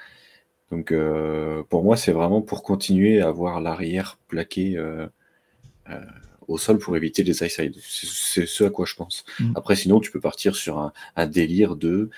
[0.71, 5.07] Donc euh, pour moi, c'est vraiment pour continuer à avoir l'arrière plaqué euh,
[5.89, 6.01] euh,
[6.47, 7.75] au sol pour éviter les high side.
[7.81, 9.23] C'est ce à quoi je pense.
[9.39, 9.53] Mm.
[9.55, 12.09] Après, sinon, tu peux partir sur un, un délire de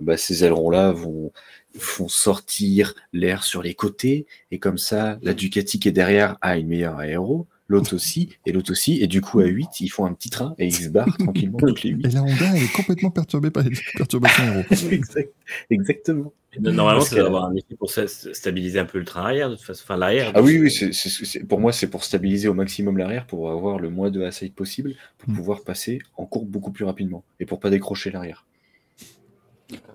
[0.00, 1.32] bah, ces ailerons-là vont
[1.78, 6.56] font sortir l'air sur les côtés et comme ça, la Ducati qui est derrière a
[6.58, 10.04] une meilleure aéro, l'autre aussi, et l'autre aussi, et du coup à 8, ils font
[10.06, 12.06] un petit train et ils se barrent tranquillement toutes les 8.
[12.06, 14.62] Et la Honda, elle est complètement perturbée par les perturbations aéro.
[14.90, 15.32] Exact-
[15.70, 16.32] Exactement.
[16.60, 19.54] Normalement, Parce ça doit avoir un effet pour stabiliser un peu le train arrière, de
[19.56, 19.82] toute façon.
[19.84, 20.32] Enfin, l'arrière.
[20.34, 23.50] Ah oui, oui, c'est, c'est- c'est- pour moi, c'est pour stabiliser au maximum l'arrière, pour
[23.50, 25.36] avoir le moins de asside possible, pour Mm.
[25.36, 28.44] pouvoir passer en courbe beaucoup plus rapidement, et pour pas décrocher l'arrière.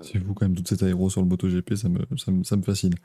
[0.01, 2.55] C'est vous quand même, toute cette aéro sur le MotoGP, ça me, ça me, ça
[2.55, 2.95] me fascine.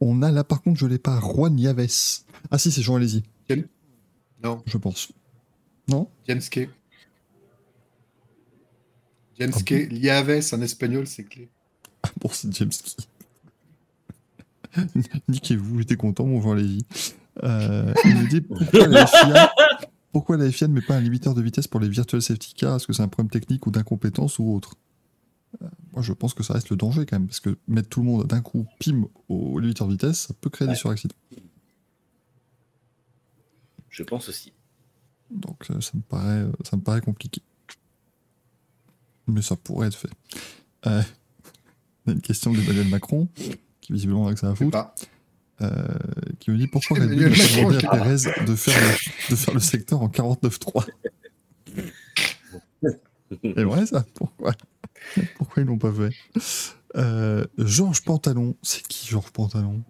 [0.00, 2.22] On a là, par contre, je l'ai pas, Juan Yaves.
[2.52, 3.24] Ah si, c'est Jean Alési,
[4.42, 4.62] Non.
[4.66, 5.12] je pense.
[5.88, 6.68] Non Jenske.
[6.68, 6.76] Ah
[9.38, 9.88] Jenske.
[9.90, 11.48] Liaves en espagnol, c'est clé.
[12.02, 13.04] Ah bon, c'est James Key.
[15.28, 16.84] Niquez-vous, j'étais content, mon Jean Lévy.
[17.42, 19.52] Euh, il nous dit pourquoi la FIA,
[20.12, 22.76] pourquoi la FIA ne met pas un limiteur de vitesse pour les virtual safety cars?
[22.76, 24.74] Est-ce que c'est un problème technique ou d'incompétence ou autre?
[25.62, 28.00] Euh, Moi, je pense que ça reste le danger quand même, parce que mettre tout
[28.00, 31.16] le monde d'un coup, pim, au limiteur de vitesse, ça peut créer des suraccidents.
[33.90, 34.52] Je pense aussi.
[35.30, 37.42] Donc, euh, ça me paraît, euh, ça me paraît compliqué.
[39.26, 40.10] Mais ça pourrait être fait.
[40.86, 41.02] Euh,
[42.06, 43.28] a une question d'Emmanuel Macron,
[43.80, 44.92] qui visiblement a que ça à foutre.
[45.62, 45.86] Euh,
[46.38, 49.52] qui me dit pourquoi Red Bull pas demandé à Perez de faire le, de faire
[49.52, 50.86] le secteur en 49.3
[53.42, 54.06] C'est vrai ça?
[54.14, 54.54] Pourquoi?
[55.36, 56.10] Pourquoi ils l'ont pas fait?
[56.96, 59.82] Euh, Georges Pantalon, c'est qui Georges Pantalon?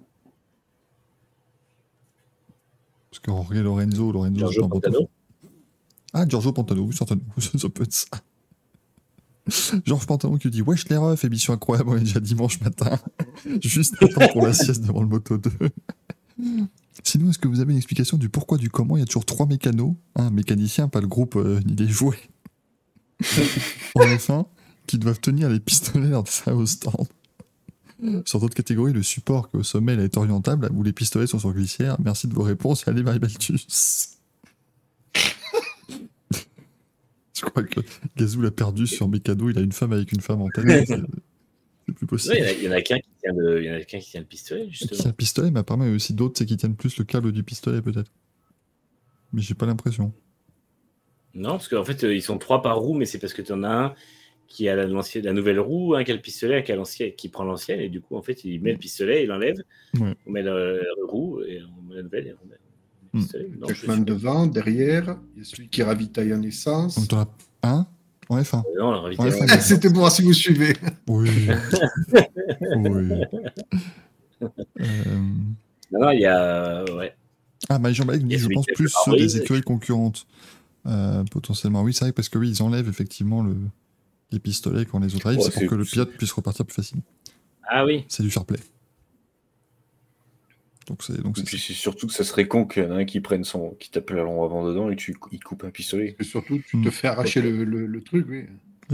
[3.23, 5.09] Parce que Jorge Lorenzo, Lorenzo, Giorgio Pantano.
[6.13, 8.07] Ah, Giorgio Pantano, oui, certainement, ça peut être ça.
[9.85, 12.99] Georges Pantalon qui dit Wesh les refs, émission incroyable, on est déjà dimanche matin.
[13.63, 15.51] Juste temps pour la sieste devant le Moto 2.
[17.05, 18.97] Sinon, est-ce que vous avez une explication du pourquoi, du comment?
[18.97, 22.31] Il y a toujours trois mécanos, un mécanicien, pas le groupe euh, ni les jouets,
[23.95, 24.47] en F1,
[24.87, 27.09] qui doivent tenir les pistolets lors de ça au stand.
[28.25, 31.27] Sur d'autres catégories, le support qui est au sommet là, est orientable, où les pistolets
[31.27, 31.97] sont sur glissière.
[32.03, 32.87] Merci de vos réponses.
[32.89, 34.19] Allez, Marie Baltus.
[37.35, 37.81] Je crois que
[38.17, 39.49] Gazou l'a perdu sur Mécano.
[39.51, 40.67] Il a une femme avec une femme en tête.
[41.87, 42.35] C'est plus possible.
[42.35, 43.71] Ouais, Il y en a- il y en a qu'un qui tient le, il y
[43.71, 45.13] en a qu'un qui tient le pistolet, Qui justement.
[45.13, 47.43] pistolet, mais apparemment il y a aussi d'autres c'est qui tiennent plus le câble du
[47.43, 48.11] pistolet peut-être.
[49.33, 50.13] Mais j'ai pas l'impression.
[51.35, 53.53] Non, parce qu'en fait, euh, ils sont trois par roue, mais c'est parce que tu
[53.53, 53.95] en as un
[54.51, 54.87] qui a la,
[55.33, 58.01] nouvelle roue, un qui a le pistolet, un qui, a qui prend l'ancienne, et du
[58.03, 59.57] coup, en fait, il met le pistolet, il l'enlève,
[59.99, 60.15] Ouais.
[60.27, 62.61] on met la, la roue, et on met la nouvelle, et on met le
[63.13, 63.23] Hmm.
[63.23, 63.51] pistolet.
[63.59, 66.97] Non, je Jackman suis- devant, derrière, il y a celui qui ravitaille en essence.
[66.97, 67.87] Donc, t'en as un
[68.29, 68.63] en F1.
[68.79, 69.47] Non, la réalité, Ouais, non.
[69.47, 70.75] ça- C'était voir si vous suivez.
[71.09, 71.29] Oui.
[72.77, 73.23] oui.
[74.43, 74.47] Euh,
[75.93, 76.85] Non, non, il y a.
[76.97, 77.15] Ouais.
[77.69, 80.27] Ah, mais y a dit, je pense plus le sur des écuries concurrentes.
[80.87, 83.55] Euh, potentiellement, oui, c'est vrai, parce que oui, ils enlèvent effectivement le,
[84.33, 86.75] les pistolets quand les autres arrivent, Ouais, c'est pour que le pilote puisse repartir plus
[86.75, 87.03] facilement.
[87.69, 88.05] Ah oui.
[88.09, 88.59] C'est du fair play.
[90.87, 93.05] Donc c'est donc puis c'est surtout que ça serait con qu'il y en a un
[93.05, 96.17] qui prenne son, qui tape la lampe avant dedans et tu il coupe un pistolet.
[96.19, 96.85] Et surtout, tu Hmm.
[96.85, 98.47] te fais arracher le, le- le truc, oui.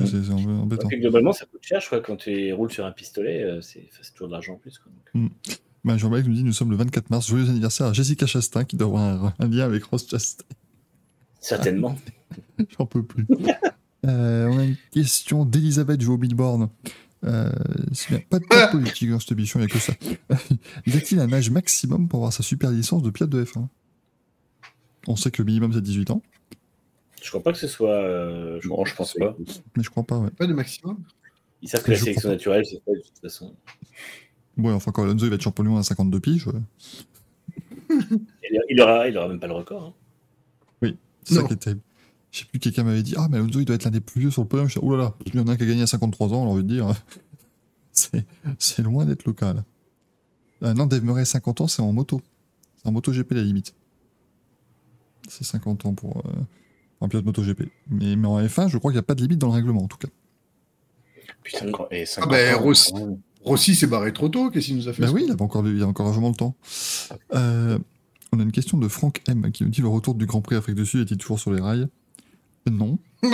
[0.04, 0.88] c'est- embêtant.
[0.88, 4.26] Globalement, ça coûte cher, je crois, quand tu roules sur un pistolet, euh, c'est toujours
[4.28, 4.78] de l'argent en plus.
[4.78, 4.92] Quoi.
[5.14, 5.30] Donc,
[5.84, 8.76] Bah, Jean-Baptiste nous dit, nous sommes le 24 mars, joyeux anniversaire à Jessica Chastain qui
[8.76, 10.44] doit avoir un, un lien avec Ross Chastain.
[11.40, 11.96] Certainement.
[12.78, 13.24] J'en peux plus.
[14.06, 16.68] Euh, on a une question d'Elisabeth Joe Billborn.
[17.24, 17.50] Euh,
[18.08, 18.20] bien.
[18.30, 19.94] Pas de, pas de politique dans cette émission, il n'y a que ça.
[20.86, 23.66] y a-t-il un âge maximum pour avoir sa super licence de pilote de F1
[25.08, 26.22] On sait que le minimum c'est 18 ans,
[27.22, 27.90] Je crois pas que ce soit.
[27.94, 29.34] euh, Non, crois je pense pas.
[29.76, 30.30] mais je crois pas, ouais.
[30.30, 30.98] Pas de maximum?
[31.62, 33.54] Ils savent que la Je sélection naturelle, c'est pas de toute façon.
[34.58, 36.60] Ouais, enfin, quand Alonso il va être champion du monde à 52 piges, ouais.
[37.90, 39.94] Il, il aura, il aura même pas le record.
[40.82, 40.92] hein.
[41.24, 41.80] c'est ça qui est terrible.
[42.36, 44.20] Je sais plus, quelqu'un m'avait dit Ah, mais Alonso il doit être l'un des plus
[44.20, 44.68] vieux sur le podium.
[44.68, 46.34] Je dis, Oh là là, il y en a un qui a gagné à 53
[46.34, 46.92] ans, on a envie de dire.
[48.58, 49.64] C'est loin d'être le cas, là.
[50.62, 52.20] Euh, non, Dave Murray, 50 ans, c'est en moto.
[52.76, 53.74] C'est en moto GP, la limite.
[55.28, 56.30] C'est 50 ans pour euh,
[57.00, 57.70] un pilote moto GP.
[57.88, 59.82] Mais, mais en F1, je crois qu'il n'y a pas de limite dans le règlement,
[59.82, 60.08] en tout cas.
[61.46, 62.92] 50, et 50 ben, ans, Rossi-.
[63.42, 65.42] Rossi s'est barré trop tôt, qu'est-ce qu'il nous a fait Bah oui, il y a
[65.42, 66.54] encore, il y a encore largement le temps.
[67.34, 67.78] Euh,
[68.32, 70.56] on a une question de Franck M qui nous dit le retour du Grand Prix
[70.56, 71.88] Afrique du Sud est-il toujours sur les rails?
[72.70, 72.98] Non.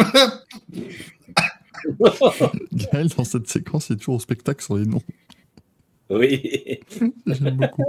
[2.73, 5.03] Gaël, dans cette séquence, il est toujours au spectacle sur les noms.
[6.11, 6.79] Oui.
[7.27, 7.85] J'aime beaucoup.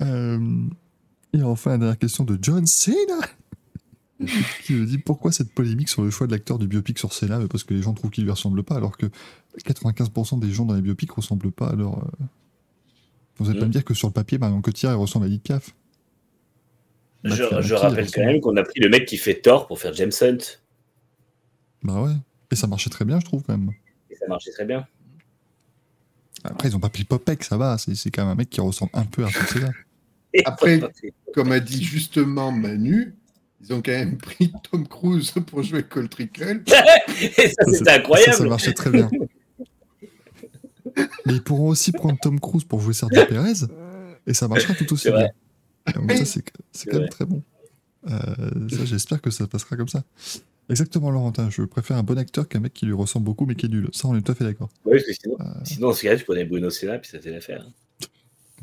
[0.00, 0.64] Euh,
[1.32, 3.18] et enfin, la dernière question de John Cena
[4.64, 7.40] qui nous dit pourquoi cette polémique sur le choix de l'acteur du biopic sur Cena?
[7.48, 9.06] Parce que les gens trouvent qu'il lui ressemble pas, alors que
[9.66, 11.98] 95% des gens dans les biopics ressemblent pas à leur.
[11.98, 12.10] euh,
[13.38, 13.68] Vous allez pas Mm.
[13.68, 15.74] me dire que sur le papier, Marion Cotillard elle ressemble à Edith Piaf
[17.24, 19.92] Je, rappelle elle quand même qu'on a pris le mec qui fait tort pour faire
[19.94, 20.38] James Hunt.
[21.82, 22.12] Bah ouais.
[22.50, 23.70] Et ça marchait très bien, je trouve, quand même.
[24.10, 24.86] Et ça marchait très bien.
[26.44, 27.78] Après, ils ont pas pris Popek, ça va.
[27.78, 29.28] C'est c'est quand même un mec qui ressemble un peu à.
[30.34, 30.80] Et Après-.
[31.34, 33.14] Comme a dit justement Manu,
[33.62, 36.62] ils ont quand même pris Tom Cruise pour jouer Cole Trickle.
[36.68, 38.34] Et ça, c'était Ça, incroyable.
[38.34, 39.08] ça marchait très bien.
[41.24, 43.66] Mais ils pourront aussi prendre Tom Cruise pour jouer Sergio Perez,
[44.26, 45.28] et ça marchera tout aussi bien.
[45.86, 46.16] Vrai.
[46.16, 46.40] Donc ça,
[46.72, 47.42] c'est quand même très bon.
[48.08, 50.02] Euh, ça, j'espère que ça passera comme ça.
[50.68, 51.50] Exactement, Laurentin.
[51.50, 53.88] Je préfère un bon acteur qu'un mec qui lui ressemble beaucoup, mais qui est nul.
[53.92, 54.70] Ça, on est tout à fait d'accord.
[54.84, 57.20] Ouais, parce que sinon, Euh, sinon, dans ce cas-là, tu prenais Bruno Senna, puis ça
[57.20, 57.64] fait l'affaire.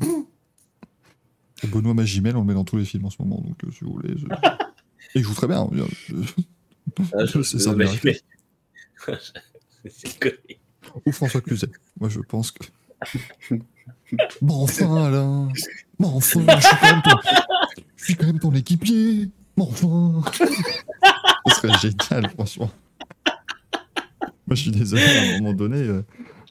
[0.02, 0.24] hein.
[1.68, 3.84] Benoît Magimel, on le met dans tous les films en ce moment, donc euh, si
[3.84, 4.14] vous voulez.
[4.16, 4.26] je-
[5.14, 5.68] Et il joue très bien.
[7.14, 8.20] Ah, je- C'est ça, connerie.
[11.06, 11.68] Ou François Cluzet.
[11.98, 12.64] Moi, je pense que.
[14.40, 15.48] Bon, enfin, Alain
[16.08, 17.16] Enfin, je suis quand même ton,
[17.96, 20.30] je suis quand même ton équipier Bon, enfin
[21.48, 22.70] Ce serait génial, franchement.
[24.46, 26.02] Moi, je suis désolé, à un moment donné, euh,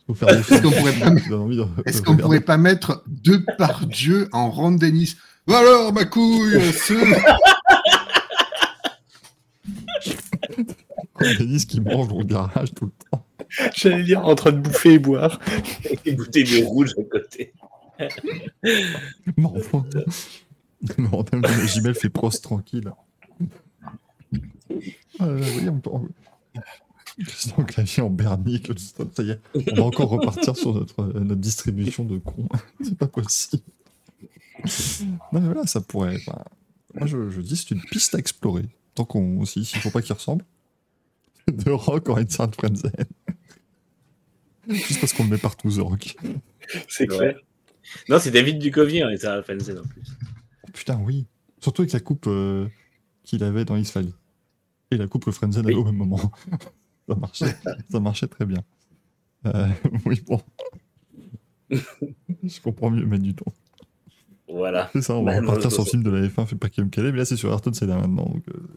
[0.08, 0.62] faut faire des films.
[0.62, 5.16] qu'on pourrait pas- de- Est-ce pourrait pas mettre deux par Dieu en Ron Dennis
[5.48, 6.94] Alors, ma couille, ce...
[11.40, 13.26] Denis qui mange au garage tout le temps.
[13.76, 15.40] J'allais dire en train de bouffer et boire.
[16.06, 17.54] Une bouteille de rouge à côté.
[19.38, 19.86] Bon, enfin.
[20.98, 22.92] Non, en termes de Gmail fait pros tranquille.
[25.22, 25.92] Euh, oui, on peut...
[27.26, 31.20] Christian Clavier en bernier, que ça y est, on va encore repartir sur notre, euh,
[31.20, 32.48] notre distribution de cons.
[32.82, 33.64] C'est pas possible.
[35.34, 36.18] Non, mais voilà, ça pourrait.
[36.94, 38.66] moi, je, dis, c'est une piste à explorer.
[38.94, 39.46] Tant qu'on.
[39.46, 40.44] S'il si, faut pas qu'il ressemble.
[41.48, 42.92] De Rock en Richard Frenzen.
[44.68, 46.16] Juste parce qu'on le met partout, The Rock.
[46.88, 47.40] C'est clair.
[48.08, 50.04] Non, c'est David Duchovny, hein, et ça Fanzen en plus.
[50.68, 51.26] Oh, putain, oui.
[51.60, 52.68] Surtout avec la coupe euh,
[53.24, 54.14] qu'il avait dans X-Files.
[54.92, 55.74] Et la coupe Frenzen Oui.
[55.74, 56.32] au même moment.
[57.08, 57.56] ça, marchait,
[57.90, 58.64] ça marchait très bien.
[59.46, 59.68] Euh,
[60.06, 60.42] oui, bon.
[61.70, 63.46] Je comprends mieux Manu ton.
[64.48, 64.90] Voilà.
[64.94, 66.70] C'est ça, on va Bah, repartir moi, sur le film de la F1 fait par
[66.72, 68.26] Guillaume Calais, mais là c'est sur Ayrton Senna maintenant.
[68.26, 68.68] Donc, euh,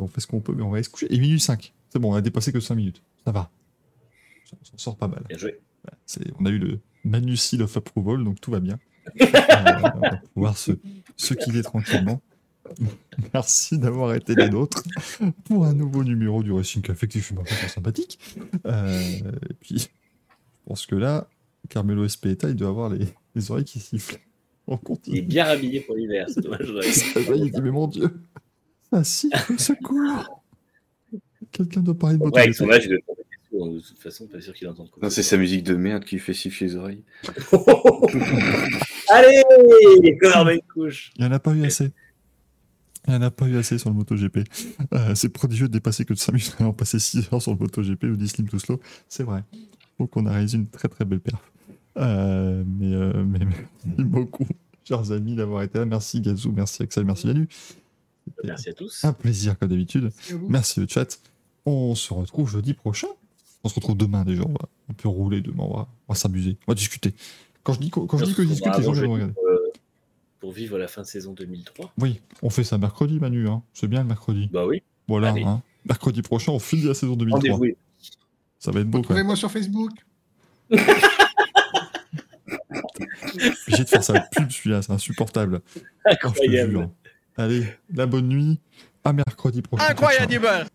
[0.00, 1.06] on fait ce qu'on peut, mais on va aller se coucher.
[1.14, 1.72] Et minuit 5.
[1.88, 3.00] C'est bon, on a dépassé que 5 minutes.
[3.24, 3.48] Ça va.
[4.52, 5.22] On s'en sort pas mal.
[5.28, 5.60] Bien joué.
[5.84, 8.78] Voilà, on a eu le Manu Seal of Approval, donc tout va bien.
[9.20, 10.72] Euh, on va pouvoir se,
[11.16, 12.20] se quitter tranquillement.
[13.34, 14.82] Merci d'avoir été les nôtres
[15.44, 18.18] pour un nouveau numéro du Racing Café qui fut maintenant sympathique.
[18.66, 19.18] Euh,
[19.50, 19.86] et puis, je
[20.66, 21.28] pense que là,
[21.68, 24.18] Carmelo Espeta, il doit avoir les, les oreilles qui sifflent.
[24.66, 25.22] On Il est continue.
[25.22, 26.66] bien habillé pour l'hiver, c'est dommage.
[27.36, 28.08] il dit, mais mon Dieu,
[28.90, 30.42] ça siffle, au secours
[31.52, 32.76] Quelqu'un doit parler de Ouais, avec son moto.
[32.76, 35.02] âge, il doit tomber des sourds, de toute façon, pas sûr qu'il entende quoi.
[35.02, 37.02] Non, c'est sa musique de merde qui fait siffler les oreilles.
[39.10, 39.42] Allez
[40.20, 41.90] Connor une couche Il n'y en a pas eu assez.
[43.06, 44.38] Il n'y en a pas eu assez sur le MotoGP.
[44.92, 47.52] Euh, c'est prodigieux de dépasser que de 5 minutes et en passer 6 heures sur
[47.52, 48.80] le MotoGP ou 10 Slim to Slow.
[49.08, 49.42] C'est vrai.
[49.98, 51.40] Donc on a réalisé une très très belle perf.
[51.96, 54.46] Euh, mais, euh, mais merci beaucoup,
[54.84, 55.84] chers amis, d'avoir été là.
[55.84, 57.28] Merci Gazou, merci Axel, merci.
[57.28, 59.04] C'était Merci à tous.
[59.04, 60.10] un plaisir comme d'habitude.
[60.48, 61.18] Merci le chat.
[61.66, 63.08] On se retrouve jeudi prochain.
[63.64, 64.42] On se retrouve demain déjà.
[64.46, 65.64] On, va, on peut rouler demain.
[65.64, 66.58] On va, on va s'amuser.
[66.66, 67.14] On va discuter.
[67.62, 69.32] Quand je dis, quand je dis que je discute, les gens vont regarder.
[69.32, 69.72] pour, euh,
[70.38, 71.94] pour vivre la fin de saison 2003.
[71.98, 73.48] Oui, on fait ça mercredi, Manu.
[73.48, 73.62] Hein.
[73.72, 74.50] C'est bien le mercredi.
[74.52, 74.82] Bah oui.
[75.08, 75.30] Voilà.
[75.30, 75.62] Hein.
[75.86, 77.52] Mercredi prochain, on finit la saison 2003.
[77.52, 77.74] Rendez-vous.
[78.58, 79.16] Ça va être beau quand même.
[79.16, 79.90] Trouvez-moi sur Facebook.
[83.66, 84.82] Obligé de faire sa pub, celui-là.
[84.82, 85.60] C'est insupportable.
[86.04, 86.90] Incroyable.
[87.36, 88.60] Allez, la bonne nuit.
[89.02, 89.84] À mercredi prochain.
[89.88, 90.66] Incroyable